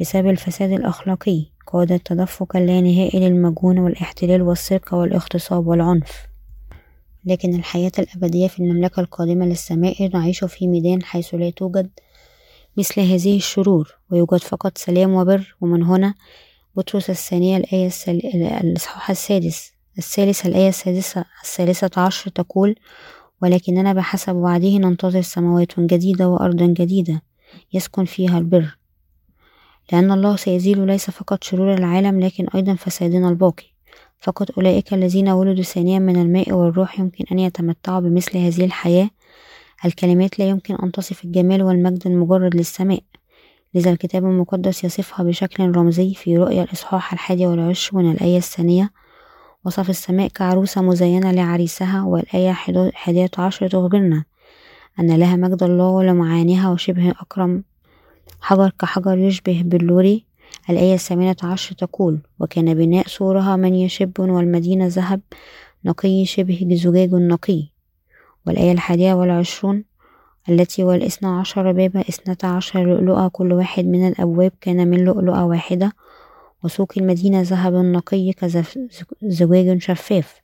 بسبب 0.00 0.28
الفساد 0.28 0.72
الأخلاقي. 0.72 1.53
قاد 1.66 1.92
التدفق 1.92 2.56
اللانهائي 2.56 3.20
للمجون 3.20 3.78
والاحتلال 3.78 4.42
والسرقة 4.42 4.96
والاغتصاب 4.96 5.66
والعنف. 5.66 6.26
لكن 7.24 7.54
الحياة 7.54 7.92
الأبدية 7.98 8.48
في 8.48 8.58
المملكة 8.60 9.00
القادمة 9.00 9.46
للسماء 9.46 10.10
نعيش 10.14 10.44
في 10.44 10.68
ميدان 10.68 11.02
حيث 11.02 11.34
لا 11.34 11.50
توجد 11.50 11.90
مثل 12.76 13.00
هذه 13.00 13.36
الشرور 13.36 13.94
ويوجد 14.10 14.36
فقط 14.36 14.78
سلام 14.78 15.14
وبر 15.14 15.56
ومن 15.60 15.82
هنا 15.82 16.14
بطرس 16.76 17.10
الثانية 17.10 17.56
الآية 17.56 17.86
السل... 17.86 18.20
الإصحاح 18.64 19.10
السادس. 19.10 19.72
الثالث 19.98 20.46
الآية 20.46 20.68
السادسة 20.68 21.24
الثالثة 21.44 22.02
عشر 22.02 22.30
تقول 22.30 22.74
ولكننا 23.42 23.92
بحسب 23.92 24.34
وعده 24.36 24.68
ننتظر 24.68 25.22
سماوات 25.22 25.80
جديدة 25.80 26.28
وأرضا 26.28 26.66
جديدة 26.66 27.22
يسكن 27.72 28.04
فيها 28.04 28.38
البر. 28.38 28.76
لأن 29.92 30.12
الله 30.12 30.36
سيزيل 30.36 30.86
ليس 30.86 31.10
فقط 31.10 31.44
شرور 31.44 31.74
العالم 31.74 32.20
لكن 32.20 32.46
أيضا 32.54 32.74
فسادنا 32.74 33.28
الباقي. 33.28 33.64
فقط 34.20 34.58
أولئك 34.58 34.94
الذين 34.94 35.28
ولدوا 35.28 35.62
ثانيا 35.64 35.98
من 35.98 36.16
الماء 36.16 36.52
والروح 36.52 37.00
يمكن 37.00 37.24
أن 37.32 37.38
يتمتعوا 37.38 38.00
بمثل 38.00 38.38
هذه 38.38 38.64
الحياة. 38.64 39.10
الكلمات 39.84 40.38
لا 40.38 40.48
يمكن 40.48 40.74
أن 40.74 40.92
تصف 40.92 41.24
الجمال 41.24 41.62
والمجد 41.62 42.06
المجرد 42.06 42.56
للسماء. 42.56 43.00
لذا 43.74 43.90
الكتاب 43.90 44.24
المقدس 44.24 44.84
يصفها 44.84 45.24
بشكل 45.24 45.76
رمزي 45.76 46.14
في 46.14 46.38
رؤيا 46.38 46.62
الإصحاح 46.62 47.12
الحادي 47.12 47.46
والعشرون 47.46 48.10
الآية 48.10 48.38
الثانية. 48.38 48.90
وصف 49.64 49.90
السماء 49.90 50.28
كعروسة 50.28 50.82
مزينة 50.82 51.30
لعريسها 51.30 52.02
والآية 52.02 52.52
حادية 52.94 53.30
عشر 53.38 53.68
تخبرنا 53.68 54.24
أن 55.00 55.16
لها 55.16 55.36
مجد 55.36 55.62
الله 55.62 55.88
ولمعانيها 55.88 56.70
وشبه 56.70 57.10
أكرم. 57.10 57.64
حجر 58.44 58.70
كحجر 58.78 59.18
يشبه 59.18 59.62
بلوري 59.64 60.24
الآية 60.70 60.94
الثامنة 60.94 61.36
عشر 61.42 61.74
تقول 61.74 62.18
وكان 62.40 62.74
بناء 62.74 63.06
سورها 63.06 63.56
من 63.56 63.74
يشب 63.74 64.20
والمدينة 64.20 64.86
ذهب 64.86 65.20
نقي 65.84 66.24
شبه 66.24 66.68
زجاج 66.72 67.14
نقي. 67.14 67.62
والآية 68.46 68.72
الحادية 68.72 69.14
والعشرون 69.14 69.84
التي 70.48 70.84
والإثنى 70.84 71.28
عشر 71.28 71.72
بابا 71.72 72.00
إثنتا 72.00 72.46
عشر 72.46 72.84
لؤلؤة 72.84 73.28
كل 73.28 73.52
واحد 73.52 73.84
من 73.84 74.08
الأبواب 74.08 74.52
كان 74.60 74.88
من 74.88 75.04
لؤلؤة 75.04 75.44
واحدة 75.44 75.92
وسوق 76.64 76.92
المدينة 76.96 77.42
ذهب 77.42 77.74
نقي 77.74 78.32
كزجاج 78.32 79.78
شفاف 79.78 80.40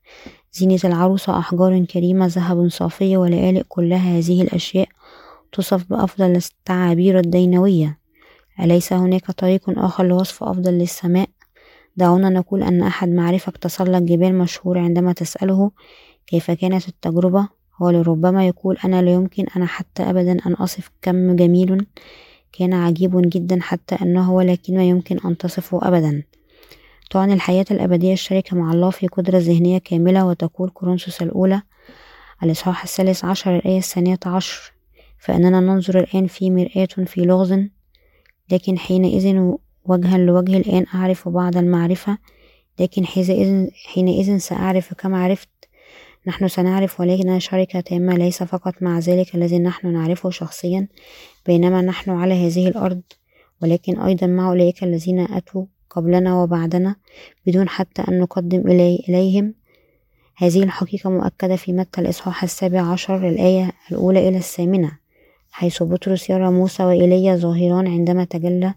زينة 0.53 0.81
العروسة 0.85 1.39
أحجار 1.39 1.85
كريمة 1.85 2.27
ذهب 2.27 2.69
صافية 2.69 3.17
ولآلئ 3.17 3.63
كلها 3.69 4.19
هذه 4.19 4.43
الأشياء 4.43 4.89
توصف 5.53 5.85
بأفضل 5.91 6.37
التعابير 6.37 7.19
الدينوية. 7.19 7.99
أليس 8.61 8.93
هناك 8.93 9.31
طريق 9.31 9.79
آخر 9.79 10.05
لوصف 10.05 10.45
أفضل 10.45 10.73
للسماء؟ 10.73 11.29
دعونا 11.97 12.29
نقول 12.29 12.63
أن 12.63 12.83
أحد 12.83 13.09
معرفك 13.09 13.57
تسلق 13.57 13.99
جبال 13.99 14.39
مشهور 14.39 14.79
عندما 14.79 15.13
تسأله 15.13 15.71
كيف 16.27 16.51
كانت 16.51 16.89
التجربة؟ 16.89 17.49
هو 17.83 17.91
لربما 17.91 18.47
يقول 18.47 18.77
أنا 18.85 19.03
لا 19.03 19.13
يمكن 19.13 19.47
أنا 19.57 19.67
حتى 19.67 20.03
أبدا 20.03 20.37
أن 20.47 20.53
أصف 20.53 20.91
كم 21.03 21.37
جميل 21.37 21.87
كان 22.53 22.73
عجيب 22.75 23.31
جدا 23.31 23.59
حتى 23.61 23.95
أنه 24.03 24.33
ولكن 24.33 24.77
ما 24.77 24.85
يمكن 24.85 25.19
أن 25.25 25.37
تصفه 25.37 25.89
أبدا. 25.89 26.23
تعني 27.11 27.35
الحياة 27.35 27.65
الأبدية 27.71 28.13
الشركة 28.13 28.57
مع 28.57 28.73
الله 28.73 28.91
في 28.91 29.07
قدرة 29.07 29.39
ذهنية 29.39 29.79
كاملة 29.79 30.27
وتقول 30.27 30.71
كورنثوس 30.71 31.23
الأولى 31.23 31.63
الإصحاح 32.43 32.83
الثالث 32.83 33.25
عشر 33.25 33.57
الآية 33.57 33.79
الثانية 33.79 34.19
عشر. 34.27 34.73
فإننا 35.21 35.61
ننظر 35.61 35.99
الآن 35.99 36.27
في 36.27 36.51
مرآة 36.51 37.05
في 37.07 37.21
لغز 37.21 37.59
لكن 38.53 38.79
حينئذ 38.79 39.55
وجها 39.85 40.19
لوجه 40.19 40.57
الآن 40.57 40.87
أعرف 40.95 41.29
بعض 41.29 41.57
المعرفة 41.57 42.19
لكن 42.81 43.07
حينئذ 43.87 44.39
سأعرف 44.39 44.95
كما 44.95 45.25
عرفت. 45.25 45.49
نحن 46.27 46.49
سنعرف 46.49 47.01
ولكن 47.01 47.39
شركة 47.39 47.81
تامة 47.81 48.17
ليس 48.17 48.43
فقط 48.43 48.83
مع 48.83 48.99
ذلك 48.99 49.35
الذي 49.35 49.59
نحن 49.59 49.93
نعرفه 49.93 50.31
شخصيا 50.31 50.89
بينما 51.47 51.83
نحن 51.83 52.11
على 52.11 52.47
هذه 52.47 52.69
الأرض. 52.69 53.03
ولكن 53.63 54.01
أيضا 54.01 54.27
مع 54.27 54.49
أولئك 54.49 54.85
الذين 54.85 55.21
أتوا 55.21 55.65
قبلنا 55.91 56.43
وبعدنا 56.43 56.97
بدون 57.47 57.69
حتى 57.69 58.03
أن 58.09 58.21
نقدم 58.21 58.61
إلي 58.61 59.05
إليهم. 59.09 59.55
هذه 60.37 60.63
الحقيقة 60.63 61.11
مؤكدة 61.11 61.57
في 61.57 61.73
متى 61.73 62.01
الإصحاح 62.01 62.43
السابع 62.43 62.81
عشر 62.81 63.29
الآية 63.29 63.73
الأولى 63.91 64.29
إلى 64.29 64.37
الثامنة. 64.37 65.00
حيث 65.51 65.83
بطرس 65.83 66.31
يرى 66.31 66.51
موسى 66.51 66.85
وإيليا 66.85 67.37
ظاهران 67.37 67.87
عندما 67.87 68.25
تجلى 68.25 68.75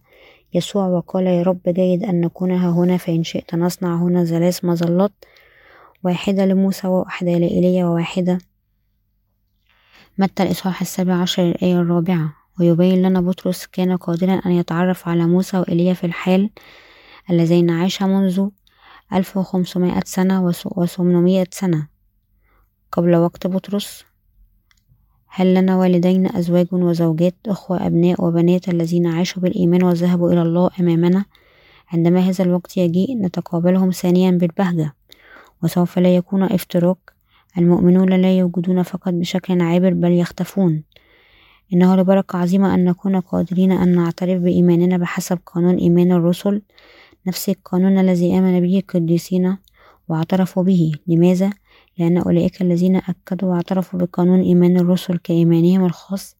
يسوع 0.54 0.88
وقال 0.88 1.28
يا 1.28 1.44
رب 1.44 1.62
جيد 1.68 2.04
أن 2.04 2.22
نكون 2.22 2.52
ها 2.52 2.72
هنا 2.72 2.98
فإن 2.98 3.24
شئت 3.24 3.56
نصنع 3.56 3.96
هنا 3.96 4.26
ثلاث 4.26 4.66
مظلات 4.66 5.12
واحدة 6.04 6.46
لموسى 6.46 6.88
وواحدة 6.88 7.32
لإيليا 7.32 7.86
وواحدة. 7.86 8.38
متى 10.18 10.44
الإصحاح 10.44 10.82
السابع 10.82 11.14
عشر 11.14 11.50
الآية 11.50 11.82
الرابعة؟ 11.82 12.34
ويبين 12.60 13.02
لنا 13.02 13.22
بطرس 13.22 13.66
كان 13.66 13.98
قادرا 13.98 14.42
أن 14.46 14.52
يتعرف 14.52 15.08
على 15.08 15.26
موسى 15.26 15.58
وإيليا 15.58 15.94
في 15.94 16.04
الحال 16.04 16.50
اللذين 17.30 17.70
عاشا 17.70 18.04
منذ 18.06 18.50
ألف 19.14 19.38
وخمسمائة 19.38 20.02
سنة 20.06 20.52
وثمانمائة 20.66 21.48
سنة. 21.52 21.88
قبل 22.92 23.16
وقت 23.16 23.48
بطرس 23.48 24.06
هل 25.36 25.54
لنا 25.54 25.78
والدين 25.78 26.36
أزواج 26.36 26.68
وزوجات 26.72 27.36
أخوة 27.48 27.88
أبناء 27.88 28.26
وبنات 28.26 28.70
الذين 28.70 29.08
عاشوا 29.08 29.42
بالإيمان 29.42 29.84
وذهبوا 29.84 30.32
إلى 30.32 30.42
الله 30.42 30.70
أمامنا؟ 30.80 31.26
عندما 31.92 32.20
هذا 32.20 32.44
الوقت 32.44 32.78
يجيء 32.78 33.18
نتقابلهم 33.18 33.92
ثانيا 33.92 34.32
بالبهجة 34.32 34.94
وسوف 35.64 36.00
لا 36.00 36.16
يكون 36.16 36.44
افتراق. 36.44 36.98
المؤمنون 37.58 38.10
لا 38.10 38.38
يوجدون 38.38 38.84
فقط 38.84 39.14
بشكل 39.14 39.62
عابر 39.62 39.94
بل 39.94 40.12
يختفون. 40.12 40.84
إنه 41.74 41.96
لبركة 41.96 42.38
عظيمة 42.38 42.74
أن 42.74 42.86
نكون 42.86 43.20
قادرين 43.20 43.72
أن 43.72 43.96
نعترف 43.96 44.42
بإيماننا 44.42 44.98
بحسب 44.98 45.40
قانون 45.46 45.76
إيمان 45.76 46.12
الرسل 46.12 46.62
نفس 47.28 47.50
القانون 47.50 47.98
الذي 48.00 48.38
آمن 48.38 48.60
به 48.60 48.78
القديسين 48.78 49.58
واعترفوا 50.10 50.64
به. 50.64 50.92
لماذا؟ 51.08 51.50
لأن 51.98 52.18
أولئك 52.18 52.62
الذين 52.62 52.96
أكدوا 52.96 53.50
واعترفوا 53.50 54.00
بقانون 54.00 54.42
إيمان 54.42 54.78
الرسل 54.78 55.18
كإيمانهم 55.18 55.86
الخاص 55.86 56.36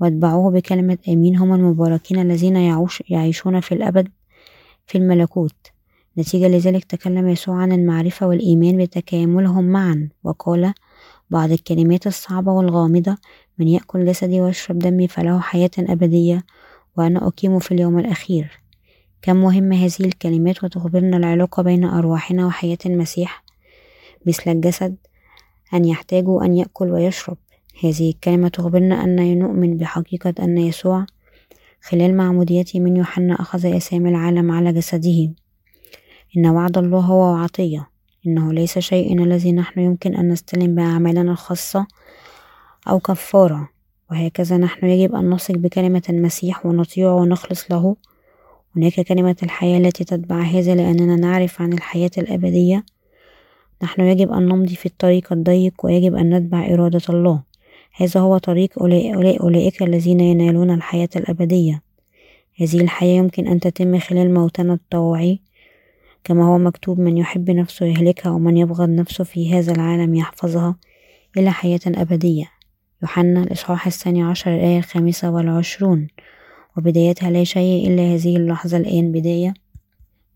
واتبعوه 0.00 0.50
بكلمة 0.50 0.98
آمين 1.08 1.36
هم 1.36 1.54
المباركين 1.54 2.18
الذين 2.18 2.56
يعوش 2.56 3.02
يعيشون 3.08 3.60
في 3.60 3.72
الأبد 3.72 4.08
في 4.86 4.98
الملكوت. 4.98 5.54
نتيجة 6.18 6.48
لذلك 6.48 6.84
تكلم 6.84 7.28
يسوع 7.28 7.56
عن 7.56 7.72
المعرفة 7.72 8.26
والإيمان 8.26 8.84
بتكاملهم 8.84 9.64
معا 9.64 10.08
وقال 10.24 10.72
بعض 11.30 11.52
الكلمات 11.52 12.06
الصعبة 12.06 12.52
والغامضة 12.52 13.16
من 13.58 13.68
يأكل 13.68 14.06
جسدي 14.06 14.40
ويشرب 14.40 14.78
دمي 14.78 15.08
فله 15.08 15.40
حياة 15.40 15.70
أبدية 15.78 16.44
وأنا 16.96 17.26
أقيم 17.26 17.58
في 17.58 17.72
اليوم 17.72 17.98
الأخير. 17.98 18.60
كم 19.22 19.36
مهمة 19.36 19.76
هذه 19.76 20.00
الكلمات 20.00 20.64
وتخبرنا 20.64 21.16
العلاقة 21.16 21.62
بين 21.62 21.84
أرواحنا 21.84 22.46
وحياة 22.46 22.78
المسيح. 22.86 23.45
مثل 24.26 24.50
الجسد 24.50 24.96
أن 25.74 25.84
يحتاج 25.84 26.24
أن 26.42 26.54
يأكل 26.54 26.90
ويشرب. 26.90 27.36
هذه 27.84 28.10
الكلمة 28.10 28.48
تخبرنا 28.48 29.04
أن 29.04 29.38
نؤمن 29.38 29.76
بحقيقة 29.76 30.34
أن 30.40 30.58
يسوع 30.58 31.06
خلال 31.80 32.16
معموديته 32.16 32.80
من 32.80 32.96
يوحنا 32.96 33.34
أخذ 33.34 33.76
أسامي 33.76 34.08
العالم 34.08 34.50
على 34.50 34.72
جسده. 34.72 35.32
إن 36.36 36.46
وعد 36.46 36.78
الله 36.78 37.00
هو 37.00 37.34
عطية 37.36 37.88
إنه 38.26 38.52
ليس 38.52 38.78
شيء 38.78 39.22
الذي 39.22 39.52
نحن 39.52 39.80
يمكن 39.80 40.14
أن 40.14 40.28
نستلم 40.28 40.74
بأعمالنا 40.74 41.32
الخاصة 41.32 41.86
أو 42.88 42.98
كفارة. 42.98 43.68
وهكذا 44.10 44.56
نحن 44.56 44.86
يجب 44.86 45.14
أن 45.14 45.30
نثق 45.30 45.54
بكلمة 45.54 46.02
المسيح 46.08 46.66
ونطيعه 46.66 47.14
ونخلص 47.14 47.70
له. 47.70 47.96
هناك 48.76 49.00
كلمة 49.00 49.36
الحياة 49.42 49.78
التي 49.78 50.04
تتبع 50.04 50.40
هذا 50.40 50.74
لأننا 50.74 51.16
نعرف 51.16 51.62
عن 51.62 51.72
الحياة 51.72 52.10
الأبدية. 52.18 52.84
نحن 53.82 54.02
يجب 54.02 54.32
أن 54.32 54.46
نمضي 54.46 54.74
في 54.74 54.86
الطريق 54.86 55.32
الضيق 55.32 55.74
ويجب 55.84 56.14
أن 56.14 56.34
نتبع 56.34 56.66
إرادة 56.66 57.02
الله. 57.08 57.42
هذا 57.96 58.20
هو 58.20 58.38
طريق 58.38 58.82
أولئك 59.42 59.82
الذين 59.82 60.20
ينالون 60.20 60.70
الحياة 60.70 61.08
الأبدية. 61.16 61.82
هذه 62.60 62.80
الحياة 62.80 63.16
يمكن 63.16 63.46
أن 63.46 63.60
تتم 63.60 63.98
خلال 63.98 64.34
موتنا 64.34 64.74
الطوعي 64.74 65.40
كما 66.24 66.44
هو 66.44 66.58
مكتوب 66.58 67.00
من 67.00 67.18
يحب 67.18 67.50
نفسه 67.50 67.86
يهلكها 67.86 68.30
ومن 68.30 68.56
يبغض 68.56 68.88
نفسه 68.88 69.24
في 69.24 69.54
هذا 69.54 69.72
العالم 69.72 70.14
يحفظها 70.14 70.76
إلى 71.38 71.50
حياة 71.50 71.80
أبدية. 71.86 72.50
يوحنا 73.02 73.42
الإصحاح 73.42 73.86
الثاني 73.86 74.22
عشر 74.22 74.54
الآية 74.54 74.78
الخامسة 74.78 75.30
والعشرون. 75.30 76.06
وبدايتها 76.76 77.30
لا 77.30 77.44
شيء 77.44 77.88
إلا 77.88 78.02
هذه 78.02 78.36
اللحظة 78.36 78.76
الآن. 78.76 79.12
بداية 79.12 79.54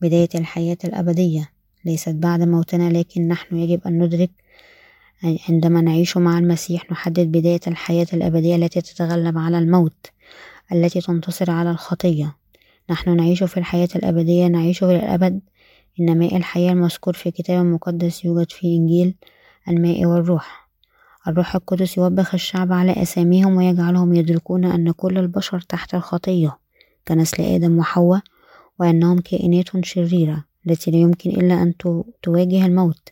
بداية 0.02 0.28
الحياة 0.35 0.78
الأبدية. 0.85 1.51
ليست 1.84 2.15
بعد 2.15 2.42
موتنا 2.42 2.99
لكن 2.99 3.28
نحن 3.28 3.57
يجب 3.57 3.81
أن 3.86 3.99
ندرك 4.02 4.31
عندما 5.49 5.81
نعيش 5.81 6.17
مع 6.17 6.39
المسيح 6.39 6.92
نحدد 6.92 7.33
بداية 7.33 7.60
الحياة 7.67 8.07
الأبدية 8.12 8.57
التي 8.57 8.81
تتغلب 8.81 9.39
على 9.39 9.59
الموت 9.59 10.07
التي 10.73 11.00
تنتصر 11.00 11.50
على 11.50 11.70
الخطية. 11.70 12.36
نحن 12.91 13.17
نعيش 13.17 13.42
في 13.42 13.57
الحياة 13.57 13.89
الأبدية 13.97 14.47
نعيش 14.47 14.84
إلى 14.84 14.97
الأبد. 14.97 15.41
إن 16.00 16.18
ماء 16.18 16.36
الحياة 16.36 16.73
المذكور 16.73 17.15
في 17.15 17.28
الكتاب 17.28 17.65
المقدس 17.65 18.25
يوجد 18.25 18.52
في 18.52 18.67
إنجيل 18.67 19.15
الماء 19.68 20.07
والروح. 20.07 20.68
الروح 21.28 21.55
القدس 21.55 21.99
يوبخ 21.99 22.34
الشعب 22.34 22.73
على 22.73 23.02
أساميهم 23.02 23.57
ويجعلهم 23.57 24.15
يدركون 24.15 24.65
أن 24.65 24.91
كل 24.91 25.18
البشر 25.18 25.60
تحت 25.60 25.94
الخطية 25.94 26.59
كنسل 27.09 27.42
آدم 27.42 27.78
وحواء 27.78 28.20
وأنهم 28.78 29.18
كائنات 29.18 29.84
شريرة. 29.84 30.49
التي 30.66 30.90
لا 30.90 30.97
يمكن 30.97 31.30
إلا 31.30 31.62
أن 31.62 31.74
تواجه 32.22 32.66
الموت 32.66 33.08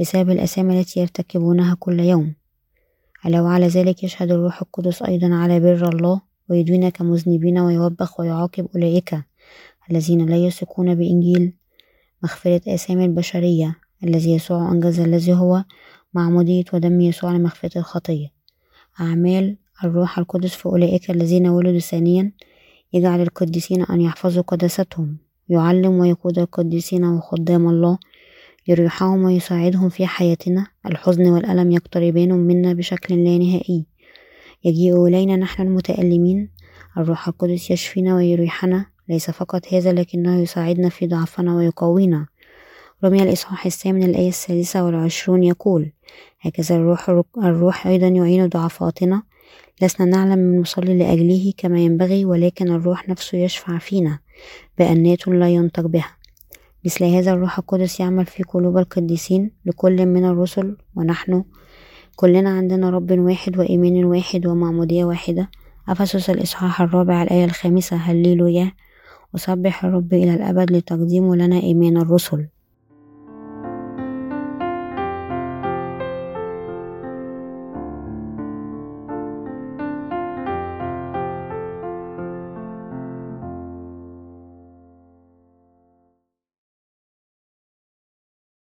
بسبب 0.00 0.30
الأسامي 0.30 0.80
التي 0.80 1.00
يرتكبونها 1.00 1.74
كل 1.74 2.00
يوم. 2.00 2.34
على 3.24 3.66
ذلك 3.66 4.04
يشهد 4.04 4.30
الروح 4.30 4.62
القدس 4.62 5.02
أيضا 5.02 5.34
على 5.34 5.60
بر 5.60 5.88
الله 5.88 6.20
ويدين 6.48 6.88
كمذنبين 6.88 7.58
ويوبخ 7.58 8.20
ويعاقب 8.20 8.68
أولئك 8.74 9.14
الذين 9.90 10.26
لا 10.26 10.36
يثقون 10.36 10.94
بإنجيل 10.94 11.52
مغفرة 12.22 12.74
آثام 12.74 13.00
البشرية 13.00 13.76
الذي 14.04 14.32
يسوع 14.32 14.72
أنجز 14.72 15.00
الذي 15.00 15.32
هو 15.32 15.64
معمودية 16.14 16.64
ودم 16.72 17.00
يسوع 17.00 17.32
لمغفرة 17.32 17.78
الخطية. 17.78 18.28
أعمال 19.00 19.56
الروح 19.84 20.18
القدس 20.18 20.54
في 20.54 20.66
أولئك 20.66 21.10
الذين 21.10 21.48
ولدوا 21.48 21.78
ثانيا 21.78 22.32
يجعل 22.92 23.20
القديسين 23.20 23.82
أن 23.82 24.00
يحفظوا 24.00 24.42
قداستهم. 24.42 25.27
يعلم 25.48 26.00
ويقود 26.00 26.38
القديسين 26.38 27.04
وخدام 27.04 27.68
الله 27.68 27.98
يريحهم 28.68 29.24
ويساعدهم 29.24 29.88
في 29.88 30.06
حياتنا. 30.06 30.66
الحزن 30.86 31.26
والألم 31.26 31.70
يقتربان 31.70 32.32
منا 32.32 32.72
بشكل 32.72 33.24
لا 33.24 33.38
نهائي. 33.38 33.86
يجيء 34.64 35.06
إلينا 35.06 35.36
نحن 35.36 35.62
المتألمين. 35.62 36.50
الروح 36.98 37.28
القدس 37.28 37.70
يشفينا 37.70 38.16
ويريحنا. 38.16 38.86
ليس 39.08 39.30
فقط 39.30 39.74
هذا 39.74 39.92
لكنه 39.92 40.40
يساعدنا 40.40 40.88
في 40.88 41.06
ضعفنا 41.06 41.56
ويقوينا. 41.56 42.26
رمي 43.04 43.22
الإصحاح 43.22 43.66
الثامن 43.66 44.02
الآية 44.02 44.28
السادسة 44.28 44.84
والعشرون 44.84 45.42
يقول 45.42 45.92
هكذا 46.40 46.76
الروح, 46.76 47.10
الروح 47.38 47.86
أيضا 47.86 48.06
يعين 48.06 48.46
ضعفاتنا. 48.46 49.22
لسنا 49.82 50.06
نعلم 50.06 50.38
من 50.38 50.60
نصلي 50.60 50.98
لأجله 50.98 51.52
كما 51.56 51.80
ينبغي 51.80 52.24
ولكن 52.24 52.68
الروح 52.68 53.08
نفسه 53.08 53.38
يشفع 53.38 53.78
فينا. 53.78 54.18
بأنات 54.78 55.28
لا 55.28 55.48
ينطق 55.48 55.86
بها. 55.86 56.16
مثل 56.84 57.04
هذا 57.04 57.32
الروح 57.32 57.58
القدس 57.58 58.00
يعمل 58.00 58.26
في 58.26 58.42
قلوب 58.42 58.78
القديسين 58.78 59.50
لكل 59.66 60.06
من 60.06 60.24
الرسل 60.24 60.76
ونحن 60.96 61.44
كلنا 62.16 62.50
عندنا 62.50 62.90
رب 62.90 63.10
واحد 63.10 63.58
وإيمان 63.58 64.04
واحد 64.04 64.46
ومعمودية 64.46 65.04
واحدة. 65.04 65.50
أفسس 65.88 66.30
الإصحاح 66.30 66.80
الرابع 66.80 67.22
الآية 67.22 67.44
الخامسة 67.44 67.96
هللويا. 67.96 68.72
أسبح 69.36 69.84
الرب 69.84 70.14
إلى 70.14 70.34
الأبد 70.34 70.72
لتقديم 70.72 71.34
لنا 71.34 71.60
إيمان 71.60 71.96
الرسل. 71.96 72.46